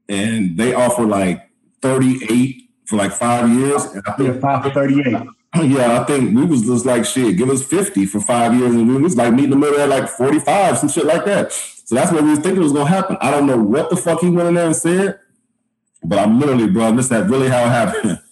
and 0.08 0.56
they 0.56 0.72
offered 0.72 1.08
like 1.08 1.50
thirty 1.82 2.20
eight 2.30 2.70
for 2.84 2.94
like 2.94 3.10
five 3.10 3.48
years. 3.48 3.86
And 3.86 4.02
I 4.06 4.12
think 4.12 4.34
yeah, 4.34 4.40
five 4.40 4.62
for 4.62 4.70
38. 4.70 5.16
Yeah, 5.64 6.00
I 6.00 6.04
think 6.04 6.36
we 6.36 6.44
was 6.44 6.62
just 6.62 6.86
like 6.86 7.04
shit, 7.04 7.36
give 7.36 7.50
us 7.50 7.60
50 7.60 8.06
for 8.06 8.20
five 8.20 8.54
years. 8.54 8.72
And 8.72 8.86
we 8.86 9.02
was 9.02 9.16
like 9.16 9.32
meeting 9.32 9.50
the 9.50 9.56
middle 9.56 9.80
at 9.80 9.88
like 9.88 10.08
45, 10.08 10.78
some 10.78 10.88
shit 10.88 11.04
like 11.04 11.24
that. 11.24 11.50
So 11.90 11.96
that's 11.96 12.12
what 12.12 12.22
we 12.22 12.30
was 12.30 12.38
thinking 12.38 12.62
was 12.62 12.72
gonna 12.72 12.88
happen. 12.88 13.16
I 13.20 13.32
don't 13.32 13.48
know 13.48 13.60
what 13.60 13.90
the 13.90 13.96
fuck 13.96 14.20
he 14.20 14.30
went 14.30 14.46
in 14.46 14.54
there 14.54 14.66
and 14.66 14.76
said, 14.76 15.18
but 16.04 16.20
I'm 16.20 16.38
literally, 16.38 16.68
bro, 16.68 16.92
this 16.92 17.08
that 17.08 17.28
really 17.28 17.48
how 17.48 17.64
it 17.64 17.70
happened. 17.70 18.20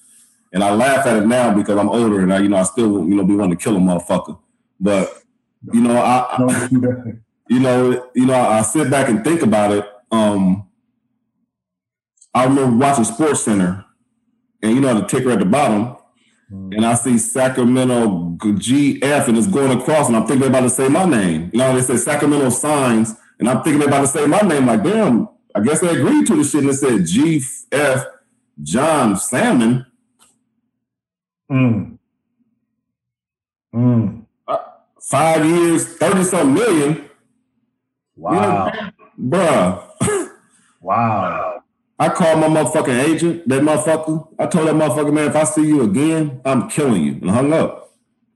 And 0.50 0.64
I 0.64 0.72
laugh 0.72 1.04
at 1.06 1.16
it 1.16 1.26
now 1.26 1.52
because 1.52 1.76
I'm 1.76 1.90
older 1.90 2.20
and 2.20 2.32
I, 2.32 2.38
you 2.38 2.48
know, 2.48 2.56
I 2.56 2.62
still, 2.62 3.06
you 3.06 3.14
know, 3.14 3.22
be 3.22 3.34
wanting 3.34 3.58
to 3.58 3.62
kill 3.62 3.76
a 3.76 3.78
motherfucker. 3.78 4.38
But 4.80 5.12
you 5.74 5.82
know, 5.82 5.94
I, 6.00 6.26
I 6.38 6.68
you 7.48 7.60
know, 7.60 8.10
you 8.14 8.24
know, 8.24 8.34
I 8.34 8.62
sit 8.62 8.90
back 8.90 9.10
and 9.10 9.22
think 9.22 9.42
about 9.42 9.72
it. 9.72 9.84
Um, 10.10 10.66
I 12.32 12.44
remember 12.44 12.76
watching 12.76 13.04
SportsCenter, 13.04 13.84
and 14.62 14.74
you 14.74 14.80
know 14.80 14.94
the 14.94 15.06
ticker 15.06 15.32
at 15.32 15.40
the 15.40 15.44
bottom, 15.44 15.98
mm. 16.50 16.74
and 16.74 16.86
I 16.86 16.94
see 16.94 17.18
Sacramento 17.18 18.36
GF, 18.38 19.28
and 19.28 19.36
it's 19.36 19.48
going 19.48 19.78
across, 19.78 20.08
and 20.08 20.16
I'm 20.16 20.26
thinking 20.26 20.46
about 20.46 20.60
to 20.60 20.70
say 20.70 20.88
my 20.88 21.04
name. 21.04 21.50
You 21.52 21.58
know, 21.58 21.74
they 21.74 21.82
say 21.82 21.98
Sacramento 21.98 22.48
signs, 22.48 23.16
and 23.38 23.48
I'm 23.48 23.62
thinking 23.62 23.86
about 23.86 24.00
to 24.02 24.06
say 24.06 24.26
my 24.26 24.40
name. 24.40 24.66
Like, 24.66 24.82
damn, 24.82 25.28
I 25.54 25.60
guess 25.60 25.80
they 25.80 25.88
agreed 25.88 26.26
to 26.26 26.36
the 26.36 26.44
shit, 26.44 26.62
and 26.62 26.70
it 26.70 26.74
said 26.74 27.00
GF 27.00 28.06
John 28.62 29.16
Salmons. 29.16 29.84
Mm. 31.50 31.98
Mm. 33.74 34.24
Uh, 34.46 34.56
five 35.00 35.44
years, 35.44 35.86
thirty 35.96 36.24
something 36.24 36.54
million. 36.54 37.10
Wow, 38.16 38.72
you 38.72 38.80
know, 39.18 39.38
bruh. 39.38 40.30
wow. 40.80 41.54
I 42.00 42.08
called 42.10 42.38
my 42.38 42.46
motherfucking 42.46 43.04
agent, 43.08 43.48
that 43.48 43.60
motherfucker. 43.62 44.28
I 44.38 44.46
told 44.46 44.68
that 44.68 44.74
motherfucker, 44.76 45.12
man, 45.12 45.28
if 45.28 45.34
I 45.34 45.42
see 45.42 45.66
you 45.66 45.82
again, 45.82 46.40
I'm 46.44 46.68
killing 46.68 47.02
you, 47.02 47.12
and 47.14 47.30
hung 47.30 47.52
up. 47.52 47.87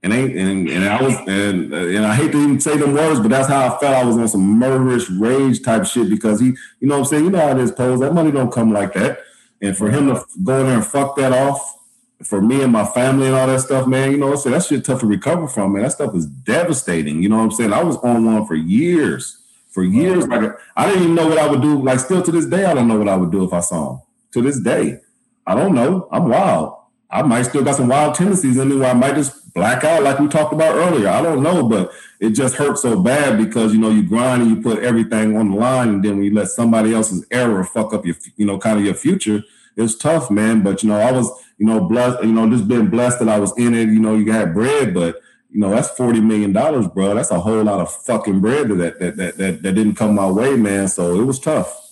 And 0.03 0.11
ain't 0.13 0.35
and, 0.35 0.69
and 0.69 0.85
I 0.85 1.01
was 1.01 1.15
and 1.27 1.73
and 1.73 2.05
I 2.05 2.13
hate 2.13 2.33
to 2.33 2.37
even 2.37 2.59
say 2.59 2.77
them 2.77 2.93
words, 2.93 3.21
but 3.21 3.29
that's 3.29 3.47
how 3.47 3.65
I 3.67 3.79
felt. 3.79 3.95
I 3.95 4.03
was 4.03 4.17
on 4.17 4.27
some 4.27 4.59
murderous 4.59 5.09
rage 5.09 5.63
type 5.63 5.85
shit 5.85 6.09
because 6.09 6.41
he, 6.41 6.47
you 6.79 6.87
know 6.87 6.95
what 6.95 6.99
I'm 6.99 7.05
saying? 7.05 7.23
You 7.23 7.29
know 7.31 7.39
how 7.39 7.51
it 7.51 7.57
is, 7.57 7.71
pose. 7.71 8.01
That 8.01 8.13
money 8.13 8.31
don't 8.31 8.51
come 8.51 8.73
like 8.73 8.93
that. 8.93 9.19
And 9.61 9.77
for 9.77 9.89
him 9.89 10.07
to 10.07 10.23
go 10.43 10.59
in 10.59 10.67
there 10.67 10.75
and 10.75 10.85
fuck 10.85 11.15
that 11.15 11.31
off 11.31 11.77
for 12.21 12.41
me 12.41 12.61
and 12.61 12.71
my 12.71 12.85
family 12.85 13.27
and 13.27 13.35
all 13.35 13.47
that 13.47 13.61
stuff, 13.61 13.87
man, 13.87 14.11
you 14.11 14.17
know, 14.17 14.35
so 14.35 14.49
that 14.49 14.65
shit 14.65 14.83
tough 14.83 14.99
to 14.99 15.07
recover 15.07 15.47
from, 15.47 15.73
man. 15.73 15.83
That 15.83 15.93
stuff 15.93 16.13
is 16.15 16.25
devastating. 16.25 17.23
You 17.23 17.29
know 17.29 17.37
what 17.37 17.43
I'm 17.43 17.51
saying? 17.51 17.71
I 17.71 17.83
was 17.83 17.95
on 17.97 18.25
one 18.25 18.45
for 18.45 18.55
years 18.55 19.43
for 19.73 19.83
years. 19.83 20.27
Like 20.27 20.51
I 20.75 20.87
didn't 20.87 21.03
even 21.03 21.15
know 21.15 21.27
what 21.27 21.39
I 21.39 21.47
would 21.47 21.61
do. 21.61 21.81
Like 21.81 21.99
still 21.99 22.21
to 22.21 22.31
this 22.31 22.45
day, 22.45 22.65
I 22.65 22.73
don't 22.73 22.87
know 22.87 22.97
what 22.97 23.09
I 23.09 23.17
would 23.17 23.31
do 23.31 23.43
if 23.43 23.51
I 23.51 23.59
saw 23.59 23.93
him. 23.93 24.01
To 24.33 24.41
this 24.41 24.59
day, 24.59 24.99
I 25.45 25.55
don't 25.55 25.73
know. 25.75 26.07
I'm 26.11 26.29
wild. 26.29 26.77
I 27.13 27.21
might 27.21 27.43
still 27.43 27.63
got 27.63 27.75
some 27.75 27.87
wild 27.87 28.15
tendencies 28.15 28.57
in 28.57 28.69
me 28.69 28.75
where 28.75 28.89
I 28.89 28.93
might 28.93 29.15
just 29.15 29.53
black 29.53 29.83
out 29.83 30.01
like 30.01 30.19
we 30.19 30.27
talked 30.27 30.51
about 30.51 30.75
earlier. 30.75 31.07
I 31.07 31.21
don't 31.21 31.43
know, 31.43 31.67
but 31.67 31.91
it 32.19 32.31
just 32.31 32.55
hurts 32.55 32.81
so 32.81 32.99
bad 32.99 33.37
because 33.37 33.73
you 33.73 33.79
know 33.79 33.91
you 33.91 34.03
grind 34.03 34.41
and 34.41 34.49
you 34.49 34.61
put 34.61 34.83
everything 34.83 35.37
on 35.37 35.51
the 35.51 35.57
line, 35.57 35.89
and 35.89 36.03
then 36.03 36.17
when 36.17 36.25
you 36.25 36.33
let 36.33 36.47
somebody 36.47 36.93
else's 36.93 37.25
error 37.31 37.63
fuck 37.63 37.93
up 37.93 38.05
your 38.05 38.15
you 38.35 38.45
know 38.45 38.57
kind 38.57 38.79
of 38.79 38.85
your 38.85 38.95
future, 38.95 39.43
it's 39.77 39.95
tough, 39.95 40.31
man. 40.31 40.63
But 40.63 40.81
you 40.81 40.89
know 40.89 40.99
I 40.99 41.11
was 41.11 41.29
you 41.57 41.67
know 41.67 41.81
blessed, 41.81 42.23
you 42.23 42.31
know 42.33 42.49
just 42.49 42.67
been 42.67 42.89
blessed 42.89 43.19
that 43.19 43.29
I 43.29 43.39
was 43.39 43.55
in 43.57 43.75
it. 43.75 43.89
You 43.89 43.99
know 43.99 44.15
you 44.15 44.25
got 44.25 44.53
bread, 44.53 44.93
but 44.93 45.21
you 45.53 45.59
know, 45.59 45.69
that's 45.69 45.89
forty 45.89 46.19
million 46.19 46.51
dollars, 46.51 46.87
bro. 46.87 47.13
That's 47.13 47.29
a 47.29 47.39
whole 47.39 47.63
lot 47.63 47.79
of 47.79 47.93
fucking 47.93 48.41
bread 48.41 48.69
that 48.69 48.99
that 48.99 49.17
that 49.17 49.37
that, 49.37 49.61
that 49.61 49.71
didn't 49.73 49.95
come 49.95 50.15
my 50.15 50.29
way, 50.29 50.55
man. 50.55 50.87
So 50.87 51.19
it 51.21 51.25
was 51.25 51.39
tough. 51.39 51.82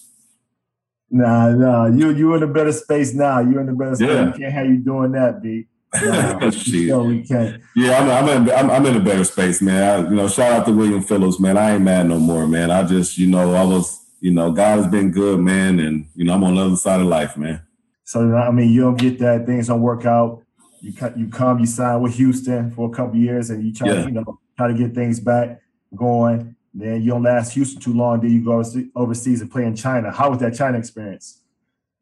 Nah, 1.11 1.49
nah, 1.49 1.85
you 1.87 2.11
you 2.11 2.33
in 2.35 2.43
a 2.43 2.47
better 2.47 2.71
space 2.71 3.13
now. 3.13 3.39
You're 3.39 3.61
in 3.61 3.69
a 3.69 3.73
better 3.73 3.95
space. 3.95 4.09
Yeah. 4.09 4.31
We 4.31 4.39
can't 4.39 4.53
have 4.53 4.67
you 4.67 4.77
doing 4.77 5.11
that, 5.11 5.41
B. 5.43 5.67
Nah, 5.93 6.39
no, 6.87 7.03
we 7.03 7.21
can't. 7.21 7.61
Yeah, 7.75 7.99
I'm, 7.99 8.09
I'm, 8.09 8.47
in, 8.47 8.55
I'm, 8.55 8.71
I'm 8.71 8.85
in 8.85 8.95
a 8.95 9.03
better 9.03 9.25
space, 9.25 9.61
man. 9.61 9.83
I, 9.83 10.09
you 10.09 10.15
know, 10.15 10.29
shout 10.29 10.53
out 10.53 10.65
to 10.67 10.71
William 10.71 11.01
Phillips, 11.01 11.37
man. 11.37 11.57
I 11.57 11.73
ain't 11.73 11.83
mad 11.83 12.07
no 12.07 12.17
more, 12.17 12.47
man. 12.47 12.71
I 12.71 12.83
just, 12.83 13.17
you 13.17 13.27
know, 13.27 13.53
I 13.53 13.65
was, 13.65 13.99
you 14.21 14.31
know, 14.31 14.53
God 14.53 14.77
has 14.79 14.87
been 14.87 15.11
good, 15.11 15.41
man, 15.41 15.81
and 15.81 16.07
you 16.15 16.23
know, 16.23 16.33
I'm 16.33 16.43
on 16.45 16.55
the 16.55 16.61
other 16.61 16.75
side 16.77 17.01
of 17.01 17.07
life, 17.07 17.35
man. 17.35 17.61
So 18.05 18.33
I 18.35 18.51
mean, 18.51 18.69
you 18.69 18.81
don't 18.81 18.97
get 18.97 19.19
that 19.19 19.45
things 19.45 19.67
don't 19.67 19.81
work 19.81 20.05
out 20.05 20.43
you 20.81 20.93
you 21.15 21.27
come, 21.27 21.59
you 21.59 21.65
sign 21.65 22.01
with 22.01 22.15
Houston 22.15 22.71
for 22.71 22.89
a 22.89 22.91
couple 22.91 23.15
years, 23.15 23.49
and 23.49 23.63
you 23.63 23.73
try 23.73 23.87
yeah. 23.87 24.01
to 24.01 24.01
you 24.01 24.11
know 24.11 24.39
try 24.57 24.67
to 24.67 24.73
get 24.73 24.93
things 24.93 25.19
back 25.19 25.61
going. 25.95 26.55
Then 26.73 27.01
you 27.01 27.11
don't 27.11 27.23
last 27.23 27.53
Houston 27.53 27.81
too 27.81 27.93
long. 27.93 28.21
Then 28.21 28.31
you 28.31 28.43
go 28.43 28.63
overseas 28.95 29.41
and 29.41 29.51
play 29.51 29.65
in 29.65 29.75
China. 29.75 30.11
How 30.11 30.29
was 30.29 30.39
that 30.39 30.55
China 30.55 30.77
experience? 30.77 31.41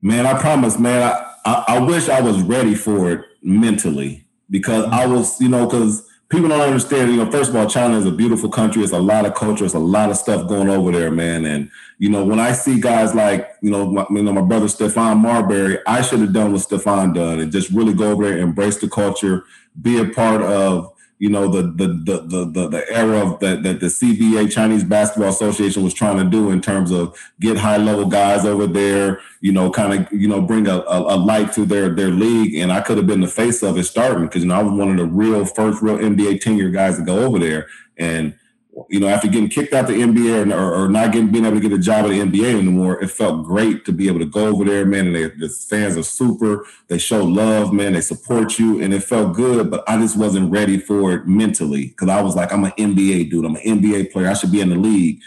Man, 0.02 0.26
I 0.26 0.40
promise, 0.40 0.78
man. 0.80 1.02
I, 1.04 1.34
I, 1.46 1.64
I 1.76 1.80
wish 1.80 2.08
I 2.08 2.22
was 2.22 2.42
ready 2.42 2.76
for 2.76 3.12
it 3.12 3.26
mentally 3.42 4.26
because 4.50 4.86
I 4.86 5.06
mm-hmm. 5.06 5.14
was, 5.14 5.42
you 5.42 5.50
know, 5.50 5.66
because 5.66 6.08
people 6.30 6.48
don't 6.48 6.62
understand. 6.62 7.12
You 7.12 7.18
know, 7.18 7.32
first 7.32 7.50
of 7.50 7.56
all, 7.56 7.68
China 7.68 7.98
is 7.98 8.06
a 8.06 8.12
beautiful 8.12 8.50
country. 8.50 8.84
It's 8.84 8.94
a 8.94 9.00
lot 9.00 9.26
of 9.26 9.34
culture. 9.34 9.66
It's 9.66 9.74
a 9.74 9.80
lot 9.80 10.10
of 10.10 10.18
stuff 10.18 10.48
going 10.48 10.70
over 10.70 10.92
there, 10.92 11.12
man. 11.12 11.46
And 11.46 11.70
you 11.98 12.10
know, 12.10 12.24
when 12.24 12.40
I 12.40 12.54
see 12.54 12.80
guys 12.80 13.14
like 13.14 13.50
you 13.62 13.72
know, 13.72 13.92
my, 13.92 14.06
you 14.10 14.24
know, 14.24 14.34
my 14.34 14.42
brother 14.42 14.68
Stephon 14.68 15.18
Marbury, 15.18 15.80
I 15.86 16.02
should 16.02 16.20
have 16.20 16.34
done 16.34 16.52
what 16.54 16.62
Stephon 16.62 17.14
done 17.14 17.40
and 17.40 17.52
just 17.52 17.72
really 17.72 17.94
go 17.94 18.12
over 18.12 18.26
there, 18.26 18.38
embrace 18.38 18.78
the 18.78 18.88
culture, 18.88 19.44
be 19.82 20.00
a 20.00 20.06
part 20.06 20.42
of 20.42 20.94
you 21.20 21.30
know 21.30 21.50
the 21.50 21.64
the 21.64 21.88
the 21.88 22.46
the 22.46 22.70
the, 22.70 22.86
era 22.90 23.20
of 23.20 23.40
that 23.42 23.62
that 23.64 23.82
the 23.82 23.88
CBA 23.88 24.50
Chinese 24.52 24.86
Basketball 24.86 25.30
Association 25.30 25.84
was 25.84 25.94
trying 25.94 26.18
to 26.18 26.24
do 26.24 26.50
in 26.50 26.62
terms 26.62 26.92
of 26.92 27.16
get 27.42 27.58
high 27.58 27.78
level 27.78 28.06
guys 28.06 28.46
over 28.46 28.66
there, 28.66 29.20
you 29.42 29.52
know, 29.52 29.70
kind 29.70 29.94
of 29.94 30.12
you 30.14 30.30
know 30.30 30.42
bring 30.42 30.66
a, 30.68 30.78
a, 30.78 31.16
a, 31.16 31.18
light 31.18 31.52
to 31.54 31.66
their 31.66 31.94
their 31.94 32.10
league, 32.10 32.56
and 32.56 32.72
I 32.72 32.80
could 32.80 32.96
have 32.96 33.06
been 33.06 33.20
the 33.20 33.28
face 33.28 33.62
of 33.64 33.78
it 33.78 33.84
starting 33.84 34.28
because 34.28 34.44
you 34.44 34.48
know 34.48 34.56
I 34.56 34.64
was 34.64 34.72
one 34.72 34.90
of 34.92 34.98
the 34.98 35.06
real 35.06 35.44
first 35.46 35.82
real 35.82 35.98
NBA 35.98 36.40
tenure 36.40 36.70
guys 36.70 36.98
to 36.98 37.04
go 37.04 37.20
over 37.20 37.38
there, 37.38 37.68
and 37.98 38.34
you 38.90 39.00
know, 39.00 39.08
after 39.08 39.28
getting 39.28 39.50
kicked 39.50 39.74
out 39.74 39.88
the 39.88 39.94
NBA 39.94 40.54
or, 40.54 40.84
or, 40.84 40.88
not 40.88 41.12
getting 41.12 41.32
being 41.32 41.46
able 41.46 41.60
to 41.60 41.62
get 41.62 41.78
a 41.78 41.82
job 41.82 42.06
at 42.06 42.10
the 42.10 42.20
NBA 42.20 42.60
anymore, 42.60 43.02
it 43.02 43.10
felt 43.10 43.46
great 43.46 43.86
to 43.86 43.92
be 43.92 44.08
able 44.08 44.20
to 44.20 44.26
go 44.26 44.48
over 44.48 44.64
there, 44.64 44.86
man. 44.86 45.08
And 45.08 45.16
they, 45.16 45.28
the 45.28 45.50
fans 45.50 45.98
are 45.98 46.04
super. 46.04 46.66
They 46.88 46.98
show 46.98 47.24
love, 47.24 47.74
man. 47.74 47.94
They 47.94 48.02
support 48.02 48.60
you, 48.60 48.82
and 48.82 48.94
it 48.94 49.04
felt 49.04 49.36
good. 49.36 49.70
But 49.72 49.84
I 49.88 49.98
just 49.98 50.18
wasn't 50.18 50.52
ready 50.52 50.80
for 50.80 51.14
it 51.14 51.28
mentally 51.28 51.88
because 51.88 52.10
I 52.10 52.22
was 52.22 52.36
like, 52.36 52.54
I'm 52.54 52.64
an 52.64 52.72
NBA 52.72 53.30
dude. 53.30 53.46
I'm 53.46 53.56
an 53.56 53.62
NBA 53.62 54.12
player. 54.12 54.30
I 54.30 54.34
should 54.34 54.52
be 54.52 54.62
in 54.62 54.70
the 54.70 54.78
league. 54.78 55.22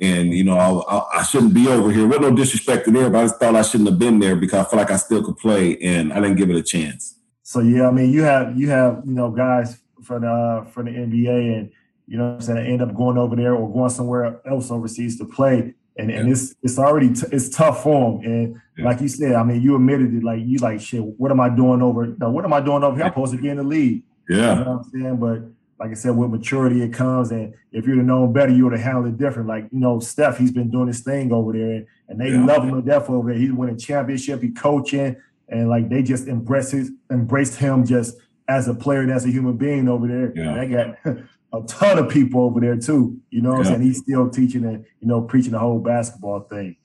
And 0.00 0.32
you 0.32 0.44
know, 0.44 0.58
I, 0.58 1.20
I, 1.20 1.22
shouldn't 1.24 1.54
be 1.54 1.68
over 1.68 1.90
here. 1.90 2.06
With 2.06 2.20
no 2.20 2.34
disrespect 2.34 2.84
to 2.84 2.92
there, 2.92 3.10
but 3.10 3.18
I 3.18 3.24
just 3.24 3.40
thought 3.40 3.56
I 3.56 3.62
shouldn't 3.62 3.90
have 3.90 3.98
been 3.98 4.20
there 4.20 4.36
because 4.36 4.60
I 4.66 4.68
felt 4.68 4.82
like 4.82 4.90
I 4.90 4.96
still 4.96 5.24
could 5.24 5.38
play, 5.38 5.76
and 5.78 6.12
I 6.12 6.20
didn't 6.20 6.36
give 6.36 6.50
it 6.50 6.56
a 6.56 6.62
chance. 6.62 7.16
So 7.42 7.60
yeah, 7.60 7.88
I 7.88 7.90
mean, 7.90 8.12
you 8.12 8.22
have 8.22 8.58
you 8.58 8.68
have 8.70 9.02
you 9.04 9.12
know 9.14 9.30
guys 9.30 9.80
for 10.02 10.20
the 10.20 10.66
for 10.70 10.82
the 10.82 10.90
NBA 10.90 11.58
and 11.58 11.72
you 12.08 12.16
know 12.16 12.24
what 12.24 12.34
I'm 12.34 12.40
saying, 12.40 12.66
end 12.66 12.82
up 12.82 12.94
going 12.94 13.18
over 13.18 13.36
there 13.36 13.54
or 13.54 13.70
going 13.70 13.90
somewhere 13.90 14.40
else 14.48 14.70
overseas 14.70 15.18
to 15.18 15.26
play. 15.26 15.74
And, 15.98 16.10
yeah. 16.10 16.18
and 16.18 16.30
it's 16.30 16.54
it's 16.62 16.78
already 16.78 17.12
t- 17.12 17.26
it's 17.32 17.50
tough 17.50 17.82
for 17.82 18.18
them. 18.18 18.24
And 18.24 18.60
yeah. 18.76 18.84
like 18.84 19.00
you 19.00 19.08
said, 19.08 19.34
I 19.34 19.42
mean, 19.42 19.60
you 19.60 19.74
admitted 19.74 20.14
it. 20.14 20.24
Like 20.24 20.40
you 20.42 20.58
like 20.58 20.80
shit. 20.80 21.02
What 21.02 21.30
am 21.30 21.40
I 21.40 21.48
doing 21.48 21.82
over? 21.82 22.06
No, 22.06 22.30
what 22.30 22.44
am 22.44 22.52
I 22.52 22.60
doing 22.60 22.82
over 22.82 22.96
here? 22.96 23.04
I'm 23.04 23.10
supposed 23.10 23.32
to 23.32 23.40
be 23.40 23.48
in 23.48 23.58
the 23.58 23.62
league. 23.62 24.02
Yeah, 24.30 24.58
you 24.58 24.64
know 24.66 24.70
what 24.72 24.84
I'm 24.84 24.90
saying. 24.90 25.16
But 25.16 25.38
like 25.80 25.90
I 25.90 25.94
said, 25.94 26.14
with 26.14 26.28
maturity 26.28 26.82
it 26.82 26.92
comes, 26.92 27.30
and 27.30 27.54
if 27.72 27.86
you'd 27.86 27.96
have 27.96 28.06
known 28.06 28.30
better, 28.30 28.52
you 28.52 28.64
would 28.64 28.74
have 28.74 28.82
handled 28.82 29.06
it 29.06 29.16
different. 29.16 29.48
Like 29.48 29.64
you 29.72 29.78
know, 29.78 30.00
Steph, 30.00 30.36
he's 30.36 30.52
been 30.52 30.70
doing 30.70 30.86
his 30.86 31.00
thing 31.00 31.32
over 31.32 31.54
there, 31.54 31.70
and, 31.70 31.86
and 32.08 32.20
they 32.20 32.32
yeah. 32.32 32.44
love 32.44 32.62
him 32.62 32.74
to 32.74 32.82
death 32.82 33.08
over 33.08 33.30
there. 33.30 33.38
He's 33.38 33.52
winning 33.52 33.78
championship, 33.78 34.42
he 34.42 34.50
coaching, 34.50 35.16
and 35.48 35.70
like 35.70 35.88
they 35.88 36.02
just 36.02 36.28
embraced 36.28 36.72
his, 36.72 36.90
embraced 37.10 37.54
him 37.54 37.86
just 37.86 38.18
as 38.48 38.68
a 38.68 38.74
player 38.74 39.00
and 39.00 39.10
as 39.10 39.24
a 39.24 39.30
human 39.30 39.56
being 39.56 39.88
over 39.88 40.06
there. 40.06 40.32
Yeah. 40.34 40.54
They 40.54 40.68
got 40.68 41.18
a 41.52 41.62
ton 41.62 41.98
of 41.98 42.08
people 42.08 42.42
over 42.42 42.60
there 42.60 42.76
too. 42.76 43.18
You 43.30 43.42
know 43.42 43.50
what 43.50 43.64
yeah. 43.64 43.72
I'm 43.72 43.76
saying? 43.76 43.82
He's 43.82 43.98
still 43.98 44.28
teaching 44.30 44.64
and 44.64 44.84
you 45.00 45.08
know 45.08 45.22
preaching 45.22 45.52
the 45.52 45.58
whole 45.58 45.78
basketball 45.78 46.40
thing. 46.40 46.76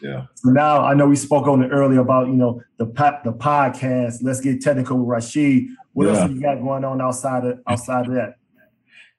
Yeah. 0.00 0.26
So 0.34 0.50
now 0.50 0.84
I 0.84 0.94
know 0.94 1.06
we 1.06 1.16
spoke 1.16 1.46
on 1.46 1.62
it 1.62 1.68
earlier 1.68 2.00
about 2.00 2.28
you 2.28 2.34
know 2.34 2.62
the 2.76 2.86
the 2.86 3.32
podcast. 3.32 4.18
Let's 4.22 4.40
get 4.40 4.60
technical 4.60 4.98
with 4.98 5.08
Rasheed. 5.08 5.68
What 5.92 6.06
yeah. 6.06 6.20
else 6.20 6.30
you 6.30 6.40
got 6.40 6.60
going 6.60 6.84
on 6.84 7.00
outside 7.00 7.44
of 7.44 7.60
outside 7.66 8.06
of 8.06 8.14
that? 8.14 8.36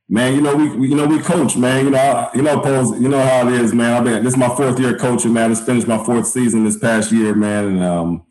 Man, 0.07 0.35
you 0.35 0.41
know 0.41 0.55
we, 0.55 0.69
we, 0.75 0.89
you 0.89 0.95
know 0.95 1.07
we 1.07 1.19
coach, 1.19 1.57
man. 1.57 1.85
You 1.85 1.91
know 1.91 2.29
you 2.35 2.41
know 2.41 2.59
pose. 2.59 2.91
You 3.01 3.09
know 3.09 3.21
how 3.21 3.47
it 3.47 3.53
is, 3.55 3.73
man. 3.73 3.93
I've 3.93 4.03
been 4.03 4.23
this 4.23 4.33
is 4.33 4.39
my 4.39 4.55
fourth 4.55 4.79
year 4.79 4.97
coaching, 4.97 5.33
man. 5.33 5.49
Just 5.49 5.65
finished 5.65 5.87
my 5.87 6.03
fourth 6.03 6.27
season 6.27 6.63
this 6.63 6.77
past 6.77 7.11
year, 7.11 7.33
man. 7.33 7.65
And 7.65 7.83
um, 7.83 8.25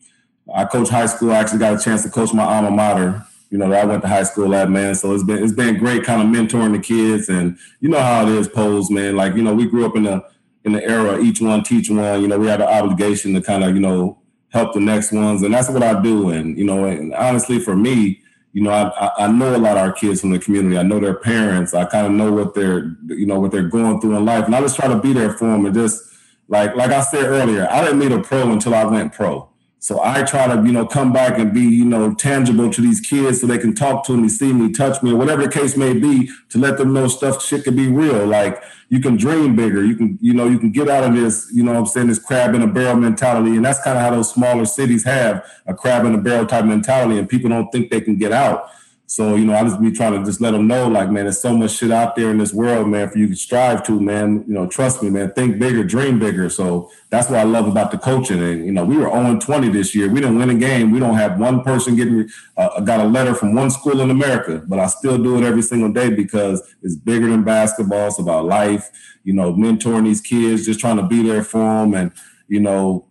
I 0.55 0.65
coach 0.65 0.89
high 0.89 1.07
school. 1.07 1.33
I 1.33 1.39
actually 1.39 1.59
got 1.59 1.79
a 1.79 1.83
chance 1.83 2.03
to 2.05 2.11
coach 2.11 2.33
my 2.33 2.45
alma 2.45 2.71
mater 2.71 3.27
you 3.55 3.61
know, 3.61 3.73
I 3.73 3.85
went 3.85 4.03
to 4.03 4.09
high 4.09 4.25
school 4.25 4.53
at, 4.53 4.69
man. 4.69 4.97
So 4.97 5.15
it's 5.15 5.23
been 5.23 5.41
it's 5.41 5.53
been 5.53 5.79
great 5.79 6.03
kind 6.03 6.21
of 6.21 6.27
mentoring 6.27 6.73
the 6.73 6.81
kids. 6.81 7.29
And 7.29 7.57
you 7.79 7.89
know 7.89 8.01
how 8.01 8.27
it 8.27 8.29
is, 8.31 8.49
pose, 8.49 8.91
man. 8.91 9.15
Like, 9.15 9.37
you 9.37 9.43
know, 9.43 9.55
we 9.55 9.67
grew 9.67 9.87
up 9.87 9.95
in 9.95 10.03
the 10.03 10.25
in 10.65 10.73
the 10.73 10.83
era 10.83 11.21
each 11.21 11.41
one 11.41 11.63
teach 11.63 11.89
one. 11.89 12.21
You 12.21 12.27
know, 12.27 12.37
we 12.37 12.49
had 12.49 12.61
an 12.61 12.67
obligation 12.67 13.33
to 13.35 13.41
kind 13.41 13.63
of, 13.63 13.73
you 13.77 13.81
know, 13.81 14.19
help 14.49 14.75
the 14.75 14.81
next 14.81 15.13
ones. 15.13 15.45
And 15.45 15.55
that's 15.55 15.71
what 15.71 15.85
I 15.85 16.03
do. 16.03 16.31
And, 16.31 16.59
you 16.59 16.65
know, 16.65 16.85
and 16.87 17.15
honestly 17.15 17.61
for 17.61 17.77
me, 17.77 18.21
you 18.55 18.63
know, 18.65 18.73
I, 18.73 19.11
I 19.19 19.29
know 19.29 19.55
a 19.55 19.57
lot 19.57 19.77
of 19.77 19.85
our 19.85 19.93
kids 19.93 20.23
from 20.23 20.33
the 20.33 20.41
community. 20.41 20.77
I 20.77 20.83
know 20.83 20.99
their 20.99 21.15
parents. 21.15 21.75
I 21.75 21.85
kind 21.85 22.09
of 22.09 22.13
know 22.13 22.33
what 22.33 22.57
they're, 22.57 22.97
you 23.07 23.27
know, 23.27 23.39
what 23.39 23.53
they're 23.53 23.69
going 23.69 24.01
through 24.01 24.17
in 24.17 24.25
life. 24.25 24.47
And 24.47 24.57
I 24.57 24.63
just 24.63 24.75
try 24.75 24.89
to 24.89 24.99
be 24.99 25.13
there 25.13 25.33
for 25.33 25.45
them 25.45 25.65
and 25.65 25.73
just 25.73 26.03
like, 26.49 26.75
like 26.75 26.91
I 26.91 27.03
said 27.03 27.27
earlier, 27.27 27.69
I 27.71 27.85
didn't 27.85 28.01
meet 28.01 28.11
a 28.11 28.19
pro 28.19 28.51
until 28.51 28.75
I 28.75 28.85
went 28.85 29.13
pro. 29.13 29.49
So 29.85 30.01
I 30.03 30.23
try 30.23 30.47
to, 30.47 30.63
you 30.67 30.73
know, 30.73 30.87
come 30.87 31.13
back 31.13 31.39
and 31.39 31.53
be, 31.53 31.61
you 31.61 31.85
know, 31.85 32.15
tangible 32.15 32.71
to 32.71 32.81
these 32.81 33.03
kids 33.03 33.43
so 33.43 33.47
they 33.47 33.59
can 33.59 33.75
talk 33.75 34.07
to 34.07 34.17
me, 34.17 34.31
see 34.31 34.51
me, 34.51 34.73
touch 34.73 35.03
me, 35.03 35.13
or 35.13 35.17
whatever 35.17 35.43
the 35.43 35.51
case 35.51 35.77
may 35.77 35.93
be, 35.93 36.31
to 36.49 36.59
let 36.59 36.79
them 36.79 36.95
know 36.95 37.07
stuff 37.07 37.45
shit 37.45 37.65
can 37.65 37.77
be 37.77 37.89
real. 37.89 38.25
Like 38.25 38.63
you 38.89 38.99
can 38.99 39.19
dream 39.19 39.55
bigger. 39.55 39.85
You 39.85 39.95
can, 39.95 40.19
you 40.23 40.33
know, 40.33 40.47
you 40.47 40.59
can 40.59 40.73
get 40.73 40.89
out 40.89 41.05
of 41.05 41.15
this, 41.15 41.51
you 41.53 41.63
know 41.63 41.75
I'm 41.75 41.85
saying, 41.85 42.07
this 42.07 42.19
crab 42.19 42.55
in 42.55 42.63
a 42.63 42.67
barrel 42.67 42.97
mentality. 42.97 43.57
And 43.57 43.63
that's 43.63 43.79
kind 43.83 43.99
of 43.99 44.03
how 44.03 44.13
those 44.13 44.33
smaller 44.33 44.65
cities 44.65 45.05
have 45.05 45.45
a 45.67 45.75
crab 45.75 46.07
in 46.07 46.15
a 46.15 46.19
barrel 46.19 46.47
type 46.47 46.65
mentality, 46.65 47.19
and 47.19 47.29
people 47.29 47.51
don't 47.51 47.71
think 47.71 47.91
they 47.91 48.01
can 48.01 48.17
get 48.17 48.33
out. 48.33 48.71
So, 49.15 49.37
you 49.37 49.45
know, 49.45 49.55
I 49.55 49.63
just 49.63 49.81
be 49.81 49.93
trying 49.93 50.19
to 50.19 50.25
just 50.25 50.41
let 50.41 50.51
them 50.51 50.67
know, 50.67 50.89
like, 50.89 51.09
man, 51.09 51.27
there's 51.27 51.41
so 51.41 51.57
much 51.57 51.71
shit 51.71 51.93
out 51.93 52.17
there 52.17 52.33
in 52.33 52.39
this 52.39 52.53
world, 52.53 52.89
man, 52.89 53.09
for 53.09 53.17
you 53.17 53.29
to 53.29 53.37
strive 53.37 53.87
to, 53.87 54.01
man. 54.01 54.45
You 54.49 54.55
know, 54.55 54.67
trust 54.67 55.05
me, 55.05 55.09
man, 55.09 55.31
think 55.35 55.61
bigger, 55.61 55.85
dream 55.85 56.19
bigger. 56.19 56.51
So 56.51 56.91
that's 57.11 57.31
what 57.31 57.39
I 57.39 57.45
love 57.45 57.69
about 57.69 57.93
the 57.93 57.99
coaching. 57.99 58.43
And, 58.43 58.67
you 58.67 58.73
know, 58.73 58.85
we 58.85 58.97
were 58.97 59.09
0 59.09 59.39
20 59.39 59.69
this 59.69 59.95
year. 59.95 60.09
We 60.09 60.21
didn't 60.21 60.37
win 60.37 60.51
a 60.51 60.55
game. 60.57 60.91
We 60.91 60.99
don't 60.99 61.15
have 61.15 61.39
one 61.39 61.63
person 61.63 61.95
getting, 61.95 62.29
uh, 62.57 62.81
got 62.81 62.99
a 62.99 63.05
letter 63.05 63.37
from 63.37 63.55
one 63.55 63.71
school 63.71 64.01
in 64.01 64.11
America, 64.11 64.65
but 64.67 64.81
I 64.81 64.87
still 64.89 65.17
do 65.17 65.39
it 65.39 65.45
every 65.45 65.63
single 65.63 65.93
day 65.93 66.11
because 66.11 66.75
it's 66.83 66.97
bigger 66.97 67.31
than 67.31 67.45
basketball. 67.45 68.09
It's 68.09 68.19
about 68.19 68.47
life, 68.47 68.91
you 69.23 69.33
know, 69.33 69.55
mentoring 69.55 70.07
these 70.07 70.21
kids, 70.21 70.67
just 70.67 70.81
trying 70.81 70.97
to 70.97 71.05
be 71.05 71.23
there 71.23 71.45
for 71.45 71.59
them. 71.59 71.95
And, 71.95 72.11
you 72.49 72.59
know, 72.59 73.07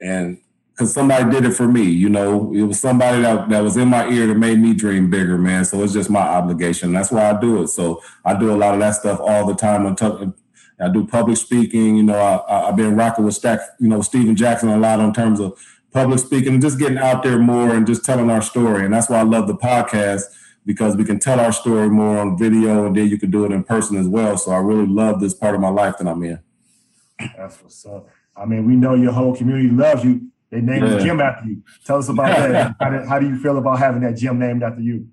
and 0.00 0.38
because 0.78 0.94
somebody 0.94 1.28
did 1.28 1.44
it 1.44 1.54
for 1.54 1.66
me. 1.66 1.82
You 1.82 2.08
know, 2.08 2.54
it 2.54 2.62
was 2.62 2.78
somebody 2.78 3.20
that, 3.22 3.48
that 3.48 3.64
was 3.64 3.76
in 3.76 3.88
my 3.88 4.08
ear 4.08 4.28
that 4.28 4.36
made 4.36 4.60
me 4.60 4.74
dream 4.74 5.10
bigger, 5.10 5.36
man. 5.36 5.64
So 5.64 5.82
it's 5.82 5.92
just 5.92 6.08
my 6.08 6.20
obligation. 6.20 6.92
That's 6.92 7.10
why 7.10 7.28
I 7.28 7.40
do 7.40 7.62
it. 7.62 7.68
So 7.68 8.00
I 8.24 8.38
do 8.38 8.52
a 8.52 8.54
lot 8.54 8.74
of 8.74 8.80
that 8.80 8.92
stuff 8.92 9.18
all 9.18 9.44
the 9.44 9.54
time. 9.54 9.84
I 10.80 10.88
do 10.88 11.04
public 11.04 11.36
speaking. 11.36 11.96
You 11.96 12.04
know, 12.04 12.44
I, 12.48 12.66
have 12.66 12.76
been 12.76 12.94
rocking 12.94 13.24
with 13.24 13.34
Stack, 13.34 13.58
you 13.80 13.88
know, 13.88 14.02
Stephen 14.02 14.36
Jackson 14.36 14.68
a 14.68 14.78
lot 14.78 15.00
in 15.00 15.12
terms 15.12 15.40
of 15.40 15.58
public 15.92 16.20
speaking 16.20 16.52
and 16.52 16.62
just 16.62 16.78
getting 16.78 16.98
out 16.98 17.24
there 17.24 17.40
more 17.40 17.74
and 17.74 17.84
just 17.84 18.04
telling 18.04 18.30
our 18.30 18.42
story. 18.42 18.84
And 18.84 18.94
that's 18.94 19.10
why 19.10 19.18
I 19.18 19.22
love 19.22 19.48
the 19.48 19.56
podcast 19.56 20.22
because 20.64 20.94
we 20.94 21.04
can 21.04 21.18
tell 21.18 21.40
our 21.40 21.50
story 21.50 21.90
more 21.90 22.18
on 22.18 22.38
video 22.38 22.86
and 22.86 22.94
then 22.94 23.08
you 23.08 23.18
can 23.18 23.32
do 23.32 23.44
it 23.44 23.50
in 23.50 23.64
person 23.64 23.96
as 23.96 24.06
well. 24.06 24.38
So 24.38 24.52
I 24.52 24.58
really 24.58 24.86
love 24.86 25.20
this 25.20 25.34
part 25.34 25.56
of 25.56 25.60
my 25.60 25.70
life 25.70 25.98
that 25.98 26.06
I'm 26.06 26.22
in. 26.22 26.38
That's 27.36 27.60
what's 27.64 27.84
up. 27.84 28.08
I 28.36 28.44
mean, 28.44 28.64
we 28.64 28.76
know 28.76 28.94
your 28.94 29.10
whole 29.10 29.34
community 29.34 29.70
loves 29.70 30.04
you 30.04 30.30
they 30.50 30.60
named 30.60 30.86
yeah. 30.86 30.94
the 30.94 31.00
gym 31.00 31.20
after 31.20 31.48
you. 31.48 31.62
Tell 31.84 31.98
us 31.98 32.08
about 32.08 32.36
that. 32.36 32.76
How, 32.80 32.90
did, 32.90 33.08
how 33.08 33.18
do 33.18 33.28
you 33.28 33.38
feel 33.38 33.58
about 33.58 33.78
having 33.78 34.00
that 34.02 34.16
gym 34.16 34.38
named 34.38 34.62
after 34.62 34.80
you? 34.80 35.08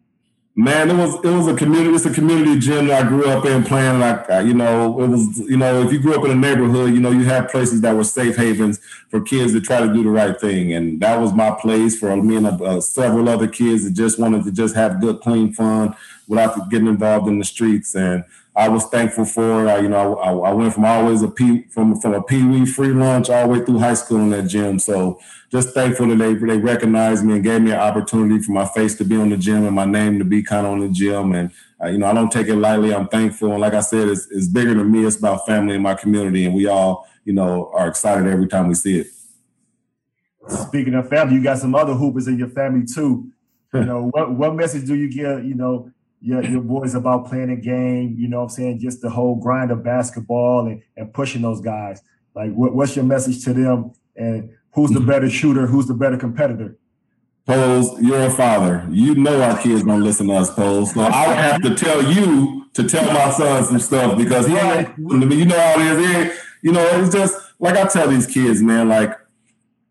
Man, 0.58 0.90
it 0.90 0.94
was 0.94 1.16
it 1.16 1.36
was 1.36 1.48
a 1.50 1.54
community. 1.54 1.94
It's 1.94 2.06
a 2.06 2.14
community 2.14 2.58
gym 2.58 2.88
that 2.88 3.06
I 3.06 3.08
grew 3.10 3.28
up 3.28 3.44
in 3.44 3.66
playing. 3.66 4.00
Like 4.00 4.26
you 4.46 4.54
know, 4.54 5.02
it 5.04 5.08
was 5.08 5.38
you 5.40 5.58
know, 5.58 5.82
if 5.82 5.92
you 5.92 6.00
grew 6.00 6.18
up 6.18 6.24
in 6.24 6.32
a 6.32 6.36
neighborhood, 6.36 6.94
you 6.94 7.02
know, 7.02 7.12
you 7.12 7.26
have 7.26 7.50
places 7.50 7.82
that 7.82 7.94
were 7.94 8.06
safe 8.06 8.38
havens 8.38 8.80
for 9.10 9.20
kids 9.20 9.52
to 9.52 9.60
try 9.60 9.82
to 9.82 9.94
do 9.94 10.02
the 10.02 10.10
right 10.10 10.40
thing, 10.40 10.72
and 10.72 11.02
that 11.02 11.20
was 11.20 11.34
my 11.34 11.52
place 11.52 12.00
for 12.00 12.16
me 12.16 12.38
and 12.38 12.48
uh, 12.48 12.80
several 12.80 13.28
other 13.28 13.50
kids 13.50 13.84
that 13.84 13.92
just 13.92 14.18
wanted 14.18 14.46
to 14.46 14.52
just 14.54 14.76
have 14.76 15.02
good, 15.02 15.20
clean 15.20 15.52
fun 15.52 15.94
without 16.26 16.70
getting 16.70 16.88
involved 16.88 17.28
in 17.28 17.38
the 17.38 17.44
streets. 17.44 17.94
And 17.94 18.24
I 18.58 18.70
was 18.70 18.86
thankful 18.86 19.26
for 19.26 19.66
it. 19.66 19.70
I, 19.70 19.80
you 19.80 19.90
know, 19.90 20.16
I, 20.16 20.32
I, 20.50 20.54
went 20.54 20.74
from 20.74 20.86
always 20.86 21.22
a 21.22 21.28
P 21.28 21.64
from 21.70 22.00
from 22.00 22.14
a 22.14 22.24
Pee 22.24 22.44
Wee 22.44 22.66
free 22.66 22.94
lunch 22.94 23.30
all 23.30 23.44
the 23.44 23.60
way 23.60 23.66
through 23.66 23.80
high 23.80 23.96
school 23.96 24.20
in 24.20 24.30
that 24.30 24.44
gym. 24.44 24.80
So 24.80 25.20
just 25.52 25.74
thankful 25.74 26.08
that 26.08 26.16
they 26.16 26.34
they 26.36 26.58
recognized 26.58 27.26
me 27.26 27.34
and 27.34 27.44
gave 27.44 27.62
me 27.62 27.72
an 27.72 27.80
opportunity 27.80 28.42
for 28.42 28.54
my 28.54 28.66
face 28.66 28.96
to 28.96 29.04
be 29.04 29.18
on 29.18 29.30
the 29.30 29.36
gym 29.36 29.66
and 29.66 29.76
my 29.76 29.84
name 29.84 30.20
to 30.20 30.26
be 30.26 30.42
kind 30.42 30.66
of 30.66 30.72
on 30.72 30.80
the 30.80 30.90
gym. 30.90 31.34
And 31.34 31.52
uh, 31.84 31.88
you 31.88 31.98
know, 31.98 32.08
I 32.08 32.14
don't 32.14 32.32
take 32.32 32.48
it 32.48 32.56
lightly. 32.56 32.94
I'm 32.94 33.10
thankful, 33.10 33.52
and 33.52 33.60
like 33.60 33.74
I 33.74 33.82
said, 33.82 34.08
it's, 34.08 34.32
it's 34.32 34.48
bigger 34.48 34.74
than 34.74 34.90
me. 34.90 35.06
It's 35.06 35.18
about 35.18 35.46
family 35.46 35.74
and 35.74 35.84
my 35.84 35.96
community, 35.96 36.46
and 36.46 36.56
we 36.56 36.66
all 36.68 37.10
you 37.26 37.34
know 37.34 37.70
are 37.74 37.90
excited 37.90 38.26
every 38.26 38.48
time 38.48 38.70
we 38.70 38.76
see 38.76 39.00
it. 39.00 39.08
Speaking 40.48 40.94
of 40.94 41.10
family, 41.10 41.36
you 41.36 41.44
got 41.44 41.58
some 41.58 41.76
other 41.76 41.94
hoopers 41.94 42.30
in 42.30 42.40
your 42.40 42.50
family 42.50 42.86
too. 42.86 43.32
You 43.74 43.84
know, 43.86 44.08
what 44.12 44.32
what 44.32 44.56
message 44.56 44.88
do 44.88 44.96
you 44.96 45.10
give? 45.10 45.44
You 45.44 45.56
know 45.56 45.92
your, 46.26 46.44
your 46.44 46.62
boys 46.62 46.96
about 46.96 47.28
playing 47.28 47.52
a 47.52 47.56
game, 47.56 48.16
you 48.18 48.28
know 48.28 48.38
what 48.38 48.44
I'm 48.46 48.50
saying? 48.50 48.80
Just 48.80 49.02
the 49.02 49.12
whole 49.12 49.36
grind 49.36 49.70
of 49.70 49.84
basketball 49.84 50.66
and, 50.66 50.82
and 50.98 51.14
pushing 51.14 51.44
those 51.44 51.62
guys. 51.62 52.02
Like, 52.34 52.52
what, 52.52 52.74
what's 52.74 52.96
your 52.96 53.06
message 53.06 53.44
to 53.46 53.54
them? 53.54 53.94
And 54.16 54.50
who's 54.72 54.90
the 54.90 55.02
better 55.02 55.30
shooter? 55.30 55.68
Who's 55.68 55.86
the 55.86 55.94
better 55.94 56.18
competitor? 56.18 56.78
Pose, 57.46 58.02
you're 58.02 58.24
a 58.24 58.32
father. 58.32 58.88
You 58.90 59.14
know 59.14 59.40
our 59.40 59.62
kids 59.62 59.84
don't 59.84 60.04
listen 60.04 60.28
to 60.30 60.34
us, 60.34 60.52
Pose. 60.52 60.96
So 60.96 61.02
I 61.02 61.28
would 61.28 61.38
have 61.38 61.62
to 61.62 61.76
tell 61.76 62.04
you 62.12 62.66
to 62.74 62.90
tell 62.90 63.06
my 63.06 63.30
son 63.30 63.64
some 63.64 63.80
stuff 63.80 64.18
because 64.18 64.48
he 64.48 64.56
ain't, 64.56 64.98
you 64.98 65.46
know 65.46 65.60
how 65.60 65.80
it 65.80 66.00
is. 66.00 66.40
you 66.64 66.72
know, 66.72 66.84
it's 67.00 67.14
just 67.14 67.38
like 67.60 67.78
I 67.78 67.86
tell 67.88 68.08
these 68.08 68.26
kids, 68.26 68.64
man, 68.64 68.90
like, 68.90 69.16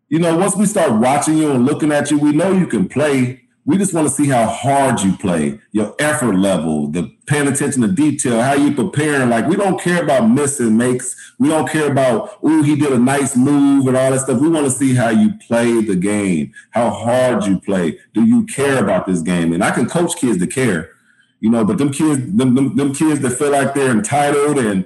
you 0.09 0.19
know, 0.19 0.37
once 0.37 0.57
we 0.57 0.65
start 0.65 0.99
watching 0.99 1.37
you 1.37 1.51
and 1.51 1.65
looking 1.65 1.93
at 1.93 2.11
you, 2.11 2.19
we 2.19 2.33
know 2.33 2.51
you 2.51 2.67
can 2.67 2.89
play, 2.89 3.44
we 3.65 3.79
just 3.79 3.93
want 3.95 4.07
to 4.07 4.13
see 4.13 4.27
how 4.27 4.45
hard 4.45 5.01
you 5.01 5.17
play, 5.17 5.59
your 5.71 5.95
effort 5.97 6.35
level, 6.35 6.87
the 6.87 7.11
paying 7.25 7.47
attention 7.47 7.81
to 7.81 7.87
detail, 7.87 8.39
how 8.39 8.53
you 8.53 8.71
preparing. 8.71 9.29
Like 9.29 9.47
we 9.47 9.55
don't 9.55 9.81
care 9.81 10.03
about 10.03 10.29
missing 10.29 10.77
makes. 10.77 11.15
We 11.39 11.49
don't 11.49 11.67
care 11.67 11.91
about 11.91 12.37
oh 12.43 12.61
he 12.61 12.75
did 12.75 12.93
a 12.93 12.99
nice 12.99 13.35
move 13.35 13.87
and 13.87 13.97
all 13.97 14.11
that 14.11 14.19
stuff. 14.19 14.39
We 14.39 14.49
want 14.49 14.65
to 14.65 14.71
see 14.71 14.93
how 14.93 15.09
you 15.09 15.33
play 15.47 15.81
the 15.81 15.95
game, 15.95 16.53
how 16.71 16.91
hard 16.91 17.45
you 17.45 17.59
play. 17.59 17.99
Do 18.13 18.23
you 18.23 18.45
care 18.45 18.83
about 18.83 19.07
this 19.07 19.21
game? 19.21 19.51
And 19.51 19.63
I 19.63 19.71
can 19.71 19.87
coach 19.87 20.15
kids 20.15 20.37
to 20.39 20.47
care, 20.47 20.91
you 21.39 21.49
know. 21.49 21.65
But 21.65 21.79
them 21.79 21.91
kids, 21.91 22.19
them, 22.33 22.53
them, 22.53 22.75
them 22.75 22.93
kids 22.93 23.21
that 23.21 23.31
feel 23.31 23.51
like 23.51 23.73
they're 23.73 23.91
entitled 23.91 24.59
and 24.59 24.85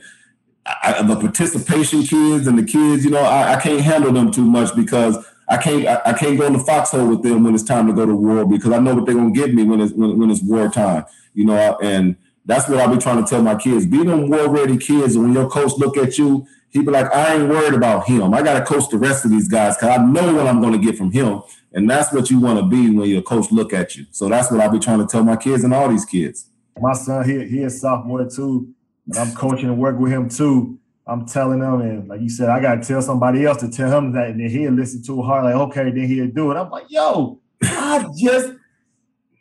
I, 0.83 1.01
the 1.01 1.15
participation 1.15 2.03
kids 2.03 2.47
and 2.47 2.57
the 2.57 2.63
kids, 2.63 3.03
you 3.03 3.11
know, 3.11 3.23
I, 3.23 3.55
I 3.55 3.61
can't 3.61 3.81
handle 3.81 4.11
them 4.11 4.31
too 4.31 4.45
much 4.45 4.75
because 4.75 5.17
I 5.49 5.57
can't 5.57 5.87
I, 5.87 6.01
I, 6.05 6.13
can't 6.13 6.37
go 6.37 6.45
in 6.45 6.53
the 6.53 6.59
foxhole 6.59 7.07
with 7.07 7.23
them 7.23 7.43
when 7.43 7.55
it's 7.55 7.63
time 7.63 7.87
to 7.87 7.93
go 7.93 8.05
to 8.05 8.15
war 8.15 8.45
because 8.45 8.71
I 8.71 8.79
know 8.79 8.93
what 8.93 9.05
they're 9.05 9.15
gonna 9.15 9.31
give 9.31 9.53
me 9.53 9.63
when 9.63 9.81
it's 9.81 9.93
when, 9.93 10.17
when 10.19 10.29
it's 10.29 10.43
war 10.43 10.69
time. 10.69 11.05
You 11.33 11.45
know, 11.45 11.77
and 11.81 12.15
that's 12.45 12.69
what 12.69 12.79
I'll 12.79 12.93
be 12.93 13.01
trying 13.01 13.23
to 13.23 13.29
tell 13.29 13.41
my 13.41 13.55
kids. 13.55 13.85
Be 13.85 14.03
them 14.03 14.29
war 14.29 14.47
ready 14.49 14.77
kids. 14.77 15.15
And 15.15 15.23
when 15.25 15.33
your 15.33 15.49
coach 15.49 15.73
look 15.77 15.97
at 15.97 16.17
you, 16.17 16.47
he 16.69 16.81
be 16.81 16.91
like, 16.91 17.13
I 17.13 17.35
ain't 17.35 17.49
worried 17.49 17.73
about 17.73 18.07
him. 18.07 18.33
I 18.33 18.43
gotta 18.43 18.63
coach 18.63 18.89
the 18.89 18.97
rest 18.97 19.25
of 19.25 19.31
these 19.31 19.47
guys 19.47 19.75
because 19.75 19.97
I 19.97 20.03
know 20.03 20.33
what 20.35 20.47
I'm 20.47 20.61
gonna 20.61 20.77
get 20.77 20.97
from 20.97 21.11
him. 21.11 21.41
And 21.73 21.89
that's 21.89 22.11
what 22.13 22.29
you 22.29 22.39
want 22.39 22.59
to 22.59 22.65
be 22.65 22.89
when 22.89 23.09
your 23.09 23.21
coach 23.21 23.51
look 23.51 23.73
at 23.73 23.95
you. 23.95 24.05
So 24.11 24.27
that's 24.29 24.51
what 24.51 24.59
I'll 24.59 24.71
be 24.71 24.79
trying 24.79 24.99
to 24.99 25.07
tell 25.07 25.23
my 25.23 25.35
kids 25.35 25.63
and 25.63 25.73
all 25.73 25.89
these 25.89 26.05
kids. 26.05 26.47
My 26.79 26.93
son, 26.93 27.27
he 27.27 27.47
he 27.47 27.63
is 27.63 27.81
sophomore 27.81 28.27
too, 28.29 28.73
and 29.07 29.17
I'm 29.17 29.35
coaching 29.35 29.69
and 29.69 29.77
work 29.77 29.99
with 29.99 30.11
him 30.11 30.29
too. 30.29 30.79
I'm 31.09 31.25
telling 31.25 31.59
them, 31.59 31.81
and 31.81 32.07
like 32.07 32.21
you 32.21 32.29
said, 32.29 32.49
I 32.49 32.59
gotta 32.59 32.81
tell 32.81 33.01
somebody 33.01 33.43
else 33.43 33.57
to 33.61 33.69
tell 33.69 33.97
him 33.97 34.13
that, 34.13 34.29
and 34.29 34.39
then 34.39 34.49
he'll 34.49 34.71
listen 34.71 35.01
too 35.01 35.23
hard, 35.23 35.43
like, 35.45 35.55
okay, 35.55 35.85
then 35.85 36.07
he'll 36.07 36.27
do 36.27 36.51
it. 36.51 36.55
I'm 36.55 36.69
like, 36.69 36.85
yo, 36.87 37.39
I 37.63 38.07
just 38.15 38.53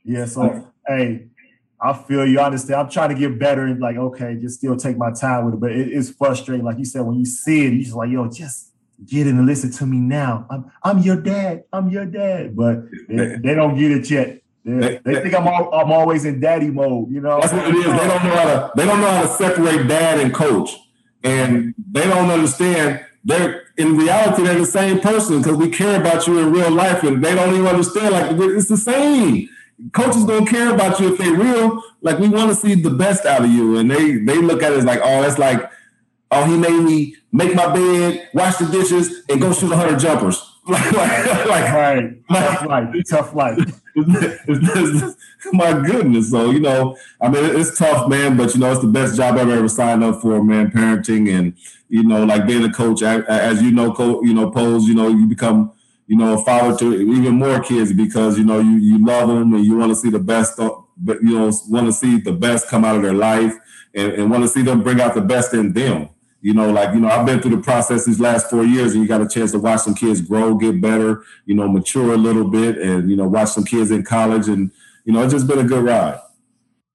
yeah. 0.03 0.25
So 0.25 0.73
hey, 0.87 1.27
I 1.81 1.93
feel 1.93 2.27
you. 2.27 2.41
I 2.41 2.47
understand. 2.47 2.81
I'm 2.81 2.91
trying 2.91 3.11
to 3.11 3.14
get 3.14 3.39
better 3.39 3.64
and 3.64 3.81
like, 3.81 3.97
okay, 3.97 4.37
just 4.41 4.59
still 4.59 4.77
take 4.77 4.97
my 4.97 5.12
time 5.12 5.45
with 5.45 5.55
it. 5.55 5.61
But 5.61 5.73
it, 5.73 5.89
it's 5.89 6.11
frustrating. 6.11 6.64
Like 6.64 6.79
you 6.79 6.87
said, 6.87 7.03
when 7.03 7.19
you 7.19 7.27
see 7.27 7.66
it, 7.66 7.75
you 7.75 7.83
just 7.83 7.95
like, 7.95 8.11
yo, 8.11 8.31
just 8.31 8.73
get 9.05 9.27
in 9.27 9.37
and 9.37 9.47
listen 9.47 9.71
to 9.71 9.87
me 9.87 9.99
now. 9.99 10.47
I'm 10.51 10.73
I'm 10.83 10.99
your 11.01 11.21
dad. 11.21 11.64
I'm 11.71 11.91
your 11.91 12.07
dad. 12.07 12.57
But 12.57 12.85
they, 13.09 13.37
they 13.37 13.55
don't 13.55 13.77
get 13.77 13.93
it 13.93 14.11
yet. 14.11 14.41
They, 14.64 15.01
they 15.05 15.23
think 15.23 15.35
I'm 15.35 15.47
all, 15.47 15.73
I'm 15.75 15.93
always 15.93 16.25
in 16.25 16.41
daddy 16.41 16.71
mode. 16.71 17.11
You 17.11 17.21
know. 17.21 17.41
That's 17.41 17.53
what 17.53 17.69
it 17.69 17.75
is. 17.75 17.85
They 17.85 17.91
don't 17.91 18.25
know 18.25 18.37
how 18.37 18.45
to 18.45 18.73
they 18.75 18.87
don't 18.87 19.01
know 19.01 19.11
how 19.11 19.23
to 19.23 19.29
separate 19.29 19.87
dad 19.87 20.21
and 20.21 20.33
coach 20.33 20.71
and 21.29 21.74
they 21.91 22.05
don't 22.05 22.31
understand. 22.31 23.05
They're 23.24 23.64
in 23.76 23.97
reality 23.97 24.43
they're 24.43 24.59
the 24.59 24.66
same 24.66 25.01
person 25.01 25.39
because 25.39 25.57
we 25.57 25.68
care 25.68 26.01
about 26.01 26.26
you 26.26 26.39
in 26.39 26.53
real 26.53 26.70
life 26.70 27.03
and 27.05 27.22
they 27.24 27.35
don't 27.35 27.55
even 27.55 27.66
understand 27.66 28.12
like 28.12 28.37
it's 28.57 28.68
the 28.68 28.76
same. 28.76 29.49
Coaches 29.93 30.24
don't 30.24 30.47
care 30.47 30.74
about 30.74 30.99
you 30.99 31.12
if 31.12 31.18
they're 31.18 31.34
real. 31.34 31.83
Like 32.00 32.18
we 32.18 32.29
want 32.29 32.50
to 32.50 32.57
see 32.57 32.75
the 32.75 32.91
best 32.91 33.26
out 33.26 33.45
of 33.45 33.50
you. 33.50 33.76
And 33.76 33.91
they 33.91 34.17
they 34.17 34.38
look 34.38 34.63
at 34.63 34.72
it 34.72 34.79
as 34.79 34.84
like 34.84 35.00
oh 35.03 35.22
that's 35.22 35.38
like 35.38 35.71
oh 36.30 36.45
he 36.45 36.57
made 36.57 36.83
me 36.83 37.17
make 37.33 37.55
my 37.55 37.72
bed 37.72 38.29
wash 38.34 38.57
the 38.57 38.67
dishes 38.67 39.22
and 39.29 39.41
go 39.41 39.53
shoot 39.53 39.71
100 39.71 39.99
jumpers. 39.99 40.45
Like, 40.68 40.92
like, 40.92 41.46
like 41.46 41.72
right. 41.72 42.29
tough 42.29 42.67
life. 42.67 43.05
Tough 43.09 43.34
life 43.34 43.80
my 45.53 45.72
goodness. 45.87 46.30
So, 46.30 46.50
you 46.50 46.61
know, 46.61 46.96
I 47.20 47.29
mean, 47.29 47.45
it's 47.57 47.79
tough, 47.79 48.08
man, 48.08 48.37
but, 48.37 48.54
you 48.54 48.61
know, 48.61 48.72
it's 48.72 48.80
the 48.80 48.88
best 48.88 49.16
job 49.16 49.37
I've 49.37 49.49
ever 49.49 49.68
signed 49.68 50.04
up 50.04 50.20
for, 50.20 50.42
man, 50.42 50.70
parenting 50.70 51.37
and, 51.37 51.54
you 51.88 52.03
know, 52.03 52.25
like 52.25 52.46
being 52.46 52.64
a 52.64 52.72
coach, 52.72 53.03
as 53.03 53.62
you 53.62 53.70
know, 53.70 54.22
you 54.22 54.34
know, 54.34 54.50
pose, 54.50 54.84
you 54.84 54.95
know, 54.95 55.08
you 55.08 55.26
become, 55.26 55.72
you 56.07 56.16
know, 56.16 56.38
a 56.38 56.45
father 56.45 56.76
to 56.79 56.95
even 56.95 57.34
more 57.34 57.61
kids 57.61 57.92
because, 57.92 58.38
you 58.38 58.45
know, 58.45 58.61
you, 58.61 58.76
you 58.76 59.04
love 59.04 59.29
them 59.29 59.54
and 59.54 59.64
you 59.64 59.76
want 59.76 59.91
to 59.91 59.96
see 59.96 60.11
the 60.11 60.18
best, 60.18 60.58
uh, 60.58 60.70
but, 60.96 61.22
you 61.22 61.38
know, 61.38 61.53
want 61.68 61.87
to 61.87 61.92
see 61.92 62.18
the 62.18 62.33
best 62.33 62.68
come 62.68 62.84
out 62.84 62.96
of 62.96 63.03
their 63.03 63.14
life 63.14 63.54
and, 63.95 64.12
and 64.12 64.30
want 64.30 64.42
to 64.42 64.49
see 64.49 64.62
them 64.62 64.83
bring 64.83 65.00
out 65.00 65.14
the 65.14 65.20
best 65.20 65.54
in 65.54 65.72
them. 65.72 66.08
You 66.41 66.55
know, 66.55 66.71
like, 66.71 66.95
you 66.95 67.01
know, 67.01 67.09
I've 67.09 67.27
been 67.27 67.41
through 67.41 67.57
the 67.57 67.63
process 67.63 68.05
these 68.05 68.21
last 68.21 68.49
four 68.49 68.65
years 68.65 68.93
and 68.93 69.03
you 69.03 69.09
got 69.09 69.21
a 69.21 69.29
chance 69.29 69.51
to 69.53 69.59
watch 69.59 69.81
some 69.81 69.95
kids 69.95 70.21
grow, 70.21 70.55
get 70.55 70.81
better, 70.81 71.25
you 71.47 71.55
know, 71.55 71.69
mature 71.69 72.15
a 72.15 72.17
little 72.17 72.49
bit 72.49 72.79
and, 72.79 73.11
you 73.11 73.17
know, 73.17 73.27
watch 73.27 73.51
some 73.51 73.65
kids 73.65 73.91
in 73.91 74.05
college 74.05 74.47
and, 74.47 74.71
you 75.05 75.13
know, 75.13 75.23
it's 75.23 75.33
just 75.33 75.49
been 75.49 75.59
a 75.59 75.65
good 75.65 75.85
ride. 75.85 76.21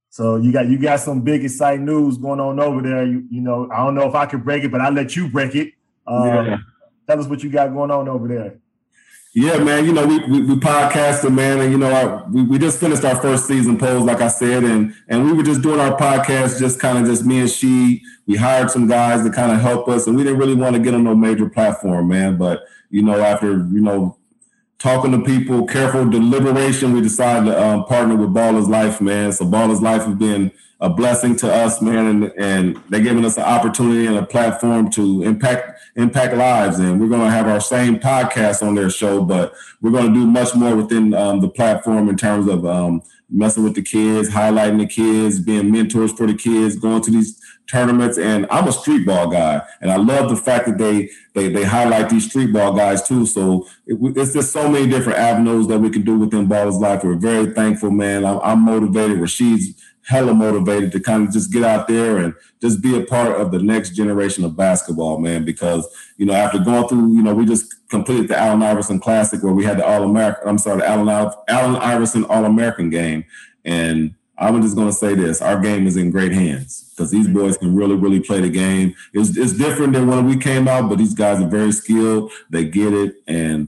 So 0.09 0.35
you 0.35 0.53
got 0.53 0.67
you 0.67 0.77
got 0.77 0.99
some 0.99 1.21
big 1.21 1.43
exciting 1.43 1.85
news 1.85 2.19
going 2.19 2.39
on 2.39 2.59
over 2.59 2.81
there. 2.81 3.03
You, 3.03 3.25
you 3.31 3.41
know, 3.41 3.67
I 3.73 3.77
don't 3.77 3.95
know 3.95 4.07
if 4.07 4.13
I 4.13 4.27
can 4.27 4.41
break 4.41 4.63
it, 4.63 4.71
but 4.71 4.79
I'll 4.79 4.93
let 4.93 5.15
you 5.15 5.27
break 5.27 5.55
it. 5.55 5.73
Um, 6.05 6.27
yeah. 6.27 6.57
Tell 7.07 7.19
us 7.19 7.25
what 7.25 7.43
you 7.43 7.49
got 7.49 7.73
going 7.73 7.89
on 7.89 8.07
over 8.07 8.27
there. 8.27 8.59
Yeah, 9.35 9.57
man. 9.57 9.85
You 9.85 9.93
know, 9.93 10.05
we 10.05 10.19
we, 10.25 10.41
we 10.43 10.55
podcasted, 10.55 11.33
man, 11.33 11.59
and 11.59 11.71
you 11.71 11.77
know, 11.79 12.23
we 12.31 12.43
we 12.43 12.59
just 12.59 12.79
finished 12.79 13.03
our 13.03 13.19
first 13.19 13.47
season 13.47 13.79
Pose, 13.79 14.03
like 14.03 14.21
I 14.21 14.27
said, 14.27 14.63
and 14.63 14.93
and 15.09 15.25
we 15.25 15.33
were 15.33 15.41
just 15.41 15.63
doing 15.63 15.79
our 15.79 15.97
podcast, 15.97 16.59
just 16.59 16.79
kind 16.79 16.99
of 16.99 17.05
just 17.05 17.25
me 17.25 17.39
and 17.39 17.49
she. 17.49 18.03
We 18.27 18.35
hired 18.37 18.69
some 18.69 18.87
guys 18.87 19.23
to 19.23 19.31
kind 19.31 19.51
of 19.51 19.59
help 19.59 19.89
us, 19.89 20.05
and 20.05 20.15
we 20.15 20.23
didn't 20.23 20.37
really 20.37 20.53
want 20.53 20.75
to 20.75 20.81
get 20.81 20.93
on 20.93 21.03
no 21.03 21.15
major 21.15 21.49
platform, 21.49 22.09
man. 22.09 22.37
But 22.37 22.61
you 22.91 23.01
know, 23.01 23.19
after 23.19 23.53
you 23.53 23.81
know 23.81 24.17
talking 24.83 25.13
to 25.13 25.21
people, 25.23 25.65
careful 25.65 26.09
deliberation, 26.09 26.91
we 26.91 26.99
decided 26.99 27.45
to 27.45 27.63
um, 27.63 27.85
partner 27.85 28.17
with 28.17 28.33
Ballislife, 28.33 28.99
man. 28.99 29.31
So 29.31 29.45
Ballislife 29.45 30.05
has 30.05 30.15
been 30.15 30.51
a 30.81 30.89
blessing 30.89 31.37
to 31.37 31.49
us, 31.49 31.81
man, 31.81 32.05
and, 32.07 32.33
and 32.37 32.83
they're 32.89 32.99
giving 32.99 33.23
us 33.23 33.37
an 33.37 33.43
opportunity 33.43 34.07
and 34.07 34.17
a 34.17 34.25
platform 34.25 34.91
to 34.91 35.23
impact 35.23 35.79
impact 35.95 36.35
lives. 36.35 36.79
And 36.79 36.99
we're 36.99 37.07
going 37.07 37.21
to 37.21 37.29
have 37.29 37.47
our 37.47 37.61
same 37.61 37.97
podcast 37.97 38.61
on 38.61 38.75
their 38.75 38.89
show, 38.89 39.23
but 39.23 39.53
we're 39.81 39.91
going 39.91 40.07
to 40.07 40.13
do 40.13 40.27
much 40.27 40.53
more 40.53 40.75
within 40.75 41.13
um, 41.13 41.39
the 41.39 41.47
platform 41.47 42.09
in 42.09 42.17
terms 42.17 42.49
of 42.49 42.65
um, 42.65 43.03
messing 43.29 43.63
with 43.63 43.75
the 43.75 43.81
kids, 43.81 44.29
highlighting 44.29 44.79
the 44.79 44.85
kids, 44.85 45.39
being 45.39 45.71
mentors 45.71 46.11
for 46.11 46.27
the 46.27 46.33
kids, 46.33 46.75
going 46.75 47.01
to 47.03 47.11
these 47.11 47.39
tournaments. 47.69 48.17
And 48.17 48.45
I'm 48.49 48.67
a 48.67 48.71
street 48.71 49.05
ball 49.05 49.27
guy, 49.27 49.61
and 49.81 49.91
I 49.91 49.97
love 49.97 50.29
the 50.29 50.35
fact 50.35 50.65
that 50.67 50.77
they 50.77 51.09
they 51.33 51.49
they 51.49 51.63
highlight 51.63 52.09
these 52.09 52.29
street 52.29 52.53
ball 52.53 52.73
guys 52.73 53.07
too. 53.07 53.25
So 53.25 53.67
it, 53.85 53.97
it's 54.17 54.33
just 54.33 54.51
so 54.51 54.69
many 54.69 54.89
different 54.89 55.19
avenues 55.19 55.67
that 55.67 55.79
we 55.79 55.89
can 55.89 56.03
do 56.03 56.17
within 56.17 56.47
Ballislife. 56.47 57.03
We're 57.03 57.15
very 57.15 57.53
thankful, 57.53 57.91
man. 57.91 58.25
I'm, 58.25 58.39
I'm 58.39 58.61
motivated. 58.61 59.17
Rasheed's 59.17 59.81
hella 60.05 60.33
motivated 60.33 60.91
to 60.91 60.99
kind 60.99 61.25
of 61.25 61.33
just 61.33 61.51
get 61.51 61.63
out 61.63 61.87
there 61.87 62.17
and 62.17 62.33
just 62.61 62.81
be 62.81 62.97
a 62.97 63.05
part 63.05 63.39
of 63.39 63.51
the 63.51 63.59
next 63.59 63.91
generation 63.91 64.43
of 64.43 64.57
basketball, 64.57 65.17
man. 65.19 65.45
Because 65.45 65.87
you 66.17 66.25
know, 66.25 66.33
after 66.33 66.59
going 66.59 66.87
through, 66.87 67.15
you 67.15 67.23
know, 67.23 67.33
we 67.33 67.45
just 67.45 67.87
completed 67.89 68.27
the 68.27 68.37
Allen 68.37 68.63
Iverson 68.63 68.99
Classic 68.99 69.41
where 69.41 69.53
we 69.53 69.63
had 69.63 69.77
the 69.77 69.85
All 69.85 70.03
American. 70.03 70.47
I'm 70.47 70.57
sorry, 70.57 70.79
the 70.79 70.87
Allen 70.87 71.07
Allen 71.47 71.75
Iverson 71.77 72.25
All 72.25 72.45
American 72.45 72.89
game, 72.89 73.25
and 73.63 74.15
I'm 74.37 74.61
just 74.61 74.75
going 74.75 74.87
to 74.87 74.93
say 74.93 75.13
this: 75.15 75.41
our 75.41 75.59
game 75.59 75.85
is 75.85 75.95
in 75.95 76.09
great 76.09 76.31
hands 76.31 76.91
because 76.95 77.11
these 77.11 77.27
mm-hmm. 77.27 77.37
boys 77.37 77.57
can 77.57 77.75
really, 77.75 77.95
really 77.95 78.19
play 78.19 78.41
the 78.41 78.49
game. 78.49 78.95
It's, 79.13 79.37
it's 79.37 79.53
different 79.53 79.93
than 79.93 80.07
when 80.07 80.25
we 80.25 80.37
came 80.37 80.67
out, 80.67 80.89
but 80.89 80.97
these 80.97 81.13
guys 81.13 81.41
are 81.41 81.47
very 81.47 81.71
skilled. 81.71 82.31
They 82.49 82.65
get 82.65 82.93
it, 82.93 83.15
and 83.27 83.67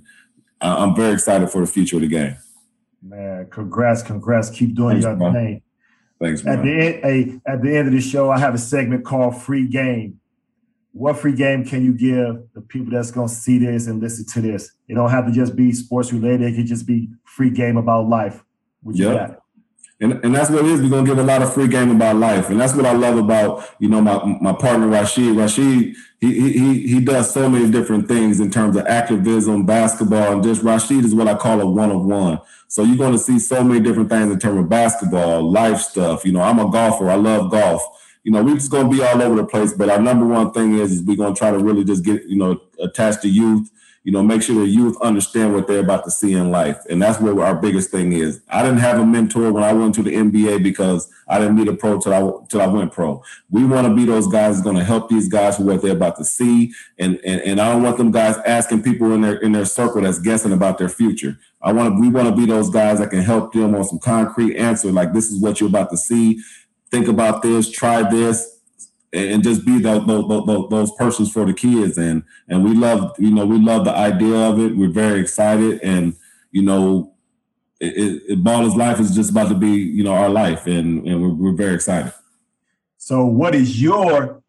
I'm 0.62 0.96
very 0.96 1.14
excited 1.14 1.50
for 1.50 1.62
the 1.62 1.68
future 1.68 1.98
of 1.98 2.02
the 2.02 2.08
game. 2.08 2.36
Man, 3.02 3.48
congrats, 3.52 4.02
congrats! 4.02 4.50
Keep 4.50 4.76
doing 4.76 5.02
Thanks, 5.02 5.22
your 5.22 5.34
thing. 5.34 5.62
Thanks, 6.20 6.44
man. 6.44 6.58
At 6.58 6.64
the 6.64 6.72
end, 6.72 7.42
at 7.46 7.62
the 7.62 7.78
end 7.78 7.88
of 7.88 7.94
the 7.94 8.02
show, 8.02 8.32
I 8.32 8.40
have 8.40 8.56
a 8.56 8.58
segment 8.58 9.06
called 9.06 9.42
"Free 9.42 9.68
Game." 9.68 10.20
What 10.92 11.18
free 11.18 11.36
game 11.36 11.66
can 11.66 11.84
you 11.84 11.94
give 11.94 12.42
the 12.54 12.62
people 12.62 12.94
that's 12.94 13.12
going 13.12 13.28
to 13.28 13.34
see 13.34 13.58
this 13.58 13.88
and 13.88 14.02
listen 14.02 14.26
to 14.28 14.42
this? 14.42 14.72
It 14.88 14.96
don't 14.96 15.10
have 15.10 15.26
to 15.26 15.32
just 15.34 15.54
be 15.54 15.74
sports 15.74 16.14
related. 16.14 16.54
It 16.54 16.56
could 16.56 16.68
just 16.68 16.88
be 16.88 17.10
free 17.26 17.50
game 17.50 17.76
about 17.76 18.08
life. 18.08 18.42
What 18.82 18.96
you 18.96 19.12
yep. 19.12 19.30
got? 19.30 19.42
And, 20.02 20.14
and 20.26 20.36
that's 20.36 20.50
what 20.50 20.66
it 20.66 20.72
is. 20.72 20.82
We're 20.82 20.90
gonna 20.90 21.08
give 21.08 21.18
a 21.18 21.24
lot 21.24 21.42
of 21.42 21.54
free 21.54 21.70
game 21.70 21.90
about 21.90 22.18
life, 22.18 22.50
and 22.50 22.60
that's 22.60 22.76
what 22.76 22.86
I 22.86 22.92
love 22.92 23.18
about 23.18 23.70
you 23.80 23.88
know 23.88 24.02
my 24.02 24.22
my 24.42 24.52
partner 24.52 24.88
Rasheed. 24.88 25.36
Rasheed 25.36 25.96
he 26.20 26.52
he 26.52 26.88
he 26.88 27.00
does 27.00 27.34
so 27.34 27.50
many 27.50 27.72
different 27.72 28.10
things 28.10 28.42
in 28.42 28.52
terms 28.52 28.76
of 28.76 28.86
activism, 28.88 29.66
basketball, 29.66 30.34
and 30.34 30.44
just 30.44 30.64
Rasheed 30.64 31.06
is 31.06 31.16
what 31.16 31.30
I 31.30 31.36
call 31.36 31.62
a 31.62 31.66
one 31.66 31.92
of 31.92 32.04
one. 32.04 32.42
So 32.68 32.84
you're 32.84 32.98
to 33.14 33.18
see 33.18 33.40
so 33.40 33.64
many 33.64 33.80
different 33.80 34.10
things 34.10 34.32
in 34.32 34.40
terms 34.40 34.60
of 34.60 34.70
basketball, 34.70 35.50
life 35.50 35.80
stuff. 35.80 36.26
You 36.26 36.34
know, 36.34 36.42
I'm 36.42 36.60
a 36.60 36.70
golfer. 36.70 37.10
I 37.10 37.16
love 37.16 37.52
golf. 37.52 37.82
You 38.24 38.32
know, 38.32 38.44
we're 38.44 38.56
just 38.56 38.72
to 38.90 38.98
be 38.98 39.04
all 39.04 39.22
over 39.22 39.36
the 39.36 39.46
place. 39.46 39.72
But 39.72 39.90
our 39.90 40.02
number 40.02 40.26
one 40.26 40.52
thing 40.52 40.78
is, 40.78 40.92
is 40.92 41.02
we're 41.04 41.16
to 41.34 41.40
try 41.40 41.52
to 41.52 41.60
really 41.60 41.84
just 41.84 42.04
get, 42.04 42.26
you 42.26 42.36
know, 42.36 42.60
attached 42.80 43.22
to 43.22 43.30
youth, 43.30 43.72
you 44.06 44.12
know, 44.12 44.22
make 44.22 44.44
sure 44.44 44.54
the 44.56 44.68
youth 44.68 44.96
understand 45.02 45.56
what 45.56 45.66
they're 45.66 45.80
about 45.80 46.04
to 46.04 46.12
see 46.12 46.34
in 46.34 46.52
life. 46.52 46.78
And 46.92 47.02
that's 47.02 47.20
where 47.20 47.42
our 47.42 47.56
biggest 47.56 47.90
thing 47.90 48.14
is. 48.14 48.40
I 48.50 48.62
didn't 48.62 48.78
have 48.78 49.00
a 49.00 49.06
mentor 49.06 49.52
when 49.52 49.64
I 49.64 49.74
went 49.74 49.96
to 49.96 50.04
the 50.04 50.12
NBA 50.12 50.62
because 50.62 51.12
I 51.28 51.40
didn't 51.40 51.56
meet 51.56 51.68
a 51.68 51.74
pro 51.74 52.00
till 52.00 52.14
I, 52.14 52.48
till 52.48 52.62
I 52.62 52.68
went 52.68 52.92
pro. 52.92 53.24
We 53.50 53.66
want 53.66 53.88
to 53.88 53.96
be 53.96 54.06
those 54.06 54.28
guys 54.28 54.56
that's 54.56 54.64
going 54.64 54.76
to 54.76 54.84
help 54.84 55.10
these 55.10 55.28
guys 55.28 55.58
with 55.58 55.68
what 55.68 55.82
they're 55.82 55.94
about 55.94 56.18
to 56.18 56.24
see. 56.24 56.72
And, 57.00 57.20
and, 57.26 57.42
and 57.42 57.60
I 57.60 57.72
don't 57.72 57.82
want 57.82 57.98
them 57.98 58.12
guys 58.12 58.38
asking 58.46 58.84
people 58.84 59.12
in 59.12 59.22
their, 59.22 59.38
in 59.38 59.54
their 59.54 59.66
circle 59.66 60.02
that's 60.02 60.20
guessing 60.20 60.54
about 60.54 60.78
their 60.78 60.90
future. 60.90 61.40
I 61.64 61.74
want 61.74 61.96
to, 61.96 62.00
we 62.00 62.10
want 62.10 62.30
to 62.30 62.36
be 62.36 62.46
those 62.46 62.70
guys 62.70 63.00
that 63.00 63.10
can 63.10 63.24
help 63.24 63.54
them 63.54 63.74
on 63.74 63.86
some 63.86 63.98
concrete 63.98 64.56
answer. 64.56 64.92
Like 64.92 65.14
this 65.14 65.32
is 65.32 65.42
what 65.42 65.60
you're 65.60 65.70
about 65.70 65.90
to 65.90 65.98
see. 65.98 66.40
Think 66.92 67.08
about 67.08 67.42
this, 67.42 67.72
try 67.72 68.08
this, 68.08 68.55
and 69.16 69.44
just 69.44 69.66
be 69.66 69.80
those, 69.80 70.06
those, 70.06 70.70
those 70.70 70.92
persons 70.94 71.32
for 71.32 71.46
the 71.46 71.54
kids. 71.54 71.98
And, 71.98 72.24
and 72.48 72.64
we 72.64 72.74
love, 72.74 73.16
you 73.18 73.32
know, 73.32 73.46
we 73.46 73.60
love 73.60 73.86
the 73.86 73.96
idea 73.96 74.36
of 74.36 74.60
it. 74.60 74.76
We're 74.76 74.90
very 74.90 75.22
excited 75.22 75.82
and, 75.82 76.16
you 76.52 76.62
know, 76.62 77.16
it, 77.80 78.24
it, 78.28 78.44
Baller's 78.44 78.76
life 78.76 79.00
is 79.00 79.14
just 79.14 79.32
about 79.32 79.50
to 79.50 79.56
be, 79.56 79.70
you 79.70 80.04
know, 80.04 80.14
our 80.14 80.30
life, 80.30 80.66
and 80.66 81.06
and 81.08 81.22
we're, 81.22 81.34
we're 81.34 81.56
very 81.56 81.76
excited. 81.76 82.14
So, 82.98 83.26
what 83.26 83.54
is 83.54 83.82
your 83.82 84.42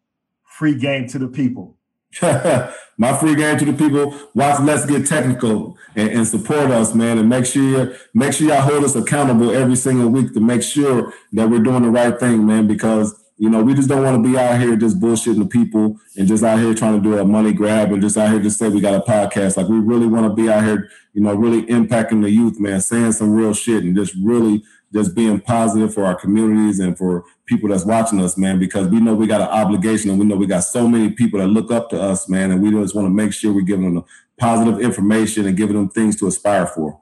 free 0.43 0.75
game 0.75 1.07
to 1.09 1.19
the 1.19 1.27
people? 1.27 1.75
my 2.21 3.15
free 3.19 3.35
game 3.35 3.57
to 3.57 3.65
the 3.65 3.73
people. 3.73 4.17
Watch 4.33 4.61
Let's 4.61 4.85
Get 4.85 5.05
Technical 5.05 5.77
and, 5.95 6.09
and, 6.09 6.27
support 6.27 6.71
us, 6.71 6.95
man, 6.95 7.17
and 7.17 7.29
make 7.29 7.45
sure 7.45 7.95
make 8.13 8.33
sure 8.33 8.47
y'all 8.47 8.61
hold 8.61 8.83
us 8.83 8.95
accountable 8.95 9.51
every 9.51 9.75
single 9.75 10.09
week 10.09 10.33
to 10.33 10.39
make 10.39 10.63
sure 10.63 11.13
that 11.33 11.49
we're 11.49 11.59
doing 11.59 11.83
the 11.83 11.89
right 11.89 12.17
thing, 12.17 12.45
man. 12.45 12.65
Because 12.65 13.13
you 13.37 13.49
know 13.49 13.61
we 13.61 13.73
just 13.73 13.87
don't 13.87 14.03
want 14.03 14.21
to 14.21 14.29
be 14.29 14.37
out 14.37 14.59
here 14.59 14.75
just 14.75 14.99
bullshitting 14.99 15.39
the 15.39 15.45
people 15.45 15.99
and 16.17 16.27
just 16.27 16.43
out 16.43 16.59
here 16.59 16.73
trying 16.73 17.01
to 17.01 17.01
do 17.01 17.17
a 17.17 17.25
money 17.25 17.53
grab 17.53 17.91
and 17.91 18.01
just 18.01 18.17
out 18.17 18.31
here 18.31 18.39
just 18.39 18.57
say 18.57 18.69
we 18.69 18.81
got 18.81 18.95
a 18.95 19.11
podcast. 19.11 19.57
Like 19.57 19.67
we 19.67 19.79
really 19.79 20.07
want 20.07 20.25
to 20.25 20.33
be 20.33 20.49
out 20.49 20.63
here, 20.63 20.89
you 21.13 21.21
know, 21.21 21.33
really 21.33 21.63
impacting 21.63 22.21
the 22.21 22.29
youth, 22.29 22.59
man, 22.59 22.81
saying 22.81 23.11
some 23.13 23.31
real 23.31 23.53
shit 23.53 23.83
and 23.83 23.95
just 23.95 24.15
really 24.23 24.63
just 24.93 25.15
being 25.15 25.39
positive 25.39 25.93
for 25.93 26.05
our 26.05 26.15
communities 26.15 26.79
and 26.79 26.97
for 26.97 27.25
people 27.45 27.69
that's 27.69 27.85
watching 27.85 28.21
us, 28.21 28.37
man, 28.37 28.57
because 28.57 28.87
we 28.87 28.99
know 28.99 29.13
we 29.13 29.27
got 29.27 29.41
an 29.41 29.47
obligation 29.47 30.09
and 30.09 30.19
we 30.19 30.25
know 30.25 30.35
we 30.35 30.47
got 30.47 30.61
so 30.61 30.87
many 30.87 31.11
people 31.11 31.39
that 31.39 31.47
look 31.47 31.71
up 31.71 31.89
to 31.89 32.01
us, 32.01 32.29
man, 32.29 32.51
and 32.51 32.61
we 32.61 32.71
just 32.71 32.95
want 32.95 33.05
to 33.05 33.13
make 33.13 33.33
sure 33.33 33.53
we're 33.53 33.61
giving 33.61 33.83
them 33.83 33.95
the 33.95 34.03
positive 34.39 34.79
information 34.79 35.45
and 35.45 35.57
giving 35.57 35.75
them 35.75 35.89
things 35.89 36.15
to 36.17 36.27
aspire 36.27 36.65
for. 36.67 37.01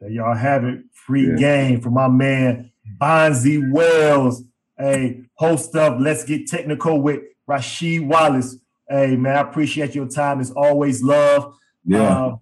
There 0.00 0.10
y'all 0.10 0.34
have 0.34 0.64
it. 0.64 0.80
Free 0.92 1.28
yeah. 1.30 1.36
game 1.36 1.80
for 1.80 1.90
my 1.90 2.08
man 2.08 2.70
Bonzi 2.98 3.70
Wells. 3.70 4.42
Hey, 4.78 5.22
host 5.40 5.74
of 5.74 5.98
Let's 5.98 6.22
Get 6.22 6.46
Technical 6.46 7.00
with 7.00 7.22
Rasheed 7.48 8.06
Wallace. 8.06 8.56
Hey, 8.86 9.16
man, 9.16 9.36
I 9.36 9.40
appreciate 9.40 9.94
your 9.94 10.06
time. 10.06 10.38
It's 10.38 10.50
always 10.50 11.02
love. 11.02 11.56
Yeah. 11.86 12.02
Uh, 12.02 12.36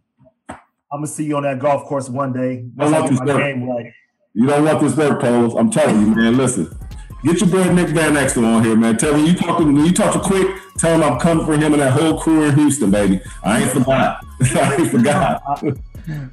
I'm 0.90 0.98
gonna 0.98 1.06
see 1.06 1.24
you 1.24 1.36
on 1.36 1.44
that 1.44 1.60
golf 1.60 1.84
course 1.84 2.08
one 2.08 2.32
day. 2.32 2.64
That's 2.74 2.90
how 2.90 3.24
my 3.24 3.38
game 3.38 3.70
right. 3.70 3.92
You 4.34 4.48
don't 4.48 4.64
want 4.64 4.80
this 4.80 4.96
work, 4.96 5.20
Pose. 5.20 5.54
I'm 5.54 5.70
telling 5.70 6.00
you, 6.00 6.14
man. 6.14 6.36
Listen, 6.36 6.76
get 7.22 7.40
your 7.40 7.48
boy 7.48 7.72
Nick 7.72 7.90
Van 7.90 8.14
Exel 8.14 8.44
on 8.44 8.64
here, 8.64 8.74
man. 8.74 8.96
Tell 8.96 9.14
him 9.14 9.26
you 9.26 9.34
talk 9.34 9.58
to 9.58 9.64
when 9.64 9.76
you 9.76 9.92
talk 9.92 10.12
to 10.14 10.18
Quick. 10.18 10.56
Tell 10.78 10.96
him 10.96 11.04
I'm 11.04 11.20
coming 11.20 11.46
for 11.46 11.52
him 11.52 11.74
and 11.74 11.82
that 11.82 11.92
whole 11.92 12.18
crew 12.18 12.44
in 12.44 12.54
Houston, 12.56 12.90
baby. 12.90 13.20
I 13.44 13.62
ain't 13.62 13.70
forgot. 13.70 14.24
I 14.42 14.76
ain't 14.76 14.90
forgot. 14.90 15.42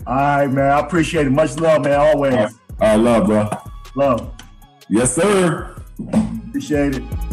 All 0.08 0.16
right, 0.16 0.48
man. 0.48 0.72
I 0.72 0.80
appreciate 0.80 1.28
it. 1.28 1.32
Much 1.32 1.58
love, 1.58 1.84
man. 1.84 2.00
Always. 2.00 2.56
I 2.80 2.96
love, 2.96 3.28
bro. 3.28 3.50
Love. 3.96 4.32
Yes, 4.90 5.14
sir. 5.14 5.76
Appreciate 6.56 6.96
it. 6.96 7.25